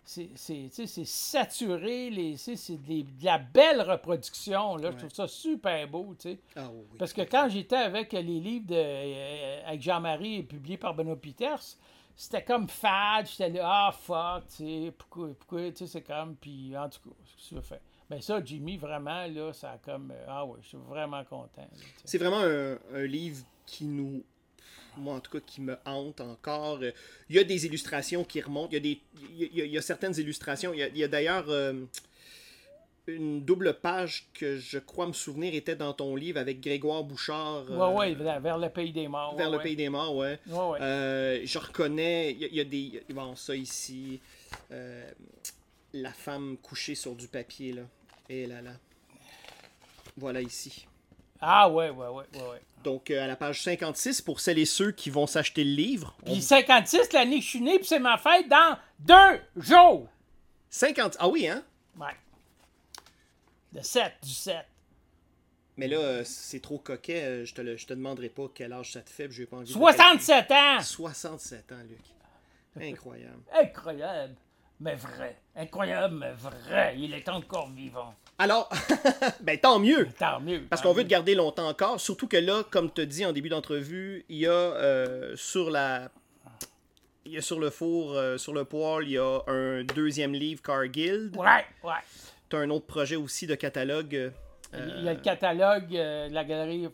C'est- 0.09 0.29
c'est 0.35 0.35
c'est- 0.35 0.69
tu 0.69 0.75
sais, 0.75 0.87
c'est 0.87 1.05
saturé, 1.05 2.09
les, 2.09 2.35
c'est 2.37 2.55
de 2.77 3.25
la 3.25 3.37
belle 3.37 3.81
reproduction. 3.81 4.75
Là. 4.77 4.91
Je 4.91 4.97
trouve 4.97 5.13
ça 5.13 5.27
super 5.27 5.87
beau. 5.87 6.15
tu 6.19 6.31
sais. 6.31 6.39
Ah 6.55 6.69
oui. 6.73 6.83
Parce 6.97 7.13
que 7.13 7.21
quand 7.21 7.47
j'étais 7.49 7.75
avec 7.75 8.11
les 8.13 8.23
livres 8.23 8.65
de, 8.67 8.75
euh, 8.75 9.61
avec 9.67 9.81
Jean-Marie 9.81 10.43
publiés 10.43 10.77
par 10.77 10.93
Benoît 10.95 11.15
Peters, 11.15 11.61
c'était 12.15 12.43
comme 12.43 12.67
fade. 12.67 13.27
J'étais 13.27 13.49
là, 13.49 13.87
ah 13.87 13.91
fuck, 13.91 14.47
tu 14.49 14.55
sais, 14.65 14.93
pourquoi, 14.97 15.29
pourquoi, 15.37 15.69
tu 15.71 15.77
sais, 15.77 15.87
c'est 15.87 16.01
comme, 16.01 16.35
puis 16.35 16.75
en 16.77 16.89
tout 16.89 16.99
cas, 17.09 17.15
ce 17.25 17.35
que 17.43 17.49
tu 17.49 17.55
veux 17.55 17.61
faire. 17.61 17.79
Mais 18.09 18.21
ça, 18.21 18.43
Jimmy, 18.43 18.77
vraiment, 18.77 19.27
là, 19.27 19.53
ça 19.53 19.71
a 19.73 19.77
comme, 19.77 20.11
euh, 20.11 20.25
ah 20.27 20.43
ouais, 20.45 20.57
je 20.63 20.69
suis 20.69 20.77
vraiment 20.77 21.23
content. 21.25 21.61
là, 21.61 21.67
tu 21.71 21.79
sais. 21.79 21.91
C'est 22.05 22.17
vraiment 22.17 22.39
un, 22.41 22.77
un 22.95 23.05
livre 23.05 23.45
qui 23.67 23.85
nous 23.85 24.23
moi 24.99 25.15
en 25.15 25.19
tout 25.19 25.31
cas, 25.31 25.39
qui 25.45 25.61
me 25.61 25.75
hante 25.85 26.21
encore. 26.21 26.79
Il 27.29 27.35
y 27.35 27.39
a 27.39 27.43
des 27.43 27.65
illustrations 27.65 28.23
qui 28.23 28.41
remontent. 28.41 28.69
Il 28.71 28.73
y 28.73 28.77
a, 28.77 28.79
des, 28.79 29.01
il 29.37 29.57
y 29.57 29.61
a, 29.61 29.65
il 29.65 29.71
y 29.71 29.77
a 29.77 29.81
certaines 29.81 30.15
illustrations. 30.17 30.73
Il 30.73 30.97
y 30.97 31.03
a, 31.03 31.07
d'ailleurs 31.07 31.45
euh, 31.49 31.73
une 33.07 33.43
double 33.43 33.73
page 33.79 34.27
que 34.33 34.57
je 34.57 34.77
crois 34.77 35.07
me 35.07 35.13
souvenir 35.13 35.55
était 35.55 35.75
dans 35.75 35.93
ton 35.93 36.15
livre 36.15 36.39
avec 36.39 36.61
Grégoire 36.61 37.03
Bouchard. 37.03 37.65
euh, 37.71 37.95
Ouais, 37.95 38.13
vers, 38.13 38.57
le 38.57 38.69
pays 38.69 38.91
des 38.91 39.07
morts. 39.07 39.35
Vers 39.35 39.47
ouais, 39.47 39.51
le 39.53 39.57
ouais. 39.57 39.63
pays 39.63 39.75
des 39.75 39.89
morts, 39.89 40.15
ouais. 40.15 40.37
Ouais, 40.47 40.57
ouais. 40.69 40.79
Euh, 40.81 41.41
je 41.43 41.57
reconnais, 41.57 42.31
il 42.33 42.53
y, 42.53 42.55
y 42.57 42.59
a 42.59 42.63
des. 42.65 43.03
Bon, 43.09 43.35
ça 43.35 43.55
ici. 43.55 44.19
euh, 44.71 45.09
la 45.93 46.11
femme 46.13 46.55
couchée 46.61 46.93
sur 46.93 47.15
du 47.15 47.27
papier, 47.27 47.73
là. 47.73 47.81
Et 48.29 48.45
là, 48.45 48.61
là. 48.61 48.73
Voilà 50.17 50.41
ici. 50.41 50.85
Ah, 51.41 51.69
ouais, 51.69 51.89
ouais, 51.89 52.07
ouais, 52.07 52.23
ouais. 52.33 52.41
ouais. 52.49 52.61
Donc, 52.83 53.11
euh, 53.11 53.23
à 53.23 53.27
la 53.27 53.35
page 53.35 53.61
56, 53.61 54.21
pour 54.21 54.39
celles 54.39 54.59
et 54.59 54.65
ceux 54.65 54.91
qui 54.91 55.09
vont 55.09 55.27
s'acheter 55.27 55.63
le 55.63 55.71
livre. 55.71 56.15
on- 56.25 56.31
Puis 56.33 56.41
56, 56.41 57.11
l'année 57.13 57.39
que 57.39 57.43
je 57.45 57.49
suis 57.49 57.61
né, 57.61 57.77
puis 57.77 57.87
c'est 57.87 57.99
ma 57.99 58.17
fête 58.17 58.47
dans 58.47 58.77
deux 58.99 59.41
jours. 59.57 60.07
50. 60.69 61.17
Ah 61.19 61.27
oui, 61.27 61.47
hein? 61.47 61.63
Ouais. 61.99 62.15
Le 63.73 63.81
7 63.81 64.13
du 64.23 64.29
7. 64.33 64.65
Mais 65.77 65.87
là, 65.87 65.97
euh, 65.97 66.23
c'est 66.25 66.59
trop 66.61 66.77
coquet. 66.79 67.21
euh, 67.23 67.45
Je 67.45 67.53
te, 67.53 67.61
le- 67.61 67.77
je 67.77 67.85
te 67.87 67.93
demanderai 67.93 68.29
pas 68.29 68.47
quel 68.53 68.73
âge 68.73 68.91
ça 68.93 69.01
te 69.01 69.09
fait. 69.09 69.27
puis 69.27 69.37
J'ai 69.37 69.45
pas 69.45 69.57
envie 69.57 69.67
de- 69.67 69.73
67 69.73 70.51
ans! 70.51 70.79
67 70.81 71.71
ans, 71.71 71.75
Luc. 71.87 71.99
Incroyable. 72.81 73.41
Incroyable, 73.53 74.35
mais 74.79 74.95
vrai. 74.95 75.37
Incroyable, 75.55 76.15
mais 76.15 76.31
vrai. 76.31 76.95
Il 76.97 77.13
est 77.13 77.27
encore 77.29 77.69
vivant. 77.71 78.13
Alors, 78.39 78.69
ben 79.41 79.59
tant 79.59 79.79
mieux. 79.79 80.07
Tant 80.17 80.39
mieux. 80.39 80.63
Parce 80.69 80.81
qu'on 80.81 80.93
veut 80.93 81.03
te 81.03 81.09
garder 81.09 81.35
longtemps 81.35 81.67
encore, 81.67 81.99
surtout 81.99 82.27
que 82.27 82.37
là, 82.37 82.63
comme 82.71 82.91
tu 82.91 83.05
dit 83.05 83.25
en 83.25 83.33
début 83.33 83.49
d'entrevue, 83.49 84.25
il 84.29 84.37
y 84.37 84.47
a 84.47 84.51
euh, 84.51 85.33
sur 85.35 85.69
la. 85.69 86.09
Il 87.25 87.33
y 87.33 87.37
a 87.37 87.41
sur 87.41 87.59
le 87.59 87.69
four, 87.69 88.13
euh, 88.13 88.37
sur 88.37 88.53
le 88.53 88.63
poêle, 88.65 89.03
il 89.03 89.11
y 89.11 89.17
a 89.19 89.39
un 89.47 89.83
deuxième 89.83 90.33
livre 90.33 90.61
Cargill. 90.63 91.31
Ouais, 91.35 91.65
ouais. 91.83 91.93
Tu 92.49 92.55
as 92.55 92.59
un 92.59 92.69
autre 92.71 92.87
projet 92.87 93.17
aussi 93.17 93.45
de 93.45 93.53
catalogue. 93.55 94.15
euh, 94.15 94.31
Il 94.97 95.03
y 95.03 95.09
a 95.09 95.13
le 95.13 95.19
catalogue 95.19 95.89
de 95.89 96.33
la 96.33 96.43
galerie 96.43 96.87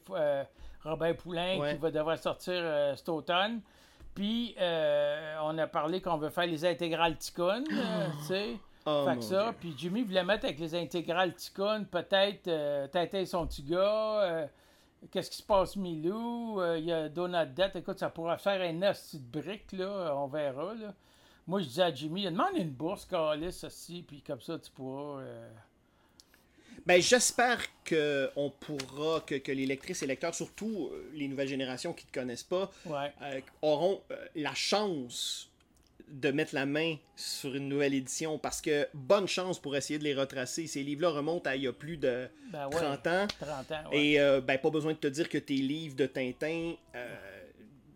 Robert 0.84 1.16
Poulain 1.18 1.58
Ouais. 1.60 1.76
qui 1.76 1.80
va 1.80 1.91
devoir 1.91 2.18
sortir 2.18 2.62
cet 2.98 3.08
automne. 3.08 3.62
Puis, 4.14 4.56
euh, 4.60 5.36
on 5.43 5.58
a 5.58 5.68
parlé 5.68 6.02
qu'on 6.02 6.18
veut 6.18 6.30
faire 6.30 6.48
les 6.48 6.66
intégrales 6.66 7.18
Ticoun, 7.18 7.64
tu 7.70 8.26
sais. 8.28 8.50
Oh, 8.86 9.05
fait 9.07 9.15
que 9.17 9.23
ça. 9.23 9.53
Puis 9.59 9.73
Jimmy 9.77 10.03
voulait 10.03 10.23
mettre 10.23 10.45
avec 10.45 10.59
les 10.59 10.75
intégrales 10.75 11.33
Ticoun, 11.33 11.86
peut-être 11.86 12.47
euh, 12.47 12.88
et 13.13 13.25
son 13.25 13.47
petit 13.47 13.63
gars, 13.63 14.21
euh, 14.23 14.47
Qu'est-ce 15.11 15.29
qui 15.29 15.38
se 15.38 15.43
passe, 15.43 15.75
Milou? 15.75 16.59
Euh, 16.61 16.79
Il 16.79 16.86
y 16.86 16.91
a 16.91 17.09
Donald 17.09 17.53
Debt. 17.53 17.75
Écoute, 17.75 17.99
ça 17.99 18.09
pourra 18.09 18.38
faire 18.39 18.59
un 18.61 18.81
hostie 18.89 19.19
de 19.19 19.39
briques, 19.41 19.71
là. 19.73 20.15
On 20.17 20.27
verra, 20.27 20.73
là. 20.73 20.93
Moi, 21.45 21.59
je 21.61 21.65
disais 21.67 21.83
à 21.83 21.93
Jimmy, 21.93 22.23
demande 22.25 22.55
une 22.55 22.71
bourse, 22.71 23.05
Calis, 23.05 23.61
aussi, 23.63 24.03
puis 24.07 24.21
comme 24.21 24.41
ça, 24.41 24.57
tu 24.57 24.71
pourras. 24.71 25.19
euh, 25.21 25.49
Ben, 26.88 26.99
j'espère 27.01 27.59
que 27.83 28.31
on 28.36 28.49
pourra, 28.49 29.21
que, 29.21 29.36
que 29.36 29.51
les 29.51 29.65
lectrices 29.67 30.01
et 30.01 30.07
lecteurs, 30.07 30.33
surtout 30.33 30.91
les 31.13 31.27
nouvelles 31.27 31.47
générations 31.47 31.93
qui 31.93 32.05
ne 32.05 32.09
te 32.11 32.19
connaissent 32.19 32.43
pas, 32.43 32.71
Ouais. 32.86 33.43
auront 33.61 34.01
la 34.36 34.53
chance 34.55 35.49
de 36.10 36.32
mettre 36.32 36.53
la 36.56 36.66
main 36.66 36.95
sur 37.16 37.56
une 37.56 37.68
nouvelle 37.68 37.93
édition 37.93 38.38
parce 38.38 38.62
que 38.62 38.88
bonne 38.93 39.28
chance 39.28 39.60
pour 39.60 39.76
essayer 39.76 39.97
de 39.99 40.03
les 40.03 40.14
retracer. 40.14 40.68
Ces 40.68 40.84
livres-là 40.84 41.10
remontent 41.10 41.49
à 41.49 41.56
il 41.56 41.64
y 41.64 41.68
a 41.68 41.74
plus 41.74 41.97
de 41.97 42.30
Ben 42.51 42.66
ouais. 42.68 42.76
30 42.76 43.08
ans. 43.08 43.28
30 43.39 43.72
ans. 43.72 43.89
ouais. 43.91 43.97
Et 44.06 44.20
euh, 44.20 44.39
ben, 44.41 44.58
pas 44.60 44.70
besoin 44.70 44.93
de 44.93 44.97
te 44.97 45.08
dire 45.08 45.28
que 45.30 45.38
tes 45.38 45.56
livres 45.56 45.95
de 45.95 46.06
Tintin, 46.06 46.74
euh, 46.95 47.16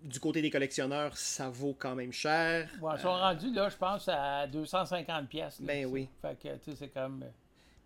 du 0.04 0.20
côté 0.20 0.42
des 0.42 0.50
collectionneurs, 0.50 1.16
ça 1.18 1.50
vaut 1.50 1.76
quand 1.78 1.94
même 1.96 2.12
cher. 2.12 2.70
Ouais, 2.82 2.94
ils 2.98 3.02
sont 3.02 3.10
rendus, 3.12 3.52
là, 3.54 3.70
je 3.70 3.78
pense, 3.78 4.08
à 4.08 4.48
250 4.48 5.28
pièces. 5.30 5.62
Ben 5.62 5.86
oui. 5.86 6.08
Fait 6.22 6.38
que, 6.42 6.56
tu 6.64 6.72
sais, 6.72 6.78
c'est 6.78 6.88
comme... 6.90 7.24
euh, 7.24 7.30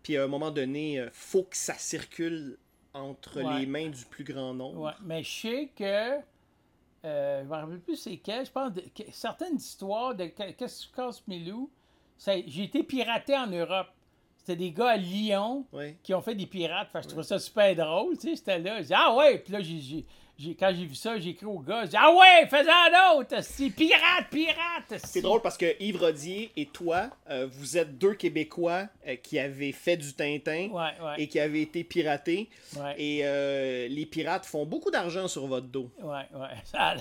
Puis 0.02 0.16
à 0.16 0.24
un 0.24 0.28
moment 0.28 0.50
donné, 0.50 1.00
euh, 1.00 1.08
faut 1.12 1.42
que 1.42 1.56
ça 1.56 1.74
circule 1.74 2.56
entre 2.92 3.40
les 3.58 3.66
mains 3.66 3.88
du 3.88 4.04
plus 4.04 4.22
grand 4.24 4.54
nombre. 4.54 4.94
Mais 5.04 5.22
je 5.22 5.30
sais 5.40 5.70
que. 5.76 6.18
Euh, 7.04 7.42
je 7.42 7.48
me 7.48 7.52
rappelle 7.54 7.80
plus 7.80 7.96
c'est 7.96 8.16
quel. 8.16 8.46
Je 8.46 8.50
pense 8.50 8.72
de, 8.72 8.80
que- 8.80 9.10
certaines 9.12 9.56
histoires 9.56 10.14
de 10.14 10.26
que- 10.26 10.52
Qu'est-ce 10.52 10.86
que 10.86 10.90
tu 10.90 10.96
casses, 10.96 11.22
Milou? 11.26 11.70
J'ai 12.46 12.62
été 12.64 12.82
piraté 12.82 13.36
en 13.36 13.46
Europe. 13.46 13.88
C'était 14.38 14.56
des 14.56 14.72
gars 14.72 14.90
à 14.90 14.96
Lyon 14.96 15.66
qui 16.02 16.14
ont 16.14 16.20
fait 16.22 16.34
des 16.34 16.46
pirates. 16.46 16.88
Fait 16.90 17.02
je 17.02 17.08
trouvais 17.08 17.22
ça 17.24 17.38
super 17.38 17.74
drôle. 17.74 18.16
Tu 18.16 18.28
sais, 18.28 18.36
j'étais 18.36 18.58
là. 18.58 18.80
Je 18.82 18.86
dis, 18.88 18.92
ah 18.94 19.14
ouais. 19.16 19.38
Puis 19.38 19.52
là, 19.52 19.60
j'ai- 19.60 20.04
quand 20.58 20.72
j'ai 20.74 20.84
vu 20.86 20.94
ça, 20.96 21.18
j'ai 21.18 21.30
écrit 21.30 21.46
au 21.46 21.60
gars. 21.60 21.82
J'ai 21.82 21.90
dit, 21.90 21.96
ah 21.98 22.10
ouais, 22.12 22.46
fais-en 22.48 23.18
d'autres. 23.20 23.42
C'est 23.42 23.70
pirate, 23.70 24.26
pirate. 24.30 25.00
C'est 25.04 25.20
drôle 25.22 25.40
parce 25.40 25.56
que 25.56 25.80
Yves 25.80 25.96
Rodier 26.00 26.50
et 26.56 26.66
toi, 26.66 27.08
euh, 27.30 27.46
vous 27.50 27.76
êtes 27.78 27.96
deux 27.98 28.14
Québécois 28.14 28.88
euh, 29.06 29.16
qui 29.16 29.38
avaient 29.38 29.70
fait 29.72 29.96
du 29.96 30.12
Tintin 30.12 30.68
Ouais, 30.72 30.90
ouais. 31.00 31.14
et 31.18 31.28
qui 31.28 31.38
avaient 31.38 31.62
été 31.62 31.84
piratés. 31.84 32.48
ouais. 32.76 32.94
Et 32.98 33.20
euh, 33.24 33.86
les 33.88 34.06
pirates 34.06 34.44
font 34.46 34.66
beaucoup 34.66 34.90
d'argent 34.90 35.28
sur 35.28 35.46
votre 35.46 35.66
dos. 35.68 35.90
Ouais, 36.02 36.26
ouais. 36.34 36.48
Ça. 36.64 36.94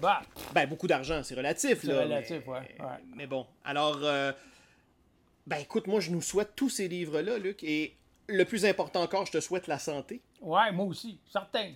Bah, 0.00 0.22
Ben, 0.52 0.66
beaucoup 0.68 0.88
d'argent, 0.88 1.22
c'est 1.22 1.34
relatif. 1.36 1.78
C'est 1.82 1.86
là, 1.86 2.02
relatif, 2.02 2.42
mais, 2.46 2.52
ouais. 2.52 2.86
Mais 3.14 3.26
bon, 3.26 3.46
alors, 3.64 3.98
ben 5.46 5.56
écoute, 5.58 5.86
moi, 5.86 6.00
je 6.00 6.10
nous 6.10 6.22
souhaite 6.22 6.50
tous 6.56 6.68
ces 6.70 6.88
livres-là, 6.88 7.38
Luc. 7.38 7.62
Et 7.64 7.94
le 8.28 8.44
plus 8.44 8.64
important 8.64 9.02
encore, 9.02 9.26
je 9.26 9.32
te 9.32 9.40
souhaite 9.40 9.66
la 9.66 9.78
santé. 9.78 10.20
ouais, 10.40 10.72
moi 10.72 10.86
aussi, 10.86 11.18
certain. 11.32 11.70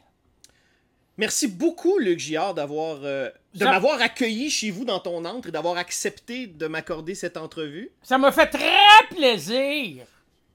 Merci 1.19 1.49
beaucoup, 1.49 1.99
Luc 1.99 2.19
Giard, 2.19 2.53
d'avoir, 2.55 2.99
euh, 3.03 3.31
de 3.55 3.61
Ça- 3.61 3.71
m'avoir 3.71 4.01
accueilli 4.03 4.51
chez 4.51 4.71
vous 4.71 4.85
dans 4.85 5.01
ton 5.01 5.25
antre 5.25 5.49
et 5.49 5.53
d'avoir 5.53 5.79
accepté 5.79 6.47
de 6.47 6.67
m'accorder 6.67 7.15
cette 7.15 7.37
entrevue. 7.39 7.91
Ça 8.03 8.19
m'a 8.19 8.31
fait 8.33 8.47
très 8.49 9.07
plaisir. 9.11 10.05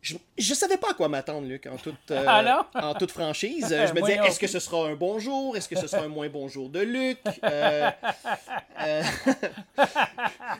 Je, 0.01 0.15
je 0.37 0.53
savais 0.55 0.77
pas 0.77 0.91
à 0.91 0.93
quoi 0.95 1.07
m'attendre, 1.09 1.47
Luc, 1.47 1.67
en 1.67 1.77
toute, 1.77 1.95
euh, 2.09 2.23
Ah 2.27 2.67
en 2.75 2.93
toute 2.95 3.11
franchise. 3.11 3.67
Je 3.69 3.93
me 3.93 4.01
disais, 4.01 4.19
est-ce 4.25 4.39
que 4.39 4.47
ce 4.47 4.59
sera 4.59 4.87
un 4.87 4.95
bon 4.95 5.19
jour? 5.19 5.55
Est-ce 5.57 5.69
que 5.69 5.75
ce 5.79 5.85
sera 5.87 6.03
un 6.03 6.07
moins 6.07 6.27
bon 6.29 6.47
jour 6.47 6.69
de 6.69 6.79
Luc? 6.79 7.19
Euh, 7.43 7.89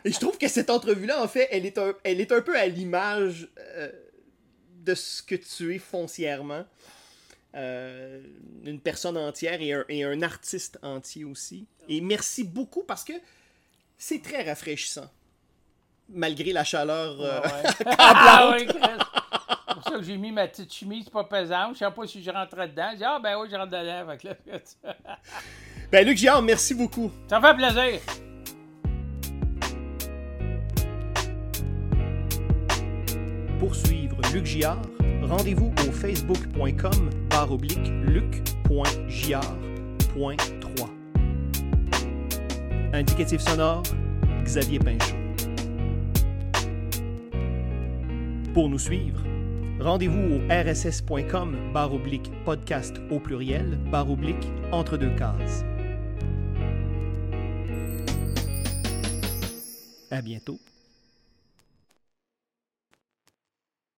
Et 0.06 0.12
je 0.12 0.20
trouve 0.20 0.38
que 0.38 0.48
cette 0.48 0.70
entrevue-là, 0.70 1.24
en 1.24 1.28
fait, 1.28 1.48
elle 1.52 1.66
est 1.66 1.78
un, 1.78 1.94
elle 2.04 2.22
est 2.22 2.32
un 2.32 2.42
peu 2.42 2.58
à 2.58 2.66
l'image 2.68 3.48
de 4.84 4.96
ce 4.96 5.22
que 5.24 5.36
tu 5.36 5.76
es 5.76 5.80
foncièrement. 5.80 6.64
Euh, 7.56 8.22
une 8.64 8.80
personne 8.80 9.18
entière 9.18 9.62
et 9.62 9.74
un, 9.74 9.84
et 9.90 10.04
un 10.06 10.22
artiste 10.22 10.80
entier 10.84 11.26
aussi. 11.26 11.66
Et 11.90 12.00
merci 12.00 12.44
beaucoup 12.46 12.84
parce 12.84 13.04
que 13.04 13.14
c'est 13.98 14.22
très 14.22 14.44
rafraîchissant. 14.44 15.10
Malgré 16.10 16.54
la 16.54 16.64
chaleur. 16.64 17.20
euh, 17.22 17.42
Ouais. 17.42 17.86
ah 17.98 18.56
oui, 18.58 18.66
Chris. 18.68 18.80
C'est 18.82 19.74
pour 19.76 19.84
ça 19.84 19.92
que 19.92 20.04
j'ai 20.04 20.18
mis 20.18 20.32
ma 20.32 20.48
petite 20.48 20.74
chemise 20.74 21.10
pas 21.10 21.24
pesante. 21.26 21.74
Je 21.76 21.80
sais 21.80 21.92
pas 21.92 22.08
si 22.08 22.22
je 22.24 22.32
rentrais 22.32 22.68
dedans. 22.70 22.90
J'ai 22.92 22.98
dit, 22.98 23.04
ah 23.06 23.20
ben 23.22 23.38
oui, 23.38 23.48
je 23.52 23.56
rentre 23.56 23.72
dedans. 23.72 24.18
Que 24.18 24.28
là, 24.28 24.60
Ben, 25.92 26.08
Luc 26.08 26.18
Giard, 26.18 26.42
merci 26.42 26.74
beaucoup. 26.74 27.12
ça 27.30 27.42
fait 27.42 27.54
plaisir. 27.56 28.00
Pour 33.60 33.76
suivre 33.76 34.18
Luc 34.34 34.46
Giard, 34.46 34.82
rendez-vous 35.32 35.74
au 35.88 35.92
facebook.com 35.92 37.10
barre 37.30 37.54
oblique 37.54 37.90
luc.giard.3. 38.04 40.90
Indicatif 42.92 43.40
sonore, 43.40 43.84
Xavier 44.44 44.80
Pinchot. 44.80 45.16
Pour 48.54 48.68
nous 48.68 48.78
suivre, 48.78 49.24
rendez-vous 49.80 50.36
au 50.36 50.42
rss.com 50.50 51.72
barre 51.74 51.94
oblique 51.94 52.30
podcast 52.44 52.98
au 53.10 53.22
pluriel 53.22 53.80
barre 53.90 54.12
oblique 54.12 54.52
entre 54.74 54.98
deux 54.98 55.16
cases. 55.16 55.64
À 60.12 60.22
bientôt. 60.22 60.60